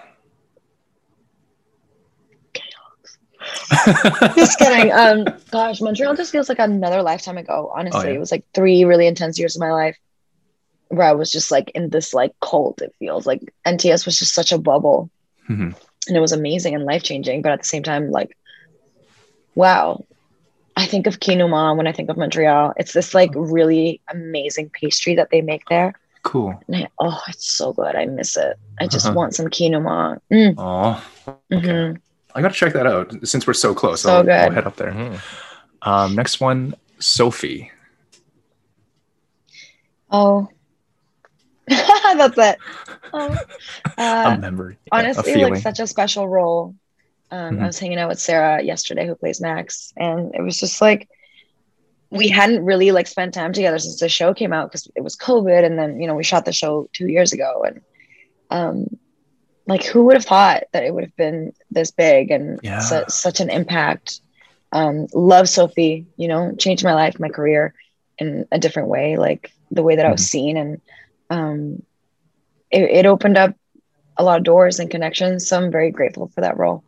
just 4.35 4.59
kidding. 4.59 4.93
Um, 4.93 5.27
gosh, 5.51 5.81
Montreal 5.81 6.15
just 6.17 6.33
feels 6.33 6.49
like 6.49 6.59
another 6.59 7.03
lifetime 7.03 7.39
ago. 7.39 7.73
Honestly, 7.75 8.01
Oh, 8.01 8.09
yeah. 8.11 8.17
it 8.17 8.21
was 8.21 8.31
like 8.33 8.45
three 8.55 8.85
really 8.85 9.07
intense 9.07 9.39
years 9.39 9.57
of 9.57 9.61
my 9.61 9.73
life 9.73 9.97
where 10.89 11.07
I 11.07 11.13
was 11.13 11.31
just 11.31 11.51
like 11.51 11.71
in 11.75 11.91
this 11.91 12.13
like 12.15 12.33
cult. 12.41 12.83
It 12.83 12.95
feels 12.99 13.27
like 13.27 13.41
NTS 13.67 14.05
was 14.07 14.19
just 14.19 14.35
such 14.35 14.51
a 14.53 14.59
bubble, 14.59 15.09
Mhm. 15.49 15.75
and 16.09 16.17
it 16.17 16.21
was 16.21 16.33
amazing 16.33 16.75
and 16.75 16.85
life 16.85 17.03
changing. 17.05 17.43
But 17.43 17.53
at 17.53 17.61
the 17.61 17.65
same 17.69 17.83
time, 17.85 18.11
like, 18.11 18.37
wow. 19.55 20.05
I 20.77 20.87
think 20.87 21.07
of 21.07 21.21
kouign-amann 21.21 21.77
when 21.77 21.87
I 21.87 21.93
think 21.93 22.09
of 22.11 22.17
Montreal. 22.17 22.73
It's 22.77 22.93
this 22.93 23.13
like 23.13 23.31
really 23.35 24.01
amazing 24.11 24.71
pastry 24.71 25.15
that 25.17 25.29
they 25.31 25.43
make 25.43 25.65
there. 25.69 25.93
Cool. 26.23 26.59
And 26.69 26.77
I, 26.77 26.89
oh, 26.99 27.21
it's 27.29 27.51
so 27.51 27.73
good. 27.73 27.95
I 27.97 28.07
miss 28.07 28.37
it. 28.37 28.57
I 28.81 28.87
just 28.87 29.07
Uh-huh. 29.07 29.15
want 29.15 29.35
some 29.35 29.47
kouign-amann. 29.49 30.21
Mm, 30.33 30.55
Oh, 30.59 31.05
mhm. 31.53 31.99
I 32.35 32.43
gotta 32.43 32.55
check 32.55 32.73
that 32.75 32.87
out 32.87 33.13
since 33.27 33.47
we're 33.47 33.53
so 33.55 33.75
close. 33.75 34.03
So 34.03 34.11
I'll, 34.19 34.31
I'll 34.31 34.51
head 34.51 34.67
up 34.67 34.77
there. 34.77 34.93
Mhm. 34.93 35.21
Um, 35.83 36.15
next 36.15 36.41
one, 36.41 36.75
Sophie. 36.99 37.71
Oh, 40.11 40.49
that's 41.69 42.37
it. 42.39 42.59
Oh. 43.13 43.37
a 43.99 44.03
Uh, 44.03 44.37
memory. 44.41 44.77
yeah, 44.93 44.99
a 44.99 45.03
honestly, 45.03 45.35
feeling. 45.35 45.55
like 45.55 45.63
such 45.63 45.79
a 45.81 45.87
special 45.87 46.29
role. 46.29 46.75
Um, 47.31 47.57
Mhm. 47.59 47.63
I 47.63 47.67
was 47.67 47.79
hanging 47.79 47.99
out 47.99 48.09
with 48.09 48.19
Sarah 48.19 48.61
yesterday, 48.63 49.07
who 49.07 49.15
plays 49.15 49.41
Max, 49.41 49.93
and 49.97 50.35
it 50.35 50.43
was 50.43 50.59
just 50.59 50.81
like 50.81 51.09
we 52.11 52.27
hadn't 52.27 52.65
really 52.65 52.91
like 52.91 53.07
spent 53.07 53.33
time 53.35 53.53
together 53.53 53.79
since 53.79 54.01
the 54.01 54.09
show 54.09 54.35
came 54.35 54.53
out 54.53 54.69
because 54.69 54.91
it 54.97 55.03
was 55.05 55.17
COVID, 55.17 55.65
and 55.65 55.79
then 55.79 56.01
you 56.01 56.09
know 56.09 56.15
we 56.17 56.25
shot 56.25 56.45
the 56.45 56.53
show 56.53 56.89
two 56.93 57.07
years 57.07 57.33
ago, 57.33 57.63
and 57.65 57.81
um, 58.51 58.99
like 59.71 59.85
who 59.85 60.05
would 60.05 60.17
have 60.17 60.25
thought 60.25 60.65
that 60.73 60.85
it 60.85 60.93
would 60.93 61.05
have 61.05 61.17
been 61.17 61.53
this 61.71 61.91
big 61.91 62.31
and 62.31 62.61
Yeah. 62.63 62.81
su- 62.81 63.05
such 63.09 63.41
an 63.41 63.49
impact. 63.51 64.21
Um, 64.73 65.07
love 65.15 65.49
Sophie, 65.49 66.07
you 66.17 66.29
know, 66.29 66.55
changed 66.57 66.85
my 66.85 66.95
life, 66.95 67.19
my 67.19 67.29
career 67.29 67.75
in 68.19 68.47
a 68.53 68.59
different 68.59 68.89
way, 68.89 69.17
like 69.17 69.53
the 69.71 69.83
way 69.83 69.97
that 69.97 70.05
I 70.07 70.11
was 70.13 70.21
Mhm. 70.23 70.29
seen, 70.29 70.57
and 70.57 70.81
um, 71.31 71.83
it, 72.71 72.83
it 72.83 73.07
opened 73.07 73.39
up 73.39 73.55
a 74.17 74.25
lot 74.25 74.39
of 74.39 74.45
doors 74.45 74.79
and 74.81 74.91
connections. 74.91 75.49
So 75.49 75.57
I'm 75.57 75.71
very 75.71 75.91
grateful 75.91 76.29
for 76.35 76.41
that 76.43 76.57
role. 76.59 76.85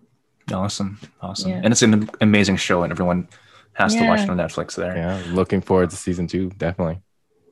awesome, 0.52 0.98
awesome, 1.22 1.50
Yeah. 1.52 1.60
and 1.64 1.72
it's 1.72 1.82
an 1.82 2.10
amazing 2.20 2.56
show, 2.56 2.82
and 2.82 2.90
everyone 2.90 3.28
has 3.74 3.94
to 3.94 4.06
watch 4.06 4.20
it 4.20 4.28
on 4.30 4.36
Netflix. 4.36 4.74
There. 4.74 4.94
Yeah. 4.94 5.22
Looking 5.32 5.60
forward 5.62 5.90
to 5.90 5.96
season 5.96 6.26
two. 6.26 6.50
Definitely. 6.58 7.00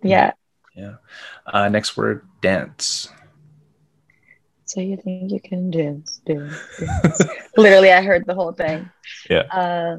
Yeah. 0.02 0.32
Uh, 1.46 1.68
next 1.68 1.96
word, 1.96 2.26
dance. 2.40 3.08
So 4.70 4.80
you 4.80 4.96
think 4.96 5.32
you 5.32 5.40
can 5.40 5.70
dance, 5.72 6.20
dance, 6.24 6.54
dance. 6.78 7.22
Literally, 7.56 7.90
I 7.90 8.02
heard 8.02 8.24
the 8.24 8.34
whole 8.34 8.52
thing. 8.52 8.88
Yeah. 9.28 9.40
Uh, 9.50 9.96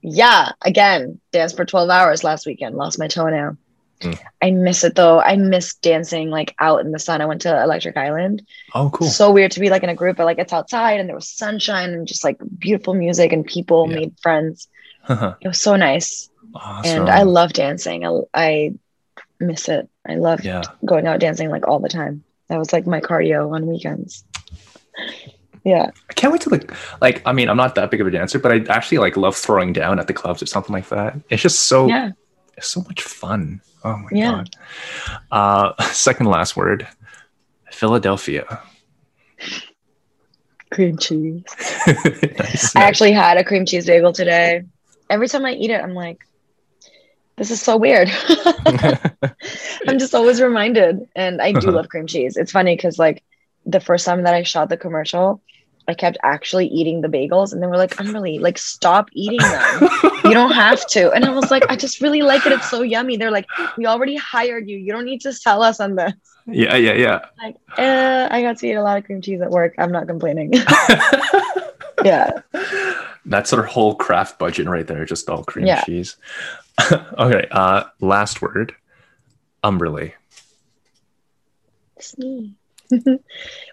yeah. 0.00 0.52
Again, 0.62 1.20
danced 1.30 1.56
for 1.56 1.66
12 1.66 1.90
hours 1.90 2.24
last 2.24 2.46
weekend. 2.46 2.74
Lost 2.74 2.98
my 2.98 3.06
toenail. 3.06 3.58
Mm. 4.00 4.18
I 4.40 4.50
miss 4.52 4.82
it 4.82 4.94
though. 4.94 5.20
I 5.20 5.36
miss 5.36 5.74
dancing 5.74 6.30
like 6.30 6.54
out 6.58 6.80
in 6.80 6.90
the 6.90 6.98
sun. 6.98 7.20
I 7.20 7.26
went 7.26 7.42
to 7.42 7.62
Electric 7.62 7.98
Island. 7.98 8.46
Oh, 8.74 8.88
cool. 8.88 9.08
So 9.08 9.30
weird 9.30 9.50
to 9.52 9.60
be 9.60 9.68
like 9.68 9.82
in 9.82 9.90
a 9.90 9.94
group, 9.94 10.16
but 10.16 10.24
like 10.24 10.38
it's 10.38 10.54
outside 10.54 10.98
and 10.98 11.06
there 11.08 11.16
was 11.16 11.28
sunshine 11.28 11.92
and 11.92 12.08
just 12.08 12.24
like 12.24 12.38
beautiful 12.58 12.94
music 12.94 13.32
and 13.32 13.44
people 13.44 13.88
Yeah. 13.90 13.96
made 13.96 14.14
friends. 14.22 14.68
It 15.08 15.36
was 15.48 15.60
so 15.60 15.76
nice. 15.76 16.30
awesome. 16.54 17.02
And 17.02 17.10
I 17.10 17.24
love 17.24 17.52
dancing. 17.52 18.06
I, 18.06 18.20
I 18.32 18.72
miss 19.38 19.68
it. 19.68 19.88
I 20.08 20.14
love 20.14 20.44
Yeah. 20.44 20.62
going 20.84 21.06
out 21.06 21.20
dancing 21.20 21.50
like 21.50 21.68
all 21.68 21.78
the 21.78 21.88
time. 21.90 22.24
That 22.48 22.58
was 22.58 22.72
like 22.72 22.86
my 22.86 23.00
cardio 23.00 23.50
on 23.52 23.66
weekends. 23.66 24.24
Yeah. 25.64 25.90
I 26.08 26.12
can't 26.12 26.32
wait 26.32 26.42
to 26.42 26.50
like, 26.50 26.72
like. 27.00 27.22
I 27.26 27.32
mean, 27.32 27.48
I'm 27.48 27.56
not 27.56 27.74
that 27.74 27.90
big 27.90 28.00
of 28.00 28.06
a 28.06 28.10
dancer, 28.10 28.38
but 28.38 28.52
I 28.52 28.64
actually 28.72 28.98
like 28.98 29.16
love 29.16 29.36
throwing 29.36 29.72
down 29.72 29.98
at 29.98 30.06
the 30.06 30.12
clubs 30.14 30.42
or 30.42 30.46
something 30.46 30.72
like 30.72 30.88
that. 30.90 31.16
It's 31.28 31.42
just 31.42 31.64
so, 31.64 31.88
Yeah. 31.88 32.10
it's 32.56 32.68
so 32.68 32.82
much 32.82 33.02
fun. 33.02 33.60
Oh 33.84 33.96
my 33.96 34.08
Yeah. 34.12 34.30
god. 34.30 34.50
Uh, 35.78 35.82
second 35.92 36.26
last 36.26 36.56
word, 36.56 36.86
Philadelphia. 37.72 38.60
Cream 40.70 40.98
cheese. 40.98 41.42
nice. 41.86 42.74
I 42.76 42.82
actually 42.82 43.12
had 43.12 43.36
a 43.36 43.44
cream 43.44 43.66
cheese 43.66 43.86
bagel 43.86 44.12
today. 44.12 44.62
Every 45.10 45.28
time 45.28 45.44
I 45.44 45.52
eat 45.52 45.70
it, 45.70 45.80
I'm 45.82 45.94
like, 45.94 46.26
this 47.36 47.50
is 47.50 47.60
so 47.60 47.76
weird. 47.76 48.08
I'm 49.88 49.98
just 49.98 50.14
always 50.14 50.40
reminded. 50.40 51.06
And 51.14 51.40
I 51.40 51.52
do 51.52 51.70
love 51.76 51.88
cream 51.88 52.06
cheese. 52.06 52.36
It's 52.36 52.52
funny 52.52 52.76
because 52.76 52.98
like 52.98 53.22
the 53.64 53.80
first 53.80 54.04
time 54.06 54.22
that 54.22 54.34
I 54.34 54.42
shot 54.42 54.68
the 54.68 54.76
commercial, 54.76 55.42
I 55.88 55.94
kept 55.94 56.18
actually 56.22 56.66
eating 56.66 57.00
the 57.00 57.08
bagels 57.08 57.52
and 57.52 57.62
they 57.62 57.66
were 57.66 57.76
like, 57.76 57.94
Humberly, 57.94 58.38
like 58.40 58.58
stop 58.58 59.08
eating 59.12 59.38
them. 59.38 59.88
You 60.24 60.32
don't 60.32 60.52
have 60.52 60.84
to. 60.88 61.12
And 61.12 61.24
I 61.24 61.30
was 61.30 61.50
like, 61.50 61.64
I 61.68 61.76
just 61.76 62.00
really 62.00 62.22
like 62.22 62.44
it. 62.46 62.52
It's 62.52 62.68
so 62.68 62.82
yummy. 62.82 63.16
They're 63.16 63.30
like, 63.30 63.46
we 63.76 63.86
already 63.86 64.16
hired 64.16 64.68
you. 64.68 64.76
You 64.78 64.92
don't 64.92 65.04
need 65.04 65.20
to 65.20 65.32
sell 65.32 65.62
us 65.62 65.78
on 65.78 65.94
this. 65.94 66.12
yeah, 66.46 66.74
yeah, 66.76 66.92
yeah. 66.94 67.26
Like, 67.40 67.56
uh, 67.78 68.28
I 68.30 68.42
got 68.42 68.56
to 68.58 68.66
eat 68.66 68.74
a 68.74 68.82
lot 68.82 68.98
of 68.98 69.04
cream 69.04 69.20
cheese 69.20 69.40
at 69.40 69.50
work. 69.50 69.74
I'm 69.78 69.92
not 69.92 70.08
complaining. 70.08 70.54
yeah. 72.04 72.40
That's 73.24 73.52
our 73.52 73.62
whole 73.62 73.94
craft 73.94 74.38
budget 74.38 74.66
right 74.68 74.86
there, 74.86 75.04
just 75.04 75.28
all 75.28 75.44
cream 75.44 75.66
Yeah. 75.66 75.82
cheese. 75.84 76.16
okay, 77.18 77.48
uh, 77.50 77.84
last 78.00 78.42
word, 78.42 78.74
Humberly. 79.64 80.14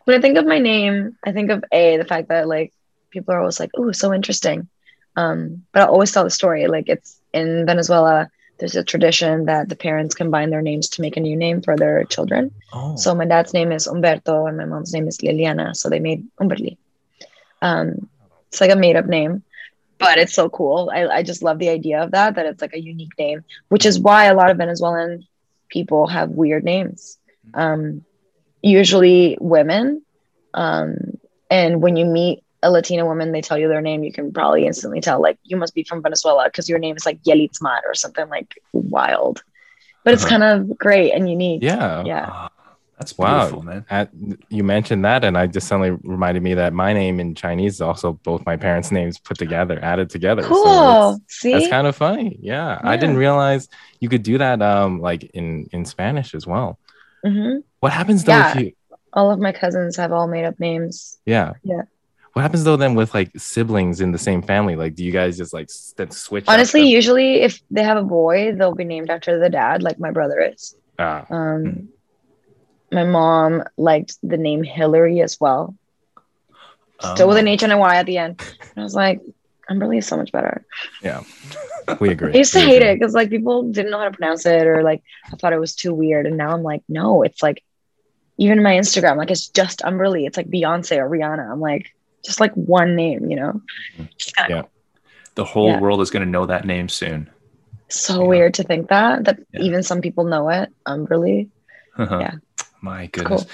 When 0.06 0.18
I 0.18 0.22
think 0.22 0.38
of 0.38 0.46
my 0.46 0.60
name, 0.60 1.18
I 1.26 1.32
think 1.32 1.52
of 1.52 1.64
A, 1.72 1.98
the 1.98 2.06
fact 2.06 2.30
that 2.30 2.48
like 2.48 2.74
people 3.12 3.34
are 3.34 3.40
always 3.40 3.60
like, 3.60 3.72
oh, 3.76 3.92
so 3.92 4.14
interesting. 4.14 4.68
Um, 5.16 5.64
but 5.72 5.84
I 5.84 5.86
always 5.86 6.12
tell 6.12 6.24
the 6.24 6.30
story. 6.32 6.68
Like 6.68 6.90
it's 6.90 7.20
in 7.34 7.66
Venezuela, 7.66 8.30
there's 8.60 8.76
a 8.76 8.84
tradition 8.84 9.46
that 9.46 9.70
the 9.70 9.76
parents 9.76 10.16
combine 10.16 10.50
their 10.50 10.62
names 10.62 10.90
to 10.90 11.02
make 11.02 11.18
a 11.18 11.22
new 11.22 11.36
name 11.36 11.62
for 11.62 11.76
their 11.78 12.04
children. 12.06 12.52
Oh, 12.74 12.96
So 12.96 13.14
my 13.14 13.26
dad's 13.26 13.54
name 13.54 13.72
is 13.72 13.88
Humberto 13.88 14.48
and 14.48 14.58
my 14.58 14.66
mom's 14.66 14.94
name 14.94 15.08
is 15.08 15.18
Liliana. 15.20 15.76
So 15.76 15.90
they 15.90 16.00
made 16.00 16.26
Humberly. 16.40 16.78
Um, 17.62 18.10
it's 18.48 18.62
like 18.62 18.72
a 18.72 18.76
made 18.76 18.96
up 18.96 19.06
name, 19.06 19.44
but 20.04 20.18
it's 20.18 20.34
so 20.34 20.50
cool. 20.50 20.92
I, 20.94 21.08
I 21.08 21.24
just 21.24 21.44
love 21.44 21.60
the 21.60 21.70
idea 21.70 22.04
of 22.04 22.12
that, 22.12 22.36
that 22.36 22.46
it's 22.46 22.62
like 22.62 22.74
a 22.74 22.80
unique 22.80 23.18
name, 23.18 23.44
which 23.70 23.86
is 23.86 24.00
why 24.00 24.26
a 24.26 24.36
lot 24.36 24.50
of 24.50 24.58
Venezuelan 24.58 25.26
people 25.70 26.08
have 26.08 26.30
weird 26.30 26.64
names. 26.64 27.18
Um, 27.54 28.04
usually 28.62 29.38
women. 29.40 30.04
Um, 30.54 31.18
and 31.50 31.82
when 31.82 31.96
you 31.98 32.06
meet 32.06 32.44
a 32.62 32.72
Latina 32.72 33.06
woman, 33.06 33.32
they 33.32 33.42
tell 33.42 33.58
you 33.58 33.68
their 33.68 33.82
name, 33.82 34.04
you 34.04 34.14
can 34.14 34.32
probably 34.32 34.66
instantly 34.66 35.02
tell, 35.02 35.22
like, 35.22 35.38
you 35.44 35.58
must 35.58 35.74
be 35.76 35.84
from 35.84 36.02
Venezuela 36.02 36.46
because 36.46 36.70
your 36.70 36.80
name 36.80 36.96
is 36.96 37.06
like 37.06 37.22
Yelitzmar 37.24 37.80
or 37.86 37.94
something 37.94 38.28
like 38.30 38.56
wild. 38.72 39.44
But 40.04 40.14
it's 40.14 40.24
Uh-huh. 40.24 40.38
kind 40.40 40.44
of 40.44 40.78
great 40.78 41.12
and 41.12 41.30
unique. 41.30 41.64
Yeah. 41.64 42.04
Yeah. 42.06 42.48
That's 43.00 43.18
Wow. 43.18 43.62
man. 43.62 43.86
At, 43.90 44.10
you 44.50 44.64
mentioned 44.64 45.04
that, 45.04 45.24
and 45.24 45.38
I 45.38 45.48
just 45.48 45.68
suddenly 45.68 45.92
reminded 46.04 46.44
me 46.44 46.54
that 46.54 46.74
my 46.74 46.94
name 46.94 47.20
in 47.20 47.34
Chinese 47.36 47.74
is 47.76 47.82
also 47.82 48.14
both 48.24 48.46
my 48.46 48.56
parents' 48.56 48.92
names 48.92 49.18
put 49.18 49.38
together, 49.38 49.80
added 49.82 50.10
together. 50.10 50.44
So 50.44 50.50
Cool. 50.50 50.64
it's- 50.64 51.20
See? 51.28 51.52
that's 51.54 51.68
kind 51.70 51.88
of 51.88 51.96
funny. 51.96 52.38
Yeah, 52.42 52.80
I 52.84 52.96
didn't 52.96 53.18
realize 53.18 53.68
you 54.00 54.10
could 54.10 54.24
do 54.24 54.38
that. 54.38 54.62
Um, 54.62 55.02
like 55.02 55.24
in 55.34 55.68
in 55.72 55.86
Spanish 55.86 56.34
as 56.36 56.46
well. 56.48 56.78
hmm 57.26 57.58
What 57.80 57.94
happens 57.94 58.24
though 58.24 58.34
if 58.40 58.56
Yeah. 58.56 58.62
you? 58.62 58.72
All 59.14 59.32
of 59.32 59.40
my 59.40 59.52
cousins 59.52 59.96
have 59.98 60.12
all 60.12 60.28
made 60.28 60.46
up 60.46 60.60
names. 60.60 61.18
Yeah. 61.26 61.54
Yeah. 61.64 61.84
What 62.34 62.42
happens 62.42 62.64
though 62.64 62.78
then 62.78 62.96
with 62.96 63.14
like 63.14 63.32
siblings 63.38 64.02
in 64.02 64.12
the 64.12 64.18
same 64.18 64.42
family? 64.42 64.76
Like, 64.76 64.96
do 64.96 65.04
you 65.06 65.12
guys 65.12 65.38
just 65.38 65.54
like 65.54 65.66
s- 65.70 65.94
then 65.98 66.10
switch? 66.12 66.46
Honestly, 66.48 66.82
usually 66.88 67.42
if 67.42 67.62
they 67.72 67.84
have 67.84 67.98
a 67.98 68.04
boy, 68.04 68.54
they'll 68.56 68.76
be 68.76 68.86
named 68.86 69.10
after 69.10 69.40
the 69.40 69.50
dad, 69.50 69.84
like 69.84 70.00
my 70.00 70.12
brother 70.12 70.40
is. 70.42 70.76
Ah, 71.00 71.26
Um, 71.30 71.90
my 72.94 73.04
mom 73.04 73.64
liked 73.78 74.18
the 74.24 74.38
name 74.38 74.64
Hillary 74.64 75.22
as 75.22 75.40
well, 75.40 75.76
still 77.14 77.28
with 77.28 77.38
an. 77.38 77.48
H 77.48 77.64
and 77.64 77.72
a 77.74 77.78
Y 77.78 77.96
at 77.96 78.06
the 78.06 78.18
end. 78.18 78.40
And 78.42 78.78
I 78.78 78.84
was 78.84 78.96
like, 78.96 79.22
Humberly 79.70 79.98
is 80.00 80.08
so 80.08 80.18
much 80.18 80.32
better. 80.32 80.66
Yeah, 81.02 81.24
we 82.00 82.10
agree. 82.10 82.34
I 82.34 82.38
used 82.38 82.54
to 82.54 82.60
We 82.60 82.66
hate 82.66 82.78
agree. 82.78 82.90
it 82.92 83.00
because 83.00 83.14
like 83.14 83.30
people 83.30 83.64
didn't 83.72 83.92
know 83.92 84.00
how 84.00 84.06
to 84.10 84.12
pronounce 84.18 84.46
it 84.46 84.68
or 84.68 84.84
like 84.84 85.02
I 85.32 85.36
thought 85.38 85.54
it 85.54 85.60
was 85.60 85.74
too 85.76 85.94
weird. 85.94 86.26
And 86.28 86.38
now 86.38 86.52
I'm 86.52 86.64
like, 86.64 86.84
no, 86.90 87.24
it's 87.24 87.42
like 87.42 87.64
even 88.38 88.62
my 88.64 88.74
Instagram, 88.74 89.18
like 89.18 89.32
it's 89.32 89.48
just 89.48 89.82
Humberly. 89.82 90.26
It's 90.26 90.38
like 90.38 90.50
Beyonce 90.50 90.98
or 90.98 91.10
Rihanna. 91.10 91.50
I'm 91.52 91.60
like, 91.62 91.94
just 92.26 92.40
like 92.40 92.54
one 92.56 92.96
name, 92.96 93.30
you 93.30 93.36
know? 93.38 93.62
It's 93.98 94.34
Yeah. 94.50 94.64
The 95.36 95.46
whole 95.46 95.68
Yeah. 95.70 95.80
world 95.80 96.02
is 96.02 96.12
going 96.12 96.26
to 96.26 96.30
know 96.30 96.46
that 96.46 96.66
name 96.66 96.90
soon. 96.90 97.30
so 97.90 98.22
Yeah. 98.22 98.28
weird 98.28 98.54
to 98.56 98.64
think 98.64 98.90
that 98.90 99.26
that 99.26 99.40
even 99.54 99.84
some 99.84 100.02
people 100.02 100.24
know 100.26 100.50
it. 100.50 100.70
Humberly. 100.86 101.50
Uh-huh. 101.98 102.18
Yeah. 102.20 102.34
My 102.84 103.08
cool. 103.08 103.24
goodness. 103.24 103.46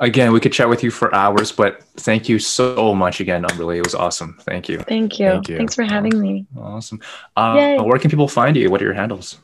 Again, 0.00 0.32
we 0.32 0.40
could 0.40 0.52
chat 0.52 0.68
with 0.68 0.82
you 0.82 0.90
for 0.90 1.14
hours, 1.14 1.52
but 1.52 1.84
thank 1.96 2.28
you 2.28 2.40
so 2.40 2.92
much 2.92 3.20
again, 3.20 3.44
Humberly. 3.44 3.78
It 3.78 3.84
was 3.84 3.94
awesome. 3.94 4.36
Thank 4.40 4.68
you. 4.68 4.80
Thank 4.80 5.20
you. 5.20 5.28
Thank 5.28 5.48
you. 5.48 5.56
Thanks 5.56 5.76
for 5.76 5.84
having 5.84 6.20
me. 6.20 6.44
Awesome. 6.58 7.00
Uh, 7.36 7.54
Yay. 7.56 7.78
where 7.78 8.00
can 8.00 8.10
people 8.10 8.26
find 8.26 8.56
you? 8.56 8.68
What 8.70 8.82
are 8.82 8.84
your 8.84 8.94
handles? 8.94 9.38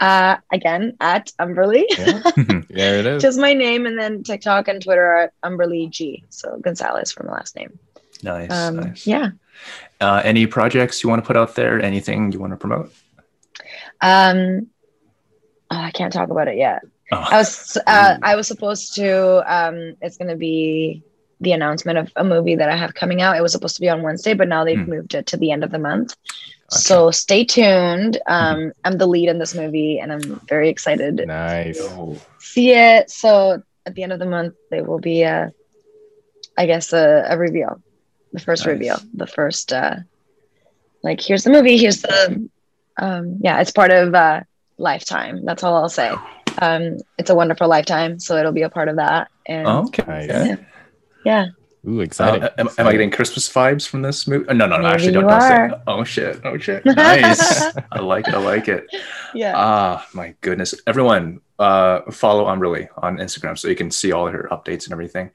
Uh 0.00 0.36
again 0.52 0.96
at 1.00 1.32
Humberly. 1.40 1.86
Yeah. 1.98 2.22
There 2.68 2.98
it 3.00 3.06
is. 3.06 3.22
Just 3.22 3.38
my 3.38 3.52
name 3.52 3.86
and 3.86 3.98
then 3.98 4.22
TikTok 4.22 4.68
and 4.68 4.82
Twitter 4.82 5.04
are 5.04 5.22
at 5.24 5.32
Humberly 5.42 5.88
G. 5.88 6.22
So 6.30 6.58
Gonzalez 6.60 7.10
from 7.10 7.26
the 7.26 7.32
last 7.32 7.56
name. 7.56 7.76
nice. 8.22 8.50
Um 8.52 8.76
nice. 8.76 9.06
yeah. 9.06 9.30
Uh, 10.00 10.20
any 10.24 10.46
projects 10.46 11.02
you 11.02 11.08
want 11.08 11.22
to 11.22 11.26
put 11.26 11.36
out 11.36 11.54
there? 11.56 11.80
Anything 11.80 12.30
you 12.30 12.38
want 12.38 12.52
to 12.52 12.56
promote? 12.56 12.92
Um 14.00 14.68
oh, 15.70 15.76
I 15.76 15.90
can't 15.90 16.12
talk 16.12 16.30
about 16.30 16.46
it 16.46 16.56
yet. 16.58 16.82
Oh. 17.12 17.28
I 17.30 17.38
was 17.38 17.76
uh, 17.86 18.16
I 18.22 18.36
was 18.36 18.46
supposed 18.48 18.94
to 18.96 19.42
um 19.52 19.94
it's 20.00 20.16
gonna 20.16 20.36
be 20.36 21.02
the 21.40 21.52
announcement 21.52 21.98
of 21.98 22.10
a 22.16 22.24
movie 22.24 22.56
that 22.56 22.70
I 22.70 22.76
have 22.76 22.94
coming 22.94 23.20
out. 23.22 23.36
It 23.36 23.42
was 23.42 23.52
supposed 23.52 23.76
to 23.76 23.80
be 23.80 23.88
on 23.88 24.02
Wednesday, 24.02 24.34
but 24.34 24.48
now 24.48 24.64
they've 24.64 24.78
Hmm. 24.84 24.90
moved 24.90 25.14
it 25.14 25.26
to 25.26 25.36
the 25.36 25.50
end 25.50 25.64
of 25.64 25.70
the 25.70 25.78
month. 25.78 26.14
Gotcha. 26.70 26.78
So 26.82 27.10
stay 27.10 27.44
tuned. 27.44 28.18
Um 28.26 28.72
I'm 28.84 28.98
the 28.98 29.06
lead 29.06 29.28
in 29.28 29.38
this 29.38 29.54
movie 29.54 29.98
and 29.98 30.12
I'm 30.12 30.40
very 30.48 30.68
excited 30.68 31.22
Nice. 31.26 31.78
See 32.38 32.72
it. 32.72 33.10
So 33.10 33.62
at 33.84 33.94
the 33.94 34.02
end 34.02 34.12
of 34.12 34.18
the 34.18 34.26
month 34.26 34.54
there 34.70 34.84
will 34.84 34.98
be 35.00 35.22
a 35.22 35.52
I 36.56 36.66
guess 36.66 36.92
a, 36.92 37.26
a 37.28 37.38
reveal. 37.38 37.80
The 38.32 38.40
first 38.40 38.64
Nice. 38.66 38.72
reveal. 38.74 39.00
The 39.14 39.26
first 39.26 39.72
uh 39.72 39.96
like 41.02 41.20
here's 41.20 41.44
the 41.44 41.50
movie, 41.50 41.76
here's 41.76 42.02
the 42.02 42.48
um 42.98 43.38
yeah, 43.42 43.60
it's 43.60 43.72
part 43.72 43.90
of 43.90 44.14
uh 44.14 44.40
Lifetime. 44.78 45.44
That's 45.44 45.62
all 45.62 45.74
I'll 45.76 45.88
say. 45.88 46.10
Um 46.60 46.98
it's 47.18 47.30
a 47.30 47.34
wonderful 47.34 47.68
lifetime, 47.68 48.18
so 48.18 48.36
it'll 48.36 48.52
be 48.52 48.62
a 48.62 48.70
part 48.70 48.88
of 48.88 48.96
that. 48.96 49.28
And 49.46 49.66
okay. 49.66 50.26
Yeah. 50.28 50.56
yeah. 51.24 51.46
Ooh, 51.88 52.00
exciting. 52.00 52.42
Uh, 52.42 52.50
am, 52.58 52.68
am 52.78 52.86
I 52.88 52.92
getting 52.92 53.12
Christmas 53.12 53.48
vibes 53.48 53.86
from 53.86 54.02
this 54.02 54.26
movie? 54.26 54.48
Uh, 54.48 54.54
No, 54.54 54.66
no, 54.66 54.76
no. 54.76 54.82
Maybe 54.82 54.94
Actually, 54.94 55.12
don't, 55.12 55.28
don't 55.28 55.40
say. 55.40 55.66
it. 55.66 55.80
Oh 55.86 56.02
shit! 56.04 56.40
Oh 56.44 56.58
shit! 56.58 56.84
Nice. 56.96 57.76
I 57.92 58.00
like 58.00 58.26
it. 58.26 58.34
I 58.34 58.38
like 58.38 58.66
it. 58.68 58.86
Yeah. 59.34 59.52
Ah, 59.54 60.06
my 60.14 60.34
goodness. 60.40 60.74
Everyone, 60.86 61.40
uh, 61.58 62.00
follow 62.10 62.46
Humberly 62.46 62.88
on 62.96 63.18
Instagram 63.18 63.56
so 63.56 63.68
you 63.68 63.76
can 63.76 63.90
see 63.90 64.10
all 64.12 64.26
her 64.26 64.48
updates 64.50 64.84
and 64.84 64.92
everything. 64.92 65.30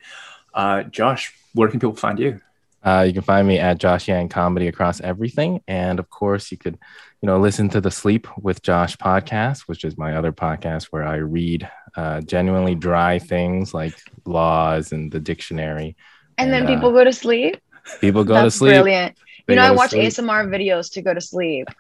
Uh, 0.53 0.84
Josh, 0.84 1.34
where 1.53 1.69
can 1.69 1.80
people 1.80 1.95
find 1.95 2.19
you? 2.19 2.41
Uh, 2.84 3.03
you 3.07 3.13
can 3.13 3.22
find 3.22 3.47
me 3.47 3.59
at 3.59 3.78
Josh 3.78 4.07
Yang 4.07 4.30
Comedy 4.30 4.67
across 4.67 4.99
everything, 5.01 5.61
and 5.67 5.99
of 5.99 6.09
course, 6.09 6.51
you 6.51 6.57
could, 6.57 6.80
you 7.22 7.28
know, 7.28 7.39
listen 7.39 7.69
to 7.69 7.82
the 7.82 7.91
Sleep 7.91 8.28
with 8.38 8.61
Josh 8.63 8.97
podcast, 8.97 9.61
which 9.61 9.84
is 9.84 9.97
my 9.97 10.15
other 10.15 10.32
podcast 10.32 10.86
where 10.86 11.03
I 11.03 11.17
read 11.17 11.69
uh, 11.95 12.22
genuinely 12.22 12.74
dry 12.76 13.19
things 13.19 13.74
like 13.74 13.93
laws 14.26 14.91
and 14.91 15.11
the 15.11 15.19
dictionary. 15.19 15.95
and 16.38 16.51
then 16.51 16.63
uh, 16.63 16.67
people 16.67 16.91
go 16.91 17.03
to 17.03 17.13
sleep. 17.13 17.57
People 17.99 18.24
go 18.24 18.34
That's 18.36 18.53
to 18.55 18.57
sleep. 18.59 18.72
brilliant. 18.74 19.15
They 19.47 19.53
You 19.53 19.59
know, 19.59 19.65
I 19.67 19.72
watch 19.72 19.91
sleep. 19.91 20.03
ASMR 20.09 20.47
videos 20.47 20.91
to 20.93 21.01
go 21.01 21.13
to 21.13 21.22
sleep. 21.22 21.67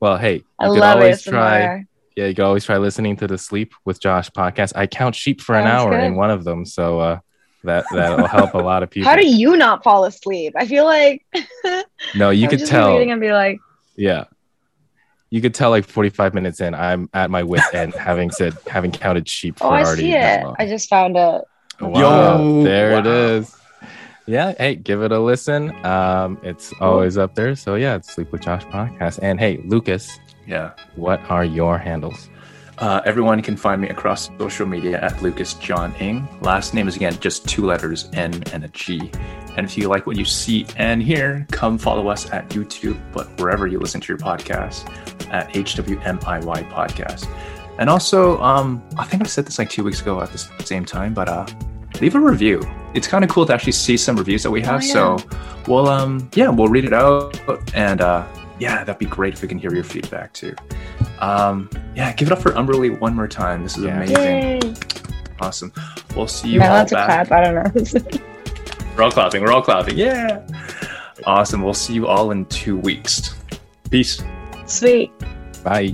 Well, 0.00 0.18
hey, 0.18 0.34
you 0.36 0.44
I 0.60 0.68
could 0.68 0.82
always 0.82 1.22
ASMR. 1.24 1.30
try. 1.30 1.84
Yeah, 2.16 2.26
you 2.26 2.34
can 2.34 2.44
always 2.44 2.64
try 2.64 2.76
listening 2.78 3.16
to 3.16 3.26
the 3.26 3.38
Sleep 3.38 3.72
with 3.84 4.00
Josh 4.00 4.30
podcast. 4.30 4.72
I 4.76 4.86
count 4.86 5.14
sheep 5.14 5.40
for 5.40 5.54
an 5.54 5.66
hour 5.66 5.90
good. 5.90 6.04
in 6.04 6.14
one 6.16 6.30
of 6.30 6.44
them, 6.44 6.64
so 6.66 6.98
uh, 7.00 7.18
that 7.64 7.84
that'll 7.92 8.26
help 8.26 8.54
a 8.54 8.58
lot 8.58 8.82
of 8.82 8.90
people. 8.90 9.08
How 9.10 9.16
do 9.16 9.26
you 9.26 9.56
not 9.56 9.82
fall 9.84 10.04
asleep? 10.04 10.54
I 10.56 10.66
feel 10.66 10.84
like 10.84 11.24
no, 12.14 12.30
you 12.30 12.48
could 12.50 12.58
just 12.60 12.70
tell. 12.70 12.92
reading 12.92 13.10
and 13.12 13.20
be 13.20 13.32
like, 13.32 13.58
Yeah. 13.96 14.24
You 15.30 15.40
could 15.40 15.54
tell 15.54 15.70
like 15.70 15.84
45 15.86 16.34
minutes 16.34 16.60
in, 16.60 16.74
I'm 16.74 17.10
at 17.12 17.30
my 17.30 17.42
wit 17.42 17.62
end, 17.74 17.94
having 17.94 18.30
said, 18.30 18.54
having 18.68 18.92
counted 18.92 19.28
sheep 19.28 19.58
for 19.58 19.66
"Oh, 19.66 19.70
I 19.70 19.82
already 19.84 20.02
see 20.02 20.12
it. 20.14 20.46
I 20.58 20.66
just 20.66 20.88
found 20.88 21.16
it." 21.16 21.42
Wow, 21.80 22.38
Yo, 22.38 22.62
there 22.62 22.92
it 22.98 23.04
wow. 23.04 23.10
is. 23.10 23.56
Yeah, 24.26 24.54
hey, 24.58 24.74
give 24.76 25.02
it 25.02 25.12
a 25.12 25.20
listen. 25.20 25.70
Um, 25.84 26.38
it's 26.42 26.72
always 26.80 27.16
up 27.18 27.34
there. 27.34 27.54
So 27.56 27.74
yeah, 27.74 27.96
it's 27.96 28.12
Sleep 28.12 28.32
with 28.32 28.42
Josh 28.42 28.64
podcast. 28.66 29.18
And 29.22 29.38
hey, 29.38 29.60
Lucas, 29.64 30.18
Yeah. 30.46 30.72
what 30.96 31.20
are 31.30 31.44
your 31.44 31.78
handles? 31.78 32.28
Uh, 32.78 33.00
everyone 33.06 33.40
can 33.40 33.56
find 33.56 33.80
me 33.80 33.88
across 33.88 34.28
social 34.38 34.66
media 34.66 35.00
at 35.00 35.22
Lucas 35.22 35.54
John 35.54 35.94
Ing. 35.96 36.28
Last 36.42 36.74
name 36.74 36.88
is 36.88 36.96
again 36.96 37.16
just 37.20 37.48
two 37.48 37.64
letters, 37.64 38.08
N 38.12 38.42
and 38.52 38.64
a 38.64 38.68
G. 38.68 39.10
And 39.56 39.64
if 39.64 39.78
you 39.78 39.88
like 39.88 40.06
what 40.06 40.16
you 40.16 40.24
see 40.26 40.66
and 40.76 41.02
hear, 41.02 41.46
come 41.50 41.78
follow 41.78 42.08
us 42.08 42.30
at 42.32 42.48
YouTube, 42.50 43.00
but 43.12 43.40
wherever 43.40 43.66
you 43.66 43.78
listen 43.78 44.00
to 44.02 44.08
your 44.12 44.18
podcast 44.18 44.86
at 45.36 45.52
HWMIY 45.52 46.70
Podcast. 46.70 47.28
And 47.78 47.90
also, 47.90 48.40
um, 48.40 48.82
I 48.96 49.04
think 49.04 49.22
I 49.22 49.26
said 49.26 49.44
this 49.46 49.58
like 49.58 49.68
two 49.70 49.84
weeks 49.84 50.00
ago 50.00 50.20
at 50.22 50.30
the 50.32 50.38
same 50.64 50.84
time, 50.84 51.12
but 51.12 51.28
uh, 51.28 51.46
leave 52.00 52.14
a 52.14 52.20
review. 52.20 52.62
It's 52.94 53.06
kind 53.06 53.22
of 53.22 53.28
cool 53.30 53.44
to 53.46 53.52
actually 53.54 53.72
see 53.72 53.96
some 53.98 54.16
reviews 54.16 54.42
that 54.42 54.50
we 54.50 54.62
have. 54.62 54.82
yeah. 54.82 54.92
So 54.92 55.16
we'll, 55.68 55.88
um, 55.88 56.30
yeah, 56.34 56.48
we'll 56.48 56.68
read 56.68 56.84
it 56.86 56.94
out. 56.94 57.38
And 57.74 58.00
uh, 58.00 58.26
yeah, 58.58 58.82
that'd 58.84 58.98
be 58.98 59.04
great 59.04 59.34
if 59.34 59.42
we 59.42 59.48
can 59.48 59.58
hear 59.58 59.74
your 59.74 59.84
feedback 59.84 60.32
too. 60.32 60.54
Um, 61.20 61.68
yeah, 61.94 62.12
give 62.14 62.28
it 62.28 62.32
up 62.32 62.40
for 62.40 62.52
Humberly 62.52 62.90
one 62.90 63.14
more 63.14 63.28
time. 63.28 63.62
This 63.62 63.76
is 63.76 63.84
Yeah. 63.84 63.96
amazing. 64.02 64.16
Yay! 64.16 64.60
Awesome. 65.40 65.70
We'll 66.16 66.26
see 66.28 66.48
you 66.48 66.60
Am 66.62 66.70
all 66.70 66.76
allowed 66.76 66.88
to 66.88 66.94
back. 66.94 67.28
clap? 67.28 67.32
I 67.32 67.44
don't 67.52 67.74
know. 68.14 68.20
We're 68.96 69.02
all 69.02 69.10
clapping. 69.10 69.42
We're 69.42 69.52
all 69.52 69.60
clapping. 69.60 69.98
Yeah. 69.98 70.46
Awesome. 71.26 71.60
We'll 71.62 71.74
see 71.74 71.92
you 71.92 72.06
all 72.06 72.30
in 72.30 72.46
two 72.46 72.78
weeks. 72.78 73.34
Peace. 73.90 74.22
Sweet. 74.66 75.12
Bye. 75.64 75.92